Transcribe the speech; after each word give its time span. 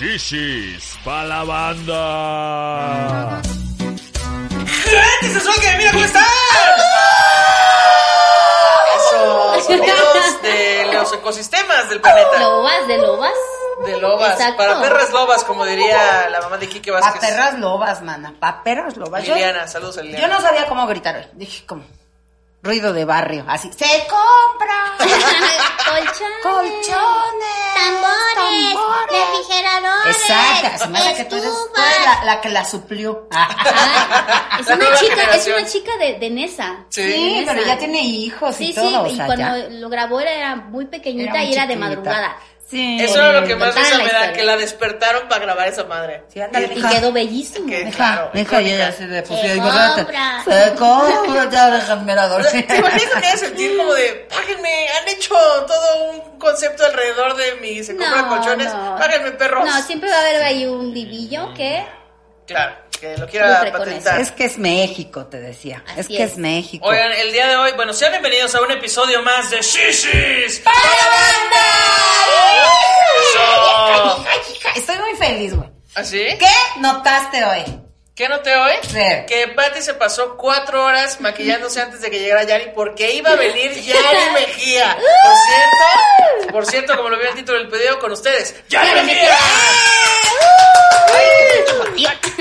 Shishis 0.00 0.96
pa' 1.04 1.24
la 1.24 1.44
banda. 1.44 3.42
¡Gente 5.20 5.60
que 5.60 5.76
mira 5.76 5.92
cómo 5.92 6.04
están! 6.06 6.24
Esos 8.96 9.66
sonidos 9.66 10.42
de 10.42 10.88
los 10.94 11.12
ecosistemas 11.12 11.90
del 11.90 12.00
planeta. 12.00 12.38
Lobas, 12.38 12.88
de 12.88 12.96
lobas. 12.96 13.34
De 13.84 14.00
lobas. 14.00 14.32
Exacto. 14.32 14.56
Para 14.56 14.80
perras 14.80 15.10
lobas, 15.12 15.44
como 15.44 15.66
diría 15.66 16.30
la 16.30 16.40
mamá 16.40 16.56
de 16.56 16.66
Quique 16.70 16.90
Vázquez. 16.90 17.20
perras 17.20 17.58
lobas, 17.58 18.00
mana. 18.00 18.32
Pa' 18.40 18.62
perras 18.62 18.96
lobas. 18.96 19.22
Yo- 19.24 19.34
Liliana, 19.34 19.68
saludos 19.68 19.98
a 19.98 20.00
Yo, 20.00 20.06
Liliana. 20.06 20.36
no 20.36 20.40
sabía 20.40 20.64
cómo 20.66 20.86
gritar 20.86 21.14
hoy. 21.16 21.26
Dije, 21.34 21.66
como 21.66 21.84
ruido 22.62 22.92
de 22.92 23.04
barrio. 23.04 23.44
Así. 23.48 23.70
¡Se 23.72 23.86
compra! 24.08 24.94
Colchones. 25.90 26.42
¡Colchones! 26.42 27.74
Tambores. 27.74 28.76
Refrigeradores. 29.10 30.16
Exacto. 30.16 30.78
Se 30.84 30.88
me 30.90 30.98
hace 30.98 31.14
que 31.16 31.24
tú 31.24 31.36
eres, 31.36 31.50
tú 31.74 31.80
eres 31.80 32.04
la, 32.06 32.24
la 32.24 32.40
que 32.40 32.48
la 32.50 32.64
suplió. 32.64 33.28
Ah, 34.52 34.58
es 34.60 34.66
La 34.66 34.74
una 34.74 34.94
chica, 34.96 35.22
es 35.34 35.46
una 35.46 35.66
chica 35.66 35.96
de, 35.98 36.18
de 36.18 36.30
Nesa. 36.30 36.84
Sí. 36.90 37.02
Sí, 37.12 37.32
Nesa. 37.40 37.52
pero 37.54 37.66
ya 37.66 37.78
tiene 37.78 38.02
hijos 38.02 38.60
y 38.60 38.66
Sí, 38.68 38.74
todo. 38.74 38.88
sí, 38.90 38.94
o 38.96 39.06
y 39.06 39.16
sea, 39.16 39.26
cuando 39.26 39.44
ya. 39.56 39.68
lo 39.70 39.88
grabó 39.88 40.20
era 40.20 40.56
muy 40.56 40.86
pequeñita 40.86 41.30
Era 41.30 41.40
muy 41.40 41.48
y 41.48 41.52
era 41.54 41.66
de 41.66 41.76
madrugada. 41.76 42.36
Sí. 42.70 42.98
Eso 43.00 43.16
era 43.16 43.40
lo 43.40 43.46
que 43.48 43.56
más 43.56 43.74
risa 43.74 43.98
la 43.98 44.04
me 44.04 44.10
da, 44.12 44.32
que 44.32 44.44
la 44.44 44.56
despertaron 44.56 45.28
para 45.28 45.40
grabar 45.44 45.66
esa 45.66 45.82
madre. 45.84 46.22
Sí, 46.32 46.40
ándale, 46.40 46.66
Y 46.66 46.76
mija. 46.76 46.88
quedó 46.90 47.10
bellísimo. 47.10 47.66
Que- 47.66 47.84
Deja, 47.86 47.96
claro, 47.96 48.30
deja, 48.32 48.60
icónica. 48.60 48.78
ya 48.78 48.92
se 48.92 49.06
le 49.08 49.16
Se 49.16 49.22
pusieron. 49.26 49.68
compra. 49.96 50.42
Se 50.44 50.74
compra, 50.76 51.50
ya 51.50 51.70
déjame 51.70 52.14
la 52.14 52.28
dormir. 52.28 52.66
¿Te 52.68 52.76
imaginas 52.76 53.14
que 53.32 53.38
sentir 53.38 53.76
como 53.76 53.92
de, 53.92 54.28
páguenme, 54.30 54.86
han 55.00 55.08
hecho 55.08 55.34
todo 55.66 56.10
un 56.12 56.38
concepto 56.38 56.84
alrededor 56.86 57.34
de 57.36 57.54
mi 57.56 57.82
se 57.82 57.96
compran 57.96 58.28
colchones, 58.28 58.72
no. 58.72 58.96
páguenme 58.96 59.32
perros. 59.32 59.64
No, 59.64 59.82
siempre 59.82 60.08
va 60.08 60.16
a 60.16 60.20
haber 60.20 60.42
ahí 60.44 60.64
un 60.66 60.94
divillo 60.94 61.52
que 61.54 61.84
Claro, 62.50 62.74
que 63.00 63.16
lo 63.16 63.28
quiera 63.28 63.60
patentar. 63.70 64.20
Es 64.20 64.32
que 64.32 64.46
es 64.46 64.58
México, 64.58 65.24
te 65.26 65.38
decía. 65.38 65.84
Así 65.86 66.00
es 66.00 66.08
que 66.08 66.22
es. 66.24 66.32
es 66.32 66.38
México. 66.38 66.84
Oigan, 66.84 67.12
el 67.12 67.30
día 67.30 67.46
de 67.46 67.54
hoy, 67.54 67.70
bueno, 67.76 67.92
sean 67.92 68.10
bienvenidos 68.10 68.52
a 68.56 68.60
un 68.60 68.72
episodio 68.72 69.22
más 69.22 69.52
de 69.52 69.58
Shishis 69.62 70.58
¡Para 70.58 70.76
Eso. 73.30 74.26
Estoy 74.74 74.98
muy 74.98 75.14
feliz, 75.14 75.54
güey. 75.54 75.70
¿Así? 75.94 76.24
¿Qué 76.40 76.80
notaste 76.80 77.44
hoy? 77.44 77.89
¿Qué 78.14 78.28
noté 78.28 78.54
hoy? 78.54 78.72
Sí. 78.82 78.98
Que 79.26 79.48
Patty 79.56 79.80
se 79.80 79.94
pasó 79.94 80.36
cuatro 80.36 80.84
horas 80.84 81.20
maquillándose 81.20 81.80
antes 81.80 82.02
de 82.02 82.10
que 82.10 82.18
llegara 82.18 82.42
Yari 82.44 82.72
porque 82.74 83.12
iba 83.14 83.30
a 83.30 83.36
venir 83.36 83.72
Yari 83.72 84.30
Mejía. 84.34 84.94
Por 85.24 85.36
cierto, 85.46 86.52
por 86.52 86.66
cierto, 86.66 86.96
como 86.96 87.08
lo 87.08 87.16
vio 87.16 87.26
en 87.26 87.32
el 87.32 87.36
título 87.38 87.58
del 87.58 87.68
video 87.68 87.98
con 87.98 88.12
ustedes, 88.12 88.54
Yari 88.68 89.00
Mejía. 89.06 89.38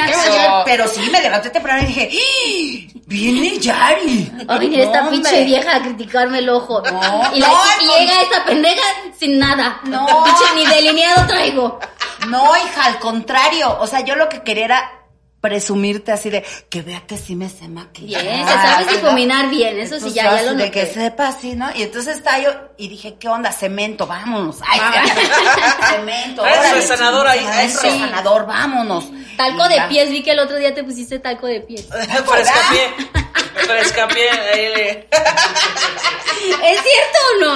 Eso. 0.07 0.63
Pero 0.65 0.87
sí, 0.87 1.09
me 1.09 1.21
levanté 1.21 1.49
temprano 1.49 1.83
y 1.83 1.85
dije, 1.87 2.09
¡Ah! 2.11 2.99
¡viene 3.05 3.57
Yari! 3.59 4.31
va 4.49 4.55
a 4.55 4.57
venir 4.59 4.81
esta 4.81 5.09
pinche 5.09 5.43
vieja 5.45 5.75
a 5.75 5.81
criticarme 5.81 6.39
el 6.39 6.49
ojo. 6.49 6.81
No, 6.81 7.31
y, 7.33 7.39
la- 7.39 7.47
no, 7.47 7.97
llega 7.99 8.21
esta 8.21 8.45
pendeja 8.45 8.81
sin 9.17 9.39
nada. 9.39 9.79
No. 9.83 10.23
Pinche 10.23 10.43
ni 10.55 10.65
delineado 10.65 11.27
traigo. 11.27 11.79
No, 12.27 12.55
hija, 12.57 12.85
al 12.85 12.99
contrario. 12.99 13.77
O 13.79 13.87
sea, 13.87 14.01
yo 14.01 14.15
lo 14.15 14.27
que 14.29 14.41
quería 14.43 14.65
era 14.65 14.98
presumirte 15.41 16.11
así 16.11 16.29
de 16.29 16.43
que 16.69 16.81
vea 16.81 17.01
que 17.07 17.17
sí 17.17 17.35
me 17.35 17.49
sé 17.49 17.67
maquillar. 17.67 18.21
Bien, 18.21 18.45
te 18.45 18.51
sabes 18.51 18.87
¿no? 18.87 18.93
difuminar 18.93 19.49
bien, 19.49 19.79
eso 19.79 19.99
sí, 19.99 20.11
ya, 20.13 20.23
yo 20.31 20.35
ya 20.35 20.51
lo 20.51 20.57
De 20.57 20.71
que 20.71 20.85
sepa 20.85 21.29
así, 21.29 21.55
¿no? 21.55 21.69
Y 21.75 21.83
entonces 21.83 22.17
está 22.17 22.39
yo 22.39 22.51
y 22.77 22.89
dije, 22.89 23.15
¿qué 23.19 23.27
onda? 23.29 23.51
Cemento, 23.51 24.05
vámonos. 24.05 24.57
Ay, 24.67 24.79
cemento. 25.95 26.43
Ah, 26.43 26.49
es 26.51 26.59
órale, 26.59 26.73
resanador 26.75 27.27
ahí. 27.27 27.45
Es 27.63 27.81
resanador, 27.81 28.45
vámonos. 28.45 29.05
Talco 29.37 29.65
Y 29.65 29.69
de 29.69 29.75
ya. 29.75 29.87
pies, 29.87 30.09
vi 30.09 30.23
que 30.23 30.31
el 30.31 30.39
otro 30.39 30.57
día 30.57 30.73
te 30.73 30.83
pusiste 30.83 31.19
talco 31.19 31.47
de 31.47 31.61
pies. 31.61 31.87
Frescapié. 32.25 33.09
Frescapié. 33.67 34.29
Ahí 34.29 34.67
le... 34.75 35.07
¿Es 35.11 36.81
cierto 36.81 37.19
o 37.33 37.39
no? 37.41 37.53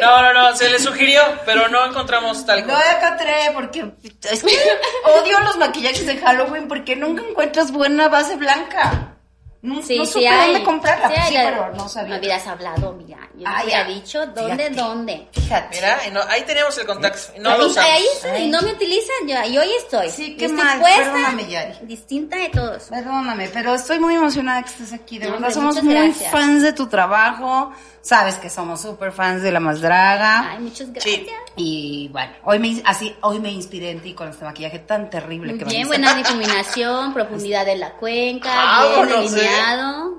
No, 0.00 0.22
no, 0.22 0.32
no, 0.32 0.56
se 0.56 0.68
le 0.68 0.78
sugirió, 0.78 1.22
pero 1.44 1.68
no 1.68 1.84
encontramos 1.86 2.44
tal 2.46 2.66
No 2.66 2.78
encontré 2.78 3.50
porque 3.54 3.92
es 4.30 4.42
que 4.42 4.58
odio 5.04 5.40
los 5.40 5.56
maquillajes 5.56 6.06
de 6.06 6.18
Halloween 6.18 6.68
porque 6.68 6.96
nunca 6.96 7.22
encuentras 7.28 7.72
buena 7.72 8.08
base 8.08 8.36
blanca. 8.36 9.16
No, 9.62 9.80
Sí, 9.80 9.96
no 9.96 10.04
sí 10.04 10.12
supe 10.14 10.28
hay. 10.28 10.50
dónde 10.52 10.64
comprarla. 10.64 11.08
Sí, 11.28 11.34
pero 11.36 11.72
no 11.74 11.88
sabía. 11.88 12.14
Me 12.14 12.18
hubieras 12.18 12.46
hablado, 12.48 12.92
mira. 12.94 13.18
Yo 13.36 13.44
Ah, 13.46 13.58
te 13.60 13.64
hubiera 13.66 13.84
dicho 13.84 14.26
dónde, 14.26 14.42
Fíjate. 14.56 14.70
dónde. 14.70 15.28
Fíjate. 15.32 15.76
Mira, 15.76 15.98
no- 16.12 16.20
ahí 16.28 16.42
teníamos 16.42 16.76
el 16.78 16.86
contacto. 16.86 17.20
y 17.36 17.38
No 17.38 17.50
lo 17.56 17.64
ahí, 17.64 17.70
usamos. 17.70 17.90
ahí 17.90 18.04
sí, 18.42 18.48
no 18.48 18.60
me 18.62 18.72
utilizan 18.72 19.26
ya, 19.28 19.46
y 19.46 19.56
hoy 19.58 19.68
estoy. 19.78 20.10
Sí, 20.10 20.32
Yo 20.32 20.38
qué 20.38 20.44
estoy 20.46 20.64
mal, 20.64 20.82
perdóname, 20.82 21.46
Yari. 21.48 21.74
distinta 21.82 22.36
de 22.38 22.48
todos. 22.48 22.82
Perdóname, 22.84 23.48
pero 23.52 23.74
estoy 23.76 24.00
muy 24.00 24.14
emocionada 24.16 24.62
que 24.64 24.70
estés 24.70 24.92
aquí. 24.92 25.18
De 25.20 25.26
No, 25.26 25.32
verdad, 25.34 25.50
somos 25.52 25.80
muy 25.82 25.94
gracias. 25.94 26.32
fans 26.32 26.62
de 26.62 26.72
tu 26.72 26.88
trabajo. 26.88 27.72
Sabes 28.04 28.34
que 28.34 28.50
somos 28.50 28.82
súper 28.82 29.12
fans 29.12 29.42
de 29.44 29.52
La 29.52 29.60
Más 29.60 29.80
Draga. 29.80 30.50
Ay, 30.50 30.58
muchas 30.58 30.92
gracias. 30.92 31.14
Sí. 31.14 31.26
Y 31.54 32.08
bueno, 32.10 32.32
hoy 32.42 32.58
me, 32.58 32.82
así, 32.84 33.14
hoy 33.20 33.38
me 33.38 33.50
inspiré 33.52 33.90
en 33.90 34.00
ti 34.00 34.12
con 34.12 34.28
este 34.28 34.44
maquillaje 34.44 34.80
tan 34.80 35.08
terrible 35.08 35.50
Muy 35.52 35.58
que 35.60 35.64
me 35.66 35.70
bien, 35.70 35.86
buena 35.86 36.12
difuminación, 36.14 37.14
profundidad 37.14 37.64
de 37.64 37.76
la 37.76 37.90
cuenca, 37.92 38.52
Vámonos, 38.52 39.32
bien. 39.32 39.46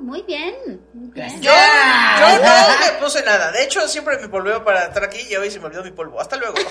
Muy 0.02 0.22
bien, 0.24 0.54
muy 0.94 1.10
bien. 1.12 1.42
Yo, 1.42 1.50
Ya. 1.52 2.18
yo 2.20 2.44
no 2.44 2.86
me 2.86 3.00
puse 3.02 3.24
nada. 3.24 3.52
De 3.52 3.64
hecho, 3.64 3.88
siempre 3.88 4.18
me 4.20 4.28
polveo 4.30 4.64
para 4.64 4.86
estar 4.86 5.04
aquí 5.04 5.20
y 5.30 5.36
hoy 5.36 5.50
se 5.50 5.60
me 5.60 5.66
olvidó 5.68 5.84
mi 5.84 5.92
polvo. 5.92 6.20
Hasta 6.22 6.36
luego. 6.38 6.56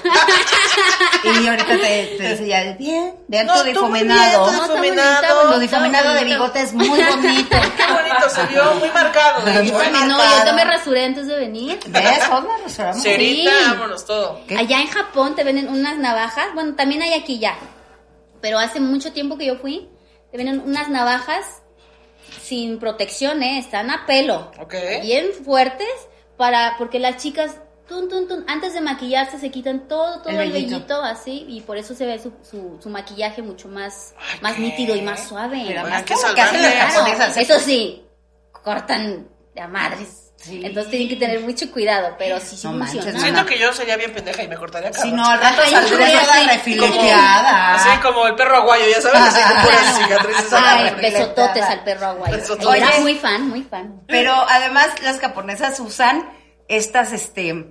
Y 1.25 1.47
ahorita 1.49 1.67
te, 1.67 2.15
te 2.19 2.23
decía, 2.23 2.75
bien, 2.79 3.15
vean 3.29 3.47
No, 3.47 3.55
tu 3.59 3.65
difuminado. 3.65 4.45
bien, 4.45 4.57
No, 4.57 4.63
está 4.65 4.75
difuminado. 4.75 5.37
bonita, 5.37 5.55
Tu 5.55 5.61
difuminado 5.61 6.15
de 6.15 6.25
bigote 6.25 6.61
es 6.63 6.73
muy 6.73 6.89
bonito. 6.89 7.57
Qué 7.77 7.93
bonito 7.93 8.29
se 8.29 8.47
vio, 8.47 8.75
muy 8.75 8.91
marcado. 8.91 9.45
de 9.45 9.63
hecho, 9.63 9.75
Muy 9.75 9.87
¿eh? 9.87 9.91
No, 9.93 10.09
yo 10.19 10.23
ahorita 10.23 10.53
me 10.53 10.65
rasuré 10.65 11.05
antes 11.05 11.27
de 11.27 11.37
venir. 11.37 11.79
¿Ves? 11.87 12.05
Hoy 12.31 12.43
nos 12.43 12.63
restauramos. 12.65 13.03
Cerita, 13.03 13.51
Sí. 13.51 13.65
vámonos 13.71 14.05
todo. 14.05 14.41
¿Qué? 14.49 14.57
Allá 14.59 14.81
en 14.81 14.89
Japón 14.89 15.35
te 15.37 15.45
venden 15.45 15.69
unas 15.69 15.97
navajas, 15.99 16.47
bueno, 16.55 16.75
también 16.75 17.03
hay 17.03 17.15
aquí 17.15 17.39
ya, 17.39 17.55
pero 18.41 18.59
hace 18.59 18.81
mucho 18.81 19.13
tiempo 19.13 19.39
que 19.39 19.47
yo 19.47 19.57
fui, 19.57 19.89
te 20.33 20.37
venden 20.37 20.61
unas 20.65 20.89
navajas 20.89 21.62
sin 22.41 22.79
protección, 22.79 23.43
¿eh? 23.43 23.59
están 23.59 23.91
a 23.91 24.07
pelo, 24.07 24.51
Ok. 24.61 24.75
bien 25.03 25.27
fuertes, 25.45 25.89
para 26.37 26.77
porque 26.79 26.99
las 26.99 27.17
chicas, 27.19 27.57
tun, 27.89 28.09
tun, 28.09 28.27
tun, 28.29 28.45
antes 28.49 28.73
de 28.75 28.81
maquillarse 28.81 29.39
se 29.39 29.51
quitan 29.51 29.87
todo, 29.89 30.21
todo 30.21 30.31
El 30.31 30.41
el, 30.41 30.53
vellito. 30.53 31.03
así, 31.03 31.45
y 31.49 31.61
por 31.61 31.77
eso 31.77 31.95
se 31.95 32.07
ve 32.07 32.19
su, 32.19 32.33
su, 32.43 32.79
su 32.83 32.89
maquillaje 32.91 33.43
mucho 33.43 33.69
más, 33.69 34.15
Ay, 34.19 34.39
más 34.41 34.55
¿qué? 34.55 34.63
nítido 34.63 34.97
y 34.97 35.03
más 35.03 35.29
suave. 35.29 35.63
Pero 35.67 35.83
más 35.83 36.05
como 36.05 36.35
que 36.35 36.41
hacen 36.41 36.63
las 36.63 36.75
japonesas. 36.75 37.37
eso 37.37 37.59
sí, 37.61 38.05
cortan 38.53 39.29
de 39.55 39.61
a 39.61 39.69
madres. 39.69 40.22
Sí. 40.43 40.61
Entonces 40.65 40.91
tienen 40.91 41.09
que 41.09 41.15
tener 41.17 41.41
mucho 41.41 41.71
cuidado, 41.71 42.17
pero 42.19 42.41
sí, 42.41 42.57
sí 42.57 42.67
No 42.67 42.73
manches, 42.73 42.97
funciona. 43.05 43.19
no, 43.19 43.25
Siento 43.25 43.47
que 43.47 43.59
yo 43.61 43.73
sería 43.73 43.97
bien 43.97 44.13
pendeja 44.13 44.43
y 44.43 44.49
me 44.49 44.57
cortaría 44.57 44.89
acá. 44.89 45.01
Si 45.01 45.13
no, 45.13 45.25
al 45.25 45.41
rato 45.41 45.63
sí. 45.65 45.75
refileteada. 46.49 47.75
Así 47.75 48.01
como 48.01 48.27
el 48.27 48.35
perro 48.35 48.57
aguayo, 48.57 48.85
ya 48.91 49.01
sabes, 49.01 49.21
así 49.21 49.41
con 49.53 49.63
puras 49.63 49.97
cicatrices. 49.99 50.53
Ay, 50.53 50.95
besototes 51.01 51.63
al 51.65 51.85
perro 51.85 52.07
aguayo. 52.07 52.37
Besototes. 52.37 52.77
Era 52.77 52.89
Oye. 52.89 53.01
muy 53.01 53.15
fan, 53.15 53.49
muy 53.49 53.63
fan. 53.63 54.03
Pero 54.09 54.33
además 54.49 54.89
las 55.03 55.21
japonesas 55.21 55.79
usan 55.81 56.29
estas, 56.69 57.13
este, 57.13 57.67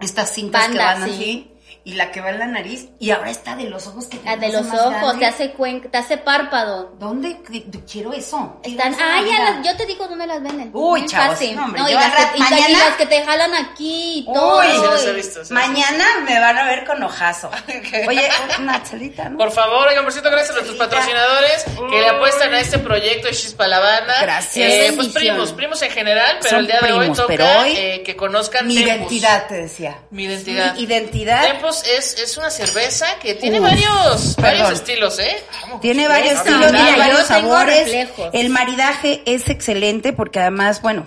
estas 0.00 0.30
cintas 0.34 0.68
que 0.68 0.78
van 0.78 1.04
sí. 1.04 1.10
así. 1.12 1.49
Y 1.84 1.94
la 1.94 2.10
que 2.10 2.20
va 2.20 2.30
en 2.30 2.38
la 2.38 2.46
nariz 2.46 2.88
y 2.98 3.10
ahora 3.10 3.30
está 3.30 3.56
de 3.56 3.64
los 3.64 3.86
ojos 3.86 4.06
que 4.06 4.18
te 4.18 4.24
La 4.26 4.36
de 4.36 4.48
los 4.52 4.66
ojos, 4.66 4.90
grande. 4.90 5.18
te 5.18 5.26
hace 5.26 5.50
cuenca, 5.52 5.88
te 5.90 5.98
hace 5.98 6.18
párpado. 6.18 6.94
¿Dónde? 6.98 7.38
Qu- 7.42 7.82
Quiero 7.90 8.12
eso. 8.12 8.58
Quiero 8.62 8.82
Están, 8.84 8.96
ah, 9.00 9.22
ya 9.26 9.38
las- 9.50 9.66
yo 9.66 9.76
te 9.76 9.86
digo 9.86 10.06
dónde 10.06 10.26
las 10.26 10.42
venden. 10.42 10.70
Uy, 10.72 11.06
chavos, 11.06 11.38
fácil. 11.38 11.56
no, 11.56 11.64
hombre, 11.64 11.80
No, 11.82 11.88
y, 11.88 11.92
las 11.94 12.14
que, 12.14 12.22
y 12.22 12.24
ta- 12.24 12.34
y 12.36 12.40
mañana- 12.50 12.78
las 12.84 12.96
que 12.96 13.06
te 13.06 13.22
jalan 13.22 13.54
aquí 13.54 14.18
y 14.28 14.32
todo. 14.32 14.58
Uy, 14.60 14.66
Sí, 14.66 14.82
las 14.90 15.06
he 15.06 15.12
visto. 15.12 15.44
sí. 15.44 15.52
Mañana 15.54 16.04
me 16.26 16.38
van 16.38 16.58
a 16.58 16.64
ver 16.64 16.84
con 16.84 17.02
ojazo. 17.02 17.50
Oye, 18.08 18.28
una 18.58 18.82
chelita, 18.82 19.28
¿no? 19.28 19.38
Por 19.38 19.50
favor, 19.52 19.88
oigan, 19.88 20.04
por 20.04 20.12
cierto, 20.12 20.30
gracias 20.30 20.50
a 20.50 20.60
nuestros 20.60 20.76
patrocinadores 20.78 21.64
que 21.90 22.00
le 22.00 22.08
apuestan 22.08 22.52
a 22.54 22.60
este 22.60 22.78
proyecto 22.78 23.28
de 23.28 23.34
Chispa 23.34 23.66
la 23.66 23.78
Banda. 23.80 24.20
Gracias. 24.22 24.70
Eh, 24.70 24.92
pues 24.94 25.08
primos, 25.08 25.52
primos 25.52 25.80
en 25.82 25.90
general, 25.90 26.36
pero 26.40 26.50
Son 26.50 26.58
el 26.60 26.66
día 26.66 26.80
de 26.80 26.92
hoy 26.92 27.12
toca 27.12 27.60
hoy 27.62 27.74
eh, 27.76 28.02
que 28.04 28.16
conozcan 28.16 28.66
Mi 28.66 28.74
Tempus. 28.76 28.90
identidad, 28.92 29.46
te 29.48 29.54
decía. 29.54 29.98
Mi 30.10 30.24
identidad. 30.24 30.74
Mi 30.74 30.82
identidad. 30.82 31.42
Es, 31.84 32.18
es 32.18 32.36
una 32.36 32.50
cerveza 32.50 33.06
que 33.20 33.34
tiene 33.34 33.60
varios, 33.60 34.36
varios 34.36 34.70
estilos, 34.72 35.18
¿eh? 35.18 35.36
Tiene 35.80 36.08
varios 36.08 36.34
estilos, 36.34 36.72
tiene 36.72 36.98
varios 36.98 37.26
sabores. 37.26 38.08
El 38.32 38.50
maridaje 38.50 39.22
es 39.26 39.48
excelente 39.48 40.12
porque 40.12 40.40
además, 40.40 40.82
bueno, 40.82 41.06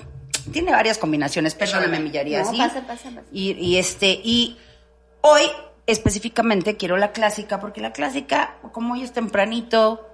tiene 0.51 0.71
varias 0.71 0.98
combinaciones. 0.98 1.56
Perdóname, 1.56 2.00
mi 2.00 2.12
Yari, 2.12 2.31
No, 2.36 2.42
así. 2.50 2.57
pasa, 2.57 2.81
pasa, 2.88 3.10
pasa. 3.10 3.21
Y, 3.31 3.51
y 3.51 3.77
este, 3.77 4.19
y 4.24 4.57
hoy 5.21 5.44
específicamente 5.86 6.77
quiero 6.77 6.98
la 6.98 7.12
clásica 7.12 7.60
porque 7.60 7.81
la 7.81 7.92
clásica, 7.92 8.56
como 8.71 8.94
hoy 8.94 9.04
es 9.04 9.12
tempranito, 9.13 10.10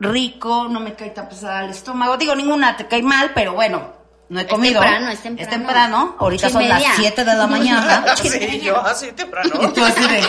rico, 0.00 0.66
no 0.68 0.80
me 0.80 0.94
cae 0.94 1.10
tan 1.10 1.28
pesada 1.28 1.60
al 1.60 1.70
estómago. 1.70 2.16
Digo, 2.16 2.34
ninguna 2.34 2.76
te 2.76 2.86
cae 2.86 3.02
mal, 3.02 3.32
pero 3.34 3.54
bueno, 3.54 3.92
no 4.30 4.40
he 4.40 4.46
comido. 4.46 4.80
temprano, 4.80 5.10
es 5.10 5.22
temprano. 5.22 5.50
temprano. 5.50 6.16
Ahorita 6.18 6.48
son 6.48 6.66
las 6.68 6.78
media. 6.78 6.92
7 6.96 7.24
de 7.24 7.34
la 7.34 7.46
mañana. 7.48 8.04
Sí, 8.16 8.60
yo 8.60 8.80
así 8.80 9.12
temprano. 9.12 9.50
Y 9.62 9.72
tú 9.72 9.84
así 9.84 10.00
de. 10.08 10.22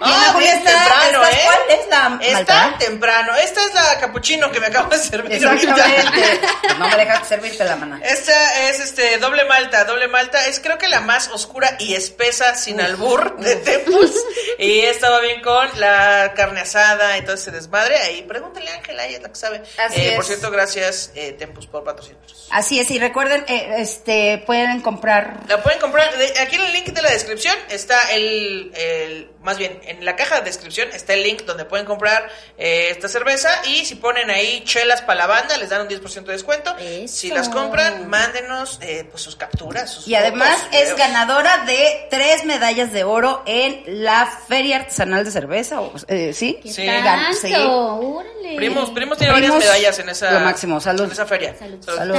Ah, 0.00 0.30
Julia, 0.32 0.38
bien 0.54 0.58
¿esta- 0.58 0.70
temprano, 0.84 1.24
esta 1.24 1.36
¿eh? 1.38 1.42
¿Cuál 1.44 1.58
es 1.80 1.88
la 1.88 2.18
Está 2.40 2.54
malta? 2.62 2.78
temprano. 2.78 3.36
Esta 3.36 3.64
es 3.66 3.74
la 3.74 3.98
capuchino 4.00 4.50
que 4.50 4.60
me 4.60 4.66
acabo 4.66 4.90
de 4.90 4.98
servir. 4.98 5.32
Exactamente. 5.32 6.40
no 6.78 6.88
me 6.88 6.96
dejas 6.96 7.28
servirte 7.28 7.64
la 7.64 7.76
mano. 7.76 7.98
Esta 8.02 8.68
es 8.68 8.80
este 8.80 9.18
doble 9.18 9.44
malta, 9.44 9.84
doble 9.84 10.08
malta 10.08 10.46
es 10.46 10.60
creo 10.60 10.78
que 10.78 10.88
la 10.88 11.00
más 11.00 11.28
oscura 11.28 11.76
y 11.78 11.94
espesa 11.94 12.54
sin 12.54 12.80
albur 12.80 13.36
de 13.38 13.56
Tempus 13.56 14.12
y 14.58 14.80
esta 14.80 15.10
va 15.10 15.20
bien 15.20 15.40
con 15.42 15.68
la 15.80 16.32
carne 16.34 16.60
asada 16.60 17.16
y 17.18 17.22
todo 17.22 17.34
ese 17.34 17.50
desmadre. 17.50 17.96
Ahí 17.98 18.22
pregúntale 18.22 18.70
a 18.70 18.74
Ángela, 18.74 19.06
ella 19.06 19.16
es 19.18 19.22
la 19.22 19.28
que 19.28 19.36
sabe. 19.36 19.62
Así 19.78 20.00
Eh, 20.00 20.12
Por 20.14 20.22
es. 20.22 20.26
cierto, 20.28 20.50
gracias 20.50 21.12
eh, 21.14 21.32
Tempus 21.32 21.66
por 21.66 21.84
patrocinarnos. 21.84 22.48
Así 22.50 22.80
es, 22.80 22.90
y 22.90 22.98
recuerden, 22.98 23.44
eh, 23.48 23.74
este, 23.78 24.42
pueden 24.46 24.80
comprar. 24.80 25.40
La 25.48 25.62
pueden 25.62 25.78
comprar, 25.80 26.10
aquí 26.40 26.56
en 26.56 26.62
el 26.64 26.72
link 26.72 26.86
de 26.86 27.02
la 27.02 27.10
descripción 27.10 27.54
está 27.68 28.10
el, 28.12 28.72
el- 28.74 29.30
más 29.48 29.56
bien, 29.56 29.80
en 29.84 30.04
la 30.04 30.14
caja 30.14 30.36
de 30.36 30.42
descripción 30.42 30.90
está 30.92 31.14
el 31.14 31.22
link 31.22 31.44
donde 31.44 31.64
pueden 31.64 31.86
comprar 31.86 32.28
eh, 32.58 32.88
esta 32.90 33.08
cerveza 33.08 33.48
y 33.64 33.86
si 33.86 33.94
ponen 33.94 34.28
ahí 34.28 34.62
chelas 34.64 35.00
para 35.00 35.20
la 35.20 35.26
banda 35.26 35.56
les 35.56 35.70
dan 35.70 35.80
un 35.80 35.88
10% 35.88 36.24
de 36.24 36.32
descuento. 36.34 36.76
Eso. 36.78 37.16
Si 37.16 37.30
las 37.30 37.48
compran, 37.48 38.06
mándenos 38.10 38.78
eh, 38.82 39.08
pues 39.10 39.22
sus 39.22 39.36
capturas. 39.36 39.88
sus 39.90 40.06
Y 40.06 40.14
además 40.16 40.58
es 40.72 40.94
ganadora 40.96 41.64
de 41.64 42.08
tres 42.10 42.44
medallas 42.44 42.92
de 42.92 43.04
oro 43.04 43.42
en 43.46 44.04
la 44.04 44.26
Feria 44.26 44.76
Artesanal 44.76 45.24
de 45.24 45.30
Cerveza, 45.30 45.80
o, 45.80 45.94
eh, 46.08 46.34
¿sí? 46.34 46.60
¿Qué 46.62 46.70
Sí. 46.70 46.86
Gan- 46.86 47.32
sí. 47.32 47.54
Órale. 47.56 48.56
Primos, 48.56 48.90
primos 48.90 49.16
tiene 49.16 49.32
Primos, 49.32 49.56
varias 49.56 49.72
medallas 49.72 49.98
en 50.00 50.08
esa, 50.10 50.30
lo 50.32 50.40
máximo, 50.40 50.78
salud. 50.78 51.04
en 51.04 51.12
esa 51.12 51.24
feria. 51.24 51.56
Salud. 51.58 52.14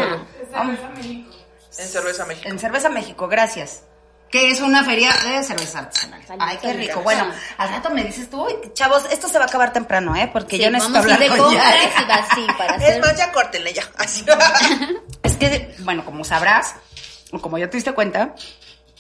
En 1.77 1.87
Cerveza 1.87 2.25
México. 2.25 2.49
En 2.49 2.59
Cerveza 2.59 2.89
México, 2.89 3.27
gracias. 3.27 3.83
Que 4.31 4.51
es 4.51 4.61
una 4.61 4.83
feria 4.83 5.11
de 5.11 5.43
cerveza 5.43 5.79
artesanal. 5.79 6.23
Salud, 6.25 6.43
Ay, 6.45 6.57
qué 6.61 6.73
rico. 6.73 7.01
Bueno, 7.01 7.25
al 7.57 7.69
rato 7.69 7.89
me 7.89 8.03
dices 8.03 8.29
tú, 8.29 8.45
"Uy, 8.45 8.53
chavos, 8.73 9.03
esto 9.11 9.27
se 9.27 9.39
va 9.39 9.45
a 9.45 9.47
acabar 9.47 9.73
temprano, 9.73 10.15
¿eh? 10.15 10.29
Porque 10.31 10.57
Sí, 10.57 10.63
yo 10.63 10.69
necesito 10.69 10.99
vamos 10.99 11.11
a 11.11 11.15
ir 11.15 11.23
hablar 11.23 11.37
de 11.37 11.43
con 11.43 11.53
y 11.53 11.57
va 12.07 12.15
así 12.15 12.47
para 12.57 12.75
Es 12.87 12.99
más, 12.99 13.17
ya 13.17 13.31
córtenle 13.31 13.73
ya. 13.73 13.83
Así. 13.97 14.23
Es 15.23 15.35
que, 15.35 15.75
bueno, 15.79 16.05
como 16.05 16.23
sabrás, 16.23 16.75
o 17.31 17.39
como 17.39 17.57
ya 17.57 17.69
te 17.69 17.77
diste 17.77 17.93
cuenta, 17.93 18.35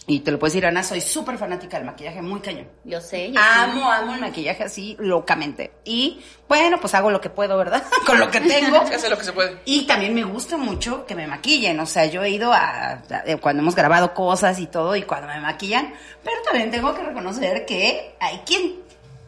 y 0.07 0.21
te 0.21 0.31
lo 0.31 0.39
puedes 0.39 0.53
decir, 0.53 0.65
Ana, 0.65 0.81
soy 0.81 1.01
súper 1.01 1.37
fanática 1.37 1.77
del 1.77 1.85
maquillaje, 1.85 2.21
muy 2.21 2.39
cañón. 2.39 2.67
Yo 2.83 2.99
sé, 2.99 3.31
yo 3.31 3.39
Amo, 3.39 3.91
amo 3.91 4.15
el 4.15 4.21
maquillaje 4.21 4.63
así 4.63 4.95
locamente. 4.99 5.71
Y 5.85 6.19
bueno, 6.47 6.79
pues 6.81 6.95
hago 6.95 7.11
lo 7.11 7.21
que 7.21 7.29
puedo, 7.29 7.55
¿verdad? 7.57 7.83
Con 8.07 8.19
lo 8.19 8.31
que 8.31 8.41
tengo. 8.41 8.83
Se 8.87 8.95
hace 8.95 9.09
lo 9.09 9.17
que 9.19 9.23
se 9.23 9.33
puede. 9.33 9.59
Y 9.65 9.85
también 9.85 10.15
me 10.15 10.23
gusta 10.23 10.57
mucho 10.57 11.05
que 11.05 11.13
me 11.13 11.27
maquillen. 11.27 11.79
O 11.79 11.85
sea, 11.85 12.05
yo 12.07 12.23
he 12.23 12.31
ido 12.31 12.51
a, 12.51 12.59
a- 12.93 13.03
eh, 13.25 13.37
cuando 13.37 13.61
hemos 13.61 13.75
grabado 13.75 14.13
cosas 14.15 14.57
y 14.59 14.65
todo 14.65 14.95
y 14.95 15.03
cuando 15.03 15.27
me 15.27 15.39
maquillan. 15.41 15.93
Pero 16.23 16.37
también 16.43 16.71
tengo 16.71 16.93
que 16.95 17.03
reconocer 17.03 17.65
que 17.67 18.15
hay 18.19 18.39
quien 18.47 18.77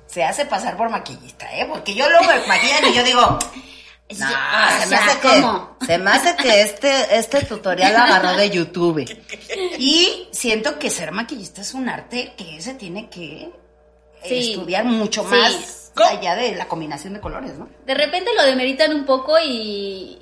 se 0.08 0.24
hace 0.24 0.46
pasar 0.46 0.76
por 0.78 0.90
maquillista, 0.90 1.46
¿eh? 1.56 1.68
Porque 1.70 1.94
yo 1.94 2.10
luego 2.10 2.26
me 2.26 2.48
maquillan 2.48 2.86
y 2.92 2.94
yo 2.96 3.04
digo, 3.04 3.38
se 4.16 4.88
me 4.88 4.96
hace 4.96 5.20
que, 5.20 5.86
se 5.86 5.98
me 5.98 6.12
hace 6.12 6.36
que 6.36 6.62
este, 6.62 7.18
este 7.18 7.42
tutorial 7.46 7.96
agarró 7.96 8.36
de 8.36 8.50
YouTube. 8.50 9.06
Y 9.78 10.28
siento 10.32 10.78
que 10.78 10.90
ser 10.90 11.12
maquillista 11.12 11.62
es 11.62 11.74
un 11.74 11.90
arte 11.90 12.34
que 12.38 12.62
se 12.62 12.74
tiene 12.76 13.10
que 13.10 13.44
eh, 14.24 14.28
Sí. 14.28 14.52
estudiar 14.52 14.86
mucho 14.86 15.24
Sí. 15.24 15.30
más 15.30 15.92
¿Cómo? 15.96 16.10
allá 16.10 16.36
de 16.36 16.56
la 16.56 16.68
combinación 16.68 17.14
de 17.14 17.20
colores, 17.20 17.58
¿no? 17.58 17.68
De 17.86 17.94
repente 17.96 18.30
lo 18.38 18.44
demeritan 18.44 18.94
un 18.94 19.06
poco 19.06 19.38
y, 19.40 19.50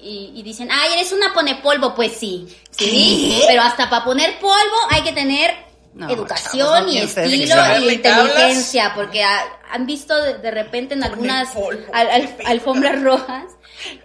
y- 0.02 0.32
y 0.36 0.42
dicen, 0.44 0.70
ay, 0.72 0.94
eres 0.94 1.12
una 1.12 1.34
pone 1.34 1.56
polvo. 1.56 1.94
Pues 1.94 2.14
sí, 2.14 2.48
sí, 2.72 3.44
pero 3.48 3.62
hasta 3.62 3.90
para 3.90 4.04
poner 4.06 4.40
polvo 4.40 4.78
hay 4.90 5.02
que 5.04 5.12
tener 5.12 5.54
No, 5.94 6.10
educación 6.10 6.68
chavos, 6.68 6.82
no 6.86 6.92
y 6.92 6.98
estilo 7.00 7.28
y 7.82 7.94
inteligencia, 7.94 8.94
porque 8.96 9.24
ha- 9.24 9.59
han 9.70 9.86
visto 9.86 10.22
de, 10.22 10.38
de 10.40 10.52
repente 10.52 10.94
en 10.96 11.04
algunas 11.04 11.56
al- 11.56 12.10
al- 12.10 12.36
alfombras 12.46 13.02
rojas, 13.02 13.46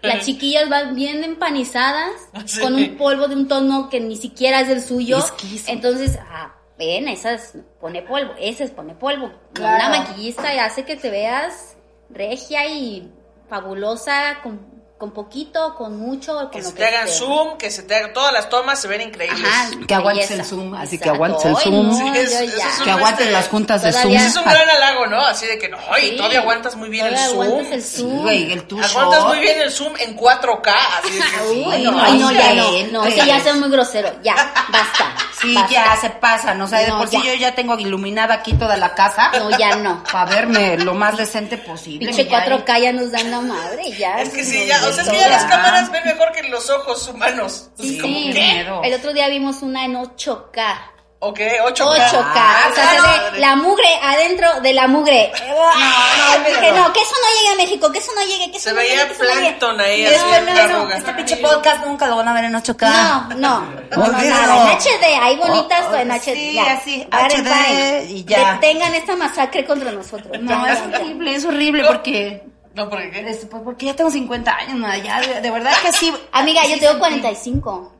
las 0.02 0.24
chiquillas 0.24 0.68
van 0.68 0.94
bien 0.94 1.24
empanizadas 1.24 2.10
Sí. 2.46 2.60
con 2.60 2.74
un 2.74 2.96
polvo 2.96 3.28
de 3.28 3.34
un 3.36 3.48
tono 3.48 3.88
que 3.88 4.00
ni 4.00 4.16
siquiera 4.16 4.60
es 4.60 4.68
del 4.68 4.82
suyo. 4.82 5.18
Entonces, 5.66 6.18
ah, 6.30 6.54
ven, 6.78 7.08
esas 7.08 7.54
pone 7.80 8.02
polvo, 8.02 8.32
esa 8.38 8.64
es 8.64 8.70
pone 8.70 8.94
polvo. 8.94 9.32
Claro. 9.52 9.86
Una 9.88 9.98
maquillista 10.00 10.48
hace 10.64 10.84
que 10.84 10.96
te 10.96 11.10
veas 11.10 11.76
regia 12.10 12.66
y 12.68 13.10
fabulosa 13.48 14.38
con, 14.42 14.60
con 15.04 15.10
poquito, 15.12 15.74
con 15.74 15.98
mucho, 15.98 16.34
con 16.34 16.50
Que 16.50 16.62
lo 16.62 16.68
se 16.70 16.72
te 16.72 16.86
hagan 16.86 17.06
sea. 17.08 17.18
zoom, 17.18 17.58
que 17.58 17.70
se 17.70 17.82
te 17.82 17.94
hagan 17.94 18.14
todas 18.14 18.32
las 18.32 18.48
tomas, 18.48 18.80
se 18.80 18.88
ven 18.88 19.02
increíbles. 19.02 19.44
Ajá, 19.44 19.68
Que 19.86 19.94
aguantes 19.94 20.30
el 20.30 20.42
Zoom, 20.46 20.72
así 20.74 20.96
que 20.98 21.10
aguantes 21.10 21.44
el 21.44 21.56
Zoom. 21.58 21.88
no, 21.90 21.94
Sí, 21.94 22.18
es- 22.18 22.32
es 22.32 22.52
Que 22.82 22.90
aguantes 22.90 23.20
este, 23.26 23.32
las 23.32 23.48
juntas 23.48 23.82
de 23.82 23.92
Zoom. 23.92 24.14
Ese 24.14 24.26
es 24.28 24.36
un 24.36 24.44
gran 24.44 24.66
halago, 24.70 25.06
¿no? 25.06 25.20
Así 25.20 25.44
de 25.44 25.58
que 25.58 25.68
no, 25.68 25.76
Sí. 26.00 26.16
todavía 26.16 26.40
aguantas 26.40 26.74
muy 26.76 26.88
bien 26.88 27.04
el 27.06 27.18
zoom. 27.18 27.42
aguantas 27.42 27.72
el 27.72 27.82
zoom. 27.82 28.22
Güey, 28.22 28.52
el 28.52 28.64
Aguantas 28.82 29.24
muy 29.26 29.38
bien 29.40 29.60
el 29.60 29.70
zoom 29.70 29.92
en 29.98 30.16
4K, 30.16 30.72
así 30.98 31.10
de 31.12 31.18
que 31.20 31.26
sí. 31.52 31.64
Uy, 31.68 31.82
no, 31.82 31.92
no, 31.92 32.02
ay, 32.02 32.18
no, 32.18 32.32
ya 32.32 32.54
no, 32.54 32.70
no, 33.04 33.08
ya 33.08 33.36
es 33.36 33.56
muy 33.56 33.68
grosero, 33.68 34.10
ya, 34.22 34.34
basta. 34.72 35.14
Sí, 35.42 35.54
basta. 35.54 35.70
ya 35.70 35.96
se 36.00 36.08
pasan, 36.08 36.58
o 36.62 36.66
sea, 36.66 36.78
de 36.78 36.90
por 36.92 37.06
sí 37.08 37.20
yo 37.22 37.34
ya 37.34 37.54
tengo 37.54 37.78
iluminada 37.78 38.32
aquí 38.34 38.54
toda 38.54 38.78
la 38.78 38.94
casa. 38.94 39.30
No, 39.38 39.50
ya 39.58 39.76
no. 39.76 40.02
Para 40.10 40.24
verme 40.30 40.78
lo 40.78 40.94
más 40.94 41.18
decente 41.18 41.58
posible. 41.58 42.06
Pinche 42.06 42.24
ya. 42.24 42.30
4K 42.30 42.78
ya 42.78 42.92
nos 42.92 43.10
dan 43.10 43.30
la 43.30 43.40
madre, 43.40 43.90
ya. 43.98 44.20
Es 44.22 44.30
que 44.30 44.42
sí, 44.44 44.64
ya, 44.66 44.80
o 44.88 44.92
sea, 44.94 45.02
es 45.04 45.10
que 45.10 45.18
ya 45.18 45.28
las 45.28 45.44
cámaras 45.44 45.90
ven 45.90 46.04
mejor 46.04 46.32
que 46.32 46.42
los 46.44 46.68
ojos 46.70 47.08
humanos. 47.08 47.70
Sí, 47.78 47.98
como, 47.98 48.14
qué. 48.14 48.66
El 48.84 48.94
otro 48.94 49.12
día 49.12 49.28
vimos 49.28 49.62
una 49.62 49.84
en 49.84 49.94
8K. 49.94 50.90
Ok, 51.26 51.38
8K. 51.38 52.10
8K. 52.10 52.32
Ah, 52.34 52.68
o 52.70 52.74
sea, 52.74 52.90
se 52.90 52.96
claro. 52.98 53.32
ve 53.32 53.38
la 53.40 53.56
mugre 53.56 53.86
adentro 54.02 54.60
de 54.60 54.74
la 54.74 54.86
mugre. 54.86 55.32
No, 55.48 55.54
no, 55.54 56.44
dije, 56.50 56.70
no. 56.72 56.86
no, 56.88 56.92
que 56.92 57.00
eso 57.00 57.14
no 57.22 57.38
llegue 57.40 57.52
a 57.54 57.56
México, 57.56 57.90
que 57.92 57.98
eso 57.98 58.12
no 58.14 58.20
llegue, 58.26 58.50
que 58.50 58.58
eso 58.58 58.68
Se 58.68 58.74
no 58.74 58.82
llegue. 58.82 58.94
veía 58.94 59.06
no 59.06 59.12
llegue. 59.14 59.32
plancton 59.40 59.80
ahí, 59.80 60.04
así 60.04 60.16
no, 60.44 60.54
la 60.54 60.66
no, 60.66 60.90
este 60.90 61.14
pinche 61.14 61.36
podcast 61.38 61.86
nunca 61.86 62.08
lo 62.08 62.16
van 62.16 62.28
a 62.28 62.34
ver 62.34 62.44
en 62.44 62.52
8K. 62.54 62.88
No, 62.90 63.28
no, 63.36 63.60
no, 63.96 64.06
nada. 64.12 64.72
En 64.72 64.78
HD, 64.78 65.04
hay 65.22 65.36
bonitas 65.36 65.80
Oh, 65.88 65.92
oh, 65.92 65.96
en 65.96 66.10
HD. 66.10 66.34
sí, 66.34 66.52
ya. 66.52 66.72
así, 66.74 67.08
HD 67.10 68.10
y 68.10 68.24
ya. 68.24 68.52
Detengan 68.60 68.94
esta 68.94 69.16
masacre 69.16 69.64
contra 69.64 69.92
nosotros. 69.92 70.38
No, 70.42 70.66
es 70.66 70.78
horrible, 70.82 71.34
es 71.36 71.44
horrible 71.46 71.84
porque... 71.86 72.42
No, 72.74 72.90
¿por 72.90 72.98
qué? 73.10 73.20
este, 73.28 73.46
pues 73.46 73.62
porque 73.62 73.86
ya 73.86 73.94
tengo 73.96 74.10
50 74.10 74.54
años, 74.56 74.78
no, 74.78 74.96
ya, 74.96 75.20
de, 75.20 75.40
de 75.40 75.50
verdad 75.50 75.72
que 75.82 75.92
sí. 75.92 76.12
Amiga, 76.32 76.62
yo 76.66 76.78
tengo 76.78 76.92
sentí- 76.94 76.98
45. 76.98 77.92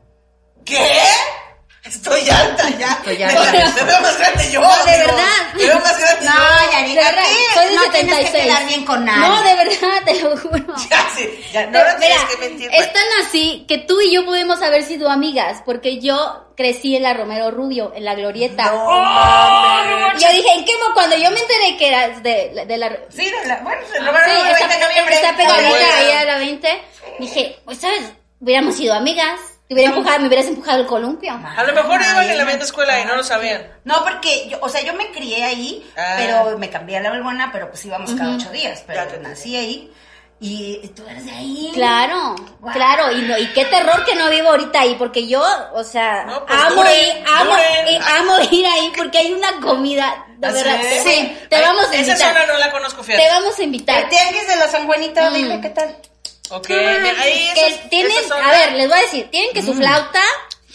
¿Qué? 0.65 0.89
Estoy 1.85 2.29
alta 2.31 2.69
ya. 2.79 2.93
Estoy 2.93 3.19
Me- 3.19 3.25
alta. 3.25 3.53
Me, 3.53 3.83
veo 3.83 4.01
más 4.01 4.19
grande 4.19 4.51
yo. 4.51 4.61
No, 4.63 4.69
de 4.85 4.93
amigo. 4.95 5.07
verdad. 5.13 5.55
Me 5.55 5.65
veo 5.67 5.81
más 5.81 5.99
grande 6.01 6.25
No, 6.25 6.33
yo. 6.33 6.71
ya 6.73 6.79
De 6.81 6.89
diga 6.89 7.03
verdad, 7.03 7.23
de 7.23 7.75
no 7.75 7.83
tienes 7.91 8.15
que 8.19 8.27
76. 8.27 8.45
quedar 8.45 8.67
bien 8.67 8.85
con 8.87 9.05
nadie. 9.05 9.29
No, 9.29 9.43
de 9.43 9.55
verdad, 9.55 10.03
te 10.07 10.21
lo 10.23 10.37
juro. 10.39 10.75
Ya, 10.91 11.09
sí. 11.15 11.45
Ya, 11.53 11.67
no, 11.67 11.73
Pero, 11.73 11.93
no 11.93 11.99
tienes 11.99 12.19
mira, 12.19 12.29
que 12.31 12.37
mentir. 12.49 12.71
es 12.73 12.93
tan 12.93 13.03
así 13.27 13.65
que 13.69 13.79
tú 13.79 14.01
y 14.01 14.13
yo 14.13 14.25
pudimos 14.25 14.63
haber 14.63 14.83
sido 14.83 15.11
amigas, 15.11 15.63
porque 15.67 16.01
yo 16.01 16.47
crecí 16.57 16.97
en 16.97 17.03
la 17.03 17.13
Romero 17.15 17.51
Rubio, 17.51 17.93
en 17.95 18.05
la 18.05 18.15
Glorieta. 18.15 18.65
No, 18.71 18.87
mames. 18.89 20.23
Yo 20.23 20.29
dije, 20.31 20.49
¿en 20.55 20.65
qué 20.65 20.73
Cuando 20.95 21.17
yo 21.17 21.31
me 21.33 21.41
enteré 21.41 21.77
que 21.77 21.89
eras 21.89 22.23
de, 22.23 22.65
de 22.67 22.77
la... 22.79 22.97
Sí, 23.11 23.29
de 23.29 23.47
la, 23.47 23.57
bueno, 23.57 23.83
se 23.91 23.99
Sí, 23.99 24.05
lo 24.05 24.13
van 24.13 24.23
a 24.23 24.27
ver 24.27 24.53
está, 24.53 24.75
en 24.75 24.81
noviembre. 24.81 25.15
está 25.17 25.37
pegadita 25.37 25.97
ahí 25.99 26.11
a 26.13 26.25
la 26.25 26.39
20. 26.39 26.83
Dije, 27.19 27.59
pues, 27.65 27.79
¿sabes? 27.79 28.05
Hubiéramos 28.41 28.77
sido 28.77 28.95
amigas. 28.95 29.41
Te 29.69 29.75
hubiera 29.75 29.91
empujado, 29.95 30.21
me 30.21 30.27
hubieras 30.27 30.47
empujado 30.47 30.81
el 30.81 30.87
columpio. 30.87 31.33
A 31.33 31.65
lo 31.65 31.73
mejor 31.73 31.99
Ay, 32.03 32.11
iban 32.11 32.31
en 32.31 32.39
la 32.39 32.45
misma 32.45 32.65
escuela 32.65 33.01
y 33.01 33.05
no 33.07 33.17
lo 33.17 33.25
sabían. 33.25 33.67
No, 33.85 34.05
porque, 34.05 34.47
yo, 34.49 34.59
o 34.61 34.69
sea, 34.69 34.83
yo 34.83 34.93
me 34.93 35.11
crié 35.11 35.43
ahí, 35.43 35.91
Ah. 35.97 36.17
pero 36.19 36.59
me 36.59 36.69
cambié 36.69 36.99
a 36.99 37.01
la 37.01 37.11
Belbuena, 37.11 37.51
pero 37.51 37.71
pues 37.71 37.85
íbamos 37.87 38.13
cada 38.13 38.37
ocho 38.37 38.51
días, 38.51 38.83
pero 38.87 39.05
Ya 39.05 39.09
te 39.09 39.19
nací 39.21 39.57
ahí. 39.57 39.91
Y 40.41 40.87
tú 40.89 41.03
eres 41.09 41.25
de 41.25 41.31
ahí. 41.31 41.71
Claro, 41.73 42.35
Wow. 42.61 42.73
claro, 42.73 43.11
y, 43.13 43.23
no, 43.23 43.39
y 43.39 43.47
qué 43.55 43.65
terror 43.65 44.05
que 44.05 44.15
no 44.17 44.29
vivo 44.29 44.49
ahorita 44.51 44.81
ahí, 44.81 44.97
porque 44.99 45.27
yo, 45.27 45.43
o 45.73 45.83
sea, 45.85 46.25
No, 46.25 46.45
pues 46.45 46.61
amo 46.61 46.75
duren, 46.83 46.93
ir, 46.93 47.25
amo, 47.35 47.57
eh, 47.57 47.99
amo 48.19 48.37
ir 48.51 48.67
ahí 48.67 48.93
porque 48.95 49.17
hay 49.19 49.33
una 49.33 49.59
comida, 49.63 50.27
de 50.37 50.49
¿Ah, 50.49 50.51
verdad. 50.53 50.77
sí? 50.83 50.89
te- 51.05 51.11
Sí. 51.11 51.39
Te 51.49 51.57
Ay, 51.57 51.63
vamos 51.63 51.85
a 51.87 51.95
Esa 51.95 51.97
invitar. 52.13 52.35
zona 52.35 52.47
no 52.53 52.59
la 52.59 52.71
conozco, 52.71 53.01
Te 53.01 53.07
fíjate. 53.13 53.29
vamos 53.31 53.59
a 53.59 53.63
invitar. 53.63 54.03
El 54.03 54.09
tianguis 54.11 54.47
de 54.47 54.57
la 54.57 54.69
San 54.69 54.85
Juanita, 54.87 55.31
Mm. 55.31 55.35
dime 55.35 55.61
qué 55.63 55.71
tal. 55.71 55.97
Ok, 56.51 56.69
mira, 56.69 57.21
ahí 57.21 57.51
que 57.55 57.87
tienen, 57.89 58.17
a 58.33 58.51
ver, 58.51 58.73
les 58.73 58.89
voy 58.89 58.99
a 58.99 59.03
decir, 59.03 59.31
tienen 59.31 59.53
que 59.55 59.63
su 59.63 59.73
flauta 59.75 60.21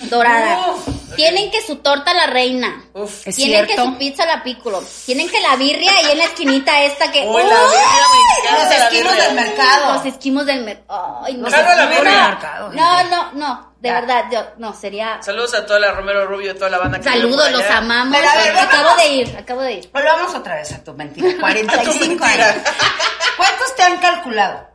dorada, 0.02 0.72
Uf, 0.72 0.88
tienen 1.16 1.52
que 1.52 1.62
su 1.62 1.76
torta 1.78 2.14
la 2.14 2.26
reina, 2.28 2.84
Uf. 2.94 3.28
Es 3.28 3.36
tienen 3.36 3.68
que 3.68 3.76
su 3.76 3.98
pizza 3.98 4.26
la 4.26 4.42
piccolo, 4.44 4.82
tienen 5.06 5.30
que 5.30 5.40
la 5.42 5.56
birria 5.58 5.92
y 6.04 6.12
en 6.12 6.18
la 6.18 6.24
esquinita 6.24 6.82
esta 6.84 7.12
que... 7.12 7.20
Uy, 7.22 7.44
la 7.44 7.50
birria 7.50 8.08
me 8.12 8.50
encanta, 8.50 8.80
Los 8.80 8.92
birria. 8.92 9.24
del 9.26 9.36
mercado. 9.36 9.94
Los 9.94 10.06
esquimos 10.06 10.46
del 10.46 10.64
mercado. 10.64 11.22
Ay, 11.26 11.34
no. 11.36 11.50
La 11.50 11.86
mercado. 11.88 12.70
No, 12.74 13.04
no, 13.04 13.32
no, 13.34 13.74
de 13.80 13.90
Ya. 13.90 13.94
verdad, 14.02 14.26
yo, 14.32 14.46
no, 14.58 14.74
sería... 14.74 15.22
Saludos 15.22 15.54
a 15.54 15.66
toda 15.66 15.80
la 15.80 15.92
Romero 15.92 16.26
Rubio, 16.26 16.56
toda 16.56 16.70
la 16.72 16.78
banda 16.80 16.98
que 16.98 17.04
Saludos, 17.04 17.52
los 17.52 17.62
allá. 17.62 17.78
amamos. 17.78 18.18
Pero 18.18 18.30
a 18.30 18.36
ver, 18.36 18.58
acabo 18.58 18.96
de 18.96 19.08
ir, 19.14 19.38
acabo 19.38 19.62
de 19.62 19.74
ir. 19.74 19.90
Volvamos 19.94 20.34
otra 20.34 20.56
vez 20.56 20.72
a 20.72 20.84
tu 20.84 20.94
mentira. 20.94 21.30
45 21.40 22.00
mentira. 22.08 22.50
años. 22.50 22.64
¿Cuántos 23.38 23.76
te 23.76 23.84
han 23.84 23.98
calculado? 23.98 24.69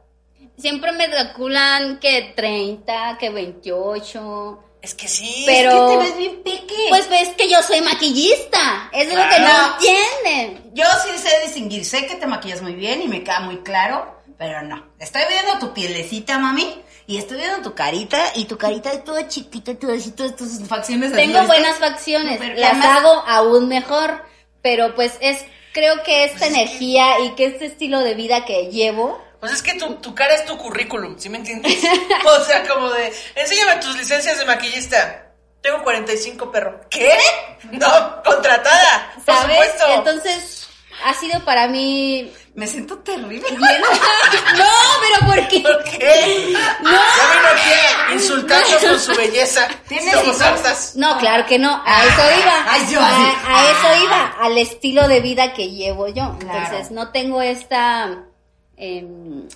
Siempre 0.57 0.93
me 0.93 1.11
calculan 1.11 1.99
que 1.99 2.33
30, 2.37 3.19
que 3.19 3.31
28. 3.31 4.61
Es 4.83 4.95
que 4.95 5.09
sí. 5.09 5.45
Pero- 5.47 5.71
Es 5.71 5.77
que 5.77 5.97
te 5.97 6.05
ves 6.05 6.17
bien 6.19 6.43
peque. 6.43 6.87
Pues 6.91 7.09
ves 7.09 7.31
que 7.37 7.49
yo 7.49 7.63
soy 7.63 7.81
maquillista. 7.81 8.91
Eso 8.93 9.11
es 9.11 9.17
lo 9.17 9.29
que 9.29 9.41
no 9.41 9.75
entienden. 9.75 10.71
Yo 10.75 10.85
sí 11.05 11.19
sé 11.19 11.31
distinguir, 11.45 11.85
sé 11.85 12.07
que 12.07 12.17
te 12.17 12.27
maquillas 12.27 12.63
muy 12.63 12.75
bien 12.75 13.01
y 13.03 13.09
me 13.09 13.23
queda 13.25 13.41
muy 13.41 13.59
claro, 13.63 14.21
pero 14.39 14.63
no. 14.63 14.85
Estoy 14.99 15.23
viendo 15.29 15.59
tu 15.59 15.73
pielecita, 15.73 16.39
mami, 16.39 16.83
y 17.07 17.17
estoy 17.17 17.39
viendo 17.39 17.63
tu 17.63 17.75
carita, 17.75 18.33
y 18.35 18.45
tu 18.45 18.57
carita 18.59 18.93
es 18.93 19.05
toda 19.05 19.27
chiquita, 19.29 19.75
todas 19.79 19.99
así, 20.03 20.11
todas 20.13 20.37
tus 20.37 20.67
facciones 20.69 21.13
así, 21.13 21.21
Tengo 21.23 21.41
¿viste? 21.41 21.47
buenas 21.47 21.79
facciones. 21.79 22.59
Las 22.59 22.85
hago 22.85 23.25
aún 23.27 23.69
mejor. 23.69 24.23
Pero 24.63 24.95
pues 24.95 25.19
es, 25.21 25.45
creo 25.73 26.03
que 26.05 26.25
esta 26.25 26.47
energía 26.47 27.21
y 27.21 27.31
que 27.35 27.47
este 27.47 27.67
estilo 27.67 28.01
de 28.01 28.15
vida 28.15 28.45
que 28.45 28.71
llevo. 28.71 29.23
Pues 29.45 29.57
es 29.57 29.63
que 29.63 29.75
tu, 29.75 29.97
tu 29.97 30.15
cara 30.15 30.33
es 30.33 30.47
tu 30.47 30.57
currículum, 30.57 31.19
¿sí 31.19 31.29
me 31.29 31.37
entiendes? 31.37 31.77
o 32.25 32.45
sea, 32.47 32.67
como 32.67 32.89
de, 32.91 33.13
enséñame 33.35 33.77
tus 33.77 33.95
licencias 33.95 34.39
de 34.39 34.47
maquillista. 34.47 35.27
Tengo 35.61 35.83
45, 35.83 36.51
perro. 36.51 36.81
¿Qué? 36.89 37.13
No, 37.73 38.23
contratada. 38.25 39.13
Por 39.17 39.35
¿Sabes? 39.35 39.57
supuesto. 39.57 39.85
Entonces, 39.99 40.67
ha 41.05 41.13
sido 41.13 41.45
para 41.45 41.69
mí. 41.69 42.33
Me 42.55 42.67
siento 42.67 42.97
terrible. 43.01 43.39
bien- 43.51 43.61
no, 44.57 44.65
pero 45.03 45.27
¿por 45.27 45.49
qué? 45.49 45.61
¿Por 45.61 45.85
qué? 45.85 46.57
No. 46.81 46.91
Ya 46.91 48.09
vino 48.09 48.15
insultarnos 48.15 48.83
con 48.83 48.99
su 48.99 49.15
belleza. 49.15 49.69
¿Tienes 49.87 50.15
Somos 50.15 50.41
hartas. 50.41 50.97
No, 50.97 51.19
claro 51.19 51.45
que 51.45 51.59
no, 51.59 51.83
a 51.85 52.03
eso 52.03 52.41
iba. 52.41 52.65
Ay, 52.67 52.87
yo 52.91 52.99
a, 52.99 53.59
a 53.59 53.71
eso 53.73 54.05
iba, 54.05 54.35
al 54.41 54.57
estilo 54.57 55.07
de 55.07 55.21
vida 55.21 55.53
que 55.53 55.69
llevo 55.71 56.09
yo. 56.09 56.35
Claro. 56.39 56.61
Entonces, 56.65 56.91
no 56.93 57.11
tengo 57.13 57.43
esta... 57.43 58.25
em, 58.77 59.49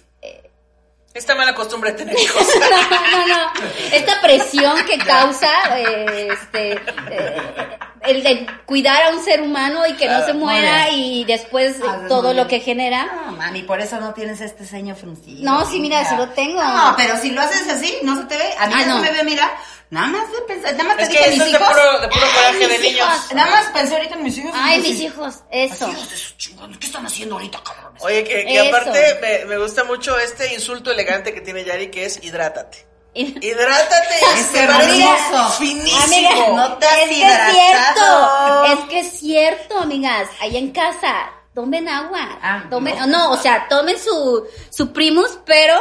Esta 1.15 1.35
mala 1.35 1.55
costumbre 1.55 1.93
de 1.93 1.99
tener 1.99 2.19
hijos. 2.19 2.43
no, 2.61 3.27
no, 3.27 3.27
no. 3.27 3.53
Esta 3.93 4.21
presión 4.21 4.77
que 4.87 4.99
causa 4.99 5.49
eh, 5.79 6.29
este, 6.31 6.73
eh, 6.75 7.79
el 8.03 8.23
de 8.23 8.47
cuidar 8.67 9.03
a 9.05 9.11
un 9.11 9.25
ser 9.25 9.41
humano 9.43 9.85
y 9.87 9.95
que 9.95 10.07
no 10.07 10.19
Ah, 10.19 10.23
se 10.27 10.33
muy 10.33 10.45
muera 10.45 10.91
y 10.91 11.25
después 11.25 11.77
eh, 11.81 11.83
Ah, 11.89 12.01
todo 12.09 12.35
lo 12.35 12.47
que 12.47 12.61
genera. 12.61 13.07
No, 13.27 13.33
mami, 13.33 13.63
por 13.63 13.81
eso 13.81 13.99
no 13.99 14.15
tienes 14.15 14.41
este 14.41 14.65
ceño 14.65 14.95
fruncido. 14.95 15.43
No, 15.43 15.69
sí, 15.69 15.81
mira, 15.81 16.05
sí 16.09 16.15
lo 16.17 16.29
tengo. 16.31 16.63
No, 16.63 16.95
pero 16.97 17.17
si 17.19 17.31
lo 17.33 17.41
haces 17.41 17.69
así, 17.69 17.97
no 18.03 18.15
se 18.17 18.25
te 18.27 18.37
ve. 18.37 18.55
A 18.59 18.67
mí 18.69 18.75
Ah, 18.77 18.85
no. 18.87 18.99
me 19.01 19.11
ve, 19.11 19.25
mira. 19.25 19.51
Nada 19.91 20.07
más 20.09 20.31
de 20.31 20.41
pensar, 20.43 20.73
nada 20.73 20.85
más 20.85 20.97
te 20.99 21.03
Es 21.05 21.09
dije 21.09 21.25
que 21.25 21.31
mis 21.31 21.41
esto 21.41 21.47
es 21.47 21.53
de 21.53 21.59
hijos. 21.59 21.69
puro, 21.75 22.01
de 22.01 22.09
puro 22.09 22.27
coraje 22.35 22.59
de 22.59 22.69
mis 22.69 22.81
niños. 22.83 23.09
hijos. 23.09 23.33
Nada 23.35 23.51
más 23.51 23.67
pensé 23.73 23.97
ahorita 23.97 24.15
en 24.17 24.23
mis 24.23 24.37
hijos. 24.39 24.53
Ay, 24.55 24.81
mis 24.83 25.01
hijos, 25.01 25.35
eso. 25.51 25.87
Así, 25.87 25.93
hijos 25.97 26.11
de 26.11 26.17
su 26.19 26.37
chingón, 26.37 26.75
¿qué 26.79 26.87
están 26.87 27.07
haciendo 27.07 27.35
ahorita, 27.37 27.59
cabrones? 27.65 27.88
Oye, 28.01 28.25
que, 28.25 28.45
que 28.45 28.61
aparte 28.69 29.19
me, 29.21 29.45
me 29.47 29.59
gusta 29.59 29.85
mucho 29.85 30.19
este 30.19 30.53
insulto 30.55 30.91
elegante 30.91 31.33
que 31.35 31.41
tiene 31.41 31.65
Yari, 31.65 31.91
que 31.91 32.05
es 32.05 32.23
hidrátate. 32.23 32.87
Y- 33.15 33.35
Hidrátate, 33.45 34.15
Es 34.39 34.55
hermoso. 34.55 35.53
finísimo. 35.59 36.03
Amiga, 36.05 36.49
No 36.55 36.77
te 36.79 36.87
has 36.87 36.99
es 36.99 37.09
que 37.09 37.23
es 37.23 37.53
cierto, 37.53 38.65
es 38.67 38.79
que 38.89 38.99
es 39.01 39.13
cierto, 39.19 39.79
amigas, 39.79 40.29
allá 40.41 40.59
en 40.59 40.71
casa, 40.73 41.31
tomen 41.55 41.89
agua, 41.89 42.39
Ah, 42.43 42.65
tomen, 42.71 42.97
no. 42.99 43.07
no. 43.07 43.33
o 43.33 43.37
sea, 43.39 43.67
tomen 43.69 43.99
su, 43.99 44.47
su 44.71 44.93
primus, 44.93 45.39
pero 45.45 45.75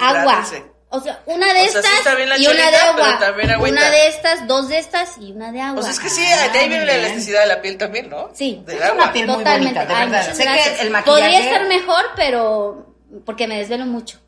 agua. 0.00 0.44
O 0.92 1.00
sea, 1.00 1.20
una 1.26 1.52
de 1.52 1.62
O 1.62 1.68
sea, 1.72 1.82
sí 1.82 1.88
estas 1.88 1.98
está 1.98 2.14
bien 2.14 2.28
la 2.28 2.38
y 2.38 2.46
una 2.46 2.70
de 2.70 2.76
agua, 2.76 3.02
pero 3.06 3.18
también 3.18 3.50
agüita. 3.50 3.72
una 3.80 3.90
de 3.90 4.06
estas, 4.08 4.46
dos 4.46 4.68
de 4.68 4.78
estas 4.78 5.18
y 5.18 5.32
una 5.32 5.50
de 5.50 5.60
agua. 5.60 5.80
Pues 5.80 5.88
es 5.92 5.98
que 6.00 6.08
sí, 6.10 6.20
de 6.20 6.58
ahí 6.58 6.68
viene 6.68 6.84
la 6.86 6.94
elasticidad 6.94 7.40
de 7.40 7.46
la 7.46 7.60
piel 7.62 7.78
también, 7.78 8.08
¿no? 8.10 8.30
Sí. 8.34 8.62
Del 8.66 8.76
Es 8.76 8.82
agua. 8.84 9.04
una 9.04 9.12
piel 9.12 9.26
muy 9.26 9.36
Totalmente, 9.38 9.78
bonita, 9.80 9.94
de 9.94 10.00
Ay, 10.00 10.10
verdad. 10.10 10.32
Sé 10.34 10.42
gracias. 10.44 10.68
que 10.76 10.82
el 10.82 10.90
maquillaje... 10.90 11.20
Podría 11.22 11.40
estar 11.40 11.66
mejor, 11.66 12.04
pero 12.14 12.94
porque 13.24 13.46
me 13.48 13.58
desvelo 13.58 13.86
mucho. 13.86 14.18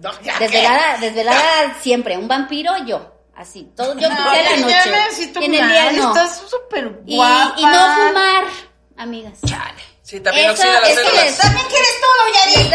No, 0.00 0.10
ya, 0.22 0.38
¿qué? 0.38 0.44
Desvelada, 0.44 0.96
desvelada 0.98 1.76
siempre, 1.80 2.16
un 2.16 2.26
vampiro 2.28 2.72
yo, 2.86 3.12
así, 3.36 3.70
todo 3.76 3.94
yo 3.98 4.08
No, 4.08 4.14
la 4.32 4.42
ya 4.42 4.56
noche. 4.56 4.90
me 4.90 5.42
y 5.42 5.44
en 5.44 5.54
el 5.54 5.68
día 5.68 5.92
no. 5.92 6.08
Estás 6.08 6.42
súper 6.48 7.00
Y, 7.06 7.16
guapa. 7.16 7.54
y 7.56 7.64
no 7.64 7.94
fumar, 7.94 8.44
amigas. 8.96 9.38
Chale. 9.46 9.82
Sí, 10.12 10.20
también 10.20 10.50
Eso 10.50 10.60
oxida 10.60 10.80
las 10.80 10.90
es 10.90 10.96
que 10.98 11.04
células. 11.04 11.24
les- 11.24 11.38
También 11.38 11.66
quieres 11.68 11.94
todo, 12.02 12.22
Yari. 12.34 12.70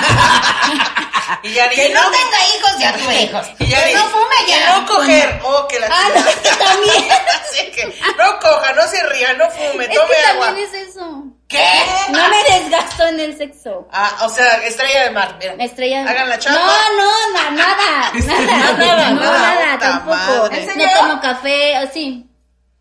Y 1.42 1.52
Yari, 1.52 1.76
Que 1.76 1.88
no 1.90 2.00
tenga 2.10 2.46
hijos, 2.56 2.78
ya 2.78 2.92
tuve 2.96 3.22
hijos. 3.22 3.46
y 3.58 3.66
Yari, 3.66 3.90
Que 3.92 3.98
no 3.98 4.04
fume, 4.06 4.34
ya. 4.48 4.78
no 4.78 4.86
coger. 4.86 5.40
Oh, 5.44 5.68
que 5.68 5.78
la 5.78 5.86
Ah, 5.90 6.08
no, 6.14 6.24
que 6.24 6.50
también. 6.56 7.08
Así 7.40 7.70
que 7.72 7.84
no 8.16 8.38
coja, 8.40 8.72
no 8.72 8.86
se 8.88 9.02
ría, 9.08 9.34
no 9.34 9.50
fume, 9.50 9.84
Es 9.84 9.94
tome 9.94 10.08
que 10.14 10.26
agua. 10.30 10.46
también 10.46 10.68
es 10.74 10.88
eso. 10.88 11.22
¿Qué? 11.48 11.68
No 12.10 12.28
me 12.30 12.42
desgasto 12.44 13.06
en 13.08 13.20
el 13.20 13.36
sexo. 13.36 13.86
Ah, 13.92 14.16
o 14.22 14.28
sea, 14.30 14.54
estrella 14.66 15.02
de 15.04 15.10
mar, 15.10 15.36
mira. 15.38 15.54
Estrella. 15.62 16.02
Hagan 16.08 16.28
la 16.30 16.38
chamba. 16.38 16.60
No, 16.60 16.96
no, 16.96 17.12
na- 17.34 17.50
nada. 17.50 18.12
Nada, 18.14 18.72
Nada, 18.78 19.10
no, 19.10 19.20
nada. 19.20 19.38
nada, 19.38 19.78
tampoco. 19.78 20.48
No 20.76 20.92
tomo 20.98 21.20
café, 21.20 21.76
así. 21.76 22.26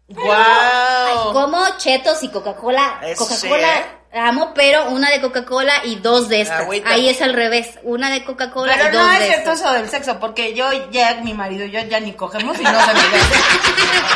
Wow. 0.09 1.33
Como 1.33 1.77
chetos 1.77 2.23
y 2.23 2.29
Coca-Cola. 2.29 2.99
Coca-Cola 3.17 3.79
¿eh? 3.79 3.98
Amo, 4.13 4.51
pero 4.55 4.89
una 4.89 5.09
de 5.11 5.21
Coca-Cola 5.21 5.73
y 5.85 5.95
dos 5.97 6.29
de 6.29 6.41
estas. 6.41 6.61
Agüita. 6.61 6.89
Ahí 6.89 7.09
es 7.09 7.21
al 7.21 7.33
revés. 7.33 7.77
Una 7.83 8.09
de 8.09 8.23
Coca-Cola 8.23 8.73
Pero 8.75 8.89
y 8.89 8.91
dos 8.93 9.03
no 9.05 9.11
es 9.11 9.19
de 9.19 9.25
cierto 9.27 9.51
estas. 9.51 9.59
eso 9.69 9.73
del 9.73 9.89
sexo, 9.89 10.19
porque 10.19 10.53
yo 10.53 10.69
ya, 10.91 11.15
mi 11.23 11.33
marido 11.33 11.65
y 11.65 11.71
yo 11.71 11.79
ya 11.81 11.99
ni 11.99 12.13
cogemos 12.13 12.59
y 12.59 12.63
no 12.63 12.79
se 12.85 12.93
me. 12.93 12.99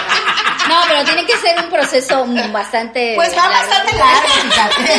No, 0.70 0.80
pero 0.88 1.04
tiene 1.04 1.26
que 1.26 1.36
ser 1.38 1.60
un 1.60 1.70
proceso 1.70 2.26
bastante. 2.52 3.14
Pues 3.18 3.38
va 3.38 3.50
bastante 3.50 3.96
largo, 3.98 4.30
fíjate. 4.30 4.94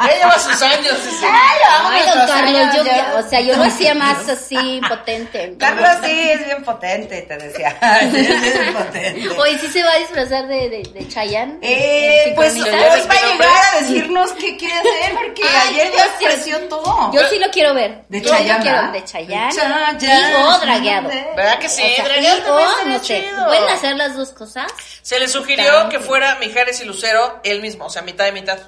Ya 0.00 0.18
lleva 0.18 0.38
sus 0.40 0.60
años. 0.60 1.04
dice. 1.04 1.24
Ay, 1.24 1.58
vamos 1.68 1.92
Ay, 1.94 2.02
don 2.18 2.26
Carlos, 2.26 2.60
años 2.60 2.76
yo, 2.76 2.84
ya. 2.84 3.14
o 3.16 3.22
sea, 3.30 3.40
yo 3.40 3.56
lo 3.56 3.62
hacía 3.64 3.94
más 3.94 4.28
así, 4.28 4.80
potente. 4.88 5.54
Carlos 5.58 5.88
sí 6.04 6.30
es 6.30 6.44
bien 6.46 6.64
potente, 6.64 7.22
te 7.22 7.36
decía. 7.38 7.78
Sí, 8.10 8.16
es 8.28 8.40
bien 8.60 8.74
potente. 8.74 9.28
Hoy 9.38 9.56
sí 9.60 9.68
se 9.68 9.82
va 9.84 9.92
a 9.92 9.98
disfrazar 9.98 10.48
de, 10.48 10.68
de, 10.68 10.90
de 10.92 11.08
Chayanne. 11.08 11.58
Eh, 11.62 12.24
¿En 12.30 12.34
pues 12.34 12.52
sincronitas? 12.54 13.08
va 13.08 13.14
a 13.14 13.32
llegar 13.32 13.64
a 13.72 13.78
decirnos 13.88 14.32
qué 14.32 14.56
quiere 14.56 14.74
hacer, 14.74 15.14
porque 15.14 15.42
Ay, 15.42 15.68
ayer 15.80 15.92
ya 15.96 16.04
sí- 16.18 16.24
ofreció 16.24 16.58
todo. 16.68 17.12
Yo 17.12 17.20
sí 17.28 17.38
lo 17.38 17.50
quiero 17.50 17.74
ver. 17.74 18.04
De 18.08 18.20
Yo 18.20 18.30
de 18.30 18.36
Chayanne. 18.38 19.04
Chayanne. 19.04 19.52
Y 20.00 20.34
o 20.34 20.58
dragueado. 20.58 21.08
¿Verdad 21.08 21.58
que 21.58 21.68
sí? 21.68 21.82
O 21.82 21.94
sea, 21.96 22.04
Dragueado 22.04 22.60
no 22.86 22.98
sé, 22.98 23.00
chido. 23.22 23.46
¿pueden 23.46 23.68
hacer 23.68 23.96
las 23.96 24.16
dos 24.16 24.30
cosas? 24.32 24.66
Se 25.02 25.18
le 25.18 25.28
sugirió 25.28 25.88
que 25.88 26.00
fuera 26.00 26.36
Mijares 26.36 26.80
y 26.80 26.84
Lucero 26.84 27.40
él 27.44 27.60
mismo, 27.60 27.86
o 27.86 27.90
sea, 27.90 28.02
mitad 28.02 28.26
y 28.26 28.32
mitad. 28.32 28.58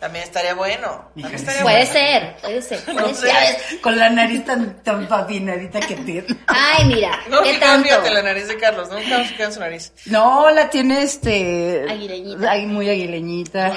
También 0.00 0.24
estaría 0.24 0.54
bueno. 0.54 1.10
También 1.14 1.34
estaría 1.34 1.62
Puede 1.62 1.76
bueno. 1.86 1.92
ser, 1.92 2.36
puede 2.40 2.62
ser, 2.62 2.80
puede 2.84 3.00
No 3.08 3.14
ser. 3.14 3.80
Con 3.80 3.98
la 3.98 4.08
nariz 4.10 4.44
tan, 4.44 4.82
tan 4.84 5.08
pavinadita 5.08 5.80
que 5.80 5.96
tiene. 5.96 6.26
Ay, 6.46 6.84
mira, 6.84 7.20
No, 7.28 7.42
qué 7.42 7.54
tanto. 7.54 7.84
fíjate 7.88 8.10
la 8.10 8.22
nariz 8.22 8.46
de 8.46 8.56
Carlos, 8.58 8.88
nunca 8.90 9.18
nos 9.18 9.32
queda 9.32 9.46
en 9.46 9.52
su 9.52 9.60
nariz. 9.60 9.92
No, 10.06 10.50
la 10.50 10.70
tiene 10.70 11.02
este. 11.02 11.84
Aguileñita. 11.90 12.50
Ay, 12.50 12.66
muy 12.66 12.88
aguileñita. 12.88 13.72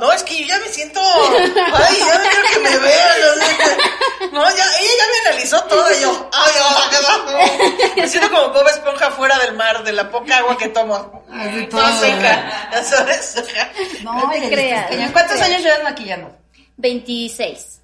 No, 0.00 0.12
es 0.12 0.22
que 0.22 0.36
yo 0.38 0.46
ya 0.46 0.58
me 0.58 0.68
siento. 0.68 1.00
Ay, 1.00 1.96
ya 1.98 2.18
no 2.18 2.30
quiero 2.30 2.48
que 2.52 2.58
me 2.60 2.78
vean. 2.78 4.32
No, 4.32 4.42
ya, 4.48 4.64
ella 4.80 4.90
ya 4.98 5.06
me 5.12 5.28
analizó 5.28 5.62
todo 5.64 5.86
y 5.98 6.02
yo. 6.02 6.30
Ay, 6.32 6.52
ay, 6.62 6.82
qué 6.90 6.96
bajo. 7.06 7.94
Me 7.96 8.08
siento 8.08 8.30
como 8.30 8.48
Bob 8.52 8.66
Esponja 8.68 9.10
fuera 9.12 9.38
del 9.38 9.54
mar, 9.54 9.82
de 9.84 9.92
la 9.92 10.10
poca 10.10 10.38
agua 10.38 10.58
que 10.58 10.68
tomo. 10.68 11.23
Así 11.34 11.66
Toda 11.66 11.90
todo. 11.90 12.00
seca. 12.00 12.68
Ya 12.72 12.84
sabes. 12.84 13.44
No, 14.02 14.14
No 14.26 14.30
te 14.30 14.48
creas, 14.50 14.90
no 14.96 15.12
¿Cuántos 15.12 15.36
creas. 15.36 15.48
años 15.50 15.62
llevas 15.62 15.82
maquillando? 15.82 16.36
26. 16.76 17.80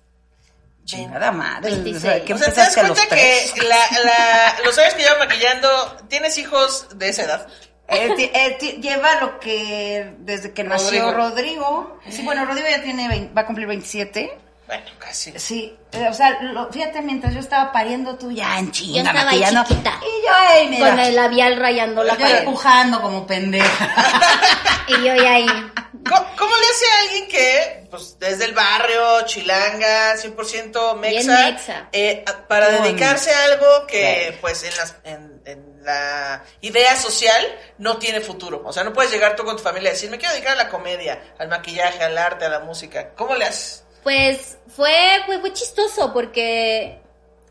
Chingada 0.85 1.31
madre. 1.33 1.71
26. 1.73 1.97
o 1.97 2.01
sea, 2.01 2.25
¿qué 2.25 2.35
O 2.35 2.39
sea, 2.39 2.53
te 2.53 2.61
das 2.61 2.75
cuenta 2.77 3.07
que 3.09 3.51
la, 3.69 4.03
la, 4.05 4.57
los 4.65 4.77
años 4.79 4.95
que 4.95 5.03
llevo 5.03 5.19
maquillando, 5.19 5.97
tienes 6.09 6.37
hijos 6.39 6.89
de 6.97 7.09
esa 7.11 7.23
edad. 7.25 7.47
Eh, 7.89 8.11
ti- 8.17 8.31
eh, 8.33 8.57
ti- 8.59 8.73
lleva 8.81 9.17
lo 9.21 9.39
que 9.41 10.15
desde 10.19 10.53
que 10.53 10.63
nació 10.65 11.13
Rodrigo. 11.13 11.99
Sí, 12.09 12.23
bueno, 12.23 12.45
Rodrigo 12.45 12.69
ya 12.69 12.83
tiene 12.83 13.09
vein- 13.09 13.33
va 13.37 13.43
a 13.43 13.47
cumplir 13.47 13.67
27. 13.67 14.37
Bueno, 14.71 14.91
casi. 15.01 15.37
Sí, 15.37 15.77
eh, 15.91 16.07
o 16.09 16.15
sea, 16.15 16.41
lo- 16.43 16.71
fíjate, 16.71 17.03
mientras 17.03 17.35
yo 17.35 17.41
estaba 17.41 17.73
pariendo, 17.73 18.15
tú 18.15 18.31
ya 18.31 18.57
en 18.57 18.71
chinga 18.71 19.03
Yo 19.03 19.09
estaba 19.09 19.31
ahí 19.31 19.45
chiquita. 19.67 20.01
Y 20.01 20.27
yo 20.27 20.33
ahí, 20.33 20.69
mira, 20.69 20.91
Con 20.91 20.99
el 21.01 21.17
labial 21.17 21.57
rayando 21.57 22.05
la 22.05 22.13
yo 22.15 22.21
pared. 22.21 22.39
empujando 22.39 23.03
como 23.03 23.27
pendeja. 23.27 23.95
Y 24.87 24.93
yo 25.05 25.15
ya 25.15 25.35
ahí. 25.35 25.47
¿Cómo, 25.47 26.27
cómo 26.37 26.57
le 26.57 26.67
hace 26.67 26.85
a 26.87 27.01
alguien 27.03 27.29
que, 27.29 27.87
pues, 27.91 28.17
desde 28.19 28.45
el 28.45 28.53
barrio, 28.55 29.23
chilanga, 29.27 30.17
100% 30.17 30.97
mexa, 30.97 31.11
Bien 31.11 31.27
mexa. 31.55 31.89
eh, 31.93 32.25
para 32.49 32.71
dedicarse 32.71 33.33
a 33.33 33.45
algo 33.45 33.87
que, 33.87 34.37
pues, 34.41 34.63
en, 34.65 34.77
las, 34.77 34.97
en, 35.05 35.43
en 35.45 35.85
la 35.85 36.43
idea 36.61 36.97
social 36.97 37.45
no 37.79 37.99
tiene 37.99 38.21
futuro? 38.21 38.63
O 38.65 38.73
sea, 38.73 38.83
no 38.85 38.93
puedes 38.93 39.13
llegar 39.13 39.37
tú 39.37 39.45
con 39.45 39.57
tu 39.57 39.63
familia 39.63 39.91
y 39.91 39.93
decir, 39.93 40.11
me 40.11 40.19
quiero 40.19 40.33
dedicar 40.35 40.55
a 40.55 40.65
la 40.65 40.69
comedia, 40.69 41.21
al 41.39 41.49
maquillaje, 41.49 42.03
al 42.03 42.17
arte, 42.19 42.45
a 42.47 42.49
la 42.49 42.61
música. 42.61 43.11
¿Cómo 43.17 43.35
le 43.37 43.45
haces? 43.47 43.85
Pues 44.03 44.59
fue, 44.69 44.93
fue, 45.27 45.39
fue 45.41 45.53
chistoso 45.53 46.13
porque 46.13 46.99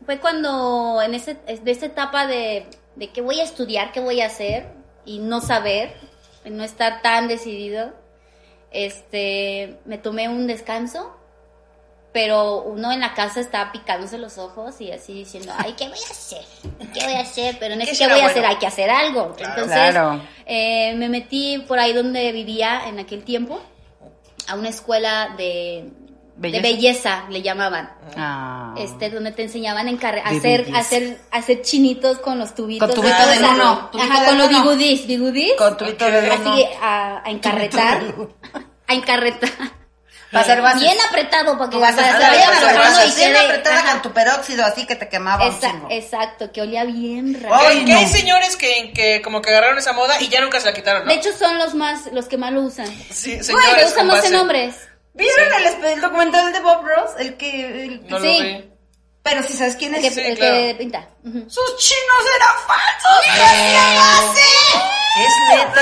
fue 0.04 0.18
cuando 0.18 1.00
en 1.02 1.14
ese, 1.14 1.34
de 1.34 1.70
esta 1.70 1.86
etapa 1.86 2.26
de, 2.26 2.66
de 2.96 3.10
qué 3.10 3.20
voy 3.20 3.40
a 3.40 3.44
estudiar, 3.44 3.92
qué 3.92 4.00
voy 4.00 4.20
a 4.20 4.26
hacer 4.26 4.66
y 5.04 5.18
no 5.18 5.40
saber, 5.40 5.94
no 6.44 6.64
estar 6.64 7.02
tan 7.02 7.28
decidido, 7.28 7.92
este, 8.72 9.78
me 9.84 9.98
tomé 9.98 10.28
un 10.28 10.46
descanso, 10.46 11.16
pero 12.12 12.62
uno 12.62 12.90
en 12.90 13.00
la 13.00 13.14
casa 13.14 13.40
estaba 13.40 13.70
picándose 13.70 14.18
los 14.18 14.38
ojos 14.38 14.80
y 14.80 14.90
así 14.90 15.12
diciendo, 15.14 15.52
ay, 15.56 15.74
¿qué 15.76 15.88
voy 15.88 15.98
a 15.98 16.10
hacer? 16.10 16.42
¿Qué 16.92 17.04
voy 17.04 17.14
a 17.14 17.20
hacer? 17.20 17.56
Pero 17.60 17.76
no 17.76 17.84
¿Qué 17.84 17.90
es 17.92 17.98
que 17.98 18.04
será 18.04 18.14
voy 18.16 18.24
a 18.24 18.26
hacer, 18.26 18.44
hay 18.44 18.56
que 18.56 18.66
hacer 18.66 18.90
algo. 18.90 19.34
Claro. 19.36 19.52
Entonces, 19.54 19.90
Claro. 19.90 20.22
eh, 20.46 20.94
me 20.96 21.08
metí 21.08 21.58
por 21.68 21.78
ahí 21.78 21.92
donde 21.92 22.32
vivía 22.32 22.88
en 22.88 22.98
aquel 22.98 23.22
tiempo, 23.22 23.60
a 24.48 24.56
una 24.56 24.70
escuela 24.70 25.34
de 25.36 25.88
¿Belleza? 26.40 26.62
de 26.62 26.72
belleza, 26.72 27.24
le 27.28 27.42
llamaban. 27.42 27.92
Ah. 28.16 28.74
Este, 28.78 29.10
donde 29.10 29.30
te 29.32 29.42
enseñaban 29.42 29.86
a, 29.86 29.90
encarre- 29.90 30.22
a 30.24 30.30
hacer, 30.30 30.70
a 30.74 30.78
hacer, 30.78 31.18
a 31.30 31.36
hacer 31.36 31.60
chinitos 31.62 32.18
con 32.18 32.38
los 32.38 32.54
tubitos. 32.54 32.86
Con 32.88 32.96
tubito 33.02 33.26
de 33.28 33.38
uno, 33.40 33.90
Ajá, 33.98 34.24
con 34.24 34.38
los 34.38 34.48
bigudis, 34.48 35.06
bigudis. 35.06 35.52
Con 35.58 35.76
tu 35.76 35.84
hito 35.84 36.10
de 36.10 36.30
Así 36.30 36.40
uno. 36.46 36.64
a, 36.80 37.22
a 37.24 37.30
encarretar. 37.30 38.02
a 38.86 38.94
encarretar. 38.94 39.50
Para 40.32 40.42
hacer 40.44 40.62
bases. 40.62 40.80
Bien 40.80 40.96
apretado 41.08 41.58
para 41.58 41.70
que 41.70 41.76
vas 41.78 41.98
a 41.98 43.04
y 43.06 43.12
Bien 43.16 43.36
apretada 43.36 43.92
con 43.92 44.02
tu 44.02 44.12
peróxido, 44.12 44.64
así 44.64 44.86
que 44.86 44.94
te 44.94 45.08
quemaba 45.08 45.46
un 45.48 45.54
Esa- 45.54 45.72
chingo. 45.72 45.88
exacto, 45.90 46.52
que 46.52 46.62
olía 46.62 46.84
bien 46.84 47.38
raro. 47.42 47.54
Ay, 47.56 47.84
que 47.84 47.92
hay 47.92 48.06
señores 48.06 48.56
que, 48.56 48.92
que 48.94 49.20
como 49.22 49.42
que 49.42 49.50
agarraron 49.50 49.76
esa 49.78 49.92
moda 49.92 50.20
y 50.22 50.28
ya 50.28 50.40
nunca 50.40 50.60
se 50.60 50.66
la 50.66 50.72
quitaron, 50.72 51.02
¿no? 51.04 51.08
De 51.10 51.16
hecho, 51.16 51.32
son 51.36 51.58
los 51.58 51.74
más, 51.74 52.06
los 52.12 52.26
que 52.28 52.36
más 52.38 52.52
lo 52.52 52.62
usan. 52.62 52.86
sí, 53.10 53.40
Bueno, 53.50 53.60
señores 53.60 53.96
más 53.96 54.06
base. 54.06 54.28
en 54.28 54.36
hombres. 54.36 54.76
¿Vieron 55.14 55.52
el, 55.54 55.66
espe- 55.66 55.92
el 55.94 56.00
documental 56.00 56.52
de 56.52 56.60
Bob 56.60 56.84
Ross? 56.86 57.10
El 57.18 57.36
que... 57.36 57.84
el- 57.84 58.06
No 58.08 58.20
Sí. 58.20 58.38
lo 58.38 58.44
vi. 58.44 58.70
Pero 59.22 59.42
si 59.42 59.52
sabes 59.52 59.76
quién 59.76 59.94
El 59.94 60.04
es... 60.04 60.14
que, 60.14 60.20
sí, 60.22 60.26
el 60.30 60.38
claro. 60.38 60.54
que 60.54 60.74
pinta. 60.78 61.08
¡Sus 61.22 61.76
chinos 61.76 62.22
eran 62.36 62.56
falsos! 62.66 63.26
¡Y 63.26 63.40
hacían 63.40 63.96
base! 63.96 64.40
Es 65.18 65.34
neta. 65.58 65.80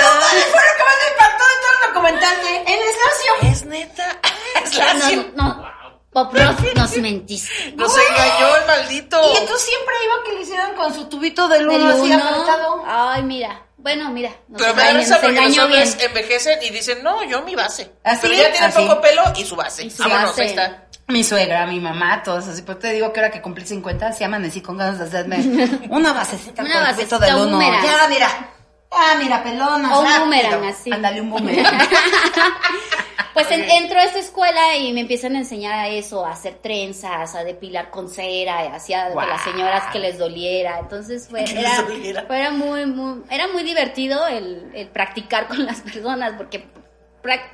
Fue 0.51 0.61
lo 0.61 0.77
que 0.77 0.85
más 0.85 0.97
me 1.05 1.13
impactó 1.13 1.45
de 1.45 1.55
todo 1.63 1.73
el 1.73 1.89
documental 1.95 2.37
de... 2.43 2.57
En 2.73 2.81
Eslacio. 2.89 3.33
Es 3.53 3.65
neta. 3.67 4.21
Es 4.65 4.75
la 4.77 4.95
No, 4.95 5.25
no. 5.37 5.69
Pop 6.11 6.35
Ross, 6.35 6.75
nos 6.75 6.97
mentiste. 6.97 7.73
Nos 7.77 7.97
engañó 7.97 8.57
el 8.57 8.67
maldito. 8.67 9.21
Y 9.35 9.37
entonces 9.37 9.69
siempre 9.69 9.95
iba 10.05 10.25
que 10.25 10.33
le 10.33 10.41
hicieron 10.41 10.75
con 10.75 10.93
su 10.95 11.09
tubito 11.09 11.47
Del 11.49 11.69
uno 11.69 11.91
así 11.91 12.11
apretado. 12.13 12.83
Ay, 12.89 13.23
mira. 13.23 13.63
Bueno, 13.79 14.11
mira. 14.11 14.31
Nos 14.49 14.61
Pero 14.61 14.75
me 14.75 14.83
da 14.83 14.93
risa 14.93 15.21
porque 15.21 15.41
los 15.41 15.57
hombres 15.59 15.97
bien. 15.97 16.09
envejecen 16.09 16.59
y 16.63 16.71
dicen, 16.71 17.03
no, 17.03 17.25
yo 17.25 17.43
mi 17.43 17.55
base. 17.55 17.93
Así, 18.05 18.19
Pero 18.23 18.35
ya 18.35 18.51
tienen 18.51 18.65
así. 18.71 18.79
poco 18.87 19.01
pelo 19.01 19.23
y 19.37 19.45
su 19.45 19.55
base. 19.57 19.85
Y 19.85 19.91
su 19.91 20.03
Vámonos, 20.03 20.31
base. 20.31 20.43
ahí 20.43 20.49
está. 20.49 20.85
Mi 21.07 21.25
suegra, 21.25 21.65
mi 21.67 21.81
mamá, 21.81 22.23
todos 22.23 22.47
así. 22.49 22.63
Pues 22.63 22.81
te 22.81 22.93
digo 22.93 23.13
que 23.13 23.21
ahora 23.21 23.31
que 23.33 23.41
cumplí 23.41 23.65
50, 23.65 24.13
sí 24.13 24.25
amanecí 24.25 24.61
con 24.61 24.77
ganas 24.77 24.99
de 24.99 25.05
hacerme 25.07 25.39
una 25.91 26.13
basecita 26.13 26.63
Una 26.63 26.81
basecita, 26.81 27.17
pito 27.19 27.27
del 27.27 27.35
un 27.37 27.41
uno. 27.49 27.59
boomerang. 27.59 27.85
Ya, 27.85 28.09
mira. 28.09 28.29
Ah, 28.91 29.17
mira, 29.23 29.43
pelona. 29.43 29.97
O 29.99 30.03
un 30.03 30.19
boomerang, 30.21 30.65
así. 30.65 30.91
Ándale, 30.93 31.21
un 31.21 31.31
boomerang. 31.31 31.79
Pues 33.35 33.53
en- 33.53 33.71
entro 33.71 34.01
a 34.01 34.03
esta 34.03 34.19
escuela 34.19 34.77
y 34.77 34.93
me 34.93 35.01
empiezan 35.03 35.37
a 35.37 35.39
enseñar 35.39 35.73
a 35.75 35.87
eso, 35.89 36.27
a 36.27 36.33
hacer 36.33 36.55
trenzas, 36.61 37.37
a 37.37 37.45
depilar 37.45 37.89
con 37.91 38.09
cera, 38.11 38.75
hacía 38.75 39.07
a 39.07 39.11
las 39.15 39.45
señoras 39.45 39.85
que 39.93 40.01
les 40.01 40.19
doliera. 40.19 40.81
Entonces 40.81 41.29
fue, 41.29 41.45
era, 41.45 41.83
doliera. 41.83 42.25
fue- 42.27 42.37
era 42.41 42.51
muy, 42.51 42.85
muy, 42.87 43.23
era 43.31 43.47
muy 43.47 43.63
divertido 43.63 44.27
el, 44.27 44.73
el 44.75 44.89
practicar 44.89 45.47
con 45.47 45.65
las 45.65 45.81
personas 45.83 46.33
porque 46.37 46.67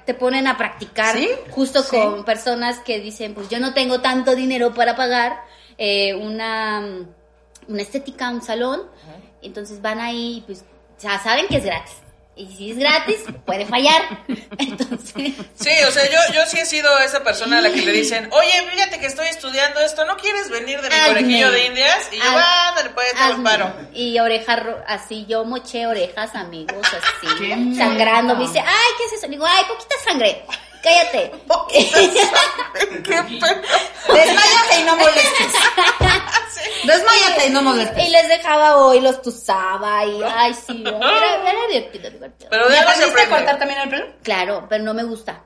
te 0.07 0.15
ponen 0.15 0.47
a 0.47 0.57
practicar 0.57 1.17
¿Sí? 1.19 1.29
justo 1.51 1.83
Sí. 1.83 1.97
con 1.97 2.25
personas 2.25 2.79
que 2.79 3.01
dicen, 3.01 3.35
pues 3.35 3.51
yo 3.51 3.61
no 3.61 3.75
tengo 3.75 4.01
tanto 4.01 4.35
dinero 4.35 4.73
para 4.73 4.97
pagar 4.97 5.43
eh, 5.77 6.15
una, 6.15 6.83
una 7.69 7.83
estética, 7.83 8.31
un 8.31 8.41
salón. 8.41 8.85
Entonces 9.43 9.83
van 9.83 10.01
ahí 10.01 10.39
y 10.39 10.41
pues 10.47 10.65
ya 11.01 11.19
saben 11.23 11.47
que 11.49 11.57
es 11.59 11.65
gratis. 11.65 11.95
Y 12.37 12.49
si 12.57 12.73
es 12.73 12.79
gratis, 12.79 13.19
puede 13.47 13.65
fallar. 13.65 14.03
Entonces, 14.59 15.35
Sí, 15.55 15.71
o 15.87 15.91
sea, 15.93 16.05
yo, 16.11 16.35
yo 16.35 16.45
sí 16.47 16.59
he 16.59 16.67
sido 16.67 16.99
esa 16.99 17.23
persona 17.23 17.59
a 17.59 17.61
la 17.61 17.71
que 17.71 17.83
le 17.83 17.93
dicen, 17.93 18.29
oye, 18.33 18.51
fíjate 18.73 18.99
que 18.99 19.07
estoy 19.07 19.29
estudiando 19.29 19.79
esto, 19.81 20.05
¿no 20.05 20.17
quieres 20.17 20.51
venir 20.51 20.81
de 20.81 20.89
mi 20.89 20.95
Hazme. 20.97 21.07
conejillo 21.15 21.53
de 21.53 21.67
indias? 21.67 22.09
Y 22.11 22.17
yo, 22.17 22.25
Haz- 22.25 22.71
ándale, 22.71 22.91
pues, 22.91 23.13
te 23.13 23.29
lo 23.37 23.43
paro. 23.45 23.73
Y 23.93 24.19
oreja 24.19 24.57
ro- 24.57 24.83
así, 24.89 25.27
yo 25.29 25.45
moché 25.45 25.87
orejas, 25.87 26.35
amigos, 26.35 26.85
así, 26.85 27.77
sangrando. 27.77 28.35
Me 28.35 28.49
dice, 28.49 28.59
ay, 28.59 28.91
¿qué 28.99 29.05
es 29.05 29.13
eso? 29.13 29.27
Le 29.27 29.33
digo, 29.33 29.47
ay, 29.47 29.63
poquita 29.69 29.95
sangre. 30.05 30.45
Cállate. 30.85 31.31
¿Qué 33.05 33.23
pedo? 33.41 33.63
Desmayate 34.15 34.81
y 34.81 34.85
no 34.85 34.97
molestes. 34.97 35.53
Desmayate 36.85 37.47
y 37.47 37.51
no 37.51 37.63
molestes. 37.63 38.07
y 38.07 38.11
les 38.11 38.29
dejaba 38.29 38.77
hoy, 38.77 39.01
los 39.01 39.23
tusaba 39.23 40.05
y, 40.05 40.23
ay, 40.23 40.53
sí, 40.53 40.85
era, 40.87 41.51
era 41.51 41.67
divertido, 41.69 42.11
divertido. 42.11 42.51
Pero 42.51 42.69
de 42.69 42.75
¿Ya 42.75 42.81
algo 42.81 42.93
se 42.93 43.05
aprendiste 43.05 43.23
a 43.23 43.37
cortar 43.39 43.59
también 43.59 43.81
el 43.81 43.89
pelo? 43.89 44.07
Claro, 44.23 44.67
pero 44.69 44.85
no 44.85 44.93
me 44.93 45.05
gusta. 45.05 45.45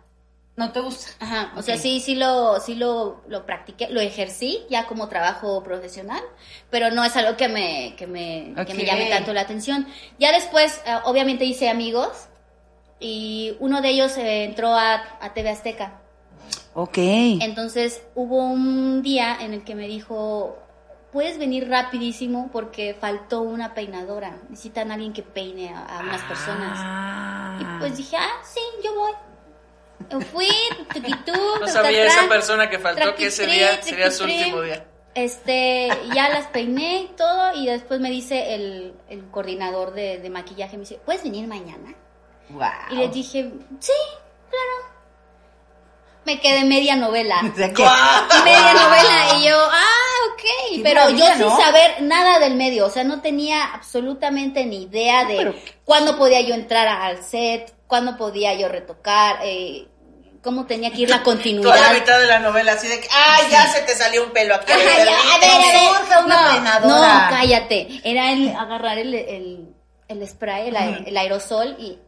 No 0.57 0.73
te 0.73 0.81
gusta. 0.81 1.13
Ajá, 1.21 1.53
o 1.57 1.63
sea, 1.63 1.79
sí, 1.79 2.01
sí 2.01 2.17
lo, 2.17 2.59
sí 2.59 2.75
lo, 2.75 3.23
lo 3.29 3.47
practiqué, 3.47 3.87
lo 3.91 4.01
ejercí 4.01 4.67
ya 4.69 4.87
como 4.87 5.09
trabajo 5.09 5.63
profesional, 5.63 6.21
pero 6.69 6.91
no 6.91 7.05
es 7.05 7.17
algo 7.17 7.37
que 7.37 7.49
me, 7.49 7.95
que 7.97 8.09
me, 8.09 8.55
que 8.67 8.75
me 8.75 8.85
llame 8.85 9.09
tanto 9.09 9.33
la 9.33 9.43
atención. 9.43 9.87
Ya 10.19 10.33
después, 10.33 10.81
eh, 10.85 10.99
obviamente 11.05 11.45
hice 11.45 11.69
amigos 11.69 12.28
y 13.01 13.57
uno 13.61 13.81
de 13.81 13.91
ellos 13.91 14.17
eh, 14.17 14.45
entró 14.45 14.75
a, 14.75 15.03
a 15.21 15.35
TV 15.35 15.51
Azteca. 15.51 16.01
Ok. 16.75 16.99
Entonces 16.99 18.03
hubo 18.15 18.39
un 18.39 19.03
día 19.03 19.37
en 19.41 19.55
el 19.55 19.65
que 19.65 19.75
me 19.75 19.89
dijo, 19.89 20.59
puedes 21.13 21.39
venir 21.39 21.69
rapidísimo 21.69 22.51
porque 22.53 22.97
faltó 22.99 23.41
una 23.41 23.75
peinadora, 23.75 24.39
necesitan 24.49 24.91
a 24.91 24.95
alguien 24.95 25.13
que 25.13 25.23
peine 25.23 25.71
a, 25.75 25.99
a 25.99 26.01
unas 26.01 26.23
personas. 26.23 26.79
Ah. 26.81 27.59
Y 27.61 27.81
pues 27.81 27.97
dije, 27.97 28.17
ah, 28.17 28.43
sí, 28.45 28.61
yo 28.85 28.95
voy. 28.95 29.13
Yo 30.11 30.21
Fui, 30.21 30.49
tuquitú, 30.95 31.33
No 31.61 31.67
sabía 31.67 32.07
esa 32.07 32.29
persona 32.29 32.71
que 32.71 32.79
faltó 32.79 33.15
que 33.17 33.27
ese 33.27 33.47
día 33.47 33.83
sería 33.83 34.11
su 34.11 34.25
último 34.25 34.63
día. 34.63 34.85
Este, 35.15 35.89
ya 36.15 36.29
las 36.29 36.47
peiné 36.47 37.03
y 37.03 37.17
todo, 37.17 37.53
y 37.55 37.67
después 37.67 37.99
me 37.99 38.11
dice 38.11 38.55
el, 38.55 38.95
el 39.09 39.25
coordinador 39.31 39.93
de, 39.93 40.19
de 40.19 40.31
maquillaje, 40.31 40.77
me 40.77 40.83
dice, 40.83 41.01
¿puedes 41.05 41.25
venir 41.25 41.49
mañana? 41.49 41.97
Wow. 42.51 42.69
Y 42.91 42.95
le 42.97 43.09
dije, 43.09 43.51
sí, 43.81 43.93
claro. 44.51 44.89
Me 46.25 46.41
quedé 46.41 46.65
media 46.65 46.97
novela. 46.97 47.41
O 47.53 47.57
sea 47.57 47.69
media 48.45 48.75
novela 48.75 49.39
y 49.39 49.49
yo, 49.49 49.57
ah, 49.59 50.33
ok, 50.33 50.81
pero 50.83 51.11
yo 51.11 51.27
sin 51.33 51.41
¿no? 51.41 51.57
saber 51.61 52.03
nada 52.03 52.39
del 52.39 52.55
medio, 52.57 52.87
o 52.87 52.91
sea, 52.91 53.05
no 53.05 53.21
tenía 53.21 53.65
absolutamente 53.73 54.65
ni 54.67 54.83
idea 54.83 55.25
de 55.25 55.37
Pero- 55.37 55.55
cuándo 55.85 56.17
podía 56.19 56.41
yo 56.43 56.55
entrar 56.55 56.87
al 56.87 57.23
set, 57.25 57.75
cuándo 57.87 58.17
podía 58.17 58.53
yo 58.55 58.69
retocar, 58.69 59.39
eh, 59.43 59.89
cómo 60.43 60.67
tenía 60.67 60.91
que 60.91 61.03
ir 61.03 61.11
la 61.11 61.23
Toda 61.23 61.35
la 61.35 61.37
continuidad. 61.43 61.93
mitad 61.95 62.19
de 62.21 62.27
la 62.27 62.39
novela, 62.41 62.73
así 62.73 62.89
de 62.89 63.01
que, 63.01 63.09
ay, 63.11 63.47
ya 63.51 63.67
se 63.67 63.81
te 63.83 63.95
salió 63.95 64.25
un 64.25 64.31
pelo 64.31 64.55
aquí. 64.55 64.71
Ajá, 64.73 65.05
ya, 65.05 65.35
a 65.35 65.39
ver, 65.39 65.51
a 65.51 65.59
ver. 65.59 66.25
Una 66.25 66.79
no, 66.81 66.89
no, 66.89 67.31
cállate. 67.31 68.01
Era 68.05 68.33
el 68.33 68.55
agarrar 68.55 68.99
el, 68.99 69.15
el, 69.15 69.75
el 70.09 70.27
spray, 70.27 70.69
el, 70.69 70.77
aer- 70.77 71.05
el 71.07 71.17
aerosol 71.17 71.77
y 71.79 71.99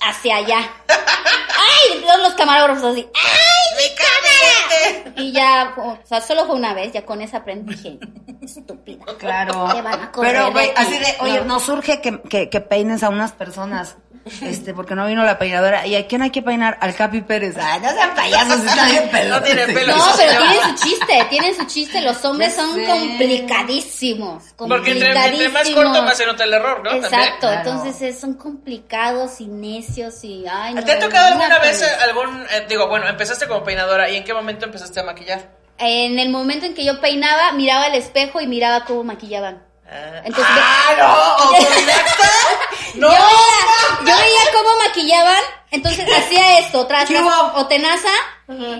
hacia 0.00 0.36
allá. 0.36 0.70
¡Ay! 0.88 2.00
Todos 2.00 2.20
los 2.22 2.34
camarógrafos 2.34 2.84
así. 2.92 3.08
¡Ay! 3.14 3.76
¡Me 3.76 3.94
cabe 3.94 5.12
Y 5.22 5.32
ya, 5.32 5.74
o 5.76 5.98
sea, 6.04 6.20
solo 6.20 6.46
fue 6.46 6.54
una 6.56 6.72
vez, 6.74 6.92
ya 6.92 7.04
con 7.04 7.20
esa 7.20 7.38
aprendí, 7.38 7.74
dije, 7.74 7.98
estúpida. 8.40 9.04
Claro. 9.18 9.68
Te 9.74 9.82
van 9.82 10.00
a 10.02 10.12
correr 10.12 10.32
Pero, 10.32 10.52
güey, 10.52 10.70
así 10.76 10.98
de, 10.98 11.14
oye, 11.20 11.38
No. 11.40 11.44
no 11.44 11.60
surge 11.60 12.00
que, 12.00 12.20
que, 12.22 12.48
que 12.48 12.60
peines 12.60 13.02
a 13.02 13.08
unas 13.10 13.32
personas 13.32 13.96
este, 14.42 14.74
porque 14.74 14.94
no 14.94 15.06
vino 15.06 15.24
la 15.24 15.38
peinadora. 15.38 15.86
¿Y 15.86 15.94
a 15.94 16.06
quién 16.06 16.22
hay 16.22 16.30
que 16.30 16.42
peinar? 16.42 16.76
Al 16.80 16.94
Capi 16.94 17.20
Pérez. 17.20 17.56
Ay, 17.56 17.80
no 17.80 17.90
sean 17.92 18.14
payasos, 18.14 18.64
está 18.64 18.86
bien 18.86 19.08
pelote. 19.10 19.28
No 19.28 19.42
tiene 19.42 19.72
pelo. 19.72 19.96
No, 19.96 20.04
pero 20.16 20.42
tienen 20.42 20.76
su 20.76 20.84
chiste, 20.84 21.26
tienen 21.30 21.56
su 21.56 21.64
chiste. 21.66 22.00
Los 22.00 22.24
hombres 22.24 22.54
son 22.54 22.74
sé. 22.74 22.84
complicadísimos. 22.84 24.42
Porque 24.56 24.92
entre, 24.92 25.08
entre 25.08 25.14
más 25.14 25.30
complicadísimos. 25.30 25.84
corto, 25.84 26.02
más 26.02 26.16
se 26.16 26.26
nota 26.26 26.44
el 26.44 26.54
error, 26.54 26.82
¿no? 26.82 26.92
Exacto. 26.92 27.46
Claro. 27.46 27.58
entonces 27.58 28.02
eh, 28.02 28.18
son 28.18 28.34
complicados 28.34 29.40
y 29.40 29.46
necios 29.46 30.24
y 30.24 30.44
ay, 30.50 30.74
no, 30.74 30.84
¿Te 30.84 30.92
ha 30.92 30.98
tocado 30.98 31.34
una 31.36 31.46
alguna 31.46 31.58
vez 31.60 31.78
cosa. 31.80 32.04
algún, 32.04 32.42
eh, 32.50 32.66
digo, 32.68 32.88
bueno, 32.88 33.06
empezaste 33.08 33.46
como 33.46 33.62
peinadora 33.62 34.10
y 34.10 34.16
en 34.16 34.24
qué 34.24 34.34
momento 34.34 34.66
empezaste 34.66 35.00
a 35.00 35.04
maquillar? 35.04 35.50
En 35.78 36.18
el 36.18 36.30
momento 36.30 36.66
en 36.66 36.74
que 36.74 36.84
yo 36.84 37.00
peinaba, 37.00 37.52
miraba 37.52 37.84
al 37.84 37.94
espejo 37.94 38.40
y 38.40 38.46
miraba 38.46 38.84
cómo 38.84 39.04
maquillaban. 39.04 39.65
Ah, 39.88 40.20
Entonces, 40.24 40.54
¡Ah, 40.58 40.94
no! 40.98 41.04
¿Autodidacta? 41.58 42.28
¡No! 42.94 43.06
Yo 43.08 43.12
veía, 43.12 44.00
yo 44.00 44.16
veía 44.16 44.40
cómo 44.52 44.68
maquillaban, 44.86 45.42
entonces 45.70 46.06
hacía 46.16 46.58
esto, 46.58 46.86
tras 46.86 47.08
o 47.54 47.66
tenaza, 47.66 48.08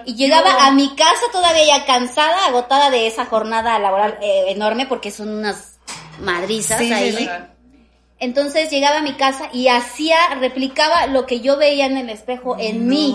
y 0.05 0.14
llegaba 0.14 0.66
a 0.66 0.71
mi 0.73 0.95
casa 0.97 1.23
todavía 1.33 1.64
ya 1.79 1.87
cansada, 1.87 2.47
agotada 2.47 2.90
de 2.90 3.07
esa 3.07 3.27
jornada 3.27 3.79
laboral 3.79 4.19
eh, 4.23 4.45
enorme, 4.49 4.87
porque 4.87 5.11
son 5.11 5.29
unas 5.29 5.79
madrizas 6.21 6.79
Sí, 6.79 6.87
sí, 6.88 6.92
ahí. 6.92 7.16
sí. 7.16 7.29
Entonces 8.18 8.70
llegaba 8.70 8.98
a 8.98 9.02
mi 9.02 9.12
casa 9.14 9.50
y 9.52 9.68
hacía, 9.68 10.16
replicaba 10.40 11.07
lo 11.07 11.26
que 11.26 11.40
yo 11.40 11.59
veía 11.59 11.85
en 11.87 11.98
el 11.98 12.09
espejo 12.09 12.57
en 12.59 12.87
mí. 12.88 13.14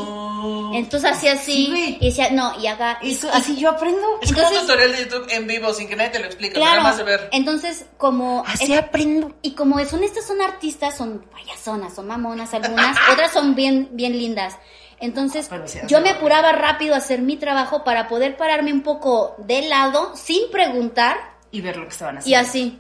Entonces 0.73 1.11
hacía 1.11 1.33
así 1.33 1.67
Sí, 1.73 1.97
y 1.99 2.05
decía, 2.07 2.29
no, 2.31 2.53
y 2.59 2.67
haga... 2.67 2.99
y- 3.01 3.11
Eso, 3.11 3.27
y- 3.27 3.31
así 3.33 3.55
yo 3.57 3.69
aprendo. 3.71 4.01
Es 4.21 4.31
como 4.31 4.43
Entonces- 4.47 4.61
un 4.61 4.67
tutorial 4.67 4.91
de 4.91 4.97
YouTube 5.03 5.27
en 5.31 5.47
vivo, 5.47 5.73
sin 5.73 5.87
que 5.87 5.95
nadie 5.95 6.11
te 6.11 6.19
lo 6.19 6.25
explique, 6.25 6.53
Claro, 6.53 6.69
nada 6.77 6.83
más 6.83 6.97
de 6.97 7.03
ver. 7.03 7.29
entonces 7.31 7.85
como... 7.97 8.43
Así 8.47 8.71
es- 8.73 8.79
aprendo. 8.79 9.33
y 9.41 9.51
como 9.51 9.83
son 9.85 10.03
estas 10.03 10.25
son 10.25 10.41
artistas, 10.41 10.95
son 10.97 11.25
payasonas, 11.31 11.93
son 11.95 12.07
mamonas 12.07 12.53
algunas, 12.53 12.95
otras 13.11 13.31
son 13.31 13.55
bien, 13.55 13.89
bien 13.93 14.13
lindas. 14.17 14.57
Entonces, 14.99 15.49
yo 15.87 15.99
me 16.01 16.11
apuraba 16.11 16.51
rápido 16.51 16.93
a 16.93 16.99
hacer 16.99 17.21
mi 17.23 17.35
trabajo 17.37 17.83
para 17.83 18.07
poder 18.07 18.37
pararme 18.37 18.71
un 18.71 18.81
poco 18.83 19.33
de 19.39 19.63
lado, 19.63 20.15
sin 20.15 20.51
preguntar, 20.51 21.17
Y 21.51 21.61
ver 21.61 21.75
lo 21.77 21.85
que 21.85 21.89
estaban 21.89 22.17
y 22.17 22.35
haciendo. 22.35 22.47
así. 22.47 22.79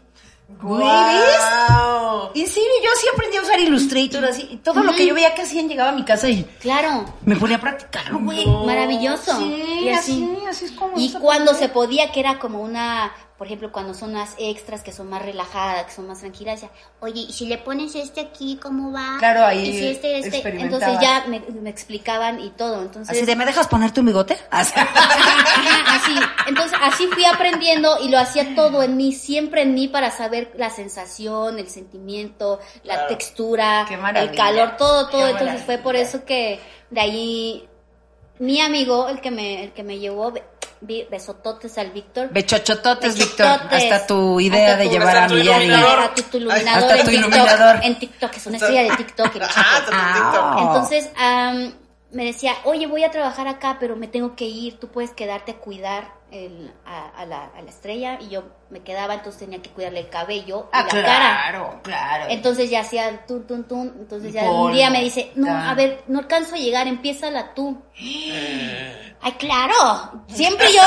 Guau. 0.61 2.31
En 2.33 2.47
serio, 2.47 2.69
yo 2.83 2.89
sí 2.99 3.07
aprendí 3.13 3.37
a 3.37 3.41
usar 3.41 3.59
Illustrator 3.59 4.25
así. 4.25 4.47
Y 4.51 4.57
todo 4.57 4.83
lo 4.83 4.93
que 4.93 5.05
yo 5.05 5.13
veía 5.13 5.33
que 5.33 5.41
hacían 5.43 5.67
llegaba 5.67 5.89
a 5.89 5.93
mi 5.93 6.03
casa 6.05 6.29
y 6.29 6.43
Claro, 6.59 7.05
me 7.25 7.35
ponía 7.35 7.57
a 7.57 7.61
practicarlo, 7.61 8.19
güey. 8.19 8.45
maravilloso. 8.65 9.37
Sí, 9.37 9.79
y 9.83 9.89
así. 9.89 10.23
así, 10.23 10.45
así 10.49 10.65
es 10.65 10.71
como 10.71 10.93
Y 10.97 11.11
cuando 11.13 11.53
se 11.53 11.69
podía, 11.69 12.11
que 12.11 12.19
era 12.19 12.39
como 12.39 12.61
una, 12.61 13.11
por 13.41 13.47
ejemplo, 13.47 13.71
cuando 13.71 13.95
son 13.95 14.13
las 14.13 14.35
extras 14.37 14.83
que 14.83 14.91
son 14.91 15.09
más 15.09 15.23
relajadas, 15.23 15.85
que 15.85 15.93
son 15.93 16.05
más 16.05 16.19
tranquilas, 16.19 16.61
decía, 16.61 16.69
oye, 16.99 17.21
y 17.21 17.33
si 17.33 17.47
le 17.47 17.57
pones 17.57 17.95
este 17.95 18.21
aquí, 18.21 18.59
¿cómo 18.61 18.91
va? 18.91 19.15
Claro, 19.17 19.43
ahí 19.43 19.67
Y 19.67 19.79
si 19.79 19.87
este, 19.87 20.19
este. 20.19 20.47
Entonces 20.61 20.99
ya 21.01 21.25
me, 21.27 21.39
me 21.39 21.71
explicaban 21.71 22.39
y 22.39 22.51
todo. 22.51 22.83
Entonces, 22.83 23.17
Así 23.17 23.25
de, 23.25 23.35
¿me 23.35 23.47
dejas 23.47 23.67
poner 23.67 23.89
tu 23.89 24.03
bigote? 24.03 24.37
Así. 24.51 24.75
Así. 24.77 26.15
Entonces, 26.49 26.77
así 26.83 27.07
fui 27.07 27.25
aprendiendo 27.25 27.97
y 28.03 28.09
lo 28.09 28.19
hacía 28.19 28.53
todo 28.53 28.83
en 28.83 28.95
mí, 28.95 29.11
siempre 29.11 29.63
en 29.63 29.73
mí 29.73 29.87
para 29.87 30.11
saber 30.11 30.51
la 30.55 30.69
sensación, 30.69 31.57
el 31.57 31.67
sentimiento, 31.67 32.59
la 32.83 32.93
Claro. 32.93 33.07
textura, 33.07 33.87
el 34.17 34.35
calor, 34.35 34.77
todo, 34.77 35.09
todo. 35.09 35.27
Entonces 35.27 35.63
fue 35.63 35.79
por 35.79 35.95
eso 35.95 36.25
que 36.25 36.59
de 36.91 37.01
ahí 37.01 37.69
mi 38.37 38.61
amigo, 38.61 39.09
el 39.09 39.19
que 39.19 39.31
me, 39.31 39.63
el 39.63 39.71
que 39.71 39.81
me 39.81 39.97
llevó, 39.97 40.31
besototes 40.81 41.77
al 41.77 41.91
Víctor. 41.91 42.29
Bechochototes, 42.31 43.17
Víctor. 43.17 43.45
Hasta 43.69 44.07
tu 44.07 44.39
idea 44.39 44.71
Hasta 44.71 44.77
de 44.77 44.85
tu- 44.85 44.91
llevar 44.91 45.17
a 45.17 45.25
iluminador. 45.27 45.99
Hasta 45.99 46.23
tu, 46.29 46.37
iluminador 46.37 46.67
Hasta 46.83 46.95
en 46.97 47.05
tu 47.05 47.11
TikTok. 47.11 47.13
iluminador. 47.13 47.79
En 47.83 47.99
TikTok, 47.99 48.35
es 48.35 48.47
una 48.47 48.57
estrella 48.57 48.83
de 48.83 48.97
TikTok. 48.97 49.35
el 49.35 49.41
Ah, 49.43 49.47
TikTok. 49.85 50.43
Ah. 50.43 50.55
Entonces, 50.59 51.09
me 52.11 52.25
decía, 52.25 52.53
oye, 52.65 52.87
voy 52.87 53.03
a 53.05 53.11
trabajar 53.11 53.47
acá, 53.47 53.77
pero 53.79 53.95
me 53.95 54.07
tengo 54.07 54.35
que 54.35 54.43
ir, 54.45 54.77
tú 54.79 54.89
puedes 54.89 55.11
quedarte 55.11 55.51
a 55.51 55.55
cuidar 55.59 56.11
el- 56.29 56.73
a, 56.85 57.07
a 57.09 57.25
la, 57.25 57.45
a 57.55 57.61
la 57.61 57.69
estrella. 57.69 58.17
Y 58.19 58.27
yo 58.29 58.43
me 58.69 58.81
quedaba, 58.81 59.13
entonces 59.13 59.39
tenía 59.41 59.61
que 59.61 59.69
cuidarle 59.69 60.01
el 60.01 60.09
cabello 60.09 60.65
y 60.73 60.77
Ah, 60.77 60.83
la 60.83 60.87
cara. 60.89 61.01
claro, 61.03 61.79
claro. 61.83 62.25
Entonces 62.29 62.69
ya 62.69 62.81
hacía 62.81 63.25
tun, 63.27 63.47
tun, 63.47 63.63
tun. 63.65 63.93
Entonces 63.99 64.33
ya 64.33 64.43
un 64.49 64.73
día 64.73 64.89
me 64.89 65.01
dice, 65.01 65.31
no, 65.35 65.49
a 65.55 65.73
ver, 65.73 66.03
no 66.07 66.19
alcanzo 66.19 66.55
a 66.55 66.57
llegar, 66.57 66.87
empiézala 66.87 67.53
tú. 67.53 67.81
Ay, 69.23 69.33
claro. 69.33 70.23
Siempre 70.33 70.73
yo, 70.73 70.81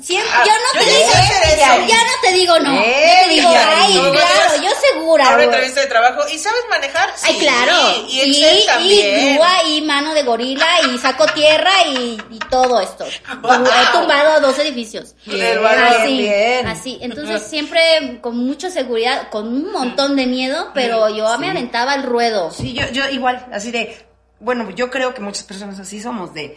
siempre, 0.00 0.30
yo 0.46 0.52
no 0.52 0.80
yo 0.80 0.86
te 0.86 0.90
digo, 0.90 1.10
ya, 1.12 1.76
eso. 1.76 1.86
ya 1.86 1.96
no 1.96 2.10
te 2.22 2.32
digo 2.32 2.58
no. 2.60 2.72
Eh, 2.80 3.20
yo 3.20 3.28
te 3.28 3.34
digo, 3.34 3.48
Villarreal. 3.50 3.78
ay, 3.82 3.92
claro, 4.12 4.62
yo 4.62 4.70
segura. 4.92 5.24
A 5.24 5.28
una 5.28 5.34
güey. 5.36 5.46
entrevista 5.46 5.80
de 5.82 5.86
trabajo. 5.88 6.22
¿Y 6.32 6.38
sabes 6.38 6.60
manejar? 6.70 7.10
Ay, 7.22 7.38
claro. 7.38 7.72
Y 8.08 8.20
Excel 8.20 8.58
y, 8.58 8.66
también. 8.66 9.34
grúa 9.34 9.64
y 9.68 9.82
mano 9.82 10.14
de 10.14 10.22
gorila 10.22 10.66
y 10.88 10.98
saco 10.98 11.26
tierra 11.26 11.72
y, 11.88 12.18
y 12.30 12.38
todo 12.50 12.80
esto. 12.80 13.04
He 13.04 13.92
tumbado 13.92 14.40
dos 14.40 14.58
edificios. 14.58 15.14
Bien, 15.26 15.58
así, 15.66 16.16
bien. 16.16 16.66
así. 16.66 16.98
Entonces 17.02 17.42
siempre 17.42 18.18
con 18.22 18.36
mucha 18.38 18.70
seguridad, 18.70 19.28
con 19.30 19.48
un 19.48 19.72
montón 19.72 20.16
de 20.16 20.26
miedo, 20.26 20.70
pero 20.72 21.08
yo 21.14 21.36
me 21.38 21.50
aventaba 21.50 21.92
al 21.92 22.02
ruedo. 22.04 22.50
Sí, 22.50 22.72
yo, 22.72 22.88
yo 22.92 23.08
igual, 23.10 23.46
así 23.52 23.70
de, 23.70 24.06
bueno, 24.40 24.70
yo 24.70 24.90
creo 24.90 25.12
que 25.12 25.20
muchas 25.20 25.44
personas 25.44 25.78
así 25.78 26.00
somos 26.00 26.32
de, 26.34 26.56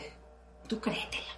tú 0.67 0.79
créetela. 0.79 1.36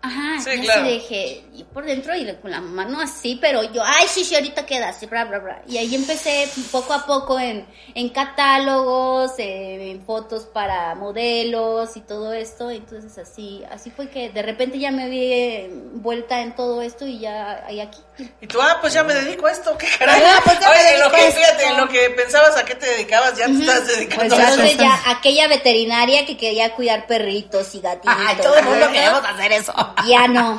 Ajá, 0.00 0.40
Sí, 0.40 0.50
y 0.50 0.60
claro. 0.60 0.84
dejé 0.84 1.44
y 1.54 1.64
por 1.64 1.84
dentro 1.84 2.14
y 2.14 2.24
con 2.36 2.52
la 2.52 2.60
mano 2.60 3.00
así, 3.00 3.36
pero 3.40 3.64
yo, 3.72 3.82
ay, 3.84 4.06
sí, 4.08 4.24
sí, 4.24 4.36
ahorita 4.36 4.64
queda 4.64 4.90
así, 4.90 5.06
bla, 5.06 5.24
bla, 5.24 5.40
bla. 5.40 5.62
Y 5.66 5.76
ahí 5.76 5.92
empecé 5.92 6.48
poco 6.70 6.92
a 6.92 7.04
poco 7.04 7.38
en, 7.40 7.66
en 7.96 8.08
catálogos, 8.10 9.32
eh, 9.38 9.90
en 9.90 10.04
fotos 10.04 10.44
para 10.44 10.94
modelos 10.94 11.96
y 11.96 12.00
todo 12.02 12.32
esto. 12.32 12.70
Entonces 12.70 13.18
así, 13.18 13.64
así 13.72 13.90
fue 13.90 14.08
que 14.08 14.30
de 14.30 14.42
repente 14.42 14.78
ya 14.78 14.92
me 14.92 15.08
vi 15.08 15.32
eh, 15.32 15.70
vuelta 15.94 16.42
en 16.42 16.54
todo 16.54 16.80
esto 16.80 17.04
y 17.04 17.18
ya 17.18 17.64
hay 17.66 17.80
aquí. 17.80 17.98
Y 18.40 18.46
tú, 18.46 18.60
ah, 18.60 18.78
pues 18.80 18.92
ya 18.92 19.02
me 19.02 19.14
dedico 19.14 19.46
a 19.46 19.52
esto, 19.52 19.76
qué 19.78 19.88
caray. 19.98 20.22
Ah, 20.24 20.40
pues 20.44 20.58
Oye, 20.58 20.94
en 20.94 21.00
lo 21.00 21.10
que, 21.10 21.32
fíjate, 21.32 21.64
en 21.66 21.76
lo 21.76 21.88
que 21.88 22.10
pensabas 22.10 22.56
a 22.56 22.64
qué 22.64 22.74
te 22.76 22.86
dedicabas, 22.86 23.36
ya 23.36 23.46
te 23.46 23.52
estás 23.52 23.86
dedicando 23.86 24.34
Pues 24.36 24.46
a 24.46 24.52
eso. 24.52 24.60
Entonces 24.62 24.78
ya 24.78 25.00
aquella 25.10 25.48
veterinaria 25.48 26.24
que 26.24 26.36
quería 26.36 26.74
cuidar 26.74 27.06
perritos 27.06 27.74
y 27.74 27.80
gatitos. 27.80 28.16
Ay, 28.16 28.36
todo 28.36 28.56
el 28.56 28.64
mundo 28.64 28.90
queremos 28.92 29.22
hacer 29.24 29.52
eso. 29.52 29.72
Ya 30.08 30.28
no, 30.28 30.56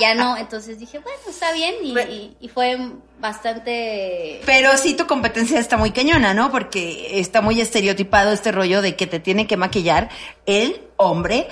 ya 0.00 0.14
no. 0.14 0.36
Entonces 0.36 0.78
dije, 0.78 0.98
bueno, 0.98 1.18
está 1.28 1.52
bien 1.52 1.74
y, 1.82 1.92
Ve- 1.92 2.10
y- 2.10 2.36
y 2.40 2.48
fue 2.48 2.78
bastante... 3.18 4.40
Pero 4.46 4.76
sí 4.76 4.94
tu 4.94 5.06
competencia 5.06 5.58
está 5.58 5.76
muy 5.76 5.90
cañona, 5.90 6.34
¿no? 6.34 6.50
Porque 6.50 7.18
está 7.20 7.40
muy 7.40 7.60
estereotipado 7.60 8.32
este 8.32 8.52
rollo 8.52 8.82
de 8.82 8.96
que 8.96 9.06
te 9.06 9.20
tiene 9.20 9.46
que 9.46 9.56
maquillar 9.56 10.08
el 10.46 10.80
hombre 10.96 11.48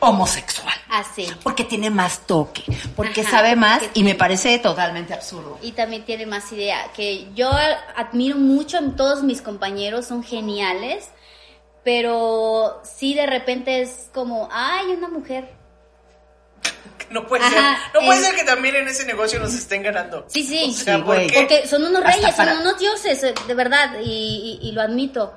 homosexual. 0.00 0.74
Así. 0.90 1.26
Porque 1.42 1.64
tiene 1.64 1.90
más 1.90 2.20
toque, 2.26 2.62
porque 2.94 3.22
Ajá, 3.22 3.30
sabe 3.30 3.56
más 3.56 3.80
porque 3.80 3.98
y 4.00 4.04
me 4.04 4.14
parece 4.14 4.58
totalmente 4.58 5.12
absurdo. 5.12 5.58
Y 5.60 5.72
también 5.72 6.04
tiene 6.04 6.24
más 6.24 6.52
idea. 6.52 6.92
Que 6.94 7.26
yo 7.34 7.50
admiro 7.96 8.36
mucho 8.36 8.78
a 8.78 8.82
todos 8.96 9.22
mis 9.24 9.42
compañeros, 9.42 10.06
son 10.06 10.22
geniales. 10.22 11.08
Pero 11.84 12.80
sí 12.84 13.14
de 13.14 13.26
repente 13.26 13.80
es 13.80 14.10
como, 14.12 14.48
ay, 14.52 14.86
una 14.88 15.08
mujer. 15.08 15.54
No 17.10 17.26
puede 17.26 17.42
Ajá, 17.44 17.54
ser. 17.90 17.94
No 17.94 18.06
puede 18.06 18.20
es- 18.20 18.26
ser 18.26 18.34
que 18.36 18.44
también 18.44 18.76
en 18.76 18.86
ese 18.88 19.06
negocio 19.06 19.40
nos 19.40 19.54
estén 19.54 19.82
ganando. 19.82 20.26
Sí, 20.28 20.42
sí. 20.44 20.66
O 20.70 20.72
sea, 20.74 20.96
Sí, 20.96 21.02
¿por 21.02 21.14
güey. 21.16 21.26
qué? 21.28 21.38
Porque 21.38 21.66
son 21.66 21.84
unos 21.84 22.02
reyes, 22.04 22.34
para- 22.34 22.52
son 22.52 22.60
unos 22.62 22.78
dioses, 22.78 23.22
eh, 23.24 23.34
de 23.46 23.54
verdad, 23.54 23.96
y, 24.02 24.58
y- 24.62 24.68
y 24.68 24.72
lo 24.72 24.82
admito. 24.82 25.32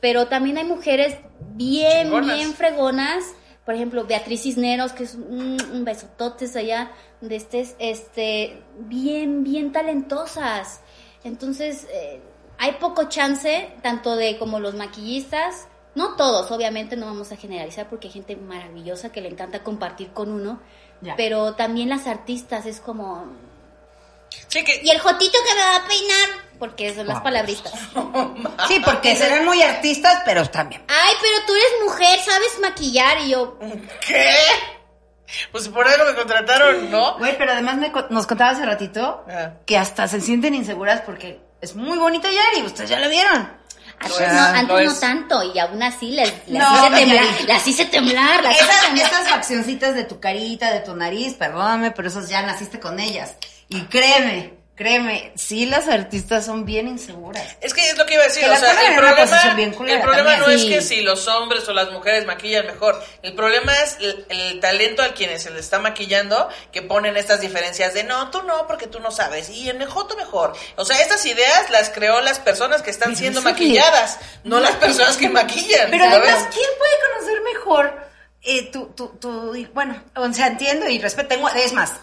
Pero 0.00 0.26
también 0.28 0.58
hay 0.58 0.64
mujeres 0.64 1.16
bien, 1.54 2.04
Chingonas. 2.04 2.36
bien 2.36 2.54
fregonas. 2.54 3.24
Por 3.64 3.74
ejemplo, 3.74 4.04
Beatriz 4.06 4.42
Cisneros, 4.42 4.92
que 4.92 5.02
es 5.02 5.14
un, 5.14 5.56
un 5.72 5.84
besototes 5.84 6.54
allá, 6.54 6.92
donde 7.20 7.34
estés, 7.34 7.74
este, 7.80 8.62
bien, 8.78 9.42
bien 9.42 9.72
talentosas. 9.72 10.80
Entonces, 11.24 11.88
eh, 11.90 12.20
hay 12.58 12.72
poco 12.74 13.08
chance, 13.08 13.68
tanto 13.82 14.14
de 14.14 14.38
como 14.38 14.60
los 14.60 14.74
maquillistas, 14.74 15.66
no 15.96 16.14
todos, 16.14 16.50
obviamente 16.52 16.94
no 16.96 17.06
vamos 17.06 17.32
a 17.32 17.36
generalizar 17.36 17.88
porque 17.88 18.06
hay 18.06 18.12
gente 18.12 18.36
maravillosa 18.36 19.10
que 19.10 19.20
le 19.20 19.28
encanta 19.28 19.64
compartir 19.64 20.12
con 20.12 20.30
uno, 20.30 20.60
Ya. 21.00 21.14
pero 21.16 21.54
también 21.54 21.88
las 21.88 22.06
artistas 22.06 22.64
es 22.66 22.80
como, 22.80 23.26
Sí, 24.48 24.62
que 24.64 24.80
y 24.82 24.90
el 24.90 24.98
jotito 25.00 25.38
que 25.46 25.54
me 25.54 25.60
va 25.60 25.76
a 25.76 25.86
peinar, 25.88 26.28
porque 26.58 26.94
son 26.94 27.06
las 27.06 27.20
palabritas. 27.20 27.72
Sí, 28.68 28.80
porque 28.84 29.14
serán 29.16 29.44
muy 29.44 29.62
artistas, 29.62 30.22
pero 30.24 30.44
también. 30.48 30.82
Ay, 30.88 31.14
pero 31.20 31.46
tú 31.46 31.54
eres 31.54 31.72
mujer, 31.84 32.18
sabes 32.20 32.58
maquillar 32.60 33.18
y 33.22 33.30
yo. 33.30 33.58
¿Qué? 34.06 34.34
Pues 35.52 35.68
por 35.68 35.86
algo 35.86 36.04
me 36.04 36.14
contrataron, 36.14 36.90
¿no? 36.90 37.18
Güey, 37.18 37.36
pero 37.38 37.52
además 37.52 37.76
me 37.78 37.92
nos 38.10 38.26
contaba 38.26 38.50
hace 38.50 38.64
ratito 38.64 39.24
Ah. 39.28 39.52
que 39.66 39.76
hasta 39.78 40.06
se 40.08 40.20
sienten 40.20 40.54
inseguras 40.54 41.00
porque 41.02 41.40
es 41.60 41.74
muy 41.74 41.98
bonita 41.98 42.28
Yari, 42.30 42.64
ustedes 42.66 42.90
ya 42.90 42.98
la 43.00 43.08
vieron. 43.08 43.56
No, 44.00 44.38
antes 44.44 44.68
no 44.68 44.78
es. 44.78 45.00
tanto, 45.00 45.42
y 45.54 45.58
aún 45.58 45.82
así 45.82 46.12
las, 46.12 46.32
las 46.46 46.70
No, 46.70 46.86
hice 46.86 46.96
temblar, 46.96 47.24
las 47.48 47.66
hice 47.66 47.84
temblar, 47.86 48.42
las 48.44 48.54
hice 48.54 48.66
temblar. 48.86 49.06
esas 49.06 49.28
faccioncitas 49.28 49.94
de 49.94 50.04
tu 50.04 50.20
carita, 50.20 50.70
de 50.72 50.80
tu 50.80 50.94
nariz, 50.94 51.34
perdóname, 51.34 51.90
pero 51.90 52.08
esas 52.08 52.28
ya 52.28 52.42
naciste 52.42 52.78
con 52.78 53.00
ellas. 53.00 53.34
Y 53.68 53.80
créeme, 53.82 54.54
Créeme, 54.76 55.32
sí 55.36 55.64
las 55.64 55.88
artistas 55.88 56.44
son 56.44 56.66
bien 56.66 56.86
inseguras. 56.86 57.42
Es 57.62 57.72
que 57.72 57.88
es 57.88 57.96
lo 57.96 58.04
que 58.04 58.12
iba 58.12 58.24
a 58.24 58.26
decir, 58.26 58.42
Que 58.42 58.48
o 58.50 58.52
la 58.52 58.58
sea, 58.58 58.72
el 58.88 58.94
problema, 58.94 59.52
el 59.90 60.00
problema 60.02 60.36
no 60.36 60.48
es 60.48 60.64
que 60.66 60.82
si 60.82 61.00
los 61.00 61.26
hombres 61.28 61.66
o 61.66 61.72
las 61.72 61.90
mujeres 61.92 62.26
maquillan 62.26 62.66
mejor, 62.66 63.02
el 63.22 63.32
problema 63.32 63.72
es 63.78 63.96
el, 64.00 64.26
el 64.28 64.60
talento 64.60 65.02
al 65.02 65.14
quienes 65.14 65.42
se 65.42 65.50
le 65.50 65.60
está 65.60 65.78
maquillando 65.78 66.50
que 66.72 66.82
ponen 66.82 67.16
estas 67.16 67.40
diferencias 67.40 67.94
de 67.94 68.04
no, 68.04 68.30
tú 68.30 68.42
no, 68.42 68.66
porque 68.66 68.86
tú 68.86 69.00
no 69.00 69.10
sabes, 69.10 69.48
y 69.48 69.66
el 69.70 69.78
mejor 69.78 70.08
tú 70.08 70.16
mejor. 70.18 70.52
O 70.76 70.84
sea, 70.84 71.00
estas 71.00 71.24
ideas 71.24 71.70
las 71.70 71.88
creó 71.88 72.20
las 72.20 72.38
personas 72.38 72.82
que 72.82 72.90
están 72.90 73.08
Pero 73.12 73.18
siendo 73.18 73.40
que- 73.40 73.44
maquilladas, 73.52 74.18
no 74.44 74.60
las 74.60 74.72
personas 74.76 75.16
que 75.16 75.30
maquillan. 75.30 75.90
Pero 75.90 76.04
¿sabes? 76.04 76.28
además, 76.28 76.48
¿quién 76.52 76.68
puede 76.78 76.92
conocer 77.14 77.40
mejor 77.54 78.06
eh, 78.42 78.70
tu, 78.70 78.86
tu, 78.88 79.08
tu, 79.18 79.54
y 79.56 79.64
bueno, 79.72 80.00
o 80.16 80.30
sea, 80.34 80.48
entiendo 80.48 80.86
y 80.86 80.98
respeto, 81.00 81.28
tengo, 81.30 81.48
es 81.48 81.72
más, 81.72 81.94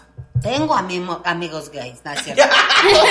tengo 0.44 0.76
amimo- 0.76 1.20
amigos 1.24 1.70
gays, 1.70 1.98
¿no 2.04 2.12
es 2.12 2.22
cierto? 2.22 2.42
tengo 2.82 3.02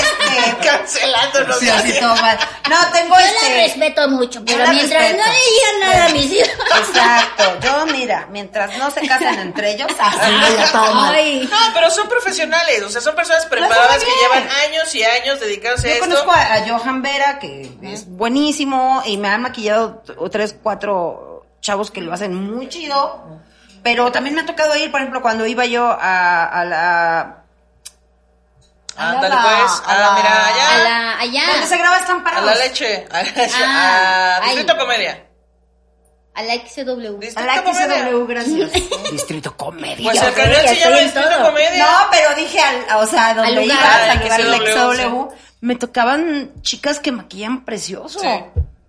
este... 0.00 0.66
Cancelándonos. 0.66 1.58
Sí, 1.58 1.68
así 1.68 1.98
todo 2.00 2.16
mal. 2.16 2.38
No, 2.70 2.76
tengo 2.92 3.14
Yo 3.16 3.20
la 3.20 3.26
este... 3.30 3.54
respeto 3.66 4.08
mucho, 4.08 4.42
pero 4.44 4.58
la 4.64 4.70
mientras 4.70 5.02
respeto. 5.02 5.24
no 5.26 5.32
digan 5.32 5.80
nada 5.90 6.06
a 6.06 6.08
mis 6.10 6.32
hijos. 6.32 6.50
Exacto, 6.78 7.44
yo 7.60 7.86
mira, 7.86 8.28
mientras 8.30 8.78
no 8.78 8.90
se 8.90 9.06
casen 9.06 9.38
entre 9.40 9.72
ellos, 9.72 9.88
así 9.98 10.30
yo 10.72 11.48
No, 11.50 11.56
pero 11.74 11.90
son 11.90 12.08
profesionales, 12.08 12.82
o 12.82 12.88
sea, 12.88 13.00
son 13.00 13.14
personas 13.16 13.44
preparadas 13.46 14.02
que 14.04 14.10
llevan 14.22 14.48
años 14.68 14.94
y 14.94 15.02
años 15.02 15.40
dedicándose 15.40 15.88
a 15.88 15.90
Yo 15.90 15.94
esto. 15.96 16.06
conozco 16.08 16.30
a, 16.32 16.54
a 16.54 16.68
Johan 16.68 17.02
Vera, 17.02 17.38
que 17.40 17.68
es 17.82 18.08
buenísimo, 18.08 19.02
y 19.04 19.16
me 19.16 19.28
han 19.28 19.42
maquillado 19.42 20.02
tres, 20.30 20.54
cuatro 20.62 21.46
chavos 21.60 21.90
que 21.90 22.00
lo 22.00 22.12
hacen 22.12 22.34
muy 22.34 22.68
chido. 22.68 23.40
Pero 23.90 24.12
también 24.12 24.34
me 24.34 24.42
ha 24.42 24.46
tocado 24.46 24.76
ir, 24.76 24.90
por 24.90 25.00
ejemplo, 25.00 25.22
cuando 25.22 25.46
iba 25.46 25.64
yo 25.66 25.86
a, 25.86 26.44
a 26.46 26.64
la... 26.64 27.34
Ándale, 28.96 29.26
a 29.26 29.28
la- 29.28 29.42
pues. 29.42 29.72
a 29.72 29.82
Ah, 29.86 29.98
la- 29.98 30.12
mira, 30.16 30.30
a 30.30 30.46
allá. 30.48 30.84
la, 30.84 31.18
allá, 31.20 31.42
¿Dónde 31.52 31.66
se 31.68 31.76
graba 31.78 31.98
Están 31.98 32.20
A 32.20 32.24
Parados? 32.24 32.50
la 32.50 32.64
leche. 32.64 33.06
A, 33.10 33.16
la 33.18 33.22
leche, 33.22 33.54
Ah, 33.64 34.36
a 34.36 34.40
Distrito 34.46 34.72
ay. 34.72 34.78
Comedia. 34.78 35.24
a 36.34 36.42
la 36.42 36.54
XW. 36.54 37.16
A 37.16 37.20
Distrito 37.20 37.44
la 37.46 37.62
Comedia. 37.62 38.08
XW, 38.10 38.26
gracias. 38.26 38.72
Distrito 39.12 39.56
Comedia. 39.56 40.10
Pues 40.10 40.22
el 40.22 40.34
canal 40.34 40.68
se 40.68 40.76
llama 40.76 40.96
Distrito 40.98 41.28
todo. 41.30 41.46
Comedia. 41.46 41.86
No, 41.86 42.08
pero 42.10 42.34
dije, 42.34 42.60
al, 42.60 42.96
o 43.02 43.06
sea, 43.06 43.34
donde 43.34 43.48
Al 43.50 43.54
lugar. 43.64 43.78
Ah, 43.80 44.14
lugar 44.14 44.42
del 44.42 44.72
XW, 44.72 45.02
XW, 45.08 45.28
me 45.60 45.76
tocaban 45.76 46.50
chicas 46.62 46.98
que 46.98 47.12
maquillan 47.12 47.64
precioso. 47.64 48.18
Sí. 48.18 48.28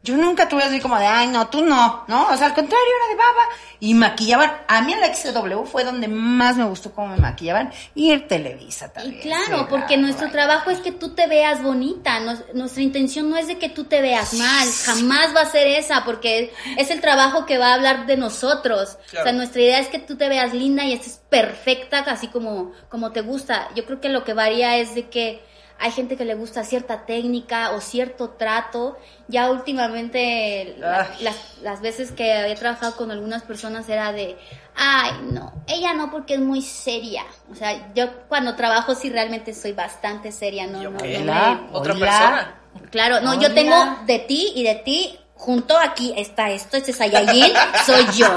Yo 0.01 0.15
nunca 0.15 0.47
tuve 0.47 0.63
así 0.63 0.79
como 0.79 0.97
de, 0.97 1.05
ay, 1.05 1.27
no, 1.27 1.49
tú 1.49 1.61
no, 1.65 2.05
¿no? 2.07 2.27
O 2.29 2.37
sea, 2.37 2.47
al 2.47 2.53
contrario, 2.53 2.87
era 2.97 3.07
de 3.09 3.15
baba. 3.17 3.43
Y 3.81 3.93
maquillaban. 3.93 4.49
A 4.69 4.81
mí 4.81 4.93
en 4.93 5.01
la 5.01 5.13
XW 5.13 5.65
fue 5.65 5.83
donde 5.83 6.07
más 6.07 6.55
me 6.55 6.63
gustó 6.63 6.91
cómo 6.93 7.09
me 7.09 7.17
maquillaban. 7.17 7.71
Y 7.95 8.11
el 8.11 8.25
Televisa 8.25 8.85
Y 8.85 8.89
también. 8.91 9.21
claro, 9.21 9.59
sí, 9.59 9.65
porque 9.69 9.97
la- 9.97 10.03
nuestro 10.03 10.31
trabajo 10.31 10.69
es 10.69 10.79
que 10.79 10.93
tú 10.93 11.09
te 11.09 11.27
veas 11.27 11.61
bonita. 11.61 12.19
Nos- 12.21 12.43
nuestra 12.53 12.81
intención 12.81 13.29
no 13.29 13.35
es 13.35 13.47
de 13.47 13.57
que 13.57 13.67
tú 13.67 13.83
te 13.83 14.01
veas 14.01 14.33
mal, 14.35 14.67
jamás 14.85 15.35
va 15.35 15.41
a 15.41 15.45
ser 15.51 15.67
esa, 15.67 16.05
porque 16.05 16.53
es 16.77 16.89
el 16.91 17.01
trabajo 17.01 17.45
que 17.45 17.57
va 17.57 17.71
a 17.71 17.73
hablar 17.73 18.05
de 18.05 18.15
nosotros. 18.15 18.97
Claro. 19.09 19.23
O 19.23 19.27
sea, 19.29 19.33
nuestra 19.33 19.61
idea 19.61 19.79
es 19.79 19.87
que 19.89 19.99
tú 19.99 20.15
te 20.15 20.29
veas 20.29 20.53
linda 20.53 20.85
y 20.85 20.93
estés 20.93 21.19
perfecta, 21.29 21.99
así 22.07 22.27
como, 22.29 22.71
como 22.87 23.11
te 23.11 23.19
gusta. 23.21 23.67
Yo 23.75 23.85
creo 23.85 23.99
que 23.99 24.07
lo 24.09 24.23
que 24.23 24.33
varía 24.33 24.77
es 24.77 24.95
de 24.95 25.09
que 25.09 25.43
hay 25.79 25.91
gente 25.91 26.17
que 26.17 26.25
le 26.25 26.35
gusta 26.35 26.63
cierta 26.63 27.05
técnica 27.05 27.71
o 27.71 27.81
cierto 27.81 28.31
trato. 28.31 28.97
Ya 29.27 29.49
últimamente, 29.49 30.75
las, 31.21 31.57
las 31.61 31.81
veces 31.81 32.11
que 32.11 32.33
había 32.33 32.55
trabajado 32.55 32.95
con 32.97 33.11
algunas 33.11 33.43
personas 33.43 33.87
era 33.87 34.11
de, 34.11 34.37
ay, 34.75 35.11
no, 35.31 35.53
ella 35.67 35.93
no 35.93 36.11
porque 36.11 36.33
es 36.35 36.39
muy 36.39 36.61
seria. 36.61 37.23
O 37.51 37.55
sea, 37.55 37.93
yo 37.93 38.27
cuando 38.27 38.55
trabajo 38.55 38.93
sí 38.95 39.09
realmente 39.09 39.53
soy 39.53 39.73
bastante 39.73 40.31
seria, 40.31 40.67
no, 40.67 40.81
no, 40.83 40.89
no 40.91 40.99
me- 40.99 41.17
Hola, 41.19 41.61
Otra 41.71 41.93
hola. 41.93 42.05
persona. 42.05 42.55
Claro, 42.91 43.21
no, 43.21 43.31
Hola. 43.31 43.41
yo 43.41 43.53
tengo 43.53 43.75
de 44.05 44.19
ti 44.19 44.51
y 44.55 44.63
de 44.63 44.75
ti 44.75 45.17
junto 45.35 45.77
aquí 45.77 46.13
está 46.17 46.49
esto, 46.51 46.75
este 46.75 46.91
Saiyajin, 46.91 47.53
soy 47.85 48.05
yo. 48.17 48.27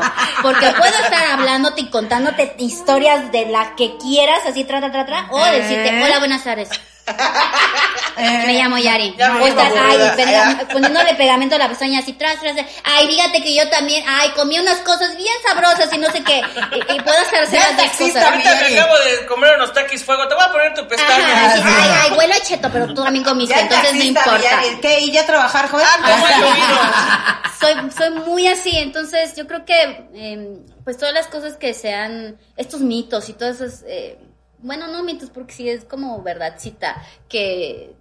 Porque 0.42 0.66
puedo 0.70 0.94
estar 1.02 1.32
hablándote 1.32 1.80
y 1.80 1.90
contándote 1.90 2.54
historias 2.58 3.32
de 3.32 3.46
la 3.46 3.74
que 3.74 3.96
quieras, 3.98 4.40
así 4.46 4.62
tra, 4.64 4.78
tra, 4.78 4.92
tra, 4.92 5.04
tra, 5.06 5.26
o 5.32 5.44
decirte, 5.44 6.00
hola, 6.04 6.18
buenas 6.20 6.44
tardes. 6.44 6.70
Eh, 7.06 8.42
Me 8.46 8.54
llamo 8.54 8.78
Yari. 8.78 9.14
ya 9.16 9.32
me 9.32 9.48
estás, 9.48 9.72
ay, 9.76 9.98
pega- 10.16 10.68
poniéndole 10.72 11.14
pegamento 11.14 11.56
a 11.56 11.58
la 11.58 11.68
pestaña 11.68 11.98
así, 12.00 12.12
tras, 12.12 12.38
tras. 12.40 12.56
Ay, 12.84 13.06
fíjate 13.08 13.42
que 13.42 13.54
yo 13.56 13.68
también, 13.70 14.04
ay, 14.06 14.30
comí 14.36 14.58
unas 14.58 14.78
cosas 14.78 15.16
bien 15.16 15.32
sabrosas 15.46 15.92
y 15.92 15.98
no 15.98 16.10
sé 16.10 16.22
qué. 16.22 16.40
Y, 16.72 16.94
y 16.94 17.00
puedo 17.00 17.18
hacer 17.18 17.48
Ya 17.50 17.68
las 17.70 17.76
dos 17.76 17.86
cosas. 17.98 18.22
Ahorita 18.24 18.54
me 18.54 18.60
Yari. 18.60 18.78
acabo 18.78 18.98
de 18.98 19.26
comer 19.26 19.54
unos 19.56 19.72
taquis 19.72 20.04
fuego. 20.04 20.28
Te 20.28 20.34
voy 20.34 20.44
a 20.44 20.52
poner 20.52 20.74
tu 20.74 20.80
Ajá, 20.82 20.88
pestaña. 20.88 21.46
así, 21.46 21.62
ay, 21.64 21.90
ay, 22.02 22.10
huelo 22.18 22.34
a 22.34 22.40
cheto, 22.40 22.68
pero 22.72 22.86
tú 22.86 23.02
también 23.02 23.24
comiste, 23.24 23.54
Ya 23.54 23.62
entonces 23.62 23.94
no 23.94 24.02
importa. 24.04 24.36
Villar, 24.36 24.80
¿Qué? 24.80 25.00
¿Y 25.00 25.12
ya 25.12 25.26
trabajar, 25.26 25.68
joven? 25.68 25.86
Ah, 25.88 27.42
soy, 27.60 27.74
soy 27.96 28.10
muy 28.10 28.46
así, 28.48 28.76
entonces 28.76 29.34
yo 29.36 29.46
creo 29.46 29.64
que 29.64 30.06
eh, 30.14 30.58
pues 30.84 30.98
todas 30.98 31.14
las 31.14 31.26
cosas 31.28 31.54
que 31.54 31.74
sean 31.74 32.36
estos 32.56 32.80
mitos 32.80 33.28
y 33.28 33.32
todas 33.34 33.60
esas, 33.60 33.84
eh, 33.86 34.18
bueno, 34.62 34.86
no 34.88 35.02
mitos 35.02 35.30
porque 35.30 35.52
sí 35.54 35.68
es 35.68 35.84
como 35.84 36.22
verdadcita, 36.22 37.02
que 37.28 37.94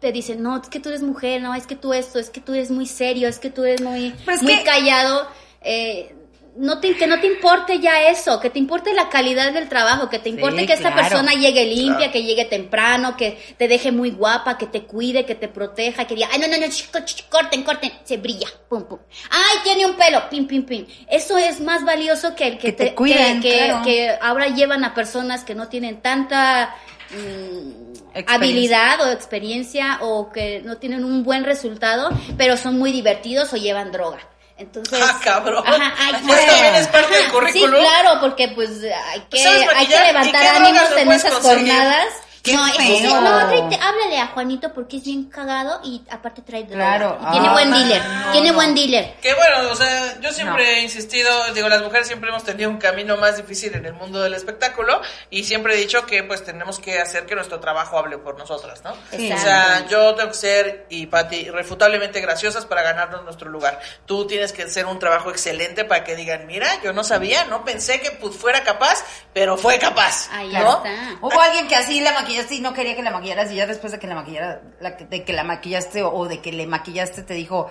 te 0.00 0.12
dicen, 0.12 0.42
no, 0.42 0.60
es 0.60 0.68
que 0.68 0.80
tú 0.80 0.90
eres 0.90 1.02
mujer, 1.02 1.40
no, 1.40 1.54
es 1.54 1.66
que 1.66 1.76
tú 1.76 1.92
esto, 1.94 2.18
es 2.18 2.28
que 2.30 2.40
tú 2.40 2.52
eres 2.54 2.70
muy 2.70 2.86
serio, 2.86 3.28
es 3.28 3.38
que 3.38 3.50
tú 3.50 3.64
eres 3.64 3.80
muy, 3.80 4.14
muy 4.42 4.58
que- 4.58 4.64
callado, 4.64 5.26
eh, 5.62 6.14
no 6.56 6.78
te, 6.78 6.96
que 6.96 7.06
no 7.08 7.18
te 7.20 7.26
importe 7.26 7.80
ya 7.80 8.08
eso, 8.08 8.38
que 8.38 8.48
te 8.50 8.58
importe 8.60 8.94
la 8.94 9.08
calidad 9.08 9.52
del 9.52 9.68
trabajo, 9.68 10.08
que 10.08 10.18
te 10.20 10.28
importe 10.28 10.60
Sí, 10.60 10.66
que 10.66 10.72
esta 10.74 10.92
claro. 10.92 11.08
persona 11.08 11.32
llegue 11.32 11.64
limpia, 11.64 11.96
Claro. 11.96 12.12
que 12.12 12.22
llegue 12.22 12.44
temprano, 12.44 13.16
que 13.16 13.38
te 13.58 13.66
deje 13.66 13.90
muy 13.90 14.10
guapa, 14.12 14.56
que 14.56 14.66
te 14.66 14.82
cuide, 14.84 15.24
que 15.26 15.34
te 15.34 15.48
proteja, 15.48 16.06
que 16.06 16.14
diga, 16.14 16.28
ay, 16.32 16.38
no, 16.38 16.46
no, 16.46 16.56
no, 16.56 16.66
ch- 16.66 16.90
ch- 16.92 17.28
corten, 17.28 17.62
corten, 17.64 17.90
se 18.04 18.16
brilla, 18.18 18.46
pum, 18.68 18.84
pum. 18.84 18.98
Ay, 19.30 19.58
tiene 19.64 19.84
un 19.86 19.94
pelo, 19.94 20.28
pim, 20.30 20.46
pim, 20.46 20.64
pim. 20.64 20.86
Eso 21.08 21.36
es 21.38 21.60
más 21.60 21.84
valioso 21.84 22.34
que 22.36 22.46
el 22.46 22.58
que, 22.58 22.68
Que 22.68 22.72
te 22.72 22.94
cuiden, 22.94 23.40
que, 23.40 23.50
que- 23.50 23.64
claro. 23.66 23.84
que 23.84 24.10
ahora 24.22 24.46
llevan 24.48 24.84
a 24.84 24.94
personas 24.94 25.42
que 25.44 25.54
no 25.56 25.68
tienen 25.68 26.00
tanta 26.02 26.74
mm, 27.10 28.22
habilidad 28.28 29.00
o 29.06 29.10
experiencia 29.10 29.98
o 30.02 30.30
que 30.30 30.60
no 30.64 30.76
tienen 30.76 31.04
un 31.04 31.24
buen 31.24 31.44
resultado, 31.44 32.10
pero 32.36 32.56
son 32.56 32.78
muy 32.78 32.92
divertidos 32.92 33.52
o 33.52 33.56
llevan 33.56 33.90
droga. 33.92 34.18
Entonces, 34.64 34.98
Ah, 35.02 35.20
cabrón. 35.22 35.62
Ajá, 35.66 35.94
ay, 35.98 36.14
Pues 36.26 36.46
también 36.46 36.74
es 36.74 36.86
parte 36.88 37.14
del 37.14 37.22
Ajá, 37.24 37.32
currículum. 37.32 37.80
Sí, 37.80 37.86
claro, 37.86 38.20
porque 38.20 38.48
pues 38.48 38.70
hay 38.82 39.20
que, 39.30 39.42
¿Sabes 39.42 39.68
hay 39.76 39.86
que 39.86 39.98
levantar 40.00 40.46
ánimos 40.56 40.90
en 40.96 41.12
esas 41.12 41.34
jornadas. 41.34 42.06
Qué 42.44 42.52
no, 42.52 42.64
feo. 42.66 43.20
no, 43.22 43.48
tráete- 43.48 43.78
háblale 43.80 44.18
a 44.20 44.26
Juanito 44.28 44.70
porque 44.74 44.98
es 44.98 45.04
bien 45.04 45.30
cagado 45.30 45.80
y 45.82 46.02
aparte 46.10 46.42
trae 46.42 46.64
droga. 46.64 46.84
Claro. 46.98 47.18
Y 47.28 47.30
tiene 47.32 47.48
Ah, 47.48 47.52
buen 47.54 47.70
no, 47.70 47.78
dealer, 47.78 48.02
no, 48.04 48.32
tiene 48.32 48.48
no. 48.50 48.54
buen 48.54 48.74
dealer. 48.74 49.14
Que 49.22 49.32
bueno, 49.34 49.70
o 49.72 49.74
sea, 49.76 50.20
yo 50.20 50.30
siempre 50.30 50.78
he 50.78 50.82
insistido, 50.82 51.30
digo, 51.54 51.70
las 51.70 51.80
mujeres 51.82 52.06
siempre 52.06 52.28
hemos 52.28 52.44
tenido 52.44 52.68
un 52.68 52.76
camino 52.76 53.16
más 53.16 53.38
difícil 53.38 53.74
en 53.74 53.86
el 53.86 53.94
mundo 53.94 54.20
del 54.20 54.34
espectáculo 54.34 55.00
y 55.30 55.44
siempre 55.44 55.72
he 55.74 55.78
dicho 55.78 56.04
que 56.04 56.22
pues 56.22 56.44
tenemos 56.44 56.78
que 56.78 57.00
hacer 57.00 57.24
que 57.24 57.34
nuestro 57.34 57.60
trabajo 57.60 57.98
hable 57.98 58.18
por 58.18 58.36
nosotras, 58.38 58.82
¿no? 58.84 58.94
Sí. 59.10 59.32
O 59.32 59.38
sea, 59.38 59.86
yo 59.88 60.14
tengo 60.14 60.30
que 60.30 60.36
ser, 60.36 60.86
y 60.90 61.06
Pati, 61.06 61.36
irrefutablemente 61.36 62.20
graciosas 62.20 62.66
para 62.66 62.82
ganarnos 62.82 63.24
nuestro 63.24 63.48
lugar. 63.48 63.80
Tú 64.04 64.26
tienes 64.26 64.52
que 64.52 64.64
hacer 64.64 64.84
un 64.84 64.98
trabajo 64.98 65.30
excelente 65.30 65.86
para 65.86 66.04
que 66.04 66.14
digan, 66.14 66.46
mira, 66.46 66.68
yo 66.82 66.92
no 66.92 67.04
sabía, 67.04 67.46
no 67.46 67.64
pensé 67.64 68.00
que 68.02 68.10
pues, 68.10 68.36
fuera 68.36 68.62
capaz, 68.64 69.02
pero 69.32 69.56
fue 69.56 69.78
capaz, 69.78 70.28
Ahí 70.30 70.52
¿no? 70.52 70.76
está. 70.84 70.90
Hubo 71.22 71.40
alguien 71.40 71.66
que 71.68 71.76
así 71.76 72.00
la 72.02 72.12
maquillaste 72.34 72.54
y 72.56 72.60
no 72.60 72.74
quería 72.74 72.96
que 72.96 73.02
la 73.02 73.10
maquillaras 73.10 73.52
y 73.52 73.56
ya 73.56 73.66
después 73.66 73.92
de 73.92 73.98
que 73.98 74.06
la 74.06 74.14
maquillara, 74.16 74.62
la 74.80 74.90
de 74.92 75.24
que 75.24 75.32
la 75.32 75.44
maquillaste 75.44 76.02
o, 76.02 76.12
o 76.12 76.26
de 76.28 76.40
que 76.40 76.52
le 76.52 76.66
maquillaste 76.66 77.22
te 77.22 77.34
dijo, 77.34 77.70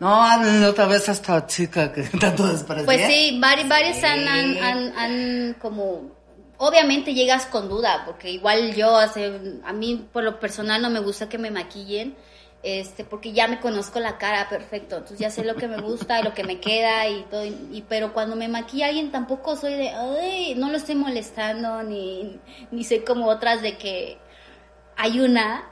no, 0.00 0.68
otra 0.68 0.86
vez 0.86 1.08
a 1.08 1.12
esta 1.12 1.46
chica 1.46 1.92
que 1.92 2.02
tanto 2.20 2.46
desparecía. 2.46 2.86
Pues 2.86 3.06
sí, 3.06 3.38
vari- 3.40 3.68
varios 3.68 4.02
han, 4.02 4.26
han, 4.28 4.58
han- 4.58 4.98
han 4.98 5.54
como... 5.60 6.12
Obviamente 6.56 7.12
llegas 7.14 7.46
con 7.46 7.68
duda, 7.68 8.04
porque 8.06 8.30
igual 8.30 8.74
yo, 8.74 8.96
hace, 8.96 9.40
a 9.64 9.72
mí 9.72 10.08
por 10.12 10.22
lo 10.22 10.38
personal 10.38 10.80
no 10.80 10.88
me 10.88 11.00
gusta 11.00 11.28
que 11.28 11.36
me 11.36 11.50
maquillen, 11.50 12.14
este, 12.64 13.04
porque 13.04 13.32
ya 13.32 13.46
me 13.46 13.60
conozco 13.60 14.00
la 14.00 14.16
cara 14.16 14.48
perfecto, 14.48 14.96
entonces 14.96 15.18
ya 15.18 15.30
sé 15.30 15.44
lo 15.44 15.54
que 15.54 15.68
me 15.68 15.82
gusta 15.82 16.20
y 16.20 16.24
lo 16.24 16.32
que 16.32 16.44
me 16.44 16.60
queda 16.60 17.06
y 17.08 17.22
todo, 17.24 17.44
y, 17.44 17.84
pero 17.88 18.14
cuando 18.14 18.36
me 18.36 18.48
maquilla 18.48 18.86
alguien 18.86 19.12
tampoco 19.12 19.54
soy 19.54 19.74
de, 19.74 19.90
ay, 19.90 20.54
no 20.56 20.70
lo 20.70 20.78
estoy 20.78 20.94
molestando, 20.94 21.82
ni, 21.82 22.40
ni 22.70 22.84
soy 22.84 23.00
como 23.00 23.26
otras 23.26 23.60
de 23.60 23.76
que 23.76 24.16
hay 24.96 25.20
una, 25.20 25.70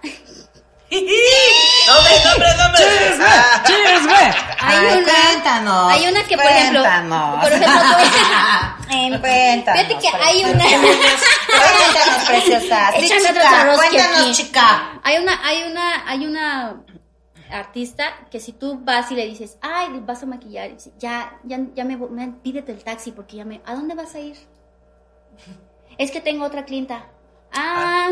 ¡Nombre, 0.92 2.12
nombre, 2.24 2.48
nombre! 2.58 3.24
Ah, 3.24 3.62
¡Chisme! 3.64 4.14
Hay 4.60 4.76
Ay, 4.76 4.98
una, 4.98 5.12
cuéntanos. 5.12 5.92
hay 5.92 6.06
una 6.06 6.24
que, 6.24 6.36
por 6.36 6.46
ejemplo, 6.46 6.80
cuéntanos. 6.82 7.40
por 7.42 7.52
ejemplo, 7.52 7.72
em, 8.90 9.20
Cuéntanos, 9.20 9.80
fíjate 9.86 9.98
que 9.98 10.08
hay 10.22 10.44
una, 10.44 10.64
Cuéntanos, 10.64 12.24
preciosa. 12.28 12.92
Sí, 12.98 13.04
Échame 13.06 13.20
chica, 13.28 13.74
cuéntanos, 13.76 14.20
aquí. 14.20 14.32
chica. 14.32 15.00
Hay 15.02 15.16
una, 15.18 15.46
hay 15.46 15.62
una, 15.70 16.08
hay 16.10 16.26
una 16.26 16.82
artista 17.50 18.04
que 18.30 18.38
si 18.40 18.52
tú 18.52 18.78
vas 18.82 19.10
y 19.10 19.14
le 19.14 19.26
dices, 19.26 19.56
ay, 19.62 19.88
vas 20.02 20.22
a 20.22 20.26
maquillar, 20.26 20.70
y 20.70 20.74
dice, 20.74 20.92
ya, 20.98 21.38
ya, 21.44 21.58
ya 21.74 21.84
me, 21.84 21.96
voy- 21.96 22.10
me- 22.10 22.28
pídete 22.42 22.72
el 22.72 22.84
taxi 22.84 23.12
porque 23.12 23.36
ya 23.36 23.44
me, 23.44 23.60
¿a 23.66 23.74
dónde 23.74 23.94
vas 23.94 24.14
a 24.14 24.20
ir? 24.20 24.36
Es 25.98 26.10
que 26.10 26.20
tengo 26.22 26.44
otra 26.46 26.64
clienta. 26.64 27.06
Ah, 27.52 28.08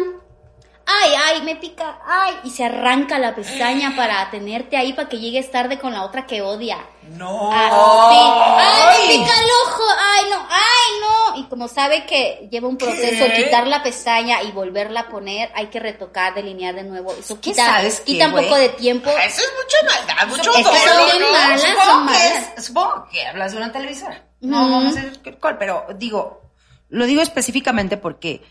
ay, 1.27 1.43
me 1.43 1.57
pica, 1.57 1.99
ay, 2.07 2.35
y 2.45 2.51
se 2.51 2.65
arranca 2.65 3.19
la 3.19 3.35
pestaña 3.35 3.95
para 3.97 4.31
tenerte 4.31 4.77
ahí 4.77 4.93
para 4.93 5.09
que 5.09 5.19
llegues 5.19 5.51
tarde 5.51 5.79
con 5.79 5.93
la 5.93 6.03
otra 6.05 6.27
que 6.27 6.43
odia. 6.43 6.79
No. 7.17 7.51
Así. 7.53 8.17
Ay, 8.19 9.09
me 9.19 9.25
pica 9.25 9.35
el 9.39 9.47
ojo, 9.67 9.83
ay, 9.99 10.25
no, 10.31 10.37
ay, 10.49 11.01
no. 11.01 11.37
Y 11.41 11.45
como 11.49 11.69
sabe 11.69 12.05
que 12.07 12.49
lleva 12.51 12.69
un 12.69 12.77
proceso, 12.77 13.25
¿Qué? 13.27 13.45
quitar 13.45 13.67
la 13.67 13.83
pestaña 13.83 14.43
y 14.43 14.53
volverla 14.53 15.01
a 15.01 15.09
poner, 15.09 15.51
hay 15.55 15.67
que 15.67 15.81
retocar, 15.81 16.35
delinear 16.35 16.75
de 16.75 16.83
nuevo. 16.85 17.13
Eso 17.19 17.37
¿Qué 17.37 17.51
quita, 17.51 17.67
sabes 17.67 18.01
qué, 18.01 18.13
quita 18.13 18.29
un 18.29 18.35
poco 18.35 18.57
de 18.57 18.69
tiempo. 18.71 19.11
Eso 19.11 19.43
es 19.43 19.53
mucha 19.57 19.97
maldad, 20.07 20.27
mucho 20.29 20.51
Es 20.51 20.57
que 20.57 20.63
dolor, 20.63 20.79
son 20.89 21.07
bien 21.07 21.23
¿no? 21.23 21.33
malas. 21.33 21.61
Supongo 21.63 21.85
son 21.85 22.07
que 22.07 22.13
malas. 22.13 22.53
es- 22.57 22.65
supongo 22.65 23.09
que 23.11 23.27
hablas 23.27 23.53
de 23.53 23.57
una 23.59 23.73
televisora. 23.73 24.25
No, 24.41 24.71
vamos 24.71 24.97
a 24.97 25.01
decir 25.03 25.39
cuál, 25.41 25.59
pero 25.59 25.87
digo, 25.97 26.43
lo 26.89 27.05
digo 27.07 27.23
específicamente 27.23 27.97
porque 27.97 28.43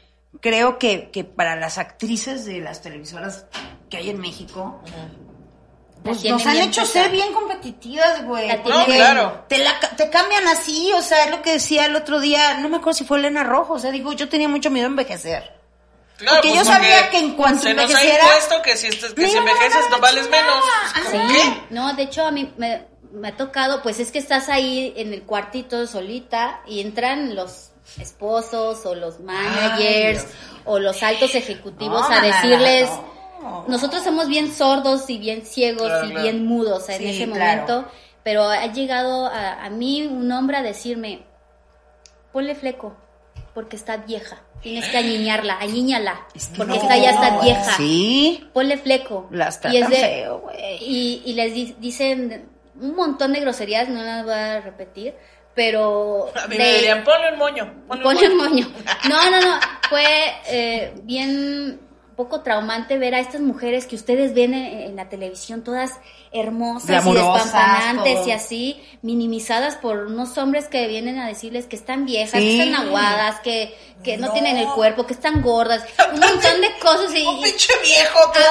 creo 0.42 0.78
que, 0.80 1.10
que 1.12 1.24
para 1.24 1.56
las 1.56 1.78
actrices 1.78 2.46
de 2.46 2.60
las 2.60 2.82
televisoras 2.82 3.46
que 3.90 3.98
hay 3.98 4.10
en 4.10 4.20
México, 4.20 4.82
pues 6.04 6.24
nos 6.24 6.46
han 6.46 6.58
hecho 6.58 6.82
pesada. 6.82 7.04
ser 7.06 7.12
bien 7.12 7.34
competitivas, 7.34 8.24
güey. 8.24 8.48
No, 8.66 8.86
claro. 8.86 9.44
Te, 9.50 9.58
la, 9.58 9.80
te 9.98 10.10
cambian 10.10 10.48
así, 10.48 10.92
o 10.94 11.02
sea, 11.02 11.26
es 11.26 11.32
lo 11.32 11.42
que 11.42 11.54
decía 11.54 11.86
el 11.86 11.96
otro 11.96 12.20
día, 12.20 12.58
no 12.60 12.70
me 12.70 12.78
acuerdo 12.78 12.98
si 13.00 13.06
fue 13.06 13.18
Elena 13.20 13.44
Rojo, 13.44 13.74
o 13.74 13.80
sea, 13.80 13.92
digo, 13.92 14.14
yo 14.14 14.30
tenía 14.30 14.48
mucho 14.48 14.70
miedo 14.70 14.86
a 14.86 14.90
envejecer. 14.90 15.58
Claro, 16.18 16.42
Porque 16.42 16.54
yo 16.56 16.66
sabía 16.66 17.10
que 17.10 17.18
en 17.18 17.34
cuanto 17.36 17.64
se 17.64 17.74
nos 17.74 17.94
ha 17.96 18.04
impuesto 18.04 18.62
que 18.62 18.76
si, 18.76 18.88
estás- 18.88 19.14
que 19.14 19.28
si 19.30 19.38
envejeces 19.38 19.86
no 19.90 20.00
vales 20.00 20.26
chingada. 20.26 20.44
menos. 20.44 20.64
Ah, 20.68 21.00
¿Cómo 21.12 21.30
Sí, 21.30 21.34
qué? 21.34 21.74
no, 21.74 21.94
de 21.94 22.04
hecho 22.04 22.26
a 22.26 22.32
mí 22.32 22.54
me, 22.58 22.86
me 23.14 23.30
ha 23.30 23.38
tocado, 23.38 23.82
pues 23.82 24.00
es 24.02 24.12
que 24.12 24.20
estás 24.20 24.50
ahí 24.50 24.94
en 24.98 25.14
el 25.14 25.24
cuartito 25.24 25.88
solita 25.88 26.62
y 26.68 26.82
entran 26.82 27.36
los 27.36 27.69
esposos 27.98 28.86
o 28.86 28.96
los 28.96 29.20
managers 29.20 30.26
o 30.66 30.80
los 30.80 31.02
altos 31.04 31.34
ejecutivos 31.36 32.08
No, 32.10 32.16
a 32.16 32.20
no, 32.22 32.28
decirles, 32.28 32.90
no. 33.42 33.66
nosotros 33.68 34.04
somos 34.04 34.28
bien 34.28 34.54
sordos 34.54 35.10
y 35.10 35.18
bien 35.18 35.46
ciegos 35.46 35.88
Claro, 35.88 36.06
y 36.06 36.10
claro. 36.10 36.24
bien 36.24 36.46
mudos 36.46 36.88
en 36.90 37.00
Sí, 37.00 37.10
ese 37.10 37.26
claro. 37.32 37.62
momento, 37.62 37.92
pero 38.24 38.44
ha 38.44 38.68
llegado 38.68 39.26
a, 39.28 39.64
a 39.66 39.70
mí 39.70 40.06
un 40.06 40.32
hombre 40.32 40.58
a 40.58 40.62
decirme, 40.62 41.24
ponle 42.32 42.56
fleco, 42.56 42.96
porque 43.54 43.76
está 43.76 43.98
vieja, 43.98 44.42
tienes 44.62 44.86
que 44.90 44.98
añiñarla, 44.98 45.58
añíñala, 45.60 46.20
porque 46.58 46.74
No, 46.74 46.82
esta 46.82 46.98
ya 46.98 47.10
está 47.12 47.40
vieja 47.42 47.78
Sí. 47.78 48.48
ponle 48.54 48.78
fleco. 48.78 49.28
Las 49.32 49.60
y, 49.72 49.78
es 49.78 49.90
de- 49.90 49.96
feo, 49.96 50.44
y, 50.82 51.24
y 51.26 51.34
les 51.34 51.54
di- 51.54 51.76
dicen 51.80 52.50
un 52.80 52.96
montón 52.96 53.34
de 53.34 53.40
groserías, 53.40 53.90
no 53.90 54.02
las 54.04 54.24
voy 54.24 54.34
a 54.34 54.62
repetir, 54.62 55.16
pero... 55.56 56.32
A 56.36 56.48
mí 56.48 56.58
de- 56.58 56.64
me 56.64 56.74
dirían, 56.76 57.04
ponle 57.04 57.32
un 57.34 57.40
moño. 57.40 57.74
Ponle, 57.88 58.04
ponle 58.04 58.30
un 58.30 58.38
moño. 58.38 58.70
moño. 58.70 58.84
No, 59.10 59.32
no, 59.32 59.40
no, 59.42 59.60
fue 59.90 60.06
eh, 60.48 60.94
bien 61.04 61.82
poco 62.16 62.42
traumante 62.42 62.98
ver 62.98 63.16
a 63.16 63.20
estas 63.22 63.40
mujeres 63.40 63.86
que 63.86 63.96
ustedes 63.96 64.34
ven 64.34 64.54
en, 64.54 64.80
en 64.82 64.96
la 64.98 65.08
televisión 65.08 65.64
todas 65.64 65.94
hermosas 66.34 67.06
y 67.06 67.14
despampanantes 67.14 68.28
y 68.28 68.32
así 68.32 68.84
minimizadas 69.02 69.76
por 69.76 70.00
unos 70.00 70.38
hombres 70.38 70.68
que 70.68 70.86
vienen 70.88 71.18
a 71.18 71.28
decirles 71.28 71.66
que 71.66 71.78
están 71.78 72.06
viejas, 72.06 72.42
Sí. 72.42 72.58
que 72.58 72.64
están 72.64 72.88
aguadas, 72.88 73.40
que, 73.40 73.74
que 74.04 74.18
no. 74.18 74.28
No. 74.28 74.34
tienen 74.34 74.58
el 74.58 74.68
cuerpo, 74.68 75.08
que 75.08 75.14
están 75.14 75.42
gordas, 75.42 75.86
un 76.14 76.20
montón 76.20 76.60
de 76.60 76.78
cosas 76.82 77.16
y, 77.16 77.26
Un 77.26 77.42
pinche 77.42 77.74
viejo, 77.82 78.20
todo 78.34 78.44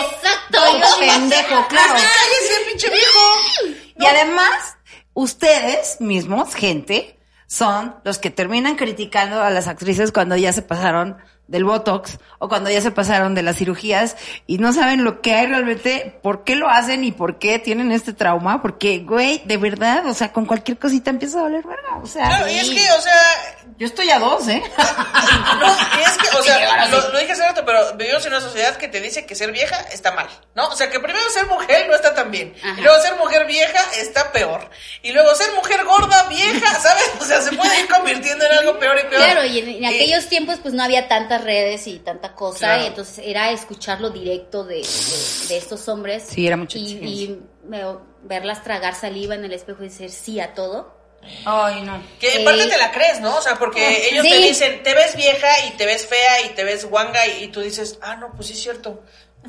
exacto, 0.00 0.78
no, 0.78 0.98
pendejo, 0.98 1.68
claro. 1.68 1.92
Cállese, 1.92 2.64
pinche 2.70 2.88
viejo. 2.88 3.76
Y 3.98 4.06
además, 4.06 4.75
ustedes 5.16 5.98
mismos, 6.00 6.54
gente, 6.54 7.18
son 7.46 7.96
los 8.04 8.18
que 8.18 8.30
terminan 8.30 8.76
criticando 8.76 9.42
a 9.42 9.50
las 9.50 9.66
actrices 9.66 10.12
cuando 10.12 10.36
ya 10.36 10.52
se 10.52 10.62
pasaron 10.62 11.16
del 11.48 11.64
Botox 11.64 12.18
o 12.38 12.48
cuando 12.48 12.70
ya 12.70 12.80
se 12.80 12.90
pasaron 12.90 13.34
de 13.34 13.42
las 13.42 13.56
cirugías 13.56 14.16
y 14.46 14.58
no 14.58 14.72
saben 14.74 15.04
lo 15.04 15.22
que 15.22 15.32
hay 15.32 15.46
realmente, 15.46 16.18
por 16.22 16.44
qué 16.44 16.54
lo 16.54 16.68
hacen 16.68 17.02
y 17.02 17.12
por 17.12 17.38
qué 17.38 17.58
tienen 17.58 17.92
este 17.92 18.12
trauma, 18.12 18.60
porque, 18.60 18.98
güey, 18.98 19.42
de 19.46 19.56
verdad, 19.56 20.06
o 20.06 20.12
sea, 20.12 20.32
con 20.32 20.44
cualquier 20.44 20.78
cosita 20.78 21.10
empieza 21.10 21.38
a 21.38 21.42
doler 21.42 21.64
verga, 21.64 21.96
o 22.02 22.06
sea, 22.06 22.28
Claro, 22.28 22.48
y 22.50 22.56
es 22.56 22.68
que, 22.68 22.92
o 22.92 23.00
sea, 23.00 23.65
yo 23.78 23.86
estoy 23.86 24.10
a 24.10 24.18
dos, 24.18 24.46
¿eh? 24.48 24.62
No, 25.60 25.66
es 26.00 26.18
que, 26.18 26.36
o 26.36 26.42
sea, 26.42 26.86
lo, 26.88 27.18
dije 27.18 27.32
hace 27.32 27.42
rato, 27.42 27.62
pero 27.64 27.94
vivimos 27.96 28.24
en 28.26 28.32
una 28.32 28.40
sociedad 28.40 28.76
que 28.76 28.88
te 28.88 29.00
dice 29.00 29.24
que 29.26 29.34
ser 29.34 29.52
vieja 29.52 29.76
está 29.92 30.12
mal, 30.12 30.28
¿no? 30.54 30.68
O 30.68 30.76
sea, 30.76 30.90
que 30.90 31.00
primero 31.00 31.28
ser 31.30 31.46
mujer 31.46 31.86
no 31.88 31.94
está 31.94 32.14
tan 32.14 32.30
bien. 32.30 32.54
Ajá. 32.62 32.78
Y 32.78 32.82
luego 32.82 33.00
ser 33.02 33.16
mujer 33.16 33.46
vieja 33.46 33.78
está 33.98 34.32
peor. 34.32 34.68
Y 35.02 35.12
luego 35.12 35.34
ser 35.34 35.52
mujer 35.54 35.84
gorda, 35.84 36.24
vieja, 36.28 36.80
¿sabes? 36.80 37.10
O 37.20 37.24
sea, 37.24 37.40
se 37.40 37.52
puede 37.56 37.80
ir 37.80 37.88
convirtiendo 37.88 38.44
en 38.44 38.52
algo 38.52 38.78
peor 38.78 38.98
y 38.98 39.08
peor. 39.08 39.22
Claro, 39.24 39.44
y 39.44 39.58
en, 39.60 39.68
en 39.68 39.82
Y- 39.84 39.86
aquellos 39.86 40.26
tiempos 40.28 40.58
pues 40.60 40.74
no 40.74 40.82
había 40.82 41.08
tantas 41.08 41.42
redes 41.42 41.86
y 41.86 41.98
tanta 42.00 42.34
cosa, 42.34 42.58
Claro. 42.58 42.82
y 42.82 42.86
entonces 42.86 43.24
era 43.24 43.50
escucharlo 43.50 44.10
directo 44.10 44.64
de, 44.64 44.76
de- 44.76 45.46
de 45.48 45.56
estos 45.56 45.88
hombres. 45.88 46.24
Sí, 46.28 46.46
era 46.46 46.56
mucha 46.56 46.78
y, 46.78 46.92
y 46.92 47.40
me- 47.64 47.82
verlas 48.22 48.62
tragar 48.64 48.94
saliva 48.94 49.34
en 49.36 49.44
el 49.44 49.52
espejo 49.52 49.82
y 49.84 49.88
decir 49.88 50.10
sí 50.10 50.40
a 50.40 50.52
todo. 50.54 50.95
Ay, 51.44 51.82
no. 51.82 52.02
Que 52.20 52.36
en 52.36 52.44
parte 52.44 52.66
te 52.66 52.76
la 52.78 52.90
crees, 52.92 53.20
¿no? 53.20 53.36
O 53.36 53.42
sea, 53.42 53.56
porque 53.56 54.08
ellos 54.10 54.24
sí. 54.24 54.30
te 54.30 54.38
dicen, 54.38 54.82
te 54.82 54.94
ves 54.94 55.16
vieja 55.16 55.48
y 55.66 55.70
te 55.72 55.86
ves 55.86 56.06
fea 56.06 56.42
y 56.42 56.48
te 56.50 56.64
ves 56.64 56.84
guanga 56.84 57.26
y, 57.26 57.44
y 57.44 57.48
tú 57.48 57.60
dices, 57.60 57.98
ah, 58.02 58.16
no, 58.16 58.32
pues 58.34 58.48
sí 58.48 58.54
es 58.54 58.62
cierto. 58.62 59.02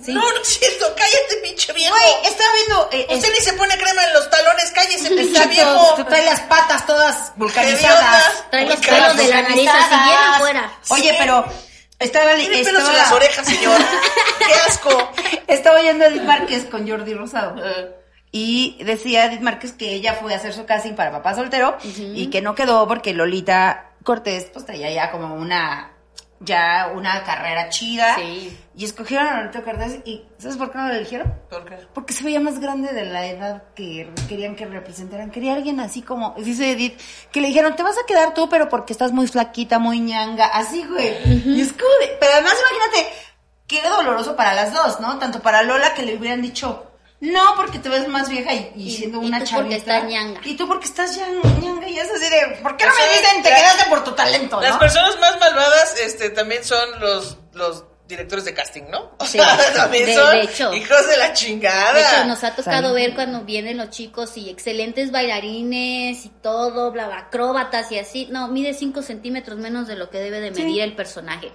Sí. 0.03 0.13
No, 0.13 0.21
no 0.31 0.41
es 0.41 0.47
cierto, 0.47 0.93
cállate, 0.95 1.37
pinche 1.41 1.73
viejo. 1.73 1.95
Güey, 1.95 2.11
estaba 2.31 2.49
viendo... 2.53 2.89
eh, 2.91 3.07
Usted 3.15 3.29
es- 3.29 3.39
ni 3.39 3.43
se 3.45 3.53
pone 3.53 3.75
crema 3.77 4.03
en 4.05 4.13
los 4.13 4.29
talones, 4.29 4.69
cállese, 4.71 5.09
pinche 5.09 5.47
viejo. 5.47 5.95
tú 5.95 6.03
traes 6.05 6.25
las 6.25 6.41
patas 6.41 6.85
todas 6.85 7.31
vulcanizadas. 7.35 8.43
Trae 8.51 8.67
los 8.67 8.77
pelos 8.79 9.17
de 9.17 9.27
la 9.27 9.41
nariz 9.41 9.67
así 9.69 9.89
bien 9.95 10.17
afuera. 10.33 10.71
Oye, 10.89 11.15
pero 11.17 11.45
estaba... 11.97 12.35
Tiene 12.35 12.57
pelos 12.63 12.67
estaba- 12.81 12.91
en 12.91 12.97
las 12.97 13.11
orejas, 13.11 13.45
señor. 13.47 13.81
Qué 14.47 14.53
asco. 14.67 15.11
Estaba 15.47 15.79
oyendo 15.79 16.05
a 16.05 16.07
Edith 16.09 16.21
Márquez 16.23 16.65
con 16.65 16.87
Jordi 16.87 17.15
Rosado. 17.15 17.55
Y 18.31 18.77
decía 18.83 19.25
Edith 19.25 19.41
Márquez 19.41 19.71
que 19.73 19.93
ella 19.93 20.13
fue 20.13 20.33
a 20.33 20.37
hacer 20.37 20.53
su 20.53 20.65
casting 20.65 20.93
para 20.93 21.11
papá 21.11 21.33
soltero 21.33 21.77
y 21.83 22.27
que 22.27 22.41
no 22.41 22.55
quedó 22.55 22.87
porque 22.87 23.13
Lolita 23.13 23.91
Cortés 24.03 24.49
pues 24.53 24.65
traía 24.65 24.91
ya 24.91 25.11
como 25.11 25.33
una 25.35 25.93
ya 26.39 26.91
una 26.93 27.23
carrera 27.23 27.69
chida 27.69 28.15
Sí. 28.15 28.55
y 28.75 28.85
escogieron 28.85 29.25
a 29.27 29.37
Lolita 29.39 29.63
Cortés 29.63 29.99
y 30.05 30.23
¿sabes 30.37 30.55
por 30.57 30.71
qué 30.71 30.77
no 30.77 30.87
la 30.87 30.97
eligieron? 30.97 31.33
¿Por 31.49 31.65
qué? 31.65 31.77
Porque 31.95 32.13
se 32.13 32.23
veía 32.23 32.39
más 32.39 32.59
grande 32.59 32.93
de 32.93 33.05
la 33.05 33.25
edad 33.25 33.63
que 33.73 34.11
querían 34.29 34.55
que 34.55 34.65
representaran. 34.67 35.31
Quería 35.31 35.53
alguien 35.55 35.79
así 35.79 36.03
como, 36.03 36.35
dice 36.37 36.71
Edith, 36.71 36.99
que 37.31 37.41
le 37.41 37.47
dijeron, 37.47 37.75
te 37.75 37.81
vas 37.81 37.97
a 37.97 38.05
quedar 38.05 38.35
tú, 38.35 38.49
pero 38.49 38.69
porque 38.69 38.93
estás 38.93 39.13
muy 39.13 39.27
flaquita, 39.27 39.79
muy 39.79 39.99
ñanga, 39.99 40.45
así, 40.47 40.85
güey. 40.85 41.15
Y 41.25 41.59
es 41.61 41.71
como 41.73 41.89
de- 42.01 42.17
pero 42.19 42.33
además 42.33 42.53
imagínate, 42.69 43.13
qué 43.65 43.81
doloroso 43.89 44.35
para 44.35 44.53
las 44.53 44.71
dos, 44.73 44.99
¿no? 44.99 45.17
Tanto 45.17 45.41
para 45.41 45.63
Lola 45.63 45.95
que 45.95 46.03
le 46.03 46.15
hubieran 46.17 46.43
dicho, 46.43 46.86
no, 47.19 47.55
porque 47.55 47.79
te 47.79 47.89
ves 47.89 48.07
más 48.07 48.29
vieja 48.29 48.53
y, 48.53 48.71
y 48.75 48.87
Y- 48.89 48.91
siendo 48.97 49.21
y 49.23 49.27
una 49.27 49.39
tú 49.43 49.45
porque 49.55 49.69
chavita. 49.75 49.75
estás 49.97 50.03
ñanga. 50.09 50.41
Y 50.43 50.55
tú 50.55 50.67
porque 50.67 50.85
estás 50.85 51.15
ya 51.15 51.27
ñanga 51.59 51.87
y 51.89 51.97
es 51.97 52.09
así 52.11 52.29
de, 52.29 52.59
¿por 52.61 52.77
qué 52.77 52.85
no 52.85 52.91
me 52.93 53.17
dicen, 53.19 53.41
te 53.43 53.49
quedaste 53.49 53.85
por 53.89 54.03
tu 54.03 54.11
talento, 54.11 54.61
Las 54.61 54.73
no? 54.73 54.79
personas 54.79 55.19
más 55.19 55.39
malvadas 55.39 55.99
este, 55.99 56.29
también 56.29 56.63
son 56.63 56.99
los, 56.99 57.37
los 57.53 57.83
directores 58.07 58.45
de 58.45 58.53
casting, 58.53 58.83
¿no? 58.89 59.11
O 59.17 59.25
Sí, 59.25 59.37
sea, 59.39 59.57
también 59.75 60.05
de- 60.05 60.15
son 60.15 60.29
de 60.31 60.41
hecho. 60.43 60.73
hijos 60.73 61.07
de 61.07 61.17
la 61.17 61.33
chingada. 61.33 61.93
De 61.93 62.01
hecho, 62.01 62.25
nos 62.25 62.43
ha 62.43 62.55
tocado 62.55 62.89
Sale. 62.89 62.93
ver 62.93 63.15
cuando 63.15 63.41
vienen 63.41 63.77
los 63.77 63.89
chicos 63.89 64.37
y 64.37 64.49
excelentes 64.49 65.11
bailarines 65.11 66.23
y 66.25 66.29
todo, 66.41 66.91
bla, 66.91 67.07
bla, 67.07 67.17
acróbatas 67.17 67.91
y 67.91 67.99
así. 67.99 68.27
No, 68.31 68.47
mide 68.47 68.73
5 68.73 69.01
centímetros 69.01 69.57
menos 69.57 69.87
de 69.87 69.95
lo 69.95 70.09
que 70.09 70.19
debe 70.19 70.39
de 70.39 70.51
medir 70.51 70.81
el 70.83 70.95
personaje. 70.95 71.51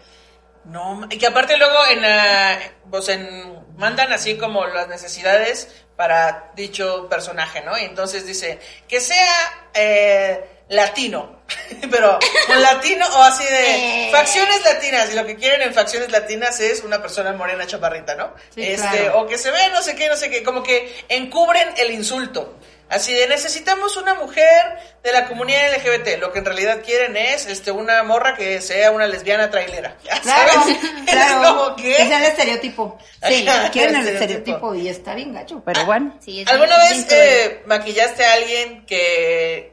No, 0.65 1.07
y 1.11 1.19
que 1.19 1.27
aparte 1.27 1.57
luego 1.57 1.87
en 1.91 2.03
la, 2.03 2.59
pues 2.89 3.09
en, 3.09 3.63
mandan 3.77 4.13
así 4.13 4.37
como 4.37 4.65
las 4.67 4.87
necesidades 4.89 5.69
para 5.97 6.53
dicho 6.55 7.09
personaje, 7.09 7.63
¿no? 7.63 7.77
Y 7.79 7.83
entonces 7.83 8.27
dice, 8.27 8.61
que 8.87 9.01
sea 9.01 9.69
eh, 9.75 10.45
latino, 10.69 11.43
pero 11.91 12.19
un 12.49 12.63
latino 12.63 13.07
o 13.07 13.23
así 13.23 13.45
de 13.45 14.07
Eh. 14.07 14.11
facciones 14.13 14.65
latinas, 14.65 15.13
y 15.13 15.17
lo 15.17 15.27
que 15.27 15.37
quieren 15.37 15.63
en 15.63 15.75
facciones 15.75 16.11
latinas 16.11 16.61
es 16.61 16.83
una 16.83 17.03
persona 17.03 17.33
morena 17.33 17.67
chaparrita, 17.67 18.15
¿no? 18.15 18.33
Sí, 18.55 18.63
este, 18.63 18.89
claro. 18.89 19.21
o 19.21 19.27
que 19.27 19.39
se 19.39 19.51
ve 19.51 19.69
no 19.73 19.83
sé 19.83 19.97
qué, 19.97 20.09
no 20.09 20.17
sé 20.17 20.31
qué, 20.31 20.43
como 20.43 20.63
que 20.63 21.05
encubren 21.09 21.75
el 21.77 21.91
insulto. 21.91 22.57
Así 22.93 23.13
de 23.15 23.27
necesitamos 23.27 23.97
una 23.97 24.15
mujer 24.15 24.79
de 25.03 25.13
la 25.13 25.27
comunidad 25.27 25.73
LGBT. 25.75 26.19
Lo 26.21 26.33
que 26.33 26.41
en 26.41 26.45
realidad 26.45 26.81
quieren 26.85 27.17
es 27.17 27.47
este 27.47 27.71
una 27.73 28.03
morra 28.03 28.35
que 28.37 28.61
sea 28.61 28.91
una 28.91 29.07
lesbiana 29.07 29.51
trailera. 29.51 29.97
¿Ya 30.05 30.21
Claro, 30.21 30.53
sabes? 30.53 30.77
claro. 31.07 31.43
Es 31.43 31.49
como 31.49 31.77
que. 31.77 31.93
Es 31.93 32.11
el 32.11 32.23
estereotipo. 32.25 32.99
Sí, 33.27 33.47
Quieren 33.73 33.97
el 33.97 34.09
estereotipo 34.09 34.75
y 34.75 34.89
está 34.89 35.15
bien 35.15 35.33
gacho, 35.33 35.63
pero 35.65 35.85
bueno. 35.87 36.17
Sí, 36.21 36.43
es 36.43 36.49
¿Alguna 36.49 36.77
bien- 36.77 36.81
vez 36.89 36.91
bien 36.97 37.05
cruel. 37.09 37.23
eh, 37.23 37.63
maquillaste 37.67 38.25
a 38.25 38.33
alguien 38.35 38.87
que, 38.87 39.72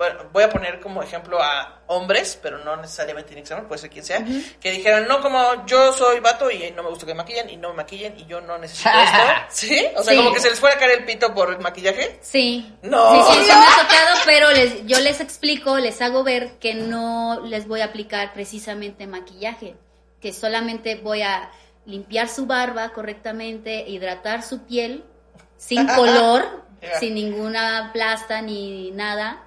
bueno, 0.00 0.30
voy 0.32 0.44
a 0.44 0.48
poner 0.48 0.80
como 0.80 1.02
ejemplo 1.02 1.38
a 1.42 1.82
hombres, 1.88 2.38
pero 2.42 2.56
no 2.64 2.74
necesariamente 2.76 3.28
tiene 3.28 3.42
que 3.42 3.48
ser 3.48 3.62
puede 3.68 3.82
ser 3.82 3.90
quien 3.90 4.02
sea, 4.02 4.24
que 4.58 4.70
dijeran, 4.70 5.06
no, 5.06 5.20
como 5.20 5.66
yo 5.66 5.92
soy 5.92 6.20
vato 6.20 6.50
y 6.50 6.70
no 6.70 6.82
me 6.82 6.88
gusta 6.88 7.04
que 7.04 7.12
me 7.12 7.18
maquillen 7.18 7.50
y 7.50 7.58
no 7.58 7.68
me 7.68 7.74
maquillen 7.74 8.18
y 8.18 8.24
yo 8.24 8.40
no 8.40 8.56
necesito 8.56 8.88
esto? 9.04 9.18
¿Sí? 9.50 9.86
O 9.94 10.02
sea, 10.02 10.14
Sí. 10.14 10.18
como 10.18 10.32
que 10.32 10.40
se 10.40 10.48
les 10.48 10.58
fuera 10.58 10.76
a 10.76 10.78
caer 10.78 11.00
el 11.00 11.04
pito 11.04 11.34
por 11.34 11.50
el 11.52 11.58
maquillaje. 11.58 12.18
Sí. 12.22 12.74
No. 12.80 13.26
Sí, 13.26 13.32
sí, 13.34 13.40
sí 13.44 13.46
me 13.48 13.52
ha 13.52 13.82
tocado, 13.82 14.16
pero 14.24 14.50
les, 14.52 14.86
yo 14.86 14.98
les 15.00 15.20
explico, 15.20 15.76
les 15.78 16.00
hago 16.00 16.24
ver 16.24 16.52
que 16.58 16.72
no 16.72 17.42
les 17.44 17.68
voy 17.68 17.82
a 17.82 17.84
aplicar 17.84 18.32
precisamente 18.32 19.06
maquillaje, 19.06 19.76
que 20.22 20.32
solamente 20.32 20.94
voy 20.94 21.20
a 21.20 21.50
limpiar 21.84 22.26
su 22.28 22.46
barba 22.46 22.94
correctamente, 22.94 23.84
hidratar 23.86 24.42
su 24.44 24.64
piel 24.64 25.04
sin 25.58 25.86
color, 25.94 26.64
sin 27.00 27.12
ninguna 27.16 27.90
plasta 27.92 28.40
ni 28.40 28.92
nada, 28.92 29.44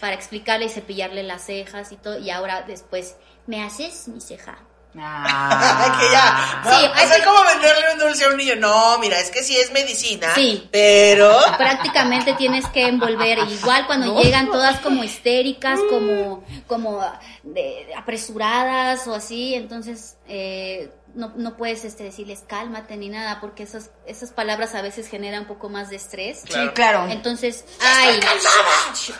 para 0.00 0.14
explicarle 0.14 0.66
y 0.66 0.68
cepillarle 0.68 1.22
las 1.22 1.44
cejas 1.46 1.92
y 1.92 1.96
todo. 1.96 2.18
Y 2.18 2.30
ahora 2.30 2.62
después, 2.62 3.16
¿me 3.46 3.62
haces 3.62 4.08
mi 4.08 4.20
ceja? 4.20 4.58
Ah. 4.98 5.96
que 6.00 6.10
ya. 6.10 6.62
¿no? 6.64 6.78
Sí, 6.78 6.86
o 6.86 7.08
sea, 7.08 7.24
¿cómo 7.24 7.44
venderle 7.44 7.92
un 7.92 7.98
dulce 7.98 8.24
a 8.24 8.28
un 8.28 8.36
niño? 8.36 8.56
No, 8.56 8.98
mira, 8.98 9.20
es 9.20 9.30
que 9.30 9.42
sí 9.42 9.56
es 9.56 9.70
medicina. 9.70 10.34
Sí. 10.34 10.68
Pero. 10.72 11.36
prácticamente 11.58 12.34
tienes 12.34 12.66
que 12.68 12.86
envolver 12.86 13.38
igual 13.50 13.86
cuando 13.86 14.20
llegan 14.20 14.46
todas 14.50 14.80
como 14.80 15.04
histéricas 15.04 15.78
como 15.90 16.42
como 16.66 17.04
de- 17.42 17.88
apresuradas 17.96 19.06
o 19.06 19.14
así 19.14 19.54
entonces 19.54 20.16
eh, 20.26 20.90
no, 21.14 21.32
no 21.36 21.56
puedes 21.56 21.84
este 21.84 22.04
decirles 22.04 22.44
cálmate 22.46 22.96
ni 22.96 23.08
nada 23.08 23.40
porque 23.40 23.62
esas 23.64 23.90
esas 24.06 24.30
palabras 24.32 24.74
a 24.74 24.82
veces 24.82 25.08
generan 25.08 25.42
un 25.42 25.46
poco 25.48 25.68
más 25.68 25.90
de 25.90 25.96
estrés 25.96 26.42
Sí, 26.48 26.68
claro. 26.74 27.06
entonces 27.08 27.64
ay 27.80 28.20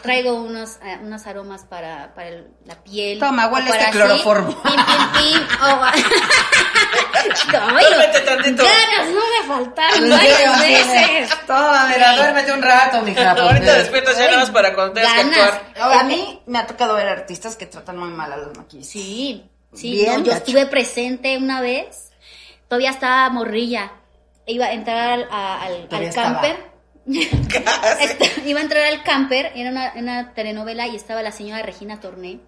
traigo 0.03 0.35
unos 0.35 0.77
eh, 0.85 0.99
unos 1.03 1.27
aromas 1.27 1.65
para, 1.65 2.15
para 2.15 2.29
el- 2.29 2.49
la 2.65 2.77
piel 2.83 3.19
Toma, 3.19 3.47
huele 3.49 3.71
este 3.71 3.91
cloroformo. 3.91 4.63
pim, 4.63 4.73
pim, 4.73 5.13
pim, 5.13 5.47
o- 5.63 5.85
Ay, 7.51 7.85
Duérmete 7.87 8.21
tantito. 8.21 8.63
ganas 8.65 9.09
no 9.15 9.21
me 9.21 9.47
faltaron 9.49 10.11
varias 10.11 10.61
veces 10.61 11.31
Toma, 11.47 11.87
mira, 11.89 12.17
duérmete 12.17 12.53
un 12.53 12.63
rato, 12.63 13.03
mija. 13.03 13.31
Ahorita 13.33 13.47
porque- 13.67 13.73
despiertas 13.73 14.19
ya 14.19 14.27
nada 14.27 14.39
más 14.39 14.51
para 14.51 14.75
cuando 14.75 14.93
tengas 14.95 15.13
que 15.13 15.19
Ganas. 15.19 15.39
actuar. 15.55 15.99
A 15.99 16.03
mí 16.05 16.43
me 16.47 16.59
ha 16.59 16.67
tocado 16.67 16.95
ver 16.95 17.09
artistas 17.09 17.57
que 17.57 17.67
tratan 17.67 17.99
muy 17.99 18.11
mal 18.11 18.33
a 18.33 18.37
los 18.37 18.57
maquillistas. 18.57 18.93
Sí, 18.93 19.51
sí, 19.75 19.93
Bien 19.93 20.07
no, 20.07 20.19
yo 20.25 20.33
gacho. 20.33 20.45
estuve 20.45 20.67
presente 20.67 21.37
una 21.39 21.61
vez, 21.61 22.11
todavía 22.69 22.91
estaba 22.91 23.29
morrilla, 23.31 23.93
iba 24.47 24.67
a 24.67 24.73
entrar 24.73 25.11
al, 25.11 25.29
a- 25.31 25.63
al- 25.63 25.89
camper, 26.15 26.57
iba 27.07 28.61
a 28.61 28.63
entrar 28.63 28.85
al 28.85 29.03
camper, 29.03 29.53
era 29.55 29.71
una, 29.71 29.93
una 29.97 30.35
telenovela 30.35 30.87
y 30.87 30.97
estaba 30.97 31.23
la 31.23 31.33
señora 31.33 31.63
Regina 31.63 32.01
Torné. 32.01 32.41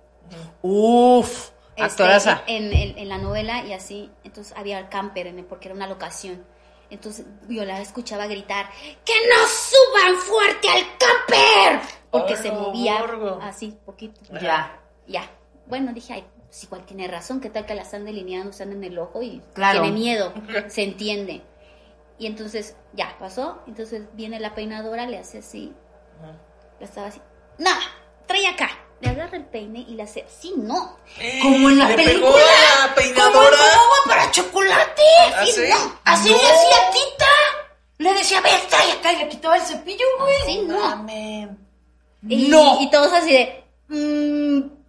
Uf, 0.63 1.51
este, 1.71 1.83
actoraza. 1.83 2.43
En, 2.47 2.73
en- 2.73 2.99
en 2.99 3.09
la 3.09 3.19
novela 3.19 3.65
y 3.65 3.73
así, 3.73 4.11
entonces 4.25 4.55
había 4.57 4.79
el 4.79 4.89
camper, 4.89 5.27
en 5.29 5.39
el- 5.39 5.45
porque 5.45 5.69
era 5.69 5.75
una 5.75 5.87
locación. 5.87 6.45
Entonces 6.91 7.25
yo 7.49 7.65
la 7.65 7.81
escuchaba 7.81 8.27
gritar, 8.27 8.69
¡que 9.05 9.13
no 9.29 9.47
suban 9.47 10.17
fuerte 10.23 10.69
al 10.69 10.83
camper! 10.99 11.81
Porque 12.11 12.37
se 12.37 12.51
movía 12.51 12.99
gordo. 13.01 13.39
así, 13.41 13.79
poquito. 13.87 14.21
Ya. 14.43 14.77
Ya. 15.07 15.31
Bueno, 15.67 15.93
dije, 15.93 16.15
ay, 16.15 16.25
pues 16.51 16.65
igual 16.65 16.85
tiene 16.85 17.07
razón, 17.07 17.41
¿qué 17.41 17.49
tal 17.49 17.65
que 17.65 17.75
la 17.77 17.83
están 17.83 18.05
delineando, 18.05 18.51
están 18.51 18.73
en 18.73 18.83
el 18.85 18.99
ojo 18.99 19.23
y 19.23 19.41
Claro. 19.55 19.83
tiene 19.83 19.97
miedo? 19.97 20.33
Se 20.69 20.83
entiende. 20.83 21.43
Y 22.19 22.27
entonces, 22.27 22.77
ya, 22.93 23.17
pasó. 23.19 23.63
Entonces 23.69 24.03
viene 24.15 24.39
la 24.41 24.55
peinadora, 24.55 25.07
le 25.07 25.17
hace 25.19 25.39
así. 25.39 25.73
La 26.81 26.85
estaba 26.87 27.07
así. 27.07 27.21
No, 27.59 27.71
trae 28.27 28.47
acá. 28.49 28.69
Le 29.01 29.09
agarra 29.11 29.39
el 29.39 29.47
peine 29.47 29.87
y 29.89 29.95
le 29.95 30.03
hace 30.03 30.23
así, 30.25 30.53
no. 30.57 30.99
Como 31.43 31.71
en 31.71 31.79
la 31.79 31.89
Le 31.89 31.95
pegó 31.97 32.11
película. 32.11 32.35
a 32.35 32.87
la 32.89 32.95
Como 32.95 32.95
peinadora. 32.97 33.57
el 33.57 33.79
agua 33.79 33.97
para 34.07 34.31
chocolate. 34.31 35.03
¿Ah, 35.37 35.45
Sí, 35.47 35.53
sí? 35.53 35.63
no. 35.71 35.99
Así 36.05 36.31
No. 36.31 36.37
le 36.37 36.43
hacía 36.43 36.91
Tita. 36.93 37.27
Le 37.99 38.13
decía, 38.15 38.39
a 38.39 38.43
ver, 38.43 38.61
trae 38.69 38.93
acá 38.93 39.13
y 39.13 39.17
le 39.19 39.29
quitaba 39.29 39.57
el 39.57 39.63
cepillo, 39.63 40.05
güey. 40.19 40.35
Sí, 40.45 40.63
no. 40.67 41.07
Y, 42.29 42.49
No. 42.49 42.81
y 42.83 42.91
todos 42.91 43.13
así 43.15 43.33
de, 43.33 43.65
mm, 43.89 44.80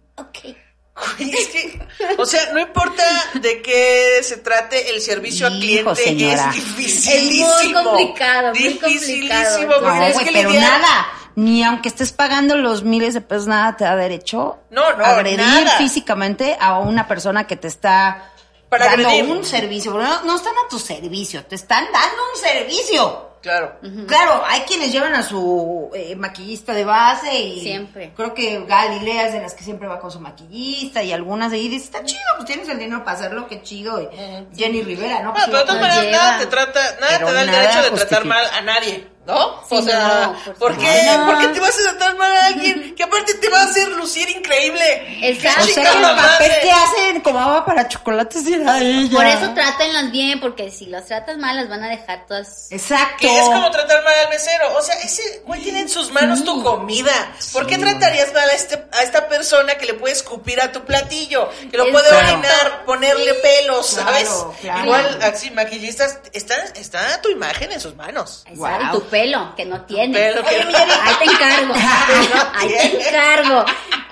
es 1.18 1.48
que, 1.48 1.80
o 2.18 2.26
sea, 2.26 2.52
no 2.52 2.60
importa 2.60 3.02
de 3.34 3.62
qué 3.62 4.18
se 4.22 4.36
trate, 4.36 4.90
el 4.90 5.00
servicio 5.00 5.46
al 5.46 5.58
cliente 5.58 5.94
señora. 5.96 6.50
es 6.50 6.54
dificilísimo. 6.76 7.48
Es 7.60 7.64
muy 7.64 7.72
complicado, 7.84 8.48
muy 8.54 8.58
Dificilísimo, 8.68 9.72
complicado. 9.72 9.80
No, 9.80 10.02
es 10.04 10.18
que 10.18 10.30
pero 10.32 10.50
lidiar- 10.50 10.60
nada. 10.80 11.06
Ni 11.34 11.64
aunque 11.64 11.88
estés 11.88 12.12
pagando 12.12 12.56
los 12.58 12.82
miles 12.82 13.14
de 13.14 13.22
pesos, 13.22 13.46
nada 13.46 13.74
te 13.74 13.84
da 13.84 13.96
derecho 13.96 14.58
No, 14.68 14.92
no, 14.98 15.02
a 15.04 15.14
agredir 15.14 15.38
nada. 15.40 15.78
físicamente 15.78 16.58
a 16.60 16.78
una 16.78 17.08
persona 17.08 17.46
que 17.46 17.56
te 17.56 17.68
está 17.68 18.30
Para 18.68 18.84
dando 18.86 19.08
agredir. 19.08 19.30
un 19.30 19.42
servicio. 19.42 19.94
No 19.94 20.36
están 20.36 20.52
a 20.52 20.68
tu 20.68 20.78
servicio, 20.78 21.42
te 21.46 21.54
están 21.54 21.86
dando 21.90 22.16
un 22.34 22.38
servicio. 22.38 23.31
Claro. 23.42 23.76
Claro, 24.06 24.42
hay 24.46 24.60
quienes 24.60 24.92
llevan 24.92 25.14
a 25.14 25.22
su 25.22 25.90
eh, 25.94 26.14
maquillista 26.16 26.72
de 26.72 26.84
base 26.84 27.34
y 27.38 27.60
Siempre. 27.60 28.12
creo 28.16 28.32
que 28.32 28.64
Galilea 28.64 29.26
es 29.26 29.32
de 29.34 29.40
las 29.40 29.52
que 29.54 29.64
siempre 29.64 29.88
va 29.88 29.98
con 29.98 30.10
su 30.12 30.20
maquillista 30.20 31.02
y 31.02 31.12
algunas 31.12 31.50
de 31.50 31.56
ahí 31.58 31.68
dice, 31.68 31.86
está 31.86 32.04
chido, 32.04 32.20
pues 32.36 32.46
tienes 32.46 32.68
el 32.68 32.78
dinero 32.78 33.04
para 33.04 33.18
hacerlo, 33.18 33.48
qué 33.48 33.60
chido. 33.62 34.00
Y 34.00 34.08
Jenny 34.56 34.82
Rivera, 34.82 35.22
¿no? 35.22 35.32
Bueno, 35.32 35.34
Pues 35.34 35.44
pero 35.46 35.58
de 35.58 35.64
todas 35.64 35.80
No 35.80 35.88
maneras 35.88 36.12
nada 36.22 36.38
te 36.38 36.46
trata, 36.46 36.80
nada 37.00 37.12
Pero 37.16 37.26
te 37.26 37.32
da 37.34 37.40
el 37.42 37.50
derecho 37.50 37.82
de 37.82 37.88
justifica. 37.90 38.06
tratar 38.08 38.24
mal 38.26 38.44
a 38.52 38.60
nadie, 38.62 39.06
¿no? 39.26 39.60
Sí, 39.68 39.76
o 39.76 39.82
sea, 39.82 40.26
no, 40.26 40.32
por 40.32 40.54
¿por 40.54 40.72
supuesto. 40.72 40.80
qué? 40.80 41.16
No. 41.16 41.26
¿Por 41.26 41.38
qué 41.38 41.48
te 41.48 41.60
vas 41.60 41.78
a 41.78 41.82
tratar 41.90 42.16
mal 42.16 42.32
a 42.36 42.46
alguien 42.46 42.94
que 42.96 43.02
aparte 43.04 43.34
te 43.34 43.48
va 43.48 43.60
a 43.60 43.64
hacer 43.64 43.88
lucir 43.92 44.28
increíble? 44.30 45.28
Exacto. 45.28 45.62
O 45.62 45.66
¿Qué 45.66 45.72
sea 45.74 45.82
que 45.84 45.88
el 45.90 45.94
chingada 45.94 46.16
papel 46.16 46.48
madre? 46.50 46.60
que 46.62 46.72
hacen 46.72 47.20
como 47.20 47.38
agua 47.38 47.64
para 47.64 47.86
chocolates 47.88 48.46
era 48.46 48.80
ella. 48.80 49.16
Por 49.16 49.24
eso 49.26 49.54
trátenlas 49.54 50.10
bien, 50.10 50.40
porque 50.40 50.70
si 50.70 50.86
las 50.86 51.06
tratas 51.06 51.38
mal, 51.38 51.56
las 51.56 51.68
van 51.68 51.84
a 51.84 51.88
dejar 51.88 52.26
todas 52.26 52.70
Exacto. 52.72 53.16
Que 53.20 53.38
es 53.38 53.44
como 53.44 53.70
tratar 53.70 54.02
mal 54.02 54.14
al 54.24 54.28
mesero. 54.28 54.76
O 54.76 54.82
sea, 54.82 54.94
ese 54.96 55.42
güey 55.46 55.60
tiene 55.62 55.80
en 55.80 55.88
sus 55.88 56.10
manos 56.10 56.42
tu 56.44 56.62
comida. 56.62 57.12
¿Por 57.52 57.66
qué 57.66 57.78
tratarías 57.78 58.32
mal 58.34 58.48
a, 58.48 58.52
este, 58.54 58.74
a 58.92 59.02
esta 59.02 59.28
persona 59.28 59.76
que 59.76 59.86
le 59.86 59.94
puede 59.94 60.14
escupir 60.14 60.60
a 60.60 60.72
tu 60.72 60.84
platillo? 60.84 61.48
Que 61.70 61.76
lo 61.76 61.90
puede 61.90 62.08
Claro. 62.08 62.32
orinar, 62.32 62.84
ponerle 62.84 63.34
pelos, 63.34 63.86
¿sabes? 63.90 64.28
Claro, 64.28 64.54
claro. 64.60 64.84
Igual, 64.84 65.18
así, 65.22 65.50
maquillistas, 65.52 66.18
está, 66.32 66.56
está 66.74 67.20
tu 67.22 67.28
imagen 67.30 67.70
en 67.72 67.80
sus 67.80 67.94
manos. 67.94 68.42
Ahí 68.46 68.56
Wow. 68.56 68.68
Pelo, 69.12 69.54
que 69.54 69.64
no 69.64 69.82
tiene. 69.82 70.18
pelo 70.18 70.42
que 70.42 70.58
no- 70.64 70.78
Ahí 70.78 71.14
te 71.20 71.24
encargo. 71.26 71.74
Ahí 72.54 72.68
te 72.68 73.08
encargo. 73.08 73.64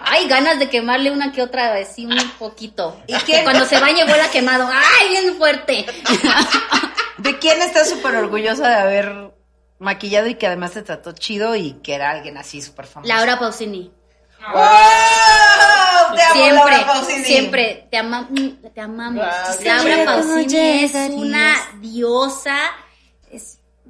Ay, 0.05 0.29
ganas 0.29 0.59
de 0.59 0.69
quemarle 0.69 1.11
una 1.11 1.33
que 1.33 1.43
otra 1.43 1.73
vez, 1.73 1.89
sí, 1.95 2.07
un 2.07 2.17
poquito. 2.39 3.01
¿Y 3.07 3.15
quién? 3.15 3.43
Cuando 3.45 3.65
se 3.67 3.79
bañe 3.81 4.05
huele 4.05 4.23
a 4.23 4.31
quemado. 4.31 4.69
Ay, 4.73 5.09
bien 5.09 5.37
fuerte. 5.37 5.87
¿De 7.19 7.39
quién 7.39 7.61
estás 7.63 7.89
súper 7.91 8.15
orgullosa 8.17 8.69
de 8.69 8.75
haber 8.77 9.35
maquillado 9.79 10.27
y 10.29 10.35
que 10.37 10.47
además 10.47 10.73
te 10.73 10.83
trató 10.83 11.13
chido 11.13 11.55
y 11.57 11.73
que 11.83 11.95
era 11.95 12.11
alguien 12.11 12.37
así 12.39 12.63
súper 12.63 12.87
famoso? 12.87 13.13
Laura 13.13 13.39
Pausini. 13.39 13.93
¡Wow! 14.41 16.17
Te 16.17 16.23
amo, 16.23 16.35
Siempre, 16.35 16.55
Laura 16.73 16.87
Pausini. 16.87 17.25
siempre. 17.25 17.89
Te, 17.91 17.97
ama- 17.99 18.29
te 18.75 18.81
amamos. 18.81 19.25
Laura 19.63 20.05
Pausini 20.07 20.85
es 20.85 20.95
una 21.13 21.55
diosa. 21.81 22.57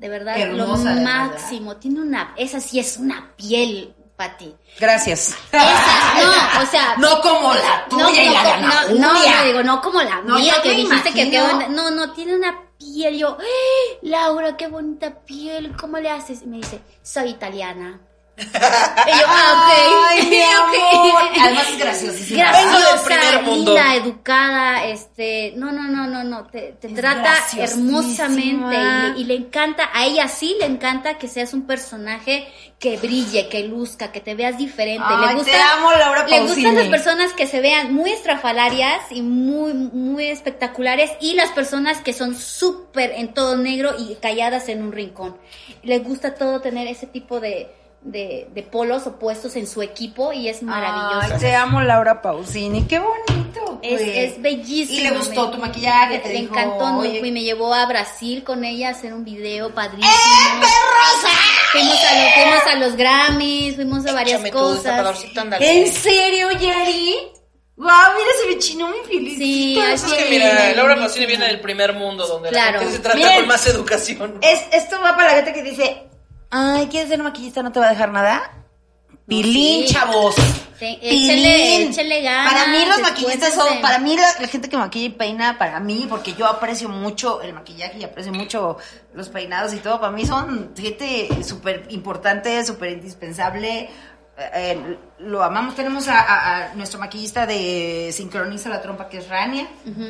De 0.00 0.08
verdad 0.08 0.38
Hermosa, 0.38 0.94
lo 0.94 1.02
máximo. 1.02 1.76
Tiene 1.76 2.00
una, 2.00 2.32
esa 2.38 2.58
sí 2.58 2.78
es 2.80 2.96
una 2.96 3.32
piel, 3.36 3.94
Pati. 4.16 4.56
Gracias. 4.80 5.36
No, 5.52 6.62
o 6.62 6.66
sea. 6.66 6.96
No 6.98 7.20
como 7.20 7.52
la 7.52 7.84
tuya 7.90 8.04
no, 8.04 8.10
y 8.10 8.30
la 8.30 8.42
de 8.42 8.48
no, 8.48 8.50
Ana 8.50 8.84
no, 8.88 8.98
no, 8.98 9.12
no, 9.12 9.44
digo, 9.44 9.62
no 9.62 9.82
como 9.82 10.02
la 10.02 10.22
No, 10.22 10.36
mía 10.36 10.54
que 10.62 10.70
dijiste 10.70 11.12
que 11.12 11.40
onda. 11.40 11.68
No, 11.68 11.90
no, 11.90 12.12
tiene 12.12 12.34
una 12.34 12.62
piel. 12.78 13.18
Yo, 13.18 13.36
¡eh! 13.42 13.98
Laura, 14.00 14.56
qué 14.56 14.68
bonita 14.68 15.20
piel. 15.20 15.76
¿Cómo 15.76 15.98
le 15.98 16.10
haces? 16.10 16.40
Y 16.42 16.46
me 16.46 16.56
dice, 16.56 16.80
soy 17.02 17.28
italiana. 17.28 18.00
Y 18.40 19.18
yo, 19.18 19.24
ah, 19.26 19.66
ok. 19.66 20.06
Ay, 20.08 20.26
mi. 20.30 21.40
Además 21.40 21.68
es 21.70 21.78
graciosísima. 21.78 22.52
Vengo 22.52 22.72
del 22.72 22.82
Graciosa, 22.82 23.04
primer 23.04 23.42
mundo. 23.42 23.74
linda, 23.74 23.94
educada, 23.94 24.84
este, 24.86 25.52
no, 25.56 25.72
no, 25.72 25.84
no, 25.88 26.06
no, 26.06 26.24
no, 26.24 26.46
te, 26.46 26.72
trata 26.94 27.34
hermosamente 27.56 28.76
y, 28.76 29.12
le- 29.14 29.20
y 29.20 29.24
le 29.24 29.34
encanta, 29.34 29.90
a 29.92 30.04
ella 30.06 30.28
sí 30.28 30.56
le 30.58 30.66
encanta 30.66 31.18
que 31.18 31.28
seas 31.28 31.52
un 31.54 31.66
personaje 31.66 32.46
que 32.78 32.96
brille, 32.96 33.48
que 33.48 33.64
luzca, 33.64 34.10
que 34.10 34.20
te 34.20 34.34
veas 34.34 34.56
diferente. 34.56 35.04
Ay, 35.06 35.26
le 35.28 35.34
gusta, 35.34 35.52
te 35.52 35.58
amo, 35.60 35.92
Laura 35.92 36.26
le 36.26 36.40
gustan 36.40 36.74
las 36.74 36.86
personas 36.86 37.32
que 37.34 37.46
se 37.46 37.60
vean 37.60 37.92
muy 37.94 38.10
estrafalarias 38.10 39.02
y 39.10 39.20
muy, 39.22 39.74
muy 39.74 40.26
espectaculares 40.26 41.10
y 41.20 41.34
las 41.34 41.50
personas 41.50 41.98
que 41.98 42.12
son 42.14 42.34
súper 42.34 43.12
en 43.12 43.34
todo 43.34 43.56
negro 43.56 43.94
y 43.98 44.14
calladas 44.16 44.68
en 44.68 44.82
un 44.82 44.92
rincón. 44.92 45.36
Le 45.82 45.98
gusta 45.98 46.34
todo 46.34 46.60
tener 46.60 46.86
ese 46.88 47.06
tipo 47.06 47.38
de, 47.40 47.70
de, 48.02 48.48
de 48.54 48.62
polos 48.62 49.06
opuestos 49.06 49.56
en 49.56 49.66
su 49.66 49.82
equipo 49.82 50.32
y 50.32 50.48
es 50.48 50.62
maravilloso. 50.62 51.34
Ay, 51.34 51.40
te 51.40 51.54
amo, 51.54 51.80
Laura 51.82 52.22
Pausini. 52.22 52.84
Qué 52.86 52.98
bonito. 52.98 53.78
Es, 53.82 54.40
bellísimo. 54.40 54.98
Y 54.98 55.02
le 55.02 55.10
gustó 55.16 55.50
tu 55.50 55.58
maquillaje, 55.58 56.18
te 56.18 56.28
le 56.28 56.34
dijo, 56.40 56.54
encantó. 56.54 57.04
Y 57.04 57.20
me 57.32 57.42
llevó 57.42 57.74
a 57.74 57.86
Brasil 57.86 58.42
con 58.44 58.64
ella 58.64 58.88
a 58.88 58.90
hacer 58.92 59.12
un 59.12 59.24
video 59.24 59.74
padrísimo. 59.74 60.08
¡Eh, 60.12 60.60
perrosa! 60.60 61.36
Fuimos 61.72 61.96
a, 61.96 62.14
lo- 62.14 62.30
fuimos 62.42 62.66
a 62.66 62.74
los 62.76 62.96
Grammys, 62.96 63.74
fuimos 63.76 64.06
a 64.06 64.12
varias 64.12 64.40
Échame 64.40 64.50
cosas. 64.50 65.24
¿En 65.60 65.92
serio, 65.92 66.50
Yari? 66.52 67.16
Wow, 67.76 67.86
mira, 67.86 68.28
se 68.42 68.46
me 68.54 68.58
chinó 68.58 68.88
mi 68.88 68.98
felicito. 69.06 69.40
Sí, 69.42 69.78
es 69.80 70.02
que 70.02 70.26
mira, 70.30 70.72
Laura 70.74 70.96
Pausini 70.96 71.24
viene 71.26 71.46
del 71.46 71.60
primer 71.60 71.94
mundo 71.94 72.26
donde 72.26 72.50
Claro. 72.50 72.72
la 72.74 72.78
gente 72.80 72.92
se 72.96 72.98
trata 73.02 73.36
con 73.36 73.46
más 73.46 73.66
educación. 73.66 74.38
Es, 74.42 74.60
esto 74.72 75.00
va 75.00 75.16
para 75.16 75.28
la 75.28 75.34
gente 75.36 75.52
que 75.54 75.62
dice, 75.62 76.09
ay, 76.50 76.86
¿quieres 76.88 77.08
ser 77.08 77.22
maquillista? 77.22 77.62
¿No 77.62 77.72
te 77.72 77.80
va 77.80 77.86
a 77.86 77.90
dejar 77.90 78.10
nada? 78.10 78.52
Pilín, 79.26 79.86
Sí. 79.86 79.94
chavos. 79.94 80.34
Sí, 80.78 80.98
échele 81.02 82.22
ganas, 82.22 82.52
Para 82.52 82.66
mí 82.68 82.84
los 82.86 83.00
maquillistas 83.00 83.54
son, 83.54 83.80
para 83.82 83.98
mí 83.98 84.16
la, 84.16 84.26
la 84.40 84.48
gente 84.48 84.68
que 84.68 84.76
maquilla 84.78 85.06
y 85.06 85.10
peina, 85.10 85.58
para 85.58 85.78
mí, 85.78 86.06
porque 86.08 86.32
yo 86.32 86.46
aprecio 86.46 86.88
mucho 86.88 87.42
el 87.42 87.52
maquillaje 87.52 87.98
y 87.98 88.04
aprecio 88.04 88.32
mucho 88.32 88.78
los 89.14 89.28
peinados 89.28 89.74
y 89.74 89.76
todo, 89.76 90.00
para 90.00 90.10
mí 90.10 90.24
son 90.24 90.72
gente 90.76 91.28
súper 91.44 91.86
importante, 91.90 92.64
súper 92.64 92.92
indispensable. 92.92 93.90
Eh, 94.38 94.50
eh, 94.54 94.98
lo 95.22 95.42
amamos. 95.42 95.74
Tenemos 95.74 96.08
a, 96.08 96.20
a- 96.20 96.56
a 96.70 96.74
nuestro 96.74 96.98
maquillista 96.98 97.46
de 97.46 98.10
Sincroniza 98.12 98.68
la 98.68 98.80
Trompa, 98.82 99.08
que 99.08 99.18
es 99.18 99.28
Rania. 99.28 99.66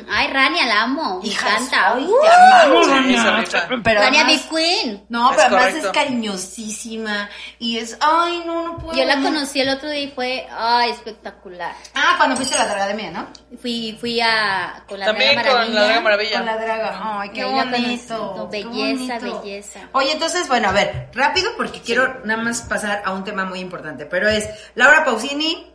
Ay, 0.09 0.27
Rania, 0.31 0.65
la 0.65 0.81
amo. 0.83 1.19
Me 1.21 1.27
Hijas, 1.29 1.51
encanta. 1.61 1.93
ay, 1.95 2.03
Uh, 2.05 2.21
te 2.21 2.29
amamos, 2.29 2.85
Sí, 2.85 2.91
Rania. 2.91 3.45
Pero 3.83 4.01
Rania 4.01 4.21
además- 4.21 4.27
Big 4.27 4.49
Queen. 4.49 5.03
No, 5.09 5.29
Es 5.31 5.35
pero 5.37 5.47
además 5.47 5.65
correcto. 5.73 5.87
es 5.87 5.93
cariñosísima 5.93 7.29
y 7.59 7.77
es, 7.77 7.97
ay, 8.01 8.43
no, 8.45 8.63
no 8.67 8.77
puedo. 8.77 8.97
Yo 8.97 9.05
la 9.05 9.15
no. 9.15 9.23
conocí 9.29 9.59
el 9.61 9.69
otro 9.69 9.89
día 9.89 10.03
y 10.03 10.11
fue, 10.11 10.47
ay, 10.51 10.91
espectacular. 10.91 11.73
Ah, 11.95 12.15
cuando 12.17 12.35
fuiste 12.35 12.55
a 12.55 12.59
la 12.59 12.67
Dragademia, 12.67 13.11
¿no? 13.11 13.27
Fui, 13.61 13.97
fui 13.99 14.19
a, 14.21 14.83
con 14.87 14.99
la 14.99 15.07
También 15.07 15.33
Draga 15.33 15.49
con 15.49 15.57
Maravilla. 15.59 15.79
la 15.81 15.85
Draga 15.87 16.01
Maravilla. 16.01 16.37
Con 16.37 16.45
la 16.45 16.57
draga. 16.57 17.19
Ay, 17.21 17.29
qué 17.31 17.43
bonito. 17.45 18.31
conocí. 18.33 18.51
qué 18.51 18.63
Belleza, 18.63 19.19
bonito. 19.19 19.41
belleza. 19.41 19.79
Oye, 19.93 20.11
entonces, 20.13 20.47
bueno, 20.47 20.69
a 20.69 20.71
ver, 20.71 21.09
rápido 21.13 21.51
porque 21.57 21.81
quiero 21.81 22.21
nada 22.23 22.41
más 22.41 22.61
pasar 22.61 23.01
a 23.05 23.11
un 23.11 23.23
tema 23.23 23.45
muy 23.45 23.59
importante, 23.59 24.05
pero 24.05 24.29
es 24.29 24.47
Laura 24.75 25.00
Pausini. 25.05 25.67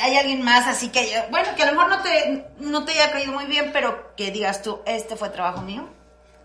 Hay 0.00 0.16
alguien 0.16 0.42
más, 0.42 0.66
así 0.66 0.88
que, 0.88 1.22
bueno, 1.30 1.48
que 1.54 1.62
a 1.64 1.66
lo 1.66 1.72
mejor 1.72 1.88
no 1.90 2.02
te, 2.02 2.46
no 2.60 2.84
te 2.84 2.92
haya 2.92 3.12
caído 3.12 3.32
muy 3.32 3.44
bien, 3.44 3.70
pero 3.74 4.14
que 4.16 4.30
digas 4.30 4.62
tú, 4.62 4.80
este 4.86 5.16
fue 5.16 5.28
trabajo 5.28 5.60
mío. 5.62 5.86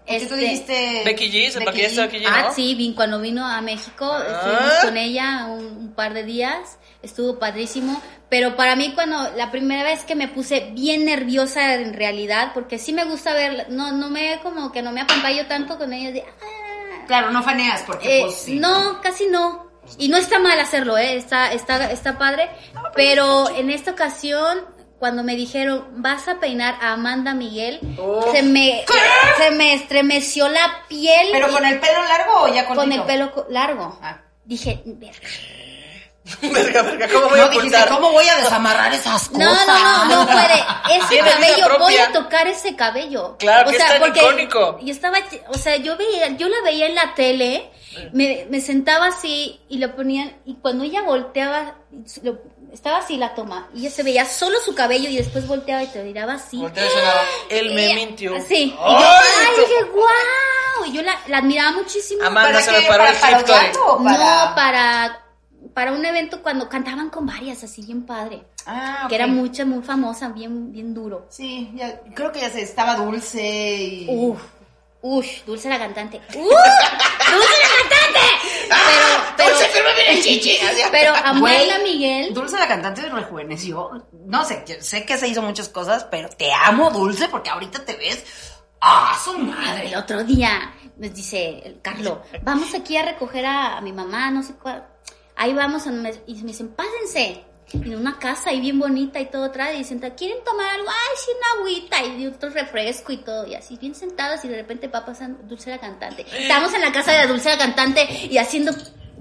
Porque 0.06 0.26
tú 0.26 0.36
Este- 0.36 0.36
dijiste... 0.36 1.02
Becky 1.06 1.32
G, 1.32 1.50
se 1.52 1.60
Becky 1.60 1.80
G. 1.82 1.96
Becky 1.98 2.18
G, 2.20 2.28
Ah, 2.30 2.44
¿no? 2.48 2.54
sí, 2.54 2.76
vin, 2.76 2.94
cuando 2.94 3.20
vino 3.22 3.46
a 3.46 3.62
México, 3.62 4.10
Ah. 4.12 4.24
estuvimos 4.26 4.74
con 4.84 4.98
ella 4.98 5.46
un, 5.50 5.66
un 5.66 5.94
par 5.94 6.14
de 6.14 6.24
días, 6.24 6.78
estuvo 7.02 7.40
padrísimo, 7.40 8.02
pero 8.30 8.56
para 8.58 8.76
mí 8.76 8.92
cuando 8.96 9.32
la 9.36 9.50
primera 9.52 9.84
vez 9.84 10.04
que 10.04 10.16
me 10.16 10.28
puse 10.28 10.70
bien 10.74 11.06
nerviosa 11.06 11.74
en 11.76 11.94
realidad, 11.94 12.52
porque 12.54 12.80
sí 12.80 12.92
me 12.94 13.06
gusta 13.06 13.34
ver, 13.34 13.68
no, 13.70 13.92
no 13.94 14.10
me, 14.10 14.40
como 14.44 14.72
que 14.74 14.82
no 14.82 14.92
me 14.92 15.02
apantallo 15.02 15.46
tanto 15.48 15.78
con 15.78 15.92
ella 15.94 16.12
de, 16.12 16.22
ah, 16.22 17.04
Claro, 17.08 17.32
no 17.32 17.42
faneas 17.44 17.84
porque 17.84 18.20
Eh, 18.20 18.22
pues 18.26 18.36
sí. 18.36 18.56
No, 18.60 19.00
casi 19.02 19.28
no. 19.28 19.67
Y 19.98 20.10
no 20.10 20.18
está 20.18 20.40
mal 20.40 20.60
hacerlo, 20.60 20.98
¿eh? 20.98 21.16
Está, 21.18 21.52
está, 21.54 21.92
está 21.92 22.18
padre. 22.18 22.50
Pero 22.96 23.50
en 23.50 23.70
esta 23.70 23.92
ocasión, 23.92 24.60
cuando 25.00 25.24
me 25.24 25.36
dijeron, 25.36 25.86
vas 25.98 26.28
a 26.28 26.40
peinar 26.40 26.76
a 26.82 26.94
Amanda 26.94 27.34
Miguel, 27.34 27.80
Oh. 28.00 28.32
se 28.32 28.44
me, 28.44 28.86
se 29.38 29.52
me 29.52 29.74
estremeció 29.74 30.48
la 30.50 30.84
piel. 30.88 31.28
¿Pero 31.32 31.50
con 31.50 31.66
el 31.66 31.80
pelo 31.80 32.04
largo 32.04 32.42
o 32.44 32.48
ya 32.54 32.66
con 32.66 32.76
cortito? 32.76 33.02
el 33.02 33.08
pelo 33.08 33.46
largo. 33.50 33.98
Ah. 34.02 34.22
Dije, 34.46 34.82
verga. 34.86 35.20
Verga, 36.42 36.82
verga, 36.82 37.08
¿cómo 37.08 37.30
voy 37.30 37.40
No, 37.40 37.46
a 37.46 37.50
dijiste, 37.50 37.78
ocultar? 37.78 37.90
¿cómo 37.90 38.12
voy 38.12 38.28
a 38.28 38.36
desamarrar 38.38 38.94
esas 38.94 39.32
No, 39.32 39.48
cosas? 39.50 39.68
no, 39.68 40.06
no, 40.06 40.16
no 40.16 40.28
puede. 40.28 40.98
Ese 40.98 41.20
cabello, 41.20 41.80
voy 41.80 41.98
a 41.98 42.12
tocar 42.12 42.48
ese 42.48 42.76
cabello. 42.76 43.36
Claro, 43.38 43.70
que 43.70 43.78
es 43.78 43.86
tan 43.86 44.08
icónico. 44.16 44.78
Yo 44.82 44.92
estaba, 44.94 45.18
o 45.50 45.58
sea, 45.58 45.78
yo 45.78 45.96
veía, 45.98 46.30
yo 46.38 46.50
la 46.50 46.62
veía 46.64 46.88
en 46.88 46.96
la 46.96 47.14
tele, 47.16 47.72
me, 48.12 48.46
me 48.50 48.60
sentaba 48.62 49.08
así 49.08 49.60
y 49.70 49.78
lo 49.80 49.96
ponían, 49.96 50.36
y 50.46 50.56
cuando 50.56 50.84
ella 50.84 51.02
volteaba, 51.04 51.76
lo- 52.24 52.40
estaba 52.74 52.98
así 52.98 53.16
la 53.18 53.34
toma, 53.34 53.70
y 53.74 53.82
ella 53.86 53.92
se 53.96 54.04
veía 54.04 54.26
solo 54.26 54.60
su 54.60 54.76
cabello 54.76 55.10
y 55.10 55.16
después 55.18 55.48
volteaba 55.48 55.82
y 55.84 55.88
te 55.88 56.04
miraba 56.04 56.34
así. 56.34 56.58
Voltea 56.58 56.86
y 56.86 56.90
sonaba, 56.90 57.22
Él 57.50 57.74
me 57.74 57.94
mintió. 57.96 58.34
Sí. 58.48 58.64
Y 58.66 58.70
yo, 58.72 58.88
¡Ay, 58.88 59.48
dije, 59.62 59.84
wow. 59.94 60.86
Y 60.86 60.92
yo 60.92 61.02
la, 61.02 61.18
la 61.28 61.38
admiraba 61.40 61.72
muchísimo. 61.72 62.24
Amanda 62.24 62.52
¿Para 62.52 62.64
se 62.66 62.72
qué? 62.72 62.82
me 62.82 62.88
paró 62.88 63.04
¿Para 63.06 63.10
el 63.40 63.44
o 63.78 63.98
para...? 64.04 64.18
No, 64.18 64.56
para, 64.56 65.24
para 65.78 65.92
un 65.92 66.04
evento 66.04 66.42
cuando 66.42 66.68
cantaban 66.68 67.12
con 67.12 67.28
varias, 67.28 67.64
así 67.64 67.84
bien 67.84 68.04
padre. 68.04 68.44
Ah, 68.66 69.02
ok. 69.04 69.10
Que 69.10 69.16
era 69.16 69.28
mucha, 69.28 69.64
muy 69.64 69.84
famosa, 69.84 70.30
bien, 70.30 70.72
bien 70.72 70.92
duro. 70.92 71.28
Sí, 71.30 71.72
ya, 71.76 72.02
creo 72.16 72.32
que 72.32 72.40
ya 72.40 72.50
se 72.50 72.64
estaba 72.64 72.96
dulce 72.96 73.76
y... 73.76 74.08
Uf, 74.10 74.42
uff, 75.04 75.28
Dulce 75.46 75.70
la 75.70 75.78
cantante. 75.78 76.20
¡Uh! 76.34 76.40
¡Dulce 76.40 77.58
la 77.62 77.70
cantante! 77.78 78.26
Pero, 79.38 79.56
pero, 79.72 79.90
Dulce, 79.94 80.22
chichi. 80.24 80.58
Pero 80.92 81.14
Güey, 81.40 81.84
Miguel, 81.84 82.34
Dulce 82.34 82.58
la 82.58 82.68
cantante 82.68 83.04
rejuveneció. 83.04 84.04
No 84.26 84.46
sé, 84.46 84.64
yo 84.68 84.78
sé 84.80 85.06
que 85.06 85.16
se 85.20 85.28
hizo 85.28 85.44
muchas 85.44 85.70
cosas, 85.70 86.06
pero 86.06 86.28
te 86.30 86.52
amo, 86.52 86.90
Dulce, 86.90 87.30
porque 87.30 87.52
ahorita 87.52 87.86
te 87.86 87.96
ves... 87.98 88.26
¡Ah, 88.82 89.16
su 89.24 89.38
madre! 89.38 89.90
el 89.90 89.96
otro 89.96 90.24
día 90.24 90.74
nos 90.98 91.14
dice 91.14 91.62
el 91.64 91.82
Carlo, 91.82 92.24
vamos 92.42 92.74
aquí 92.74 92.98
a 92.98 93.04
recoger 93.04 93.46
a, 93.46 93.78
a 93.78 93.82
mi 93.82 93.94
mamá, 93.94 94.32
no 94.32 94.42
sé 94.42 94.54
cuál. 94.56 94.84
Ahí 95.38 95.54
vamos, 95.54 95.88
a- 95.88 95.92
y 95.92 96.36
me 96.36 96.48
dicen, 96.48 96.70
pásense. 96.70 97.44
En 97.74 97.96
una 97.98 98.18
casa 98.18 98.52
ahí 98.52 98.62
bien 98.62 98.80
bonita 98.80 99.20
y 99.20 99.26
todo 99.26 99.44
atrás, 99.44 99.72
y 99.76 99.80
dicen, 99.80 100.00
¿quieren 100.18 100.42
tomar 100.46 100.68
algo? 100.70 100.88
Ay, 100.90 101.18
sí, 101.18 101.32
una 101.38 101.60
agüita, 101.62 102.06
y 102.06 102.26
otro 102.26 102.50
refresco 102.50 103.12
y 103.12 103.18
todo, 103.18 103.46
y 103.46 103.56
así, 103.56 103.76
bien 103.76 103.94
sentadas, 103.94 104.46
y 104.46 104.48
de 104.48 104.56
repente 104.56 104.88
va 104.88 105.06
pasando 105.06 105.40
Dulce 105.44 105.70
la 105.70 105.78
cantante. 105.78 106.26
Estamos 106.32 106.74
en 106.74 106.80
la 106.80 106.94
casa 106.94 107.12
de 107.12 107.18
la 107.18 107.28
Dulce 107.28 107.50
la 107.50 107.58
cantante 107.58 108.08
y 108.32 108.38
haciendo, 108.38 108.72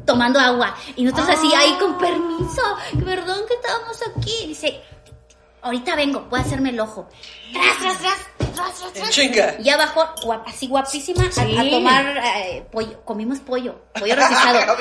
tomando 0.06 0.38
agua, 0.38 0.76
y 0.94 1.02
nosotros 1.02 1.28
así, 1.30 1.52
ahí 1.56 1.76
con 1.80 1.98
permiso, 1.98 2.62
perdón 3.04 3.40
que 3.48 3.54
estábamos 3.54 4.00
aquí. 4.16 4.46
Dice, 4.46 4.80
ahorita 5.66 5.94
vengo, 5.94 6.26
voy 6.30 6.40
a 6.40 6.42
hacerme 6.42 6.70
el 6.70 6.80
ojo. 6.80 7.08
Tras, 7.52 7.78
tras, 7.78 7.98
tras, 7.98 8.16
tras, 8.54 8.92
tras, 8.92 9.10
chinga. 9.10 9.54
Y 9.58 9.64
ya 9.64 9.76
bajó, 9.76 10.00
guap- 10.22 10.42
así 10.46 10.66
guapísima, 10.66 11.24
a- 11.26 11.30
Sí. 11.30 11.56
a, 11.56 11.70
tomar 11.70 12.16
eh, 12.24 12.66
pollo. 12.72 13.02
Comimos 13.04 13.38
pollo, 13.40 13.82
pollo 13.98 14.16
rostizado. 14.16 14.76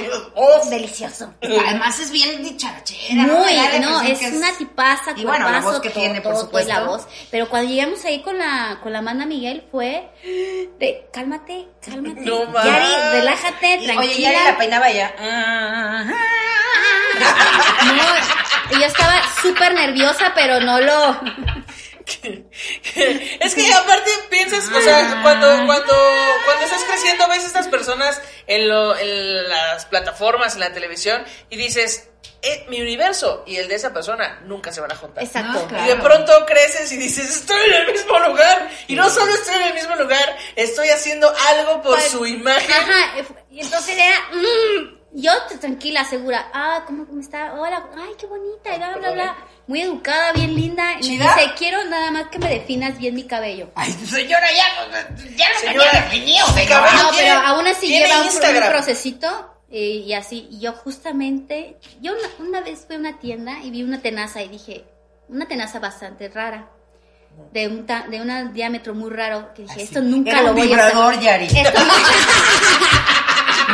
Delicioso. 0.70 1.34
Además 1.42 2.00
es 2.00 2.12
bien 2.12 2.42
dicharachera. 2.44 3.24
¿no? 3.28 3.34
Muy, 3.40 3.56
no, 3.80 4.00
impresión 4.02 4.32
es 4.34 4.38
una 4.38 4.58
tipaza, 4.58 5.12
Y 5.16 5.24
bueno, 5.26 5.50
la 5.50 5.60
voz 5.62 5.80
que 5.80 5.90
todo, 5.90 6.00
tiene, 6.02 6.22
por 6.22 6.34
todo, 6.34 6.48
todo, 6.48 6.60
y 6.62 6.66
la 6.66 6.80
supuesto. 6.80 7.06
voz. 7.06 7.08
Pero 7.32 7.50
cuando 7.50 7.70
llegamos 7.72 8.04
ahí 8.06 8.22
con 8.22 8.38
la, 8.38 8.80
con 8.82 8.92
la 8.94 9.00
Amanda 9.00 9.26
Miguel 9.26 9.68
fue 9.72 10.10
de, 10.24 11.08
cálmate, 11.14 11.68
cálmate. 11.86 12.22
No 12.22 12.46
más. 12.48 12.66
Yari, 12.66 12.86
relájate, 13.20 13.76
Y, 13.82 13.86
tranquila. 13.86 14.00
oye, 14.00 14.22
ya 14.22 14.32
la 14.52 14.58
peinaba 14.58 14.90
ya. 14.92 15.14
No, 17.86 18.04
y 18.72 18.80
yo 18.80 18.86
estaba 18.86 19.22
súper 19.42 19.74
nerviosa, 19.74 20.32
pero 20.36 20.60
no 20.60 20.80
lo... 20.82 21.20
Es 23.40 23.56
que 23.56 23.74
aparte 23.74 24.12
piensas, 24.30 24.70
o 24.70 24.82
sea, 24.82 25.20
cuando, 25.24 25.48
cuando, 25.66 25.94
cuando 26.46 26.66
estás 26.66 26.84
creciendo 26.84 27.28
ves 27.28 27.44
estas 27.44 27.68
personas 27.68 28.22
en, 28.48 28.68
lo, 28.70 28.96
en 28.98 29.50
las 29.50 29.86
plataformas, 29.86 30.54
en 30.54 30.60
la 30.60 30.72
televisión, 30.72 31.24
y 31.50 31.58
dices, 31.58 32.10
eh, 32.42 32.66
mi 32.70 32.80
universo 32.80 33.44
y 33.48 33.56
el 33.58 33.68
de 33.68 33.76
esa 33.76 33.92
persona 33.92 34.40
nunca 34.46 34.72
se 34.72 34.82
van 34.82 34.92
a 34.92 34.96
juntar. 34.96 35.24
Exacto. 35.24 35.62
No, 35.62 35.68
claro. 35.68 35.84
Y 35.84 35.88
de 35.88 35.96
pronto 35.96 36.46
creces 36.46 36.92
y 36.92 36.98
dices, 36.98 37.28
estoy 37.28 37.60
en 37.66 37.74
el 37.74 37.92
mismo 37.92 38.20
lugar. 38.20 38.70
Y 38.88 38.96
no 38.96 39.10
solo 39.10 39.34
estoy 39.34 39.56
en 39.56 39.64
el 39.64 39.74
mismo 39.74 39.96
lugar, 39.96 40.38
estoy 40.56 40.90
haciendo 40.90 41.34
algo 41.50 41.82
por 41.82 41.96
Pues, 41.96 42.12
su 42.12 42.24
imagen. 42.26 42.72
Ajá, 42.72 43.16
y 43.50 43.62
entonces 43.62 43.98
era, 43.98 44.16
mm, 44.32 45.05
yo 45.16 45.32
tranquila, 45.60 46.04
segura, 46.06 46.50
ah, 46.54 46.84
¿cómo, 46.86 47.06
cómo 47.08 47.20
está? 47.22 47.54
Hola, 47.54 47.90
ay, 47.98 48.12
qué 48.20 48.26
bonita, 48.28 48.74
y 48.76 48.78
bla, 48.78 48.96
bla, 48.98 49.12
bla. 49.12 49.36
Muy 49.68 49.82
educada, 49.82 50.32
bien 50.34 50.54
linda. 50.54 50.92
Y 50.94 50.96
me 50.96 51.02
¿Chida? 51.02 51.36
dice, 51.36 51.52
quiero 51.58 51.84
nada 51.86 52.12
más 52.12 52.28
que 52.28 52.38
me 52.38 52.50
definas 52.50 52.98
bien 53.00 53.16
mi 53.16 53.24
cabello. 53.24 53.70
Ay, 53.76 53.92
señora, 53.94 54.48
ya, 54.52 54.66
ya 55.36 55.50
no 55.54 55.60
Señora, 55.60 55.92
tenía 55.92 56.02
definido, 56.04 56.46
señora. 56.48 56.68
cabello 56.86 57.04
No, 57.04 57.10
pero 57.18 57.34
aún 57.40 57.68
así 57.68 57.88
lleva 57.88 58.22
un, 58.22 58.28
un 58.28 58.70
procesito 58.70 59.56
y, 59.72 59.80
y 60.04 60.14
así. 60.14 60.48
Y 60.52 60.60
yo 60.60 60.74
justamente, 60.74 61.78
yo 62.02 62.12
una, 62.14 62.48
una 62.48 62.62
vez 62.62 62.84
fui 62.86 62.96
a 62.98 63.00
una 63.00 63.18
tienda 63.20 63.60
y 63.64 63.72
vi 63.72 63.82
una 63.82 64.02
tenaza 64.02 64.44
y 64.44 64.50
dije, 64.50 64.86
una 65.30 65.48
tenaza 65.48 65.80
bastante 65.80 66.30
rara. 66.30 66.70
De 67.52 67.68
un, 67.68 67.86
ta- 67.86 68.06
de 68.08 68.22
un 68.22 68.54
diámetro 68.54 68.94
muy 68.94 69.10
raro 69.10 69.54
que 69.54 69.64
dije, 69.64 69.82
esto 69.84 70.00
nunca 70.02 70.30
Era 70.32 70.42
lo 70.44 70.50
un 70.52 70.56
voy 70.56 70.64
a 70.64 70.68
vibrador, 70.68 71.14
usar. 71.16 71.24
Yari. 71.24 71.46
Esto 71.48 71.80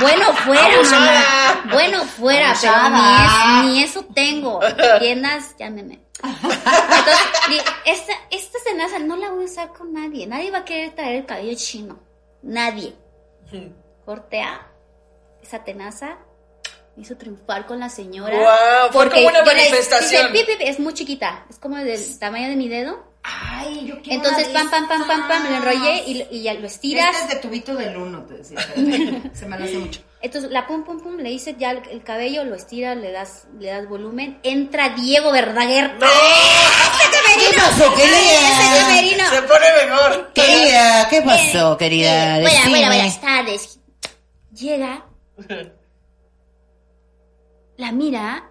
bueno 0.01 0.25
fuera, 0.33 0.81
mamá. 0.91 1.23
Bueno 1.71 2.03
fuera, 2.03 2.49
Abusada. 2.51 2.89
pero 2.89 3.63
ni, 3.63 3.69
es- 3.69 3.73
ni 3.77 3.83
eso 3.83 4.05
tengo. 4.13 4.59
Tiendas, 4.99 5.55
llámeme. 5.57 5.99
Entonces, 6.23 7.63
esta, 7.85 8.13
esta 8.29 8.57
tenaza 8.65 8.99
no 8.99 9.15
la 9.15 9.29
voy 9.31 9.43
a 9.43 9.45
usar 9.45 9.69
con 9.73 9.93
nadie. 9.93 10.27
Nadie 10.27 10.51
va 10.51 10.59
a 10.59 10.65
querer 10.65 10.93
traer 10.95 11.15
el 11.17 11.25
cabello 11.25 11.55
chino. 11.57 11.99
Nadie. 12.43 12.93
Cortea 14.05 14.67
esa 15.41 15.63
tenaza. 15.63 16.17
Me 16.95 17.03
hizo 17.03 17.15
triunfar 17.17 17.65
con 17.65 17.79
la 17.79 17.89
señora. 17.89 18.37
Guau, 18.37 18.91
fue 18.91 19.09
como 19.09 19.27
una 19.27 19.39
le- 19.39 19.45
manifestación. 19.45 20.31
dice, 20.33 20.45
"Pi, 20.45 20.51
pi, 20.51 20.57
pi", 20.57 20.67
es 20.69 20.79
muy 20.79 20.93
chiquita. 20.93 21.45
Es 21.49 21.57
como 21.57 21.77
del 21.77 22.19
tamaño 22.19 22.49
de 22.49 22.55
mi 22.55 22.67
dedo. 22.67 23.10
Ay, 23.23 23.85
yo 23.85 24.01
quiero 24.01 24.17
Entonces, 24.23 24.47
pam, 24.49 24.69
pam, 24.71 24.87
pam, 24.87 25.05
pam, 25.05 25.27
pam, 25.27 25.43
lo 25.49 25.55
enrollé 25.57 26.03
y, 26.07 26.25
y 26.31 26.41
ya 26.41 26.55
lo 26.55 26.65
estiras. 26.65 27.15
Este 27.15 27.21
es 27.23 27.29
de 27.35 27.47
tubito 27.47 27.75
del 27.75 27.95
uno, 27.95 28.23
te 28.25 28.33
decía. 28.35 28.57
Se 29.33 29.45
me 29.45 29.59
lo 29.59 29.63
hace 29.65 29.77
mucho. 29.77 30.01
Entonces 30.21 30.49
la 30.51 30.65
pum 30.67 30.83
pum 30.83 30.99
pum 31.01 31.17
le 31.17 31.31
hice 31.31 31.55
ya 31.57 31.71
el, 31.71 31.87
el 31.89 32.03
cabello, 32.03 32.43
lo 32.43 32.55
estiras, 32.55 32.97
le 32.97 33.11
das, 33.11 33.47
le 33.59 33.67
das 33.69 33.87
volumen. 33.87 34.39
Entra 34.43 34.89
Diego 34.89 35.31
Verdaguer. 35.31 35.93
¡No! 35.99 36.07
¿Qué 36.07 37.57
pasó, 37.57 37.93
Ese 37.95 38.85
Severino. 38.85 39.29
Se 39.29 39.41
pone 39.43 39.65
mejor. 39.85 40.33
Querida, 40.33 41.07
¿qué 41.09 41.21
pasó, 41.21 41.73
Eh, 41.73 41.77
querida? 41.77 42.39
buena, 42.39 42.49
buena, 42.49 42.59
Decime. 42.65 42.85
buenas 42.87 43.21
tardes. 43.21 43.79
Llega, 44.53 45.05
la 47.77 47.91
mira 47.91 48.49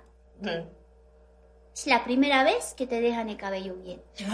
Es 1.81 1.87
la 1.87 2.05
primera 2.05 2.45
vez 2.45 2.74
que 2.76 2.87
te 2.87 3.01
dejan 3.01 3.31
el 3.31 3.39
cabello 3.39 3.72
bien. 3.83 4.03
Y 4.18 4.24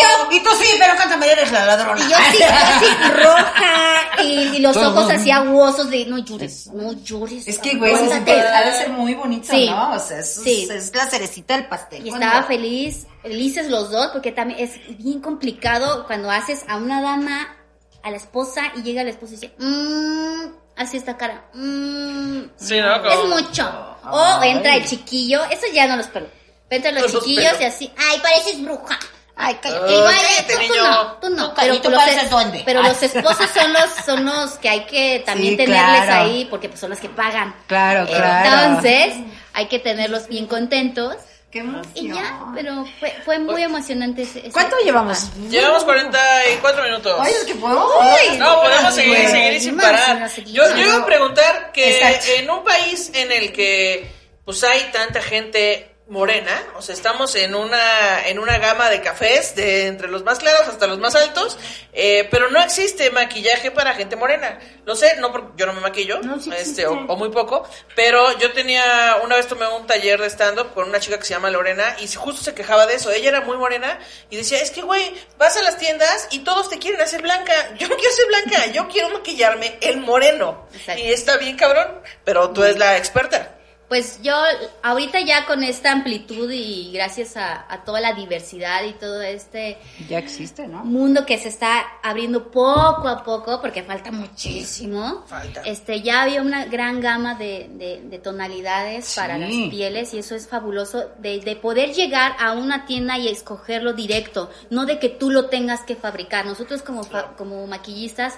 yo, 0.00 0.30
y 0.32 0.40
tú 0.42 0.50
sí, 0.60 0.68
pero 0.80 0.94
cántame, 0.96 1.30
eres 1.30 1.52
la 1.52 1.64
ladrona. 1.64 2.04
Y 2.04 2.10
yo 2.10 2.16
así, 2.16 2.42
así 2.42 2.86
roja 3.22 4.22
y, 4.24 4.56
y 4.56 4.58
los 4.58 4.76
ojos 4.76 5.10
así 5.10 5.30
aguosos 5.30 5.90
de 5.90 6.06
no 6.06 6.18
llores, 6.18 6.66
no 6.72 6.92
llores. 6.92 7.46
Es 7.46 7.58
que, 7.60 7.76
güey, 7.76 7.92
eso 7.92 8.02
es- 8.04 8.10
aguántate". 8.10 8.40
ha 8.40 8.64
de 8.64 8.72
ser 8.72 8.88
muy 8.90 9.14
bonito, 9.14 9.46
Sí. 9.48 9.66
¿no? 9.70 9.92
O 9.94 9.98
sea, 10.00 10.18
es, 10.18 10.34
Sí. 10.42 10.68
es 10.70 10.92
la 10.94 11.06
cerecita 11.06 11.54
del 11.56 11.68
pastel. 11.68 12.04
Y 12.06 12.10
estaba 12.10 12.42
feliz, 12.42 13.06
felices 13.22 13.68
los 13.70 13.90
dos, 13.92 14.08
porque 14.12 14.32
también 14.32 14.58
es 14.60 14.72
bien 14.98 15.20
complicado 15.20 16.04
cuando 16.06 16.30
haces 16.32 16.64
a 16.68 16.78
una 16.78 17.00
dama, 17.00 17.56
a 18.02 18.10
la 18.10 18.16
esposa, 18.16 18.62
y 18.76 18.82
llega 18.82 19.04
la 19.04 19.10
esposa 19.10 19.34
y 19.34 19.36
dice, 19.36 19.54
mmm, 19.58 20.46
así 20.76 20.96
esta 20.96 21.16
cara, 21.16 21.44
mmm, 21.54 22.42
Sí, 22.56 22.80
¿no? 22.80 22.96
es 23.06 23.16
Como- 23.16 23.34
mucho. 23.36 23.96
O 24.10 24.42
entra 24.42 24.76
el 24.76 24.84
chiquillo, 24.86 25.42
eso 25.44 25.66
ya 25.72 25.86
no 25.86 25.96
los 25.96 26.06
pelo. 26.08 26.26
Entran 26.70 26.94
los 26.96 27.12
No 27.12 27.20
chiquillos 27.20 27.54
y 27.60 27.64
así, 27.64 27.92
ay, 27.96 28.18
pareces 28.20 28.60
bruja. 28.62 28.98
Ay, 29.36 29.58
cállate. 29.62 29.94
Cállate, 30.04 30.66
tú, 30.68 30.74
no, 30.76 31.12
tú 31.20 31.30
no. 31.30 31.54
Pero 31.54 31.74
y 31.74 31.78
tú 31.80 31.90
los, 31.90 31.98
pareces 32.00 32.24
es- 32.24 32.30
duende. 32.30 32.62
pero 32.64 32.80
Ay. 32.80 32.88
los 32.88 33.02
esposos 33.02 33.48
son 33.54 33.72
los, 33.72 33.90
son 34.06 34.24
los 34.24 34.50
que 34.58 34.68
hay 34.68 34.84
que 34.86 35.22
también 35.26 35.52
Sí, 35.52 35.56
tenerles 35.56 36.02
claro. 36.04 36.24
ahí, 36.24 36.44
porque 36.50 36.68
pues 36.68 36.80
son 36.80 36.90
los 36.90 37.00
que 37.00 37.08
pagan. 37.08 37.54
Claro, 37.66 38.06
claro. 38.06 38.64
Entonces, 38.76 39.14
hay 39.52 39.66
que 39.66 39.78
tenerlos 39.80 40.28
bien 40.28 40.46
contentos. 40.46 41.16
Qué 41.54 41.60
emoción. 41.60 41.92
Y 41.94 42.08
ya, 42.12 42.46
pero 42.52 42.84
fue, 42.98 43.12
fue 43.24 43.38
muy 43.38 43.62
emocionante 43.62 44.22
ese, 44.22 44.40
ese- 44.40 44.50
¿Cuánto 44.50 44.76
llevamos? 44.80 45.30
Llevamos 45.48 45.84
44 45.84 46.82
minutos. 46.82 47.16
Ay, 47.20 47.32
es 47.32 47.44
que 47.44 47.54
podemos. 47.54 47.84
Uy, 48.00 48.38
No, 48.38 48.60
podemos 48.60 48.92
seguir, 48.92 49.12
güey. 49.14 49.26
seguir 49.28 49.52
y 49.52 49.60
sin 49.60 49.76
parar. 49.76 50.28
Yo, 50.46 50.62
yo 50.74 50.82
iba 50.84 50.96
a 50.96 51.06
preguntar 51.06 51.70
que 51.72 51.96
Exacto. 52.00 52.26
en 52.38 52.50
un 52.50 52.64
país 52.64 53.12
en 53.14 53.30
el 53.30 53.52
que 53.52 54.10
pues 54.44 54.64
hay 54.64 54.90
tanta 54.92 55.22
gente 55.22 55.93
morena, 56.06 56.62
o 56.76 56.82
sea, 56.82 56.94
estamos 56.94 57.34
en 57.34 57.54
una 57.54 58.28
en 58.28 58.38
una 58.38 58.58
gama 58.58 58.90
de 58.90 59.00
cafés 59.00 59.56
de 59.56 59.86
entre 59.86 60.08
los 60.08 60.22
más 60.22 60.38
claros 60.38 60.68
hasta 60.68 60.86
los 60.86 60.98
más 60.98 61.14
altos, 61.14 61.58
eh, 61.94 62.28
pero 62.30 62.50
no 62.50 62.62
existe 62.62 63.10
maquillaje 63.10 63.70
para 63.70 63.94
gente 63.94 64.14
morena. 64.14 64.58
Lo 64.84 64.96
sé, 64.96 65.16
no 65.16 65.32
porque 65.32 65.52
yo 65.56 65.64
no 65.64 65.72
me 65.72 65.80
maquillo, 65.80 66.20
No, 66.20 66.38
sí 66.38 66.50
este, 66.54 66.86
o, 66.86 66.92
o 66.92 67.16
muy 67.16 67.30
poco, 67.30 67.66
pero 67.96 68.36
yo 68.38 68.52
tenía 68.52 69.16
una 69.24 69.36
vez 69.36 69.48
tomé 69.48 69.66
un 69.66 69.86
taller 69.86 70.20
de 70.20 70.26
stand 70.28 70.58
up 70.58 70.74
con 70.74 70.88
una 70.88 71.00
chica 71.00 71.16
que 71.18 71.24
se 71.24 71.32
llama 71.32 71.48
Lorena 71.48 71.96
y 71.98 72.06
justo 72.12 72.42
se 72.42 72.54
quejaba 72.54 72.86
de 72.86 72.96
eso. 72.96 73.10
Ella 73.10 73.30
era 73.30 73.40
muy 73.40 73.56
morena 73.56 73.98
y 74.28 74.36
decía, 74.36 74.60
"Es 74.60 74.70
que 74.70 74.82
güey, 74.82 75.14
vas 75.38 75.56
a 75.56 75.62
las 75.62 75.78
tiendas 75.78 76.28
y 76.30 76.40
todos 76.40 76.68
te 76.68 76.78
quieren 76.78 77.00
hacer 77.00 77.22
blanca. 77.22 77.74
Yo 77.78 77.88
no 77.88 77.96
quiero 77.96 78.14
ser 78.14 78.26
blanca, 78.26 78.66
yo 78.66 78.88
quiero 78.88 79.08
maquillarme 79.08 79.78
el 79.80 79.96
moreno." 79.98 80.68
Exacto. 80.74 81.02
Y 81.02 81.12
está 81.12 81.38
bien 81.38 81.56
cabrón, 81.56 82.02
pero 82.24 82.50
tú 82.50 82.62
eres 82.62 82.76
la 82.76 82.98
experta. 82.98 83.53
Pues 83.94 84.20
yo 84.22 84.34
ahorita 84.82 85.20
ya 85.20 85.46
con 85.46 85.62
esta 85.62 85.92
amplitud 85.92 86.50
y 86.50 86.90
gracias 86.92 87.36
a, 87.36 87.64
a 87.72 87.84
toda 87.84 88.00
la 88.00 88.12
diversidad 88.12 88.82
y 88.82 88.92
todo 88.94 89.22
este 89.22 89.78
Ya 90.08 90.18
existe, 90.18 90.66
¿no? 90.66 90.84
mundo 90.84 91.24
que 91.24 91.38
se 91.38 91.48
está 91.48 91.80
abriendo 92.02 92.50
poco 92.50 93.06
a 93.06 93.22
poco, 93.22 93.60
porque 93.60 93.84
falta 93.84 94.10
muchísimo. 94.10 95.22
Falta. 95.28 95.60
Este, 95.60 96.02
ya 96.02 96.22
había 96.22 96.42
una 96.42 96.64
gran 96.64 97.00
gama 97.00 97.36
de, 97.36 97.68
de- 97.74 98.02
de 98.02 98.18
tonalidades 98.18 99.04
Sí. 99.06 99.20
para 99.20 99.38
las 99.38 99.50
pieles 99.70 100.12
y 100.12 100.18
eso 100.18 100.34
es 100.34 100.48
fabuloso 100.48 101.10
de, 101.18 101.38
de 101.38 101.54
poder 101.54 101.92
llegar 101.92 102.34
a 102.40 102.50
una 102.50 102.86
tienda 102.86 103.16
y 103.16 103.28
escogerlo 103.28 103.92
directo, 103.92 104.50
no 104.70 104.86
de 104.86 104.98
que 104.98 105.08
tú 105.08 105.30
lo 105.30 105.46
tengas 105.50 105.82
que 105.82 105.94
fabricar. 105.94 106.46
Nosotros 106.46 106.82
como, 106.82 107.04
fa- 107.04 107.36
como 107.36 107.64
maquillistas 107.68 108.34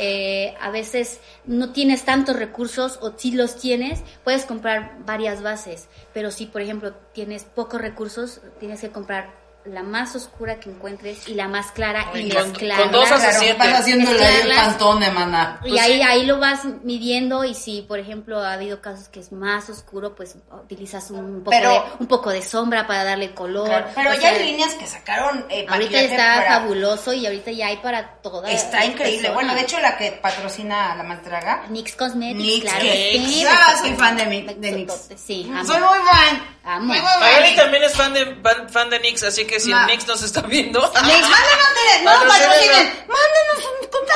eh, 0.00 0.54
a 0.60 0.70
veces 0.70 1.20
no 1.44 1.72
tienes 1.72 2.04
tantos 2.04 2.36
recursos 2.36 3.00
o 3.02 3.18
si 3.18 3.32
los 3.32 3.56
tienes, 3.56 4.04
puedes 4.22 4.44
comprar 4.44 4.96
varias 5.04 5.42
bases, 5.42 5.88
pero 6.14 6.30
si 6.30 6.46
por 6.46 6.62
ejemplo 6.62 6.94
tienes 7.12 7.42
pocos 7.42 7.80
recursos, 7.80 8.40
tienes 8.60 8.80
que 8.80 8.90
comprar 8.90 9.37
la 9.64 9.82
más 9.82 10.16
oscura 10.16 10.58
que 10.60 10.70
encuentres 10.70 11.28
y 11.28 11.34
la 11.34 11.46
más 11.46 11.72
clara 11.72 12.10
y 12.14 12.18
Ay, 12.18 12.30
con- 12.30 12.48
mezclarla. 12.50 12.84
con 12.84 12.92
dos 12.92 13.06
Claro, 13.08 13.22
vas 13.22 13.74
haciendo 13.80 14.10
el 14.12 14.48
pantone, 14.54 15.10
mana. 15.10 15.60
Y 15.64 15.68
Pues 15.70 15.82
ahí, 15.82 15.94
sí. 15.96 16.02
ahí 16.02 16.24
lo 16.26 16.38
vas 16.38 16.64
midiendo 16.84 17.44
y 17.44 17.54
si, 17.54 17.82
por 17.82 17.98
ejemplo, 17.98 18.38
ha 18.38 18.54
habido 18.54 18.80
casos 18.80 19.08
que 19.08 19.20
es 19.20 19.30
más 19.30 19.68
oscuro, 19.68 20.14
pues 20.14 20.36
utilizas 20.64 21.10
un 21.10 21.40
poco, 21.44 21.50
Pero- 21.50 21.70
de, 21.72 21.80
un 22.00 22.06
poco 22.06 22.30
de 22.30 22.40
sombra 22.42 22.86
para 22.86 23.04
darle 23.04 23.34
color. 23.34 23.66
Claro, 23.68 23.88
pero 23.94 24.10
O 24.10 24.14
ya 24.14 24.20
sea, 24.20 24.30
hay 24.30 24.44
líneas 24.44 24.74
que 24.74 24.86
sacaron 24.86 25.44
eh, 25.50 25.66
Ahorita 25.68 26.00
está 26.00 26.16
para- 26.36 26.60
fabuloso 26.60 27.12
y 27.12 27.26
ahorita 27.26 27.50
ya 27.50 27.66
hay 27.66 27.76
para 27.78 28.14
toda 28.22 28.50
Está 28.50 28.84
increíble. 28.86 29.28
personas. 29.28 29.34
Bueno, 29.34 29.54
de 29.54 29.60
hecho, 29.60 29.80
la 29.80 29.98
que 29.98 30.12
patrocina 30.12 30.92
a 30.92 30.96
la 30.96 31.02
más 31.02 31.22
draga. 31.24 31.64
NYX 31.68 31.94
Cosmetics, 31.96 32.40
NYX, 32.42 32.62
claro 32.62 32.80
que- 32.80 33.22
sí. 33.26 33.44
Ah, 33.46 33.74
soy 33.80 33.92
fan 33.94 34.16
de 34.16 34.24
mi- 34.26 34.42
de 34.42 34.72
NYX. 34.72 35.08
Sí, 35.16 35.46
amo. 35.52 35.64
Soy 35.66 35.80
muy 35.80 35.98
fan. 36.10 36.56
Amo. 36.64 36.86
Muy, 36.86 36.96
muy 37.00 37.04
Magali 37.20 37.46
fan. 37.48 37.56
también 37.56 37.82
es 37.84 37.94
fan 37.94 38.12
de, 38.12 38.26
fan, 38.42 38.68
fan 38.68 38.90
de 38.90 39.00
Nix, 39.00 39.22
así 39.22 39.46
que 39.48 39.58
si 39.58 39.70
Ma- 39.70 39.80
el 39.80 39.86
Nix 39.88 40.06
nos 40.06 40.22
está 40.22 40.42
viendo. 40.42 40.80
De- 40.80 40.86
no, 42.04 42.10
patrocinen. 42.28 42.86
Mándenos 43.08 43.64
un 43.64 43.88
contacto. 43.90 44.08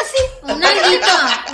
Un 0.45 0.65
alguito, 0.65 1.07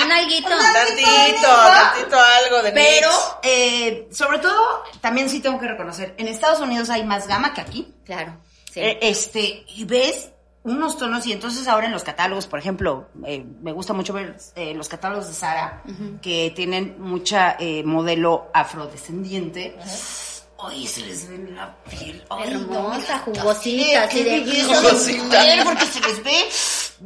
un 0.04 0.12
alguito. 0.12 0.48
Tantito, 0.48 1.48
tantito 1.48 2.16
algo 2.18 2.62
de 2.62 2.72
Pero, 2.72 3.08
Nix. 3.10 3.36
eh, 3.44 4.08
sobre 4.12 4.38
todo, 4.40 4.82
también 5.00 5.30
sí 5.30 5.40
tengo 5.40 5.58
que 5.58 5.68
reconocer, 5.68 6.14
en 6.18 6.28
Estados 6.28 6.60
Unidos 6.60 6.90
hay 6.90 7.04
más 7.04 7.26
gama 7.26 7.54
que 7.54 7.60
aquí. 7.62 7.94
Claro, 8.04 8.36
sí. 8.72 8.80
Eh, 8.80 8.98
este, 9.02 9.64
y 9.68 9.84
ves 9.84 10.30
unos 10.64 10.98
tonos 10.98 11.24
y 11.26 11.32
entonces 11.32 11.66
ahora 11.68 11.86
en 11.86 11.92
los 11.92 12.02
catálogos, 12.04 12.46
por 12.46 12.58
ejemplo, 12.58 13.08
eh, 13.24 13.44
me 13.62 13.72
gusta 13.72 13.92
mucho 13.94 14.12
ver 14.12 14.36
eh, 14.54 14.74
los 14.74 14.88
catálogos 14.88 15.28
de 15.28 15.34
Sara, 15.34 15.82
que 16.20 16.52
tienen 16.54 16.96
mucha 16.98 17.56
eh, 17.58 17.82
modelo 17.84 18.50
afrodescendiente. 18.52 19.76
Ay, 20.60 20.86
se 20.88 21.02
les 21.02 21.28
ve 21.28 21.38
la 21.52 21.72
piel. 21.88 22.24
Ay, 22.30 22.50
no, 22.50 22.60
Hermosa, 22.74 23.22
mira, 23.26 23.40
jugosita, 23.42 24.02
así 24.04 24.24
de- 24.24 24.64
Jugosita. 24.64 25.40
piel, 25.42 25.60
porque 25.64 25.86
se 25.86 26.00
les 26.00 26.24
ve 26.24 26.48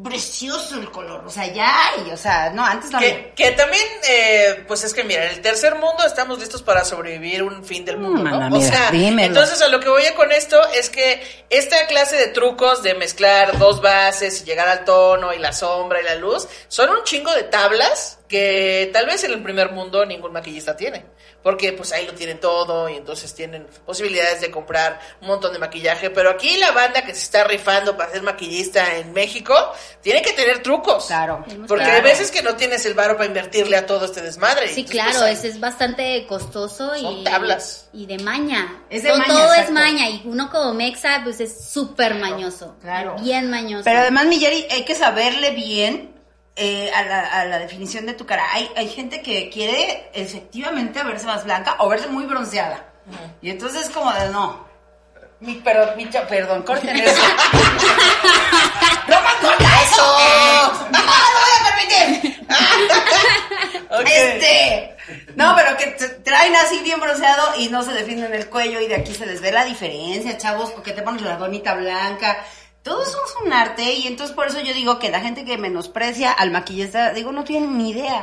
precioso 0.03 0.77
el 0.77 0.91
color. 0.91 1.23
O 1.27 1.31
sea, 1.31 1.47
ya 1.53 1.89
hay, 1.91 2.11
o 2.11 2.17
sea, 2.17 2.49
no, 2.51 2.65
antes 2.65 2.91
no. 2.91 2.99
Que, 2.99 3.33
que 3.37 3.51
también, 3.51 3.85
eh, 4.09 4.65
pues 4.67 4.85
es 4.85 4.95
que 4.95 5.05
mira, 5.05 5.25
en 5.27 5.33
el 5.33 5.43
tercer 5.43 5.75
mundo 5.75 6.03
estamos 6.07 6.39
listos 6.39 6.63
para 6.63 6.83
sobrevivir 6.85 7.43
un 7.43 7.63
fin 7.63 7.85
del 7.85 7.99
mundo, 7.99 8.23
¿no? 8.23 8.47
O 8.47 8.51
mira, 8.59 8.71
sea, 8.71 8.91
dímelo. 8.91 9.29
entonces 9.29 9.61
a 9.61 9.69
lo 9.69 9.81
que 9.81 9.91
voy 9.91 10.07
a 10.07 10.15
con 10.15 10.33
esto 10.33 10.59
es 10.73 10.89
que 10.89 11.45
esta 11.51 11.87
clase 11.89 12.17
de 12.17 12.29
trucos 12.29 12.83
de 12.83 12.95
mezclar 12.95 13.59
dos 13.59 13.83
bases 13.83 14.41
y 14.41 14.45
llegar 14.45 14.69
al 14.69 14.85
tono 14.87 15.35
y 15.35 15.39
la 15.39 15.53
sombra 15.53 16.01
y 16.01 16.05
la 16.05 16.15
luz 16.15 16.49
son 16.69 16.89
un 16.89 17.05
chingo 17.05 17.33
de 17.35 17.43
tablas 17.45 18.19
que 18.33 18.89
tal 18.95 19.05
vez 19.05 19.23
en 19.25 19.33
el 19.33 19.43
primer 19.43 19.73
mundo 19.73 20.07
ningún 20.07 20.33
maquillista 20.33 20.75
tiene, 20.75 21.05
porque 21.43 21.75
pues 21.75 21.93
ahí 21.93 22.07
lo 22.07 22.15
tienen 22.15 22.41
todo 22.41 22.89
y 22.89 22.95
entonces 22.95 23.35
tienen 23.35 23.67
posibilidades 23.85 24.41
de 24.41 24.51
comprar 24.51 24.99
un 25.21 25.29
montón 25.29 25.53
de 25.53 25.59
maquillaje, 25.59 26.09
pero 26.09 26.31
aquí 26.31 26.57
la 26.57 26.73
banda 26.73 27.05
que 27.05 27.15
se 27.15 27.25
está 27.25 27.45
rifando 27.45 27.95
para 27.95 28.11
ser 28.11 28.23
maquillista 28.23 28.97
en 28.97 29.13
México 29.13 29.55
tiene 30.01 30.23
que 30.23 30.33
tener 30.33 30.63
trucos. 30.63 31.09
Claro. 31.09 31.45
Porque 31.69 31.85
claro. 31.85 31.93
hay 31.93 32.01
veces 32.01 32.31
que 32.31 32.41
no 32.41 32.57
tienes 32.57 32.87
el 32.87 32.95
varo 32.95 33.19
para 33.19 33.27
invertirle 33.27 33.77
a 33.77 33.85
todo 33.85 34.07
este 34.07 34.23
desmadre. 34.23 34.69
Sí, 34.69 34.81
Entonces, 34.81 34.91
claro, 34.93 35.19
pues, 35.21 35.45
es, 35.45 35.45
es 35.45 35.61
bastante 35.61 36.27
costoso 36.27 36.97
y, 36.97 37.03
Son 37.03 37.25
tablas. 37.25 37.91
y 37.93 38.07
de 38.07 38.19
maña. 38.19 38.83
Es 38.89 39.03
de 39.03 39.11
todo, 39.11 39.19
maña, 39.19 39.35
todo 39.35 39.55
es 39.55 39.71
maña 39.71 40.09
y 40.09 40.23
uno 40.25 40.49
como 40.51 40.73
mexa 40.73 41.21
pues 41.23 41.39
es 41.41 41.67
súper 41.67 42.15
mañoso. 42.15 42.77
Claro. 42.81 43.17
Bien 43.21 43.51
mañoso. 43.51 43.85
Pero 43.85 43.99
además, 43.99 44.25
Miyeri, 44.25 44.69
hay 44.71 44.87
que 44.87 44.95
saberle 44.95 45.51
bien 45.51 46.12
eh, 46.57 46.91
a, 46.95 47.03
la, 47.05 47.21
a 47.21 47.45
la 47.47 47.59
definición 47.59 48.07
de 48.07 48.15
tu 48.15 48.27
cara. 48.27 48.45
Hay, 48.53 48.71
hay 48.77 48.89
gente 48.89 49.23
que 49.23 49.49
quiere 49.51 50.11
efectivamente 50.13 51.03
verse 51.03 51.27
más 51.27 51.45
blanca 51.45 51.77
o 51.79 51.89
verse 51.89 52.09
muy 52.09 52.25
bronceada. 52.25 52.87
Y 53.41 53.51
entonces 53.51 53.83
es 53.83 53.91
como 53.91 54.13
de 54.13 54.29
no. 54.29 54.67
Mi, 55.41 55.55
perdón, 55.57 55.97
mi 55.97 56.07
perdón, 56.07 56.63
corten 56.63 56.97
eso. 56.97 57.23
¡Roman, 59.09 59.37
corta 59.41 59.83
eso! 59.83 60.79
¡No 60.93 60.99
lo 60.99 61.07
voy 61.41 61.53
a 61.59 61.65
permitir! 61.69 62.47
Este, 64.05 64.97
no, 65.37 65.55
pero 65.55 65.77
que 65.77 65.87
traen 66.25 66.57
así 66.57 66.81
bien 66.81 66.99
bronceado 66.99 67.55
y 67.59 67.69
no 67.69 67.83
se 67.83 67.93
defienden 67.93 68.33
el 68.33 68.49
cuello 68.49 68.81
y 68.81 68.89
de 68.89 68.97
aquí 68.97 69.15
se 69.15 69.27
les 69.27 69.41
ve 69.41 69.53
la 69.53 69.65
diferencia, 69.65 70.39
chavos, 70.39 70.71
porque 70.71 70.93
te 70.93 71.03
pones 71.03 71.23
la 71.23 71.37
donita 71.37 71.75
blanca. 71.75 72.45
Todo 72.83 73.03
eso 73.03 73.17
es 73.27 73.47
un 73.47 73.53
arte 73.53 73.93
y 73.95 74.07
entonces 74.09 74.35
por 74.35 74.49
eso 74.49 74.61
yo 74.61 74.75
digo 74.75 74.99
que 74.99 75.11
la 75.11 75.21
gente 75.21 75.45
que 75.45 75.57
menosprecia 75.57 76.33
al 76.33 76.51
maquillista, 76.51 77.13
digo, 77.13 77.31
no 77.31 77.45
tienen 77.45 77.79
ni 77.79 77.91
idea, 77.91 78.23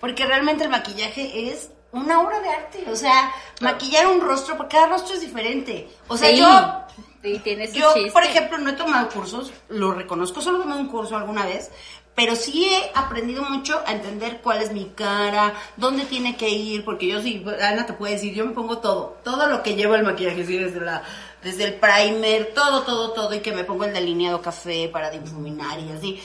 porque 0.00 0.24
realmente 0.24 0.64
el 0.64 0.70
maquillaje 0.70 1.50
es 1.50 1.70
una 1.92 2.20
obra 2.20 2.40
de 2.40 2.48
arte, 2.48 2.84
o 2.90 2.96
sea, 2.96 3.30
maquillar 3.60 4.06
un 4.06 4.20
rostro, 4.20 4.56
porque 4.56 4.76
cada 4.76 4.88
rostro 4.88 5.14
es 5.14 5.20
diferente. 5.20 5.88
O 6.08 6.16
sea, 6.16 6.30
Sí. 6.30 6.38
yo 6.38 7.40
tiene 7.42 7.70
yo, 7.72 7.92
chiste. 7.94 8.10
por 8.12 8.24
ejemplo, 8.24 8.56
no 8.58 8.70
he 8.70 8.74
tomado 8.74 9.08
cursos, 9.10 9.52
lo 9.68 9.92
reconozco, 9.92 10.40
solo 10.40 10.58
tomé 10.60 10.76
un 10.76 10.88
curso 10.88 11.16
alguna 11.16 11.44
vez, 11.44 11.70
pero 12.14 12.34
sí 12.34 12.64
he 12.66 12.90
aprendido 12.94 13.42
mucho 13.42 13.82
a 13.86 13.92
entender 13.92 14.40
cuál 14.42 14.62
es 14.62 14.72
mi 14.72 14.86
cara, 14.94 15.52
dónde 15.76 16.04
tiene 16.04 16.36
que 16.36 16.48
ir, 16.48 16.84
porque 16.84 17.06
yo 17.08 17.20
sí, 17.20 17.44
Ana 17.62 17.84
te 17.86 17.92
puede 17.92 18.14
decir, 18.14 18.32
yo 18.34 18.46
me 18.46 18.52
pongo 18.52 18.78
todo, 18.78 19.18
todo 19.22 19.46
lo 19.48 19.62
que 19.62 19.74
lleva 19.74 19.96
el 19.96 20.02
maquillaje, 20.04 20.44
sí, 20.46 20.56
desde 20.58 20.80
la, 20.80 21.02
desde 21.42 21.64
el 21.64 21.74
primer, 21.74 22.52
todo, 22.54 22.82
todo, 22.82 23.12
todo, 23.12 23.34
y 23.34 23.40
que 23.40 23.52
me 23.52 23.64
pongo 23.64 23.84
el 23.84 23.92
delineado 23.92 24.42
café 24.42 24.88
para 24.88 25.10
difuminar 25.10 25.78
y 25.78 25.90
así, 25.92 26.20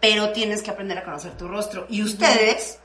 pero 0.00 0.30
tienes 0.30 0.62
que 0.62 0.70
aprender 0.70 0.98
a 0.98 1.04
conocer 1.04 1.32
tu 1.36 1.48
rostro. 1.48 1.86
Y 1.88 2.02
ustedes, 2.02 2.78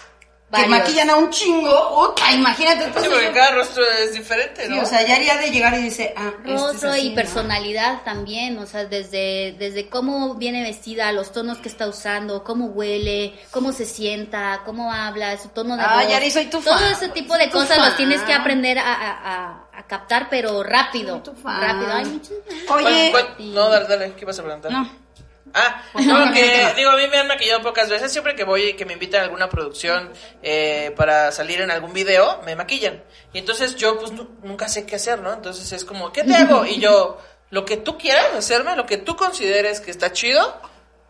Varios. 0.51 0.69
maquillan 0.69 1.09
a 1.11 1.15
un 1.15 1.29
chingo. 1.29 2.09
Uta, 2.09 2.31
imagínate. 2.31 2.79
Sí, 2.79 2.83
entonces 2.87 3.11
porque 3.11 3.25
yo- 3.27 3.33
cada 3.33 3.51
rostro 3.51 3.83
es 4.03 4.13
diferente, 4.13 4.65
Sí, 4.65 4.73
¿no? 4.75 4.81
o 4.81 4.85
sea, 4.85 5.05
ya 5.05 5.15
haría 5.15 5.37
de 5.37 5.51
llegar 5.51 5.73
y 5.75 5.83
dice, 5.83 6.11
ah, 6.17 6.31
este 6.37 6.53
es 6.55 6.61
Rostro 6.61 6.89
así, 6.91 7.01
y 7.01 7.09
¿no? 7.09 7.15
personalidad 7.15 8.01
también, 8.03 8.57
o 8.57 8.65
sea, 8.65 8.85
desde, 8.85 9.55
desde 9.59 9.89
cómo 9.89 10.35
viene 10.35 10.63
vestida, 10.63 11.11
los 11.11 11.31
tonos 11.31 11.59
que 11.59 11.69
está 11.69 11.87
usando, 11.87 12.43
cómo 12.43 12.65
huele, 12.65 13.39
cómo 13.51 13.71
se 13.73 13.85
sienta, 13.85 14.61
cómo 14.65 14.91
habla, 14.91 15.37
su 15.37 15.49
tono 15.49 15.77
de 15.77 15.83
Ah, 15.83 16.01
voz. 16.01 16.09
Yari, 16.11 16.31
soy 16.31 16.45
tu 16.47 16.59
Todo 16.61 16.77
fan, 16.79 16.91
ese 16.93 17.09
tipo 17.09 17.37
de 17.37 17.49
cosas 17.51 17.77
fan. 17.77 17.85
los 17.85 17.95
tienes 17.97 18.21
que 18.23 18.33
aprender 18.33 18.79
a, 18.79 18.91
a- 18.93 19.11
a- 19.35 19.63
a 19.79 19.83
captar, 19.87 20.29
pero 20.31 20.63
rápido. 20.63 21.15
Soy 21.23 21.23
tu 21.23 21.33
fan. 21.41 21.61
Rápido. 21.61 21.93
Ay, 21.93 22.05
muchas 22.05 22.31
Oye, 22.69 23.09
¿Cuál- 23.11 23.35
cuál- 23.35 23.53
No, 23.53 23.69
dale, 23.69 23.87
dale, 23.87 24.13
¿qué 24.17 24.25
vas 24.25 24.39
a 24.39 24.43
preguntar? 24.43 24.71
no. 24.71 25.08
Ah, 25.53 25.81
Pues 25.93 26.05
no, 26.05 26.31
que 26.33 26.63
no. 26.63 26.73
digo, 26.75 26.89
a 26.91 26.97
mí 26.97 27.07
me 27.07 27.17
han 27.17 27.27
maquillado 27.27 27.61
pocas 27.61 27.89
veces. 27.89 28.11
Siempre 28.11 28.35
que 28.35 28.43
voy 28.43 28.61
y 28.69 28.73
que 28.73 28.85
me 28.85 28.93
invitan 28.93 29.21
a 29.21 29.23
alguna 29.25 29.49
producción 29.49 30.11
eh, 30.43 30.93
para 30.95 31.31
salir 31.31 31.61
en 31.61 31.71
algún 31.71 31.93
video, 31.93 32.41
me 32.45 32.55
maquillan. 32.55 33.03
Y 33.33 33.39
entonces 33.39 33.75
yo, 33.75 33.99
pues, 33.99 34.11
nu- 34.11 34.29
nunca 34.43 34.67
sé 34.67 34.85
qué 34.85 34.95
hacer, 34.95 35.19
¿no? 35.19 35.33
Entonces 35.33 35.71
es 35.71 35.85
como, 35.85 36.11
¿qué 36.11 36.23
te 36.23 36.35
hago? 36.35 36.65
Y 36.65 36.79
yo, 36.79 37.19
lo 37.49 37.65
que 37.65 37.77
tú 37.77 37.97
quieras 37.97 38.27
hacerme, 38.37 38.75
lo 38.75 38.85
que 38.85 38.97
tú 38.97 39.15
consideres 39.15 39.81
que 39.81 39.91
está 39.91 40.11
chido, 40.11 40.61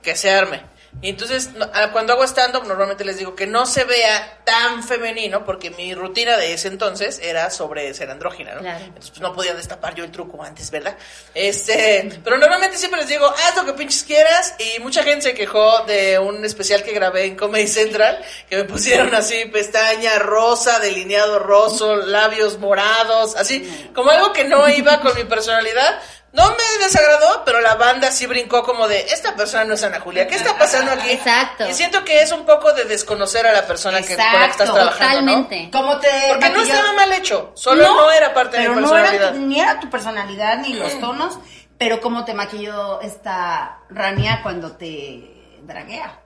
que 0.01 0.15
se 0.15 0.31
arme. 0.31 0.61
Y 1.01 1.09
entonces, 1.09 1.49
cuando 1.93 2.13
hago 2.13 2.23
stand-up, 2.25 2.65
normalmente 2.65 3.05
les 3.05 3.17
digo 3.17 3.35
que 3.35 3.47
no 3.47 3.65
se 3.65 3.85
vea 3.85 4.39
tan 4.43 4.83
femenino, 4.83 5.45
porque 5.45 5.69
mi 5.69 5.93
rutina 5.93 6.35
de 6.35 6.53
ese 6.53 6.67
entonces 6.67 7.19
era 7.23 7.49
sobre 7.51 7.93
ser 7.93 8.09
andrógina, 8.09 8.55
¿no? 8.55 8.61
Claro. 8.61 8.83
Entonces, 8.85 9.11
pues 9.11 9.21
no 9.21 9.33
podía 9.33 9.53
destapar 9.53 9.95
yo 9.95 10.03
el 10.03 10.11
truco 10.11 10.43
antes, 10.43 10.69
¿verdad? 10.71 10.97
Este, 11.33 12.19
pero 12.23 12.37
normalmente 12.37 12.77
siempre 12.77 12.99
les 12.99 13.09
digo, 13.09 13.25
haz 13.27 13.55
lo 13.55 13.65
que 13.65 13.73
pinches 13.73 14.03
quieras. 14.03 14.55
Y 14.59 14.79
mucha 14.81 15.03
gente 15.03 15.21
se 15.21 15.33
quejó 15.33 15.83
de 15.85 16.19
un 16.19 16.43
especial 16.43 16.83
que 16.83 16.91
grabé 16.91 17.25
en 17.25 17.35
Comedy 17.35 17.67
Central, 17.67 18.23
que 18.49 18.57
me 18.57 18.65
pusieron 18.65 19.13
así, 19.15 19.45
pestaña 19.45 20.19
rosa, 20.19 20.79
delineado 20.79 21.39
roso, 21.39 21.95
labios 21.95 22.59
morados, 22.59 23.35
así, 23.35 23.89
como 23.93 24.09
algo 24.09 24.33
que 24.33 24.43
no 24.43 24.67
iba 24.67 24.99
con 24.99 25.15
mi 25.15 25.23
personalidad. 25.23 26.01
No 26.31 26.47
me 26.51 26.83
desagradó, 26.83 27.43
pero 27.43 27.59
la 27.59 27.73
banda 27.75 28.11
sí 28.11 28.27
brincó 28.27 28.63
como 28.63 28.87
de, 28.87 28.99
esta 29.11 29.35
persona 29.35 29.65
no 29.65 29.73
es 29.73 29.83
Ana 29.83 29.99
Julia, 29.99 30.27
¿qué 30.27 30.35
está 30.35 30.55
pasando 30.57 30.91
aquí? 30.91 31.09
Exacto. 31.09 31.67
Y 31.67 31.73
siento 31.73 32.03
que 32.05 32.21
es 32.21 32.31
un 32.31 32.45
poco 32.45 32.71
de 32.73 32.85
desconocer 32.85 33.47
a 33.47 33.51
la 33.51 33.65
persona 33.65 34.01
que, 34.01 34.15
con 34.15 34.25
la 34.25 34.45
que 34.45 34.51
estás 34.51 34.69
Exacto, 34.69 34.73
trabajando, 34.73 35.21
¿no? 35.21 35.31
Totalmente. 35.43 35.69
¿Cómo 35.71 35.99
te 35.99 36.07
Porque 36.29 36.49
no 36.49 36.61
estaba 36.61 36.93
mal 36.93 37.11
hecho, 37.13 37.51
solo 37.55 37.83
no, 37.83 38.11
era 38.11 38.33
parte 38.33 38.57
de 38.59 38.69
mi 38.69 38.75
no 38.75 38.95
era 38.95 39.09
personalidad. 39.09 39.33
tu- 39.33 39.39
ni 39.47 39.59
era 39.59 39.79
tu 39.79 39.89
personalidad 39.89 40.57
ni 40.59 40.73
los 40.75 40.99
tonos, 40.99 41.39
pero 41.79 41.99
cómo 41.99 42.23
te 42.25 42.33
maquilló 42.35 43.01
esta 43.01 43.79
Rania 43.89 44.41
cuando 44.43 44.73
te 44.73 45.23
draguea. 45.63 46.19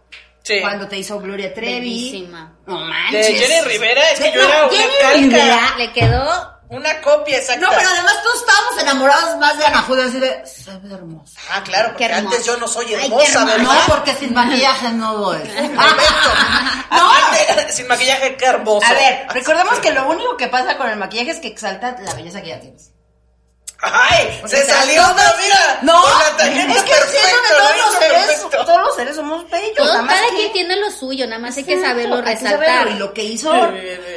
Sí. 0.43 0.59
Cuando 0.59 0.89
te 0.89 0.97
hizo 0.97 1.17
Gloria 1.21 1.53
Trevi. 1.53 1.79
Bellísima. 1.79 2.57
No 2.65 2.77
manches. 2.81 3.27
De 3.27 3.33
Jenny 3.35 3.61
Rivera, 3.61 4.11
es 4.11 4.19
que 4.19 4.33
yo 4.33 4.41
No, 4.43 4.49
era 4.49 4.63
una 4.65 4.71
Jenny 4.77 4.93
calca. 4.99 5.17
Rivera. 5.17 5.73
Le 5.77 5.91
quedó 5.93 6.52
Una 6.69 7.01
copia 7.01 7.37
exacta. 7.37 7.61
No, 7.61 7.69
pero 7.75 7.87
además 7.87 8.13
todos 8.23 8.35
estábamos 8.39 8.81
enamorados 8.81 9.37
más 9.37 9.57
de 9.59 9.65
Ana 9.65 9.81
Julia, 9.83 10.05
así 10.05 10.19
de, 10.19 10.43
se 10.45 10.71
ve 10.77 10.95
hermosa. 10.95 11.39
Ah, 11.51 11.61
claro, 11.63 11.89
porque 11.89 12.07
Qué 12.07 12.13
antes 12.13 12.45
yo 12.45 12.57
no 12.57 12.67
soy 12.67 12.87
Ay, 12.95 13.03
hermosa, 13.05 13.25
hermosa. 13.41 13.45
¿verdad? 13.45 13.63
No, 13.87 13.93
porque 13.93 14.15
sin 14.15 14.33
maquillaje 14.33 14.89
no 14.89 15.17
lo 15.17 15.33
es. 15.35 15.43
no. 16.91 17.11
Antes, 17.11 17.75
sin 17.75 17.87
maquillaje, 17.87 18.35
qué 18.37 18.45
hermoso. 18.45 18.85
A 18.87 18.93
ver, 18.93 19.27
recordemos 19.33 19.77
que 19.79 19.91
lo 19.91 20.07
único 20.09 20.35
que 20.37 20.47
pasa 20.47 20.75
con 20.77 20.89
el 20.89 20.97
maquillaje 20.97 21.31
es 21.31 21.39
que 21.39 21.47
exalta 21.49 21.95
la 22.01 22.13
belleza 22.15 22.41
que 22.41 22.47
ya 22.49 22.59
tienes. 22.59 22.89
¡Ay! 23.85 24.41
¡Se 24.47 24.65
salió 24.65 25.03
otra 25.03 25.33
vida! 25.33 25.79
No, 25.81 26.01
es 26.07 26.45
que 26.45 26.51
siento 26.53 26.73
perfecto, 26.73 27.11
que 27.11 27.53
todos 27.53 27.75
lo 27.77 27.85
los 27.85 27.95
seres, 27.95 28.25
perfecto. 28.27 28.65
todos 28.65 28.79
los 28.81 28.95
seres 28.95 29.15
somos 29.17 29.49
bellos. 29.49 29.75
Todo, 29.75 29.87
nada 29.87 30.01
más 30.03 30.15
cada 30.15 30.29
que- 30.29 30.35
quien 30.37 30.51
tiene 30.53 30.75
lo 30.77 30.89
suyo, 30.89 31.27
nada 31.27 31.39
más 31.39 31.57
hay 31.57 31.65
que 31.65 31.81
saberlo 31.81 32.15
Hay 32.15 32.23
que 32.23 32.29
resaltar. 32.29 32.65
saberlo, 32.65 32.91
Y 32.91 32.99
lo 32.99 33.13
que 33.13 33.23
hizo. 33.25 33.51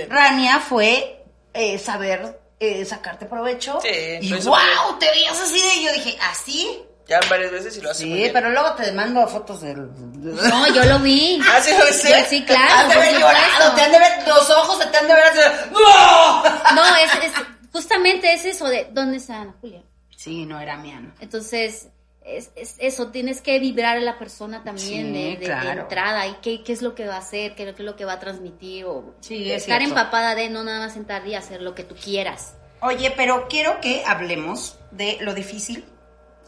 Rania 0.08 0.60
fue 0.60 1.15
eh, 1.56 1.78
saber 1.78 2.40
eh, 2.60 2.84
sacarte 2.84 3.26
provecho. 3.26 3.78
Sí, 3.82 3.88
y 4.20 4.32
wow, 4.44 4.98
te 5.00 5.10
veías 5.10 5.38
así 5.40 5.60
de. 5.60 5.74
y 5.76 5.84
Yo 5.86 5.92
dije, 5.92 6.18
¿así? 6.22 6.82
Ya 7.08 7.20
varias 7.30 7.52
veces 7.52 7.76
y 7.76 7.80
lo 7.80 7.90
hace 7.92 8.04
muy 8.04 8.14
Sí, 8.14 8.20
bien. 8.22 8.32
pero 8.32 8.50
luego 8.50 8.72
te 8.74 8.90
mando 8.92 9.26
fotos 9.28 9.60
del. 9.60 9.76
No, 10.22 10.66
yo 10.74 10.84
lo 10.84 10.98
vi. 10.98 11.40
¿Ah, 11.48 11.60
sí 11.60 11.70
lo? 11.72 11.86
Yo 11.88 12.24
sí, 12.28 12.44
claro. 12.44 12.64
Has 12.74 12.88
de 12.88 12.94
por 12.94 13.02
haber 13.02 13.14
supuesto. 13.14 13.38
llorado, 13.42 13.74
te 13.76 13.82
han 13.82 13.92
de 13.92 13.98
ver, 14.00 14.28
los 14.28 14.50
ojos 14.50 14.78
se 14.78 14.86
te 14.86 14.96
han 14.98 15.06
de 15.08 15.14
ver 15.14 15.24
así. 15.24 15.40
¡No! 15.70 16.42
No, 16.74 16.96
es, 16.96 17.12
es- 17.24 17.32
justamente 17.72 18.32
es 18.32 18.44
eso 18.46 18.66
de 18.68 18.88
¿dónde 18.90 19.18
está 19.18 19.40
Ana 19.42 19.54
Julia? 19.60 19.82
Sí, 20.16 20.46
no 20.46 20.58
era 20.58 20.76
mía, 20.78 20.98
¿no? 21.00 21.12
Entonces, 21.20 21.88
es, 22.26 22.50
es 22.56 22.74
eso, 22.78 23.08
tienes 23.12 23.40
que 23.40 23.58
vibrar 23.60 23.96
a 23.96 24.00
la 24.00 24.18
persona 24.18 24.64
también 24.64 25.06
Sí, 25.06 25.12
de, 25.12 25.18
de- 25.30 25.36
de 25.36 25.44
claro. 25.46 25.82
entrada 25.82 26.26
y 26.26 26.34
qué, 26.42 26.62
qué 26.64 26.72
es 26.72 26.82
lo 26.82 26.94
que 26.94 27.06
va 27.06 27.14
a 27.14 27.18
hacer, 27.18 27.54
qué, 27.54 27.68
es 27.70 27.78
lo 27.80 27.94
que 27.96 28.04
va 28.04 28.14
a 28.14 28.18
transmitir 28.20 28.84
o 28.84 29.14
Sí, 29.20 29.50
es 29.50 29.62
estar 29.62 29.78
cierto. 29.80 29.96
empapada 29.98 30.34
de 30.34 30.50
no 30.50 30.64
nada 30.64 30.80
más 30.80 30.92
sentar 30.94 31.26
y 31.26 31.34
hacer 31.34 31.62
lo 31.62 31.74
que 31.74 31.84
tú 31.84 31.94
quieras. 31.94 32.54
Oye, 32.82 33.12
pero 33.16 33.46
quiero 33.48 33.80
que 33.80 34.02
hablemos 34.04 34.78
de 34.90 35.18
lo 35.20 35.32
difícil 35.34 35.84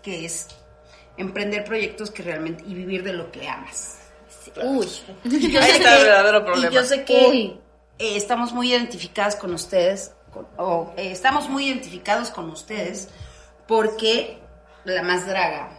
que 0.02 0.24
es 0.26 0.48
emprender 1.16 1.64
proyectos 1.64 2.10
que 2.10 2.22
realmente 2.22 2.64
y 2.66 2.74
vivir 2.74 3.02
de 3.02 3.12
lo 3.12 3.30
que 3.32 3.48
amas. 3.48 3.98
Uy. 4.62 4.86
Yo 5.24 5.60
Ahí 5.60 5.70
sé 5.70 5.76
está 5.76 5.92
el 5.94 5.98
que- 5.98 6.04
verdadero 6.04 6.44
problema. 6.44 6.70
Y 6.70 6.74
yo 6.74 6.84
sé 6.84 7.04
que 7.04 7.26
eh, 7.98 8.16
estamos 8.16 8.52
muy 8.52 8.70
identificadas 8.72 9.36
con 9.36 9.52
ustedes, 9.54 10.12
con- 10.32 10.46
o 10.56 10.92
eh, 10.96 11.10
estamos 11.12 11.48
muy 11.48 11.66
identificados 11.68 12.30
con 12.30 12.48
ustedes 12.50 13.08
porque 13.66 14.38
la 14.94 15.02
más 15.02 15.26
draga 15.26 15.78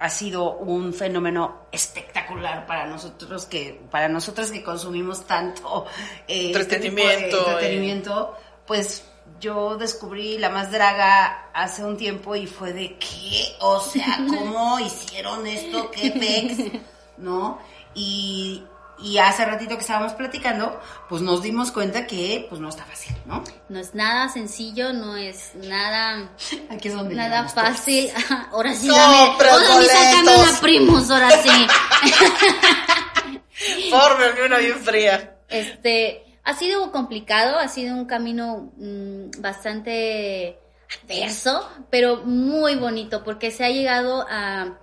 ha 0.00 0.08
sido 0.10 0.58
un 0.58 0.94
fenómeno 0.94 1.66
espectacular 1.72 2.66
para 2.66 2.86
nosotros 2.86 3.46
que 3.46 3.80
para 3.90 4.08
nosotros 4.08 4.50
que 4.50 4.62
consumimos 4.62 5.26
tanto 5.26 5.86
eh, 6.28 6.52
este 6.54 6.78
tipo 6.78 6.96
de 6.96 7.14
Entretenimiento, 7.14 8.36
eh. 8.36 8.42
pues 8.66 9.04
yo 9.40 9.76
descubrí 9.76 10.38
la 10.38 10.50
más 10.50 10.70
draga 10.70 11.50
hace 11.52 11.84
un 11.84 11.96
tiempo 11.96 12.34
y 12.36 12.46
fue 12.46 12.72
de 12.72 12.96
qué, 12.98 13.56
o 13.60 13.80
sea, 13.80 14.18
cómo 14.28 14.78
hicieron 14.80 15.46
esto, 15.46 15.90
qué 15.90 16.10
pex, 16.12 16.82
¿no? 17.18 17.58
Y, 17.94 18.64
y 19.00 19.18
hace 19.18 19.44
ratito 19.44 19.74
que 19.76 19.80
estábamos 19.82 20.12
platicando, 20.14 20.80
pues 21.08 21.22
nos 21.22 21.42
dimos 21.42 21.70
cuenta 21.72 22.06
que 22.06 22.46
pues 22.48 22.60
no 22.60 22.68
está 22.68 22.84
fácil, 22.84 23.16
¿no? 23.26 23.42
No 23.68 23.78
es 23.78 23.94
nada 23.94 24.28
sencillo, 24.28 24.92
no 24.92 25.16
es 25.16 25.52
nada 25.54 26.30
Aquí 26.70 26.88
es 26.88 26.94
donde 26.94 27.14
nada 27.14 27.48
fácil. 27.48 28.10
Ahora 28.52 28.74
sí, 28.74 28.88
No, 28.88 28.96
dame, 28.96 29.32
pero 29.38 29.50
ahora 29.52 29.66
sácame 29.86 30.36
una 30.36 30.60
primos, 30.60 31.10
ahora 31.10 31.30
sí. 31.42 31.48
Fórmeme 33.90 34.46
una 34.46 34.58
bien 34.58 34.78
fría. 34.78 35.36
Este, 35.48 36.24
ha 36.44 36.54
sido 36.54 36.90
complicado, 36.92 37.58
ha 37.58 37.68
sido 37.68 37.94
un 37.94 38.04
camino 38.06 38.72
mm, 38.76 39.40
bastante 39.40 40.58
adverso, 41.04 41.68
pero 41.90 42.18
muy 42.24 42.76
bonito, 42.76 43.24
porque 43.24 43.50
se 43.50 43.64
ha 43.64 43.70
llegado 43.70 44.26
a, 44.28 44.62
a- 44.62 44.78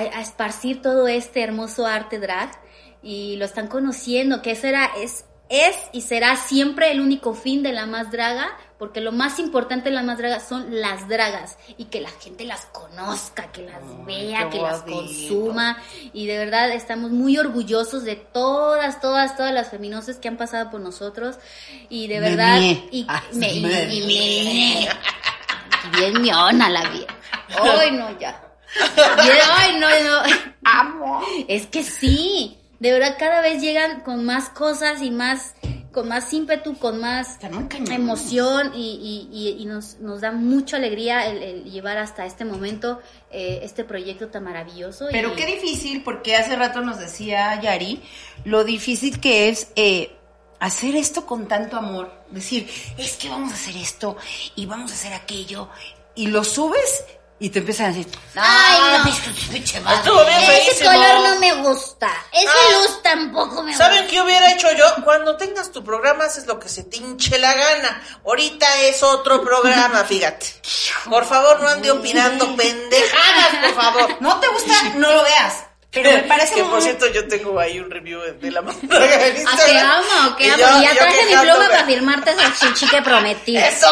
a 0.00 0.20
esparcir 0.20 0.82
todo 0.82 1.08
este 1.08 1.42
hermoso 1.42 1.86
arte 1.86 2.18
drag 2.18 2.50
y 3.02 3.36
lo 3.36 3.44
están 3.44 3.68
conociendo, 3.68 4.42
que 4.42 4.52
eso 4.52 4.66
era, 4.66 4.86
es, 4.98 5.24
es 5.48 5.76
y 5.92 6.02
será 6.02 6.36
siempre 6.36 6.90
el 6.90 7.00
único 7.00 7.34
fin 7.34 7.62
de 7.62 7.72
la 7.72 7.86
más 7.86 8.10
draga, 8.10 8.48
porque 8.78 9.00
lo 9.00 9.10
más 9.12 9.38
importante 9.40 9.88
de 9.88 9.94
la 9.96 10.02
más 10.02 10.18
draga 10.18 10.38
son 10.40 10.80
las 10.80 11.08
dragas 11.08 11.56
y 11.78 11.86
que 11.86 12.00
la 12.00 12.10
gente 12.10 12.44
las 12.44 12.66
conozca, 12.66 13.50
que 13.50 13.62
las 13.62 13.80
vea, 14.06 14.50
que 14.50 14.60
las 14.60 14.82
consuma 14.82 15.78
y 16.12 16.26
de 16.26 16.38
verdad 16.38 16.70
estamos 16.70 17.10
muy 17.10 17.38
orgullosos 17.38 18.04
de 18.04 18.14
todas, 18.16 19.00
todas, 19.00 19.36
todas 19.36 19.52
las 19.52 19.68
feminosas 19.70 20.18
que 20.18 20.28
han 20.28 20.36
pasado 20.36 20.70
por 20.70 20.80
nosotros 20.80 21.36
y 21.88 22.06
de 22.06 22.20
verdad 22.20 22.60
y, 22.60 23.04
Ah, 23.08 23.22
me, 23.32 23.52
y- 23.52 23.60
me 23.62 23.94
y 23.94 24.00
me- 24.00 24.06
mié. 24.06 24.88
bien 25.96 26.22
miona 26.22 26.68
la 26.68 26.88
vieja. 26.90 27.14
Ay, 27.80 27.90
no, 27.92 28.18
ya. 28.18 28.40
Ay, 29.56 29.76
no, 29.78 29.88
no. 29.88 30.22
Amo. 30.64 31.22
Es 31.48 31.66
que 31.66 31.82
sí, 31.82 32.58
de 32.78 32.92
verdad 32.92 33.16
cada 33.18 33.40
vez 33.40 33.60
llegan 33.60 34.00
con 34.02 34.24
más 34.24 34.48
cosas 34.50 35.02
y 35.02 35.10
más, 35.10 35.54
con 35.92 36.08
más 36.08 36.32
ímpetu, 36.32 36.76
con 36.78 37.00
más 37.00 37.38
emoción 37.90 38.72
y, 38.74 39.28
y- 39.32 39.36
y- 39.36 39.62
y 39.62 39.66
nos, 39.66 39.98
nos 40.00 40.20
da 40.20 40.30
mucha 40.32 40.76
alegría 40.76 41.26
el, 41.26 41.42
el 41.42 41.64
llevar 41.70 41.98
hasta 41.98 42.24
este 42.26 42.44
momento 42.44 43.00
eh, 43.30 43.60
este 43.62 43.84
proyecto 43.84 44.28
tan 44.28 44.44
maravilloso. 44.44 45.06
Pero 45.10 45.32
y- 45.32 45.36
qué 45.36 45.46
difícil, 45.46 46.02
porque 46.04 46.36
hace 46.36 46.54
rato 46.56 46.80
nos 46.82 46.98
decía 46.98 47.60
Yari 47.60 48.02
lo 48.44 48.64
difícil 48.64 49.18
que 49.20 49.48
es 49.48 49.68
eh, 49.76 50.12
hacer 50.60 50.94
esto 50.94 51.26
con 51.26 51.48
tanto 51.48 51.76
amor. 51.76 52.12
Decir, 52.30 52.68
es 52.98 53.16
que 53.16 53.28
vamos 53.28 53.52
a 53.52 53.54
hacer 53.54 53.76
esto 53.76 54.16
y 54.54 54.66
vamos 54.66 54.90
a 54.92 54.94
hacer 54.94 55.14
aquello. 55.14 55.68
Y 56.14 56.26
lo 56.28 56.44
subes 56.44 57.04
y 57.40 57.50
te 57.50 57.60
empiezan 57.60 57.86
a 57.86 57.88
decir, 57.90 58.08
Ay, 58.34 58.98
no. 58.98 59.04
pinche- 59.52 59.80
madre". 59.80 59.98
Estuvo 59.98 60.24
bien 60.24 60.38
Ese 60.40 60.52
feísimo. 60.64 60.90
color 60.90 61.20
no 61.28 61.40
me 61.40 61.52
gusta. 61.54 62.10
Esa 62.32 62.50
Ah. 62.50 62.72
luz 62.80 63.02
tampoco 63.02 63.62
me 63.62 63.76
¿Saben 63.76 63.98
gusta. 63.98 64.10
qué 64.12 64.22
hubiera 64.22 64.52
hecho 64.52 64.72
yo? 64.72 64.84
Cuando 65.04 65.36
tengas 65.36 65.70
tu 65.70 65.84
programa 65.84 66.24
haces 66.24 66.46
lo 66.46 66.58
que 66.58 66.68
se 66.68 66.84
te 66.84 66.96
hinche 66.98 67.38
la 67.38 67.54
gana. 67.54 68.02
Ahorita 68.24 68.66
es 68.82 69.02
otro 69.02 69.42
programa, 69.42 70.04
fíjate. 70.08 70.46
Por 71.08 71.24
favor, 71.24 71.60
no 71.60 71.68
ande 71.68 71.90
opinando 71.90 72.44
pendejadas, 72.56 73.48
por 73.62 73.74
favor. 73.82 74.16
No 74.20 74.40
te 74.40 74.48
gusta, 74.48 74.74
no 74.96 75.12
lo 75.12 75.22
veas. 75.22 75.54
Pero 75.90 76.10
me 76.12 76.18
parece 76.28 76.54
que 76.54 76.62
muy- 76.62 76.70
por 76.72 76.82
cierto 76.82 77.06
yo 77.08 77.26
tengo 77.28 77.58
ahí 77.58 77.78
un 77.80 77.90
review 77.90 78.20
de 78.40 78.50
la 78.50 78.60
más 78.62 78.76
draga 78.82 79.26
en 79.26 79.48
¿A 79.48 79.56
qué 79.56 79.78
amo? 79.78 80.36
¿Qué 80.36 80.46
Y 80.46 80.50
amo? 80.50 80.58
yo- 80.58 80.82
ya 80.82 80.94
traje 80.94 81.24
mi 81.26 81.32
pluma 81.36 81.68
para 81.68 81.84
firmarte 81.86 82.30
esa 82.32 82.54
chichi 82.54 82.88
que 82.88 83.00
prometí. 83.02 83.56
¡Eso! 83.58 83.88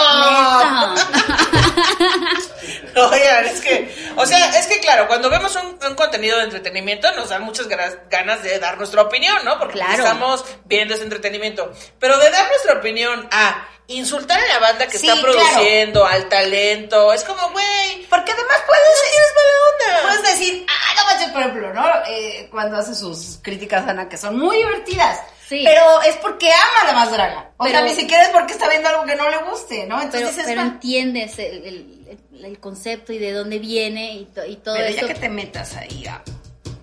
Oigan, 2.97 3.45
es 3.47 3.61
que, 3.61 3.95
o 4.17 4.27
sea, 4.27 4.59
es 4.59 4.67
que 4.67 4.81
claro, 4.81 5.07
cuando 5.07 5.29
vemos 5.31 5.55
un, 5.57 5.79
un 5.87 5.95
contenido 5.95 6.39
de 6.39 6.45
entretenimiento 6.45 7.11
nos 7.13 7.29
dan 7.29 7.43
muchas 7.43 7.69
ganas, 7.69 7.97
ganas 8.11 8.43
de 8.43 8.59
dar 8.59 8.79
nuestra 8.79 9.03
opinión, 9.03 9.37
¿no? 9.45 9.59
Porque 9.59 9.75
Claro. 9.75 10.03
estamos 10.03 10.45
viendo 10.65 10.95
ese 10.95 11.05
entretenimiento. 11.05 11.73
Pero 11.99 12.17
de 12.19 12.31
dar 12.31 12.49
nuestra 12.49 12.75
opinión 12.75 13.29
a 13.31 13.69
insultar 13.89 14.41
a 14.41 14.47
la 14.49 14.59
banda 14.59 14.87
que 14.89 14.99
Sí, 14.99 15.07
está 15.09 15.21
claro. 15.21 15.37
produciendo, 15.39 16.05
al 16.05 16.29
talento, 16.29 17.13
es 17.13 17.23
como, 17.25 17.51
güey, 17.51 18.07
Porque 18.11 18.33
además 18.33 18.57
puedes 18.67 18.83
tienes 19.11 19.33
mala 19.35 20.01
onda. 20.01 20.03
Puedes 20.21 20.39
decir, 20.39 20.67
ah, 20.69 20.95
no 20.97 21.05
manches, 21.07 21.31
por 21.31 21.41
ejemplo, 21.43 21.75
¿no? 21.75 21.85
Eh, 22.09 22.49
cuando 22.51 22.77
hace 22.79 22.95
sus 22.95 23.39
críticas 23.43 23.87
a 23.87 23.91
Ana, 23.91 24.09
que 24.09 24.17
son 24.19 24.39
muy 24.39 24.57
divertidas. 24.57 25.21
Sí. 25.49 25.63
Pero 25.65 26.03
es 26.03 26.17
porque 26.17 26.51
ama 26.53 26.81
a 26.83 26.87
la 26.89 26.93
más 26.93 27.11
draga. 27.13 27.51
O 27.59 27.67
sea, 27.69 27.81
ni 27.83 27.95
siquiera 27.95 28.25
es 28.25 28.31
porque 28.31 28.53
está 28.55 28.69
viendo 28.69 28.89
algo 28.89 29.05
que 29.05 29.15
no 29.15 29.31
le 29.31 29.37
guste, 29.45 29.87
¿no? 29.87 29.95
Pero, 29.97 30.03
Entonces 30.03 30.29
dices, 30.31 30.45
pero 30.47 30.61
entiendes 30.63 31.39
el, 31.39 31.65
el- 31.65 32.19
el- 32.33 32.45
el 32.45 32.59
concepto 32.61 33.13
y 33.13 33.19
de 33.19 33.33
dónde 33.33 33.59
viene 33.61 34.13
y, 34.15 34.25
to- 34.27 34.45
y 34.45 34.57
todo 34.57 34.75
Pero 34.75 34.87
eso. 34.89 35.01
ya 35.03 35.07
que 35.07 35.21
te 35.21 35.29
metas 35.29 35.77
ahí, 35.77 36.05
ah. 36.09 36.21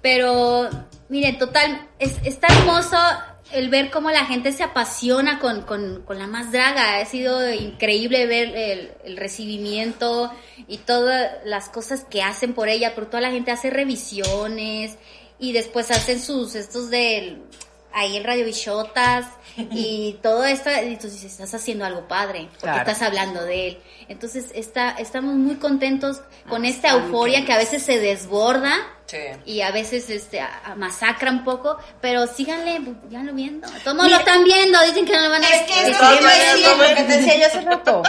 Pero, 0.02 0.70
miren, 1.10 1.38
total, 1.38 1.88
es, 2.00 2.14
está 2.24 2.48
hermoso 2.48 2.98
el 3.54 3.70
ver 3.70 3.90
cómo 3.92 4.10
la 4.12 4.26
gente 4.26 4.52
se 4.52 4.64
apasiona 4.64 5.40
con, 5.40 5.62
con, 5.62 6.02
con 6.06 6.20
la 6.20 6.28
más 6.28 6.52
draga. 6.52 6.98
Ha 7.00 7.06
sido 7.06 7.52
increíble 7.54 8.26
ver 8.26 8.56
el, 8.56 8.92
el 9.06 9.18
recibimiento 9.18 10.32
y 10.68 10.78
todas 10.80 11.32
las 11.46 11.70
cosas 11.70 12.06
que 12.10 12.22
hacen 12.22 12.54
por 12.54 12.68
ella, 12.70 12.94
porque 12.96 13.12
toda 13.12 13.22
la 13.22 13.32
gente 13.32 13.52
hace 13.52 13.70
revisiones 13.70 14.98
y 15.40 15.52
después 15.54 15.92
hacen 15.92 16.20
sus, 16.22 16.56
estos 16.56 16.90
del, 16.90 17.42
ahí 17.94 18.16
en 18.18 18.24
Radio 18.24 18.46
Bichotas 18.46 19.26
y 19.72 20.18
todo 20.24 20.46
esto, 20.46 20.70
y 20.88 20.96
tú 20.98 21.08
dices, 21.10 21.26
estás 21.32 21.54
haciendo 21.54 21.86
algo 21.86 22.08
padre, 22.08 22.46
porque 22.52 22.60
Claro. 22.62 22.80
estás 22.80 23.02
hablando 23.02 23.44
de 23.44 23.68
él. 23.70 23.78
Entonces, 24.14 24.52
está, 24.56 24.92
estamos 24.92 25.34
muy 25.36 25.56
contentos 25.58 26.22
con 26.48 26.64
Ah, 26.64 26.68
esta 26.70 26.90
euforia 26.92 27.46
que 27.46 27.52
a 27.54 27.58
veces 27.58 27.84
se 27.84 28.00
desborda 28.00 28.74
Sí. 29.08 29.18
y 29.46 29.62
a 29.62 29.72
veces 29.72 30.10
este 30.10 30.40
a- 30.40 30.62
a- 30.66 30.76
masacra 30.76 31.30
un 31.30 31.44
poco, 31.44 31.78
pero 32.02 32.26
síganle, 32.26 32.80
síganlo 33.10 33.34
viendo. 33.34 33.68
Todos 33.84 33.98
no 33.98 34.08
lo 34.08 34.16
están 34.18 34.44
viendo, 34.44 34.80
dicen 34.86 35.06
que 35.06 35.12
no 35.14 35.22
lo 35.22 35.30
van 35.30 35.44
a 35.44 35.48
Es 35.50 35.62
que 35.64 35.82
es 35.92 36.00
lo 36.00 36.96
que 36.96 37.04
te 37.04 37.18
decía 37.18 37.38
yo 37.40 37.46
hace 37.48 37.62
rato. 37.62 38.02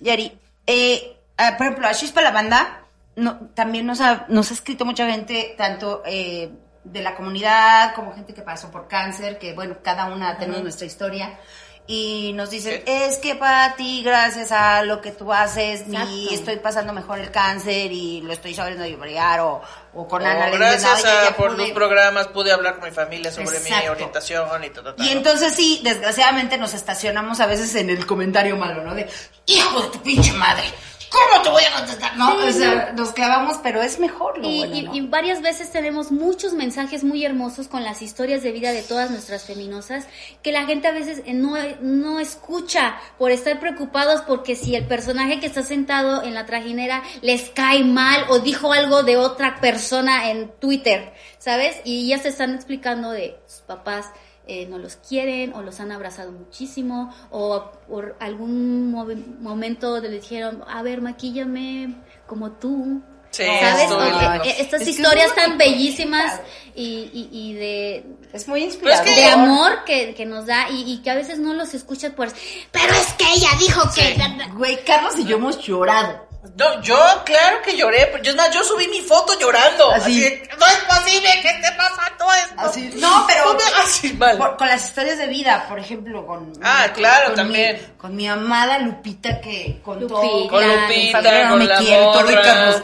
Yari, 0.00 0.32
eh, 0.66 1.16
ah, 1.38 1.54
por 1.56 1.66
ejemplo, 1.66 1.86
a 1.88 1.94
Chispa 1.94 2.20
la 2.20 2.30
banda, 2.32 2.80
no, 3.16 3.38
también 3.54 3.86
nos 3.86 4.00
ha, 4.00 4.26
nos 4.28 4.50
ha 4.50 4.54
escrito 4.54 4.84
mucha 4.84 5.08
gente, 5.10 5.54
tanto 5.56 6.02
eh, 6.04 6.50
de 6.82 7.00
la 7.02 7.14
comunidad 7.14 7.94
como 7.94 8.12
gente 8.14 8.34
que 8.34 8.42
pasó 8.42 8.70
por 8.70 8.88
cáncer, 8.88 9.38
que 9.38 9.54
bueno, 9.54 9.76
cada 9.82 10.06
una 10.06 10.36
tenemos 10.36 10.62
nuestra 10.62 10.86
historia. 10.86 11.38
Y 11.86 12.32
nos 12.34 12.48
dicen, 12.48 12.76
Sí. 12.78 12.82
es 12.90 13.18
que 13.18 13.34
para 13.34 13.76
ti, 13.76 14.02
gracias 14.02 14.50
a 14.52 14.82
lo 14.84 15.02
que 15.02 15.10
tú 15.10 15.30
haces, 15.34 15.82
Exacto. 15.82 16.08
ni 16.08 16.32
estoy 16.32 16.56
pasando 16.56 16.94
mejor 16.94 17.18
el 17.18 17.30
cáncer 17.30 17.92
y 17.92 18.22
lo 18.22 18.32
estoy 18.32 18.54
sabiendo 18.54 18.86
llorar 18.86 19.40
o, 19.40 19.60
o 19.92 20.08
con 20.08 20.22
O 20.22 20.26
Ana 20.26 20.46
le 20.46 20.52
dicen, 20.56 20.60
gracias 20.60 21.04
"Ay, 21.04 21.24
ya 21.24 21.28
a 21.28 21.36
por 21.36 21.50
pude". 21.54 21.58
los 21.64 21.70
programas 21.72 22.28
pude 22.28 22.52
hablar 22.52 22.76
con 22.78 22.88
mi 22.88 22.90
familia 22.94 23.30
sobre 23.30 23.60
mi 23.60 23.70
orientación 23.86 24.64
y 24.64 24.70
todo. 24.70 24.94
Y 24.96 25.10
entonces 25.10 25.52
sí, 25.54 25.82
desgraciadamente 25.84 26.56
nos 26.56 26.72
estacionamos 26.72 27.40
a 27.40 27.46
veces 27.46 27.74
en 27.74 27.90
el 27.90 28.06
comentario 28.06 28.56
malo, 28.56 28.82
¿no? 28.82 28.94
De, 28.94 29.06
hijo 29.44 29.82
de 29.82 29.88
tu 29.90 30.00
pinche 30.02 30.32
madre, 30.32 30.64
¿cómo 31.10 31.42
te 31.42 31.48
voy 31.50 31.62
a 31.64 31.76
contestar? 31.76 32.16
No, 32.16 32.36
o 32.36 32.52
sea, 32.52 32.92
nos 32.96 33.12
clavamos, 33.12 33.58
pero 33.62 33.82
es 33.82 33.98
mejor 33.98 34.38
lo 34.38 34.48
Y, 34.48 34.58
bueno, 34.58 34.74
y- 34.76 34.82
¿no? 34.82 34.94
y 34.94 35.00
varias 35.02 35.42
veces 35.42 35.70
tenemos 35.70 36.10
muchos 36.12 36.52
mensajes 36.52 37.04
muy 37.04 37.24
hermosos 37.24 37.68
con 37.68 37.84
las 37.84 38.02
historias 38.02 38.42
de 38.42 38.52
vida 38.52 38.72
de 38.72 38.82
todas 38.82 39.10
nuestras 39.10 39.44
feminosas 39.44 40.06
que 40.42 40.52
la 40.52 40.64
gente 40.66 40.88
a 40.88 40.92
veces 40.92 41.22
no, 41.26 41.54
no 41.80 42.20
escucha 42.20 42.96
por 43.18 43.30
estar 43.30 43.60
preocupados 43.60 44.22
porque 44.22 44.56
si 44.56 44.74
el 44.74 44.86
personaje 44.86 45.40
que 45.40 45.46
está 45.46 45.62
sentado 45.62 46.22
en 46.22 46.34
la 46.34 46.46
trajinera 46.46 47.02
les 47.22 47.50
cae 47.50 47.84
mal 47.84 48.24
o 48.28 48.38
dijo 48.40 48.72
algo 48.72 49.02
de 49.02 49.16
otra 49.16 49.60
persona 49.60 50.30
en 50.30 50.50
Twitter, 50.60 51.12
¿sabes? 51.38 51.76
Y 51.84 52.08
ya 52.08 52.18
se 52.18 52.28
están 52.28 52.54
explicando 52.54 53.10
de 53.10 53.36
sus 53.46 53.60
papás. 53.62 54.06
Eh, 54.46 54.66
no 54.66 54.78
los 54.78 54.96
quieren 54.96 55.52
o 55.54 55.62
los 55.62 55.80
han 55.80 55.90
abrazado 55.92 56.32
muchísimo 56.32 57.14
o 57.30 57.70
por 57.88 58.16
algún 58.20 58.92
momento 59.40 60.00
le 60.00 60.08
dijeron, 60.10 60.62
a 60.68 60.82
ver, 60.82 61.00
maquíllame 61.00 61.94
como 62.26 62.52
tú, 62.52 63.00
Sí, 63.30 63.42
¿Sabes? 63.42 63.90
eh, 63.90 64.48
eh, 64.50 64.54
estas 64.60 64.80
Es 64.82 64.86
que 64.86 64.90
es 64.92 64.96
historias 65.00 65.34
tan 65.34 65.58
bonito, 65.58 65.64
bellísimas 65.64 66.40
y, 66.76 67.10
y, 67.12 67.28
y 67.32 67.52
de, 67.54 68.06
Es 68.32 68.46
muy 68.46 68.62
inspirador. 68.62 69.04
es 69.08 69.12
que- 69.14 69.20
de 69.22 69.26
amor 69.26 69.82
que, 69.84 70.14
que 70.14 70.24
nos 70.24 70.46
da 70.46 70.70
y, 70.70 70.82
y 70.92 70.98
que 71.02 71.10
a 71.10 71.16
veces 71.16 71.40
no 71.40 71.52
los 71.52 71.74
escuchas 71.74 72.12
por... 72.12 72.28
Pero 72.70 72.92
es 72.94 73.12
que 73.14 73.24
ella 73.34 73.48
dijo 73.58 73.80
que... 73.92 74.16
Güey, 74.54 74.84
Carlos 74.84 75.18
y 75.18 75.24
yo 75.24 75.38
hemos 75.38 75.58
llorado. 75.58 76.28
No, 76.56 76.80
yo, 76.82 76.96
claro 77.24 77.62
que 77.62 77.76
lloré, 77.76 78.06
pero 78.12 78.22
yo, 78.22 78.30
es 78.32 78.36
más, 78.36 78.50
yo 78.54 78.62
subí 78.62 78.86
mi 78.88 79.00
foto 79.00 79.38
llorando. 79.38 79.90
Así. 79.92 80.24
Así, 80.26 80.42
no 80.58 80.66
es 80.66 80.78
posible 80.84 81.28
que 81.42 81.48
esté 81.48 81.72
pasando 81.72 82.32
esto. 82.32 82.54
Así, 82.58 82.90
no, 82.96 83.24
pero 83.26 83.44
No 83.52 83.54
me- 83.54 83.82
así, 83.82 84.12
mal. 84.12 84.36
por- 84.36 84.56
con 84.56 84.68
las 84.68 84.84
historias 84.84 85.18
de 85.18 85.26
vida, 85.26 85.64
por 85.68 85.78
ejemplo, 85.78 86.26
con 86.26 86.52
Ah, 86.62 86.84
con- 86.86 86.94
claro, 86.94 87.26
con 87.28 87.34
también. 87.36 87.76
mi, 87.76 87.96
con 87.96 88.14
mi 88.14 88.28
amada 88.28 88.78
Lupita 88.78 89.40
que 89.40 89.80
contó 89.82 90.22
Lupita. 90.22 90.50
Con 90.50 90.68
Lupita, 90.68 90.88
mi 90.88 91.12
familia 91.12 91.44
no 91.44 91.50
con 91.50 91.58
me 91.60 91.64
la 91.66 91.78
quiere, 91.78 92.04
todo, 92.04 92.20
y 92.30 92.34
morra. 92.34 92.42
Carlos, 92.42 92.82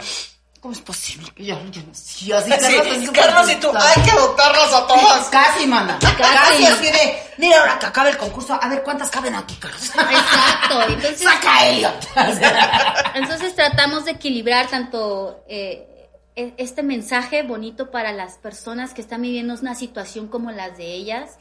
¿Cómo 0.61 0.75
es 0.75 0.81
posible 0.83 1.27
que 1.35 1.45
ya 1.47 1.55
yo 1.71 1.81
no 1.81 1.95
sí, 1.95 2.31
así, 2.33 2.51
Sí, 2.51 2.77
así 2.77 3.07
como- 3.07 3.13
Carlos 3.13 3.51
y 3.51 3.57
tú, 3.57 3.71
hay 3.75 4.03
que 4.03 4.11
adoptarlas 4.11 4.73
a 4.75 4.87
todas. 4.87 5.29
Casi, 5.31 5.67
mana. 5.67 5.99
Casi 6.19 6.67
así 6.67 6.85
de, 6.85 7.23
mira, 7.39 7.61
ahora 7.61 7.79
que 7.79 7.87
acabe 7.87 8.11
el 8.11 8.19
concurso, 8.19 8.59
a 8.61 8.69
ver 8.69 8.83
cuántas 8.83 9.09
caben 9.09 9.35
aquí, 9.35 9.55
Carlos. 9.57 9.83
Exacto, 9.87 10.83
entonces... 10.83 11.23
Saca 11.23 11.57
a 11.61 11.67
Elliot. 11.67 12.09
Entonces 13.15 13.55
tratamos 13.57 14.05
de 14.05 14.11
equilibrar 14.13 14.69
tanto 14.69 15.43
eh, 15.49 16.09
e- 16.37 16.53
este 16.59 16.83
mensaje 16.83 17.43
bonito 17.43 17.91
para 17.91 18.13
las 18.13 18.35
personas 18.35 18.93
que 18.93 19.01
están 19.01 19.23
viviendo 19.23 19.55
una 19.55 19.75
situación 19.75 20.29
como 20.29 20.51
las 20.53 20.77
de 20.77 20.93
ellas 20.93 21.39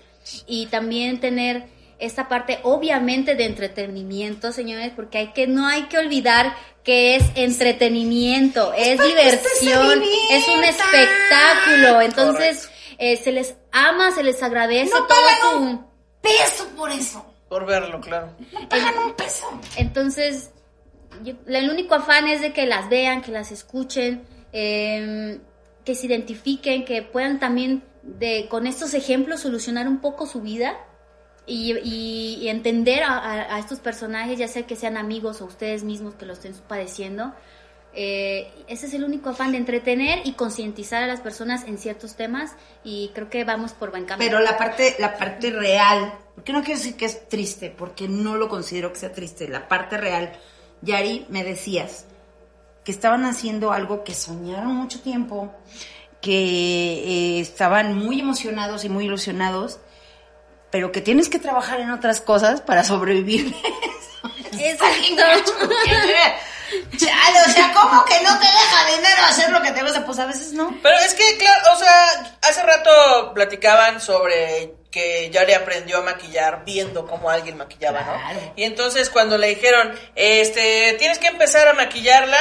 y 0.47 0.67
también 0.67 1.19
tener 1.19 1.67
esta 1.99 2.27
parte 2.29 2.59
obviamente 2.63 3.35
de 3.35 3.45
entretenimiento, 3.45 4.51
señores, 4.51 4.91
porque 4.95 5.17
hay 5.17 5.27
que 5.33 5.47
no 5.47 5.67
hay 5.67 5.83
que 5.83 5.97
olvidar 5.97 6.55
que 6.83 7.15
es 7.15 7.23
entretenimiento, 7.35 8.73
es, 8.73 8.99
diversión, 9.03 10.01
es 10.31 10.47
un 10.47 10.63
espectáculo, 10.63 12.01
entonces 12.01 12.69
eh, 12.97 13.17
se 13.17 13.31
les 13.31 13.55
ama, 13.71 14.11
se 14.11 14.23
les 14.23 14.41
agradece 14.41 14.89
No 14.91 15.05
todo 15.05 15.07
pagan 15.07 15.37
su 15.41 15.57
un 15.59 15.85
peso 16.21 16.67
por 16.75 16.91
eso. 16.91 17.25
Por 17.49 17.65
verlo, 17.65 17.99
claro. 17.99 18.33
No 18.53 18.67
pagan 18.69 18.97
un 18.97 19.13
peso. 19.13 19.45
Entonces, 19.75 20.51
yo- 21.23 21.33
el 21.47 21.69
único 21.69 21.95
afán 21.95 22.27
es 22.27 22.41
de 22.41 22.53
que 22.53 22.65
las 22.65 22.89
vean, 22.89 23.21
que 23.21 23.31
las 23.31 23.51
escuchen, 23.51 24.23
eh, 24.53 25.39
que 25.85 25.95
se 25.95 26.05
identifiquen, 26.07 26.85
que 26.85 27.01
puedan 27.01 27.39
también 27.39 27.83
de, 28.03 28.47
con 28.49 28.67
estos 28.67 28.93
ejemplos 28.93 29.41
solucionar 29.41 29.87
un 29.87 29.99
poco 29.99 30.25
su 30.27 30.41
vida 30.41 30.77
y, 31.49 32.47
entender 32.47 33.03
a 33.03 33.57
estos 33.59 33.79
personajes, 33.79 34.37
ya 34.37 34.47
sea 34.47 34.67
que 34.67 34.75
sean 34.75 34.97
amigos 34.97 35.41
o 35.41 35.45
ustedes 35.45 35.83
mismos 35.83 36.15
que 36.15 36.25
lo 36.25 36.33
estén 36.33 36.53
padeciendo. 36.67 37.33
Eh, 37.93 38.51
ese 38.67 38.85
es 38.85 38.93
el 38.93 39.03
único 39.03 39.29
afán 39.29 39.51
de 39.51 39.57
entretener 39.57 40.21
y 40.23 40.33
concientizar 40.33 41.03
a 41.03 41.07
las 41.07 41.21
personas 41.21 41.63
en 41.65 41.79
ciertos 41.79 42.15
temas 42.15 42.51
y 42.83 43.09
creo 43.15 43.29
que 43.29 43.43
vamos 43.43 43.73
por 43.73 43.89
buen 43.89 44.05
camino. 44.05 44.29
Pero 44.29 44.43
la 44.43 44.57
parte, 44.57 44.95
la 44.99 45.17
parte 45.17 45.49
real, 45.49 46.13
porque 46.35 46.53
no 46.53 46.63
quiero 46.63 46.79
decir 46.79 46.95
que 46.95 47.05
es 47.05 47.27
triste, 47.27 47.73
porque 47.75 48.07
no 48.07 48.35
lo 48.35 48.47
considero 48.47 48.93
que 48.93 48.99
sea 48.99 49.11
triste, 49.11 49.47
la 49.47 49.67
parte 49.67 49.97
real, 49.97 50.31
Yari, 50.81 51.25
me 51.29 51.43
decías 51.43 52.05
que 52.83 52.91
estaban 52.91 53.25
haciendo 53.25 53.71
algo 53.71 54.03
que 54.03 54.13
soñaron 54.13 54.75
mucho 54.75 55.01
tiempo, 55.01 55.51
que 56.21 56.31
eh, 56.31 57.39
estaban 57.39 57.97
muy 57.97 58.19
emocionados 58.19 58.85
y 58.85 58.89
muy 58.89 59.05
ilusionados, 59.05 59.79
pero 60.71 60.91
que 60.91 61.01
tienes 61.01 61.29
que 61.29 61.39
trabajar 61.39 61.79
en 61.79 61.91
otras 61.91 62.21
cosas 62.21 62.61
para 62.61 62.83
sobrevivir. 62.83 63.53
Exacto. 64.59 65.23
Chale, 66.97 67.39
o 67.47 67.51
sea, 67.51 67.73
¿cómo 67.73 68.05
que 68.05 68.19
no 68.21 68.37
te 68.37 68.45
deja 68.45 68.85
dinero 68.95 69.23
hacer 69.27 69.49
lo 69.51 69.61
que 69.61 69.71
te 69.71 69.81
gusta? 69.81 70.05
Pues 70.05 70.19
a 70.19 70.25
veces 70.25 70.53
no. 70.53 70.77
Pero 70.83 70.97
es 70.99 71.13
que, 71.15 71.37
claro, 71.37 71.73
o 71.73 71.77
sea, 71.77 72.37
hace 72.41 72.61
rato 72.63 73.33
platicaban 73.33 73.99
sobre 73.99 74.75
que 74.91 75.29
Yari 75.31 75.53
aprendió 75.53 75.99
a 75.99 76.01
maquillar 76.01 76.63
viendo 76.65 77.07
cómo 77.07 77.29
alguien 77.29 77.57
maquillaba, 77.57 77.99
Claro. 78.03 78.39
¿no? 78.41 78.53
Y 78.55 78.63
entonces 78.63 79.09
cuando 79.09 79.37
le 79.37 79.47
dijeron, 79.49 79.97
este, 80.15 80.95
tienes 80.99 81.17
que 81.19 81.27
empezar 81.27 81.67
a 81.67 81.73
maquillarla, 81.73 82.39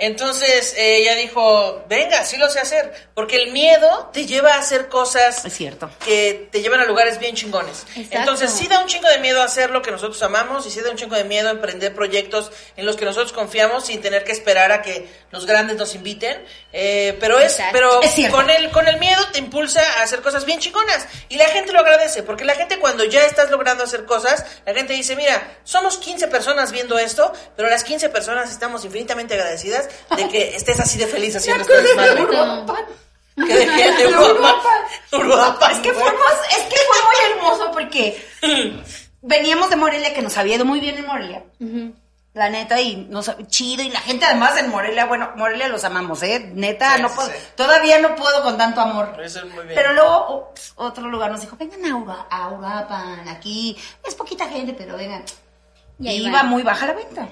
Entonces 0.00 0.74
eh, 0.78 0.96
ella 0.96 1.14
dijo, 1.14 1.84
venga, 1.86 2.24
sí 2.24 2.38
lo 2.38 2.48
sé 2.48 2.58
hacer, 2.58 2.92
porque 3.14 3.36
el 3.36 3.52
miedo 3.52 4.08
te 4.14 4.24
lleva 4.24 4.54
a 4.54 4.58
hacer 4.58 4.88
cosas 4.88 5.44
Es 5.44 5.52
cierto. 5.54 5.90
que 6.02 6.48
te 6.50 6.62
llevan 6.62 6.80
a 6.80 6.86
lugares 6.86 7.18
bien 7.18 7.36
chingones. 7.36 7.84
Exacto. 7.94 8.16
Entonces 8.16 8.50
sí 8.50 8.66
da 8.66 8.80
un 8.80 8.86
chingo 8.86 9.08
de 9.08 9.18
miedo 9.18 9.42
hacer 9.42 9.68
lo 9.70 9.82
que 9.82 9.90
nosotros 9.90 10.20
amamos 10.22 10.66
y 10.66 10.70
sí 10.70 10.80
da 10.80 10.90
un 10.90 10.96
chingo 10.96 11.16
de 11.16 11.24
miedo 11.24 11.50
emprender 11.50 11.94
proyectos 11.94 12.50
en 12.78 12.86
los 12.86 12.96
que 12.96 13.04
nosotros 13.04 13.32
confiamos 13.34 13.86
sin 13.86 14.00
tener 14.00 14.24
que 14.24 14.32
esperar 14.32 14.72
a 14.72 14.80
que 14.80 15.06
los 15.32 15.44
grandes 15.44 15.76
nos 15.76 15.94
inviten. 15.94 16.42
Eh, 16.72 17.16
pero 17.20 17.38
es, 17.38 17.52
Exacto. 17.52 17.72
pero 17.74 18.02
Es 18.02 18.30
con 18.30 18.48
el 18.48 18.70
con 18.70 18.88
el 18.88 18.98
miedo 18.98 19.22
te 19.32 19.38
impulsa 19.38 19.82
a 19.98 20.02
hacer 20.02 20.22
cosas 20.22 20.46
bien 20.46 20.60
chingonas 20.60 21.06
y 21.28 21.36
la 21.36 21.46
gente 21.50 21.72
lo 21.72 21.80
agradece 21.80 22.22
porque 22.22 22.46
la 22.46 22.54
gente 22.54 22.78
cuando 22.78 23.04
ya 23.04 23.26
estás 23.26 23.50
logrando 23.50 23.84
hacer 23.84 24.06
cosas, 24.06 24.46
la 24.64 24.72
gente 24.72 24.94
dice, 24.94 25.14
mira, 25.14 25.58
somos 25.64 25.98
15 25.98 26.28
personas 26.28 26.72
viendo 26.72 26.98
esto, 26.98 27.32
pero 27.54 27.68
las 27.68 27.84
15 27.84 28.08
personas 28.08 28.50
estamos 28.50 28.82
infinitamente 28.86 29.34
agradecidas 29.34 29.89
de 30.16 30.28
que 30.28 30.56
estés 30.56 30.78
así 30.80 30.98
de 30.98 31.06
feliz 31.06 31.36
haciendo 31.36 31.62
este 31.62 31.82
desmadre. 31.82 32.26
Que 33.36 33.54
de 33.54 33.66
de 33.66 33.66
Es 35.72 35.78
que 35.78 35.92
fuimos, 35.92 36.32
es 36.50 36.64
que 36.64 36.76
fue 36.76 36.98
muy 37.06 37.32
hermoso 37.32 37.70
porque 37.72 38.22
veníamos 39.22 39.70
de 39.70 39.76
Morelia, 39.76 40.12
que 40.14 40.22
nos 40.22 40.36
había 40.36 40.56
ido 40.56 40.64
muy 40.64 40.80
bien 40.80 40.98
en 40.98 41.06
Morelia. 41.06 41.44
La 42.32 42.48
neta, 42.48 42.80
y 42.80 42.94
nos 42.96 43.28
chido, 43.48 43.82
y 43.82 43.88
la 43.90 43.98
gente 44.00 44.24
además 44.24 44.56
en 44.56 44.68
Morelia, 44.70 45.06
bueno, 45.06 45.32
Morelia 45.34 45.66
los 45.66 45.82
amamos, 45.82 46.22
¿eh? 46.22 46.50
Neta, 46.54 46.94
Sí, 46.94 47.02
no 47.02 47.08
puedo, 47.12 47.28
sí. 47.28 47.34
todavía 47.56 47.98
no 47.98 48.14
puedo 48.14 48.42
con 48.44 48.56
tanto 48.56 48.80
amor. 48.80 49.16
Eso 49.20 49.40
es 49.40 49.46
muy 49.46 49.64
bien. 49.64 49.74
Pero 49.74 49.94
luego 49.94 50.48
ups, 50.52 50.72
otro 50.76 51.08
lugar 51.08 51.32
nos 51.32 51.40
dijo, 51.40 51.56
vengan 51.56 51.84
a, 51.86 51.96
Ura- 51.96 52.26
a 52.30 53.30
aquí 53.32 53.76
es 54.04 54.14
poquita 54.14 54.46
gente, 54.48 54.74
pero 54.78 54.96
vengan. 54.96 55.24
Y 55.98 56.06
Y 56.06 56.08
ahí 56.08 56.26
iba 56.28 56.44
muy 56.44 56.62
baja 56.62 56.86
la 56.86 56.92
venta, 56.92 57.28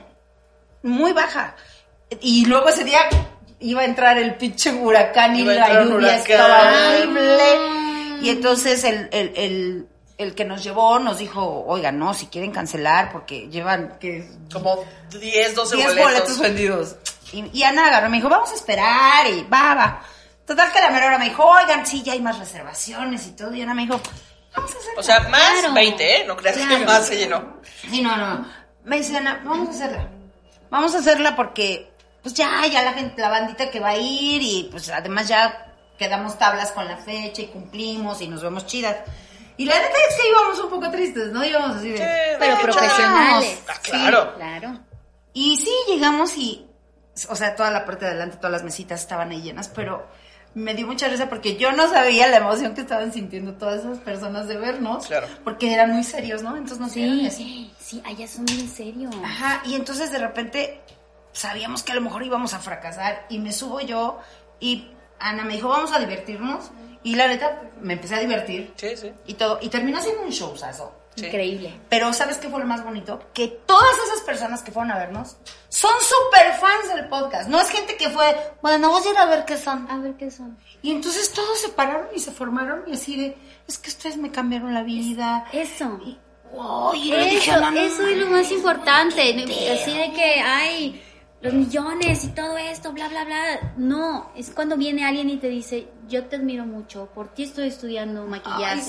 muy 0.82 1.12
baja. 1.12 1.54
Y 2.20 2.46
luego 2.46 2.68
ese 2.68 2.84
día 2.84 3.00
iba 3.60 3.82
a 3.82 3.84
entrar 3.84 4.16
el 4.18 4.34
pinche 4.36 4.72
huracán 4.72 5.36
y 5.36 5.44
la 5.44 5.82
lluvia 5.84 6.16
estaba 6.16 6.70
horrible. 6.96 8.18
Y 8.22 8.30
entonces 8.30 8.82
el, 8.84 9.08
el, 9.12 9.32
el, 9.36 9.88
el 10.16 10.34
que 10.34 10.44
nos 10.44 10.62
llevó 10.64 10.98
nos 10.98 11.18
dijo, 11.18 11.64
oigan, 11.66 11.98
no, 11.98 12.14
si 12.14 12.26
quieren 12.26 12.50
cancelar 12.50 13.12
porque 13.12 13.48
llevan 13.48 13.98
que 14.00 14.28
Como 14.52 14.84
10, 15.10 15.54
12 15.54 15.76
10 15.76 15.88
boletos. 15.88 16.10
boletos 16.12 16.38
vendidos. 16.40 16.96
Y, 17.32 17.44
y 17.58 17.62
Ana 17.62 17.86
agarró, 17.88 18.08
me 18.08 18.16
dijo, 18.16 18.28
vamos 18.28 18.50
a 18.50 18.54
esperar 18.54 19.26
y 19.28 19.42
va, 19.44 19.74
va. 19.74 20.02
Total 20.46 20.72
que 20.72 20.80
la 20.80 20.90
mera 20.90 21.06
hora 21.08 21.18
me 21.18 21.26
dijo, 21.26 21.44
oigan, 21.44 21.86
sí, 21.86 22.02
ya 22.02 22.14
hay 22.14 22.20
más 22.22 22.38
reservaciones 22.38 23.26
y 23.26 23.32
todo. 23.32 23.54
Y 23.54 23.60
Ana 23.62 23.74
me 23.74 23.82
dijo, 23.82 24.00
vamos 24.56 24.74
a 24.74 24.78
hacerlo. 24.78 25.00
O 25.00 25.02
sea, 25.02 25.20
más 25.28 25.52
Claro. 25.60 25.74
20, 25.74 26.16
¿eh? 26.16 26.24
No 26.26 26.36
creas 26.36 26.56
que 26.56 26.78
más 26.78 27.06
se 27.06 27.18
llenó. 27.18 27.58
Sí, 27.88 28.00
no, 28.00 28.16
no. 28.16 28.46
Me 28.84 28.96
dice 28.96 29.16
Ana, 29.18 29.42
vamos 29.44 29.68
a 29.68 29.70
hacerla. 29.72 30.08
Vamos 30.70 30.94
a 30.94 30.98
hacerla 30.98 31.36
porque, 31.36 31.90
pues 32.22 32.34
ya, 32.34 32.66
ya 32.66 32.82
la 32.82 32.92
gente, 32.92 33.20
la 33.20 33.28
bandita 33.28 33.70
que 33.70 33.80
va 33.80 33.90
a 33.90 33.96
ir 33.96 34.42
y 34.42 34.68
pues 34.70 34.88
además 34.90 35.28
ya 35.28 35.74
quedamos 35.98 36.38
tablas 36.38 36.70
con 36.72 36.86
la 36.86 36.96
fecha 36.96 37.42
y 37.42 37.46
cumplimos 37.46 38.20
y 38.20 38.28
nos 38.28 38.42
vemos 38.42 38.66
chidas. 38.66 38.96
Y 39.56 39.64
la 39.64 39.74
neta 39.74 39.96
es 40.08 40.14
que 40.16 40.28
íbamos 40.28 40.58
un 40.60 40.70
poco 40.70 40.90
tristes, 40.90 41.32
¿no? 41.32 41.44
Íbamos 41.44 41.76
así 41.76 41.90
de... 41.90 41.98
Sí, 41.98 42.04
Pero 42.38 42.56
de 42.56 42.62
profesionales. 42.62 43.58
Ah, 43.68 43.74
claro. 43.82 44.34
Claro. 44.36 44.80
Y 45.32 45.56
sí, 45.56 45.70
llegamos 45.88 46.36
y, 46.36 46.64
o 47.28 47.34
sea, 47.34 47.56
toda 47.56 47.70
la 47.72 47.84
parte 47.84 48.04
de 48.04 48.12
adelante, 48.12 48.36
todas 48.36 48.52
las 48.52 48.62
mesitas 48.62 49.00
estaban 49.00 49.30
ahí 49.32 49.42
llenas, 49.42 49.68
pero 49.68 50.06
me 50.54 50.74
dio 50.74 50.86
mucha 50.86 51.08
risa 51.08 51.28
porque 51.28 51.56
yo 51.56 51.72
no 51.72 51.88
sabía 51.88 52.28
la 52.28 52.36
emoción 52.38 52.74
que 52.74 52.82
estaban 52.82 53.12
sintiendo 53.12 53.54
todas 53.54 53.80
esas 53.80 53.98
personas 53.98 54.46
de 54.46 54.56
vernos. 54.58 55.06
Claro. 55.06 55.26
Porque 55.42 55.72
eran 55.74 55.90
muy 55.92 56.04
serios, 56.04 56.42
¿no? 56.42 56.56
Entonces 56.56 56.78
nos 56.78 56.92
Sí, 56.92 57.26
así. 57.26 57.72
sí, 57.80 58.02
allá 58.06 58.28
son 58.28 58.44
muy 58.44 58.60
en 58.60 58.68
serio. 58.70 59.10
Ajá, 59.24 59.62
y 59.66 59.74
entonces 59.74 60.12
de 60.12 60.18
repente 60.18 60.80
sabíamos 61.38 61.82
que 61.82 61.92
a 61.92 61.94
lo 61.94 62.00
mejor 62.00 62.22
íbamos 62.24 62.52
a 62.54 62.58
fracasar 62.58 63.26
y 63.28 63.38
me 63.38 63.52
subo 63.52 63.80
yo 63.80 64.18
y 64.60 64.88
Ana 65.20 65.44
me 65.44 65.54
dijo, 65.54 65.68
vamos 65.68 65.92
a 65.92 65.98
divertirnos. 65.98 66.70
Y 67.04 67.14
la 67.14 67.28
neta, 67.28 67.62
me 67.80 67.94
empecé 67.94 68.16
a 68.16 68.20
divertir 68.20 68.72
Sí, 68.76 68.96
sí. 68.96 69.12
y 69.26 69.34
todo. 69.34 69.58
Y 69.62 69.68
terminó 69.68 70.00
siendo 70.02 70.22
un 70.22 70.30
showzazo. 70.30 70.92
Sí. 71.14 71.26
Increíble. 71.26 71.80
Pero 71.88 72.12
¿sabes 72.12 72.38
qué 72.38 72.48
fue 72.48 72.60
lo 72.60 72.66
más 72.66 72.84
bonito? 72.84 73.20
Que 73.32 73.48
todas 73.48 73.96
esas 74.06 74.20
personas 74.22 74.62
que 74.62 74.70
fueron 74.72 74.92
a 74.92 74.98
vernos 74.98 75.36
son 75.68 75.90
súper 76.00 76.52
fans 76.54 76.94
del 76.94 77.08
podcast. 77.08 77.48
No 77.48 77.60
es 77.60 77.68
gente 77.70 77.96
que 77.96 78.08
fue, 78.10 78.36
bueno, 78.62 78.88
vamos 78.88 79.06
a 79.06 79.10
ir 79.10 79.16
a 79.18 79.26
ver 79.26 79.44
qué 79.44 79.56
son. 79.56 79.88
A 79.90 79.98
ver 79.98 80.14
qué 80.14 80.30
son. 80.30 80.56
Y 80.82 80.90
entonces 80.92 81.32
todos 81.32 81.60
se 81.60 81.68
pararon 81.70 82.08
y 82.14 82.18
se 82.20 82.30
formaron 82.32 82.82
y 82.86 82.94
así 82.94 83.16
de, 83.16 83.36
es 83.66 83.78
que 83.78 83.90
ustedes 83.90 84.16
me 84.16 84.30
cambiaron 84.30 84.74
la 84.74 84.82
vida. 84.82 85.46
Eso. 85.52 85.98
Wow, 86.52 86.94
y 86.94 87.10
le 87.10 87.24
dije, 87.26 87.50
Eso, 87.50 87.60
"No, 87.60 87.70
no, 87.70 87.80
eso 87.80 88.02
no, 88.02 88.08
es 88.08 88.16
lo 88.18 88.26
más 88.26 88.50
importante. 88.52 89.22
Así 89.72 89.94
de 89.96 90.12
que 90.12 90.40
hay 90.40 91.04
los 91.40 91.52
millones 91.52 92.24
y 92.24 92.28
todo 92.28 92.58
esto, 92.58 92.92
bla, 92.92 93.08
bla, 93.08 93.24
bla. 93.24 93.72
No, 93.76 94.32
es 94.36 94.50
cuando 94.50 94.76
viene 94.76 95.04
alguien 95.04 95.30
y 95.30 95.36
te 95.36 95.48
dice, 95.48 95.86
yo 96.08 96.24
te 96.24 96.36
admiro 96.36 96.64
mucho, 96.66 97.06
por 97.14 97.32
ti 97.34 97.44
estoy 97.44 97.68
estudiando 97.68 98.24
maquillaje. 98.26 98.64
Ay, 98.74 98.80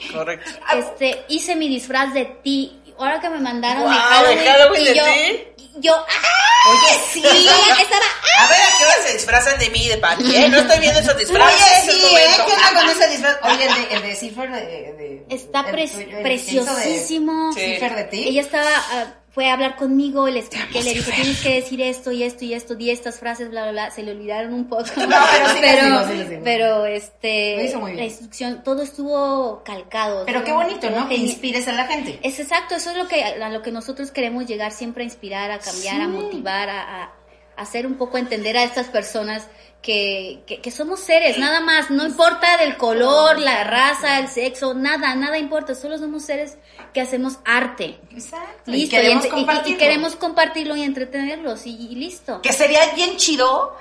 sí. 0.00 0.08
Correcto. 0.12 0.50
Este, 0.76 1.24
hice 1.28 1.56
mi 1.56 1.68
disfraz 1.68 2.14
de 2.14 2.24
ti. 2.44 2.80
Ahora 2.98 3.20
que 3.20 3.28
me 3.28 3.40
mandaron 3.40 3.82
de 3.82 3.88
Guau, 3.88 3.98
Halloween, 4.00 4.38
¿de 4.38 4.46
Halloween 4.46 4.82
y 4.82 4.84
de 4.86 4.94
yo, 4.94 5.04
ti? 5.04 5.70
yo, 5.80 5.94
¡ah! 5.94 6.70
Oye, 6.70 7.00
sí. 7.12 7.18
Estaba, 7.26 8.04
¡ah! 8.38 8.44
A 8.44 8.48
ver, 8.48 8.58
¿a 8.60 8.78
qué 8.78 8.84
hora 8.84 9.06
se 9.06 9.12
disfrazan 9.14 9.58
de 9.58 9.68
mí 9.70 9.84
y 9.84 9.88
de 9.88 9.98
Patty? 9.98 10.34
¿eh? 10.34 10.48
No 10.48 10.58
estoy 10.58 10.78
viendo 10.80 11.00
esos 11.00 11.16
disfraces. 11.18 11.88
Oye, 11.88 11.92
sí. 11.92 12.14
¿eh? 12.16 12.26
¿Qué 12.46 12.52
onda 12.52 12.80
con 12.80 12.88
ese 12.90 13.08
disfraz? 13.10 13.36
Oye, 13.42 13.66
el 13.66 13.74
de, 13.74 13.94
el 13.96 14.02
de 14.02 14.16
Cipher 14.16 14.50
de, 14.50 14.60
de- 14.60 15.26
Está 15.28 15.64
pre- 15.64 15.84
el 15.84 16.10
de 16.10 16.22
preciosísimo. 16.22 17.52
Sí. 17.52 17.60
Cipher 17.74 17.94
de 17.96 18.04
ti. 18.04 18.28
Ella 18.28 18.40
estaba, 18.40 18.70
ah, 18.92 19.04
fue 19.36 19.50
a 19.50 19.52
hablar 19.52 19.76
conmigo, 19.76 20.30
le 20.30 20.38
expliqué, 20.38 20.82
le 20.82 20.94
dije, 20.94 21.12
tienes 21.12 21.42
que 21.42 21.52
decir 21.56 21.82
esto 21.82 22.10
y 22.10 22.22
esto 22.22 22.46
y 22.46 22.54
esto, 22.54 22.74
di 22.74 22.88
estas 22.88 23.18
frases, 23.18 23.50
bla, 23.50 23.64
bla, 23.64 23.72
bla. 23.72 23.90
Se 23.90 24.02
le 24.02 24.12
olvidaron 24.12 24.54
un 24.54 24.66
poco. 24.66 24.84
No, 24.96 25.16
pero 25.30 25.48
sí 25.50 25.58
pero, 25.60 26.08
sí 26.08 26.38
pero, 26.42 26.86
este, 26.86 27.56
Lo 27.56 27.62
hizo 27.64 27.80
muy 27.80 27.90
bien. 27.90 27.98
la 27.98 28.04
instrucción, 28.06 28.62
todo 28.64 28.80
estuvo 28.80 29.62
calcado. 29.62 30.24
Pero 30.24 30.42
qué 30.42 30.52
bonito, 30.52 30.88
¿no? 30.88 31.06
Que 31.06 31.16
inspires 31.16 31.68
a 31.68 31.72
la 31.72 31.84
gente. 31.84 32.18
Es 32.22 32.40
exacto, 32.40 32.76
eso 32.76 32.92
es 32.92 32.96
lo 32.96 33.08
que, 33.08 33.22
a 33.24 33.50
lo 33.50 33.60
que 33.60 33.72
nosotros 33.72 34.10
queremos 34.10 34.46
llegar 34.46 34.72
siempre 34.72 35.02
a 35.02 35.04
inspirar, 35.04 35.50
a 35.50 35.58
cambiar, 35.58 36.00
a 36.00 36.08
motivar, 36.08 36.70
a, 36.70 37.02
a 37.02 37.12
hacer 37.56 37.86
un 37.86 37.94
poco 37.94 38.18
entender 38.18 38.56
a 38.56 38.64
estas 38.64 38.88
personas 38.88 39.46
que, 39.82 40.42
que, 40.46 40.60
que 40.60 40.70
somos 40.72 40.98
seres, 41.00 41.38
nada 41.38 41.60
más, 41.60 41.90
no 41.90 42.04
importa 42.04 42.56
del 42.56 42.76
color, 42.76 43.38
la 43.38 43.62
raza, 43.64 44.18
el 44.18 44.26
sexo, 44.28 44.74
nada, 44.74 45.14
nada 45.14 45.38
importa, 45.38 45.74
solo 45.76 45.96
somos 45.96 46.24
seres 46.24 46.56
que 46.92 47.00
hacemos 47.00 47.38
arte. 47.44 47.98
Exacto. 48.10 48.70
Listo, 48.72 48.96
y 48.96 48.98
queremos 48.98 49.24
y, 49.26 49.70
y- 49.70 49.76
queremos 49.76 50.16
compartirlo 50.16 50.74
y 50.74 50.82
entretenerlos 50.82 51.66
y 51.66 51.76
listo. 51.94 52.42
Que 52.42 52.52
sería 52.52 52.80
bien 52.94 53.16
chido 53.16 53.76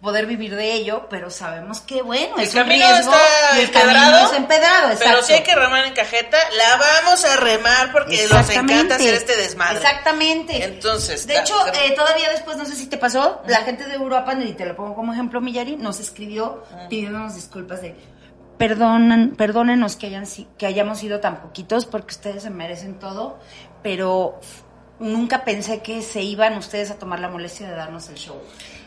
poder 0.00 0.26
vivir 0.26 0.54
de 0.54 0.74
ello, 0.74 1.08
pero 1.10 1.28
sabemos 1.28 1.80
que 1.80 2.02
bueno, 2.02 2.36
El 2.36 2.44
es 2.44 2.54
un 2.54 2.60
camino 2.60 2.86
riesgo 2.86 3.12
está 3.12 3.58
y 3.58 3.62
el 3.62 3.70
camino 3.70 4.18
es 4.18 4.32
empedrado, 4.32 4.88
Pero 4.90 4.92
exacto. 4.92 5.22
si 5.22 5.32
hay 5.32 5.42
que 5.42 5.54
remar 5.56 5.86
en 5.86 5.94
cajeta, 5.94 6.38
la 6.56 6.76
vamos 6.76 7.24
a 7.24 7.36
remar 7.36 7.90
porque 7.90 8.26
nos 8.30 8.48
encanta 8.50 8.94
hacer 8.94 9.14
este 9.14 9.36
desmadre. 9.36 9.78
Exactamente. 9.78 10.64
Entonces, 10.64 11.26
de 11.26 11.38
hecho, 11.38 11.54
eh, 11.74 11.92
todavía 11.96 12.30
después, 12.30 12.56
no 12.56 12.64
sé 12.64 12.76
si 12.76 12.86
te 12.86 12.96
pasó, 12.96 13.42
la 13.48 13.62
gente 13.62 13.84
de 13.86 13.94
Europa, 13.94 14.34
y 14.34 14.52
te 14.52 14.66
lo 14.66 14.76
pongo 14.76 14.94
como 14.94 15.12
ejemplo, 15.12 15.40
Millari, 15.40 15.76
nos 15.76 15.98
escribió 15.98 16.64
pidiéndonos 16.88 17.34
disculpas 17.34 17.82
de 17.82 17.96
perdonan, 18.56 19.34
perdónenos 19.36 19.96
que 19.96 20.06
hayan 20.06 20.24
que 20.58 20.66
hayamos 20.66 20.98
sido 20.98 21.20
tan 21.20 21.40
poquitos 21.40 21.86
porque 21.86 22.14
ustedes 22.14 22.42
se 22.42 22.50
merecen 22.50 22.98
todo, 22.98 23.38
pero 23.82 24.40
nunca 24.98 25.44
pensé 25.44 25.80
que 25.80 26.02
se 26.02 26.22
iban 26.22 26.56
ustedes 26.56 26.90
a 26.90 26.98
tomar 26.98 27.20
la 27.20 27.28
molestia 27.28 27.68
de 27.68 27.74
darnos 27.74 28.08
el 28.08 28.16
show. 28.16 28.40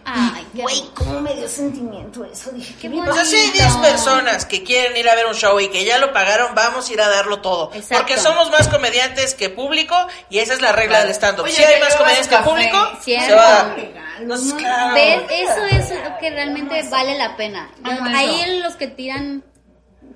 Ay, 0.06 0.48
güey, 0.54 0.84
cómo 0.96 1.22
me 1.22 1.34
dio 1.36 1.48
sentimiento 1.48 2.26
eso. 2.26 2.52
Dije, 2.52 2.76
Qué 2.82 2.90
bien 2.90 3.06
Pues 3.06 3.18
así 3.18 3.36
hay 3.36 3.52
10 3.52 3.74
bonito. 3.74 3.82
personas 3.92 4.46
que 4.46 4.64
quieren 4.64 4.98
ir 4.98 5.08
a 5.10 5.16
ver 5.16 5.28
un 5.28 5.34
show 5.36 5.60
y 5.60 5.70
que 5.70 5.86
ya 5.86 5.98
lo 6.00 6.12
pagaron, 6.12 6.56
vamos 6.56 6.90
a 6.90 6.94
ir 6.94 7.02
a 7.02 7.08
darlo 7.10 7.40
todo. 7.42 7.72
Exacto. 7.74 7.98
Porque 7.98 8.18
somos 8.20 8.50
más 8.52 8.68
comediantes 8.68 9.36
que 9.36 9.50
público 9.50 9.96
y 10.30 10.40
esa 10.40 10.54
es 10.54 10.62
la 10.62 10.72
regla 10.72 11.02
del 11.02 11.12
stand-up. 11.12 11.48
Si 11.50 11.64
hay 11.64 11.80
más 11.80 11.96
comediantes 11.96 12.28
que 12.28 12.44
público, 12.44 12.78
Cierto. 13.02 13.26
se 13.28 13.36
va. 13.36 13.76
¿no? 14.22 14.58
claro. 14.58 14.94
¿Ves? 14.94 15.22
Eso 15.30 15.66
es 15.66 15.90
lo 16.04 16.18
que 16.20 16.30
realmente 16.30 16.84
vale 16.90 17.18
la 17.18 17.36
pena. 17.38 17.70
Yo- 17.84 17.92
ahí 18.16 18.60
los 18.62 18.76
que 18.76 18.88
tiran 18.88 19.44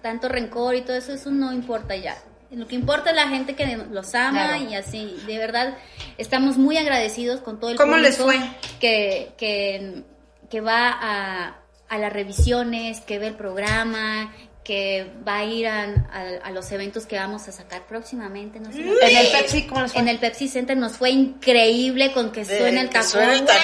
tanto 0.01 0.27
rencor 0.29 0.75
y 0.75 0.81
todo 0.81 0.95
eso, 0.95 1.13
eso 1.13 1.31
no 1.31 1.51
importa 1.53 1.95
ya. 1.95 2.15
Lo 2.55 2.67
que 2.67 2.75
importa 2.75 3.09
es 3.11 3.15
la 3.15 3.27
gente 3.27 3.55
que 3.55 3.77
los 3.91 4.15
ama 4.15 4.47
Claro. 4.57 4.63
y 4.69 4.75
así. 4.75 5.15
De 5.27 5.37
verdad, 5.37 5.75
estamos 6.17 6.57
muy 6.57 6.77
agradecidos 6.77 7.41
con 7.41 7.59
todo 7.59 7.71
el 7.71 7.77
¿Cómo 7.77 7.97
les 7.97 8.17
fue? 8.17 8.37
Que, 8.79 9.33
que, 9.37 10.03
que 10.49 10.61
va 10.61 10.89
a, 10.89 11.55
a 11.89 11.97
las 11.97 12.11
revisiones, 12.13 13.01
que 13.01 13.19
ve 13.19 13.27
el 13.27 13.35
programa, 13.35 14.33
que 14.63 15.11
va 15.27 15.37
a 15.37 15.43
ir 15.43 15.67
a, 15.67 15.83
a- 15.83 16.47
a 16.47 16.49
los 16.51 16.71
eventos 16.71 17.05
que 17.05 17.17
vamos 17.19 17.47
a 17.47 17.51
sacar 17.51 17.83
próximamente. 17.85 18.59
No 18.59 18.71
sé, 18.71 18.79
En 18.79 19.17
el 19.17 19.27
Pepsi, 19.31 19.67
¿cómo 19.67 19.81
les 19.83 19.91
fue? 19.91 20.01
en 20.01 20.07
el 20.07 20.17
Pepsi 20.17 20.47
Center 20.47 20.75
nos 20.75 20.93
fue 20.93 21.11
increíble 21.11 22.11
con 22.13 22.31
que 22.31 22.45
suena 22.45 22.81
el 22.81 22.89
tacón. 22.89 23.09
suena 23.09 23.33
el 23.33 23.45
tacón. 23.45 23.61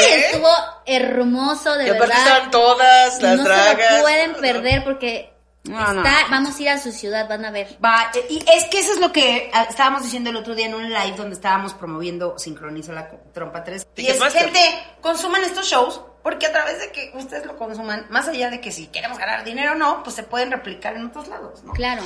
¿eh? 0.00 0.24
Estuvo 0.26 0.48
hermoso, 0.86 1.76
de 1.76 1.86
Y 1.86 1.90
verdad. 1.90 2.18
estaban 2.18 2.50
todas 2.50 3.22
las 3.22 3.36
no 3.38 3.44
dragas. 3.44 3.86
se 3.88 3.96
lo 3.96 4.02
pueden 4.02 4.32
perder 4.34 4.82
porque 4.84 5.32
No, 5.64 5.92
no. 5.92 6.02
Está- 6.02 6.26
Vamos 6.30 6.58
a 6.58 6.62
ir 6.62 6.68
a 6.70 6.78
su 6.78 6.90
ciudad, 6.90 7.28
van 7.28 7.44
a 7.44 7.50
ver. 7.50 7.76
Va, 7.84 8.10
y 8.30 8.38
es 8.54 8.64
que 8.64 8.78
eso 8.80 8.92
es 8.94 9.00
lo 9.00 9.12
que 9.12 9.50
ah, 9.52 9.66
estábamos 9.68 10.02
diciendo 10.02 10.30
el 10.30 10.36
otro 10.36 10.54
día 10.54 10.66
en 10.66 10.74
un 10.74 10.88
live 10.88 11.14
donde 11.16 11.34
estábamos 11.34 11.74
promoviendo 11.74 12.38
Sincroniza 12.38 12.92
la 12.92 13.10
Trompa 13.32 13.62
3. 13.62 13.86
Y 13.96 14.06
es, 14.06 14.18
gente, 14.32 14.58
consuman 15.00 15.42
estos 15.44 15.66
shows 15.66 16.00
porque 16.22 16.46
a 16.46 16.52
través 16.52 16.78
de 16.80 16.90
que 16.90 17.10
ustedes 17.14 17.46
lo 17.46 17.56
consuman, 17.56 18.06
más 18.10 18.28
allá 18.28 18.50
de 18.50 18.60
que 18.60 18.70
si 18.70 18.88
queremos 18.88 19.18
ganar 19.18 19.42
dinero 19.44 19.72
o 19.72 19.74
no, 19.74 20.02
pues 20.02 20.16
se 20.16 20.22
pueden 20.22 20.50
replicar 20.50 20.94
en 20.94 21.06
otros 21.06 21.28
lados, 21.28 21.62
¿no? 21.64 21.72
Claro. 21.72 22.02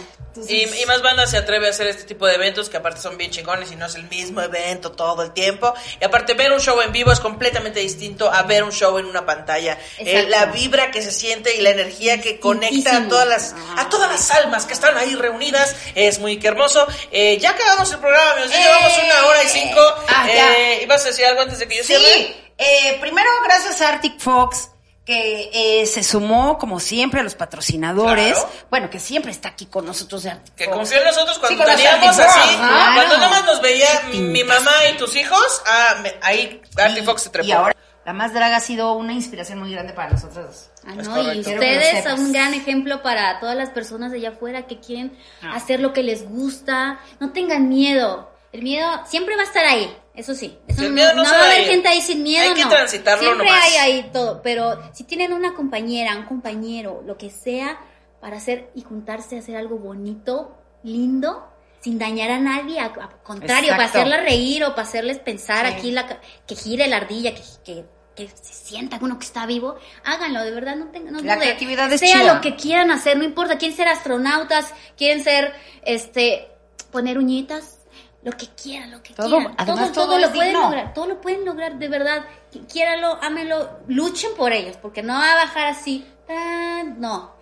Y, 0.49 0.63
y 0.63 0.87
más 0.87 1.03
banda 1.03 1.27
se 1.27 1.37
atreve 1.37 1.67
a 1.67 1.71
hacer 1.71 1.89
este 1.89 2.05
tipo 2.05 2.27
de 2.27 2.35
eventos 2.35 2.69
que 2.69 2.77
aparte 2.77 3.01
son 3.01 3.17
bien 3.17 3.31
chingones 3.31 3.73
y 3.73 3.77
no 3.77 3.87
es 3.87 3.95
el 3.97 4.09
mismo 4.09 4.41
evento 4.41 4.93
todo 4.93 5.23
el 5.23 5.33
tiempo. 5.33 5.75
Y 6.01 6.05
aparte 6.05 6.35
ver 6.35 6.53
un 6.53 6.61
show 6.61 6.81
en 6.81 6.93
vivo 6.93 7.13
es 7.13 7.21
completamente 7.21 7.81
distinto 7.81 8.31
a 8.33 8.43
ver 8.43 8.63
un 8.63 8.73
show 8.73 8.99
en 8.99 9.07
una 9.07 9.27
pantalla. 9.27 9.79
Eh, 9.99 10.27
la 10.29 10.47
vibra 10.47 10.91
que 10.91 11.03
se 11.03 11.11
siente 11.11 11.57
y 11.57 11.61
la 11.61 11.71
energía 11.71 12.21
que 12.21 12.39
conecta 12.39 12.97
a 12.97 13.09
todas 13.09 13.27
las 13.27 13.55
a 13.77 13.89
todas 13.89 14.11
las 14.11 14.31
almas 14.31 14.65
que 14.65 14.75
están 14.75 14.97
ahí 14.97 15.15
reunidas 15.15 15.75
es 15.95 16.19
muy 16.21 16.39
que 16.39 16.49
hermoso. 16.49 16.87
Eh, 17.11 17.39
ya 17.39 17.51
acabamos 17.51 17.91
el 17.93 17.99
programa, 17.99 18.33
amigos. 18.33 18.51
Ya 18.51 18.61
¡Eh! 18.61 18.65
llevamos 18.65 18.99
una 18.99 19.27
hora 19.27 19.43
y 19.43 19.49
cinco. 19.49 19.81
Ah, 20.09 20.27
ya. 20.29 20.57
Eh, 20.57 20.83
¿Ibas 20.83 21.05
a 21.05 21.09
decir 21.09 21.25
algo 21.27 21.43
antes 21.43 21.59
de 21.59 21.67
que 21.67 21.77
yo 21.79 21.85
cierre? 21.85 22.44
Eh, 22.59 22.99
primero 23.01 23.29
gracias 23.45 23.81
a 23.81 23.89
Arctic 23.91 24.19
Fox 24.21 24.71
que 25.05 25.51
eh, 25.83 25.87
se 25.87 26.03
sumó 26.03 26.57
como 26.57 26.81
siempre 26.81 27.21
a 27.21 27.23
los 27.23 27.35
patrocinadores. 27.35 28.35
Claro. 28.39 28.51
Bueno, 28.71 28.91
que 28.91 28.99
siempre 28.99 29.33
está 29.33 29.51
aquí 29.51 29.67
con 29.67 29.85
nosotros 29.85 30.23
de 30.23 30.31
Arctic 30.31 30.55
Que 30.55 30.65
Fox. 30.65 30.77
confió 30.77 30.99
en 30.99 31.05
nosotros 31.05 31.39
cuando 31.39 31.65
Sí, 31.65 31.71
teníamos 31.71 32.19
Arctic 32.19 32.21
así. 32.27 32.55
ajá. 32.55 32.95
Cuando 32.95 33.15
Claro. 33.17 33.19
nada 33.19 33.29
más 33.31 33.45
nos 33.45 33.61
veía 33.61 33.89
mi 34.13 34.45
mamá 34.45 34.71
y 34.93 34.97
tus 34.97 35.15
hijos, 35.17 35.63
ah, 35.67 35.97
me- 36.03 36.15
ahí 36.23 36.63
Artie 36.79 37.03
Fox 37.03 37.23
se 37.23 37.31
trepó. 37.31 37.47
Y 37.49 37.53
ahora 37.53 37.75
la 38.07 38.13
más 38.15 38.33
draga 38.33 38.57
ha 38.57 38.61
sido 38.61 38.95
una 38.95 39.13
inspiración 39.13 39.59
muy 39.59 39.73
grande 39.73 39.93
para 39.93 40.11
nosotros. 40.11 40.71
Ah, 40.87 40.95
no, 40.95 41.33
y 41.35 41.41
ustedes 41.41 42.05
son 42.05 42.21
un 42.21 42.33
gran 42.33 42.55
ejemplo 42.55 43.03
para 43.03 43.41
todas 43.41 43.57
las 43.57 43.71
personas 43.71 44.11
de 44.11 44.19
allá 44.19 44.31
afuera 44.31 44.67
que 44.67 44.79
quieren 44.81 45.19
Ah. 45.43 45.55
hacer 45.57 45.81
lo 45.81 45.93
que 45.93 46.03
les 46.03 46.27
gusta. 46.29 46.99
No 47.21 47.33
tengan 47.33 47.69
miedo. 47.69 48.31
El 48.53 48.63
miedo 48.63 48.89
siempre 49.07 49.35
va 49.37 49.43
a 49.43 49.47
estar 49.47 49.65
ahí, 49.67 49.95
eso 50.15 50.35
sí. 50.35 50.59
Eso 50.69 50.83
El 50.83 50.89
no, 50.89 50.95
miedo 50.95 51.15
no 51.15 51.23
no 51.23 51.29
se 51.29 51.31
va 51.33 51.37
a 51.37 51.41
va 51.43 51.49
a 51.49 51.53
haber 51.55 51.65
gente 51.67 51.89
ahí 51.89 52.01
sin 52.01 52.23
miedo. 52.23 52.49
Hay 52.49 52.55
que 52.55 52.63
no. 52.65 52.71
transitarlo 52.71 53.23
Siempre 53.25 53.47
nomás. 53.47 53.65
hay 53.65 53.77
ahí 53.77 54.11
todo. 54.13 54.41
Pero 54.43 54.81
si 54.93 55.05
tienen 55.05 55.33
una 55.33 55.55
compañera, 55.55 56.17
un 56.17 56.25
compañero, 56.27 57.03
lo 57.05 57.17
que 57.19 57.31
sea, 57.31 57.79
para 58.21 58.37
hacer 58.37 58.71
y 58.75 58.83
juntarse 58.83 59.37
a 59.37 59.41
hacer 59.41 59.57
algo 59.57 59.77
bonito, 59.79 60.57
lindo, 60.83 61.49
sin 61.81 61.99
dañar 61.99 62.31
a 62.31 62.39
nadie, 62.39 62.81
a- 62.81 62.87
al 62.87 63.23
contrario, 63.23 63.71
para 63.73 63.85
hacerla 63.85 64.19
reír 64.23 64.65
o 64.65 64.71
para 64.71 64.83
hacerles 64.89 65.19
pensar 65.19 65.67
Sí. 65.67 65.73
aquí 65.75 65.91
la, 65.91 66.07
que 66.47 66.55
gire 66.57 66.87
la 66.87 66.97
ardilla, 66.99 67.35
que, 67.35 67.43
que, 67.65 67.85
que 68.15 68.29
se 68.29 68.55
sienta 68.55 68.99
uno 69.03 69.19
que 69.19 69.27
está 69.27 69.45
vivo, 69.45 69.77
háganlo, 70.05 70.43
de 70.45 70.53
verdad, 70.53 70.77
no 70.77 70.87
tengan, 70.93 71.13
no 71.13 71.19
La 71.21 71.35
duden. 71.35 71.41
creatividad 71.41 71.93
es 71.93 72.01
sea 72.01 72.21
chida. 72.21 72.35
lo 72.35 72.41
que 72.41 72.55
quieran 72.57 72.91
hacer, 72.91 73.19
no 73.19 73.25
importa, 73.25 73.59
quieren 73.59 73.77
ser 73.77 73.89
astronautas, 73.89 74.73
quieren 74.97 75.23
ser, 75.23 75.53
este, 75.85 76.49
poner 76.91 77.19
uñitas, 77.19 77.81
lo 78.25 78.33
que 78.33 78.47
quieran, 78.61 78.91
lo 78.91 79.03
que 79.03 79.13
Todo, 79.15 79.37
quieran, 79.37 79.55
además, 79.59 79.93
todo, 79.93 80.07
todo 80.07 80.07
todo 80.07 80.19
lo 80.19 80.33
pueden 80.33 80.53
digno. 80.53 80.63
lograr, 80.65 80.95
todo 80.95 81.07
lo 81.07 81.21
pueden 81.21 81.45
lograr, 81.45 81.79
de 81.79 81.89
verdad, 81.89 82.25
Qui- 82.53 82.67
quiéranlo, 82.67 83.19
ámenlo, 83.23 83.79
luchen 83.87 84.31
por 84.37 84.53
ellos, 84.53 84.77
porque 84.81 85.03
no 85.03 85.13
va 85.13 85.33
a 85.33 85.37
bajar 85.45 85.67
así, 85.67 86.07
tan, 86.27 87.01
no, 87.01 87.35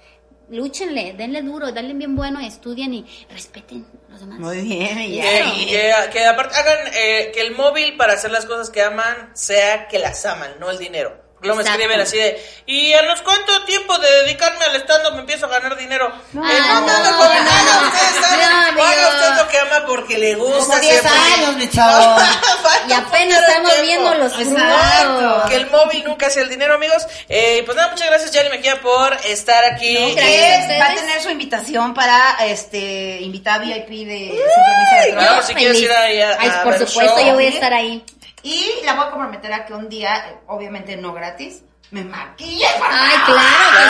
lúchenle, 0.51 1.15
denle 1.15 1.41
duro, 1.43 1.71
denle 1.73 1.95
bien 1.95 2.15
bueno, 2.17 2.41
estudien 2.41 2.93
y 2.95 3.07
respeten 3.31 3.87
a 4.09 4.11
los 4.13 4.21
demás. 4.21 4.39
Muy 4.41 4.61
bien, 4.61 4.99
y 4.99 5.21
que 6.13 6.25
aparte 6.27 6.57
hagan 6.59 6.79
eh, 6.95 7.31
que 7.33 7.41
el 7.41 7.55
móvil 7.55 7.97
para 7.97 8.15
hacer 8.15 8.31
las 8.33 8.45
cosas 8.45 8.69
que 8.69 8.83
aman 8.83 9.31
sea 9.35 9.89
que 9.89 9.99
las 9.99 10.27
aman, 10.27 10.53
no 10.61 10.69
el 10.71 10.79
dinero. 10.79 11.23
Luego 11.43 11.57
me 11.57 11.63
escriben 11.69 12.01
así 12.01 12.17
de, 12.19 12.63
¿y 12.67 12.93
a 12.93 13.03
los 13.03 13.21
cuánto 13.23 13.65
tiempo 13.65 13.99
de 13.99 14.09
dedicarme 14.23 14.65
al 14.65 14.77
stand-up 14.77 15.15
me 15.15 15.21
empiezo 15.21 15.47
a 15.47 15.49
ganar 15.49 15.77
dinero? 15.77 16.09
No, 16.33 16.43
Ah, 16.45 16.81
no, 16.81 16.81
no, 16.81 17.11
no, 17.11 17.89
usted 17.89 19.29
No, 19.31 19.43
lo 19.43 19.49
que 19.49 19.59
ama 19.59 19.85
porque 19.87 20.19
le 20.19 20.35
gusta. 20.37 20.59
Como 20.77 20.79
10 20.81 21.01
siempre. 21.01 21.11
años, 21.35 21.57
mi 21.57 21.69
chavo. 21.71 22.17
Y 22.89 22.93
apenas 22.93 23.39
estamos 23.49 23.81
viendo 23.83 24.15
los 24.15 24.33
Exacto. 24.39 25.19
frutos. 25.19 25.51
Que 25.51 25.57
el 25.57 25.71
móvil 25.71 26.05
nunca 26.05 26.31
sea 26.31 26.43
el 26.43 26.49
dinero, 26.49 26.75
amigos. 26.75 27.07
Eh, 27.29 27.63
pues 27.65 27.77
nada, 27.77 27.91
muchas 27.91 28.09
gracias, 28.09 28.31
Yali 28.33 28.49
Mejía, 28.51 28.81
por 28.81 29.15
estar 29.25 29.65
aquí. 29.65 29.95
No, 29.95 30.21
Eh, 30.21 30.79
va 30.81 30.87
a 30.91 30.95
tener 30.95 31.21
su 31.23 31.31
invitación 31.31 31.95
para 31.95 32.45
este 32.47 33.19
invitada 33.21 33.59
VIP 33.59 33.89
de 34.07 34.41
por 35.35 35.43
si 35.45 35.55
quieres 35.55 35.81
ir 35.81 35.93
ahí 35.93 36.21
a- 36.21 36.37
Ay, 36.39 36.51
por 36.65 36.79
ver 36.79 36.89
supuesto, 36.89 37.17
show. 37.19 37.27
yo 37.27 37.35
voy 37.35 37.47
a 37.47 37.49
estar 37.49 37.73
ahí. 37.73 38.05
Y 38.43 38.81
la 38.85 38.95
voy 38.95 39.07
a 39.07 39.11
comprometer 39.11 39.53
a 39.53 39.65
que 39.65 39.73
un 39.75 39.89
día, 39.89 40.17
eh, 40.29 40.37
obviamente 40.49 40.97
no 40.97 41.13
gratis, 41.13 41.63
me 41.91 42.03
maquille. 42.05 42.67
por 42.79 42.87
Ay, 42.91 43.17
claro 43.27 43.39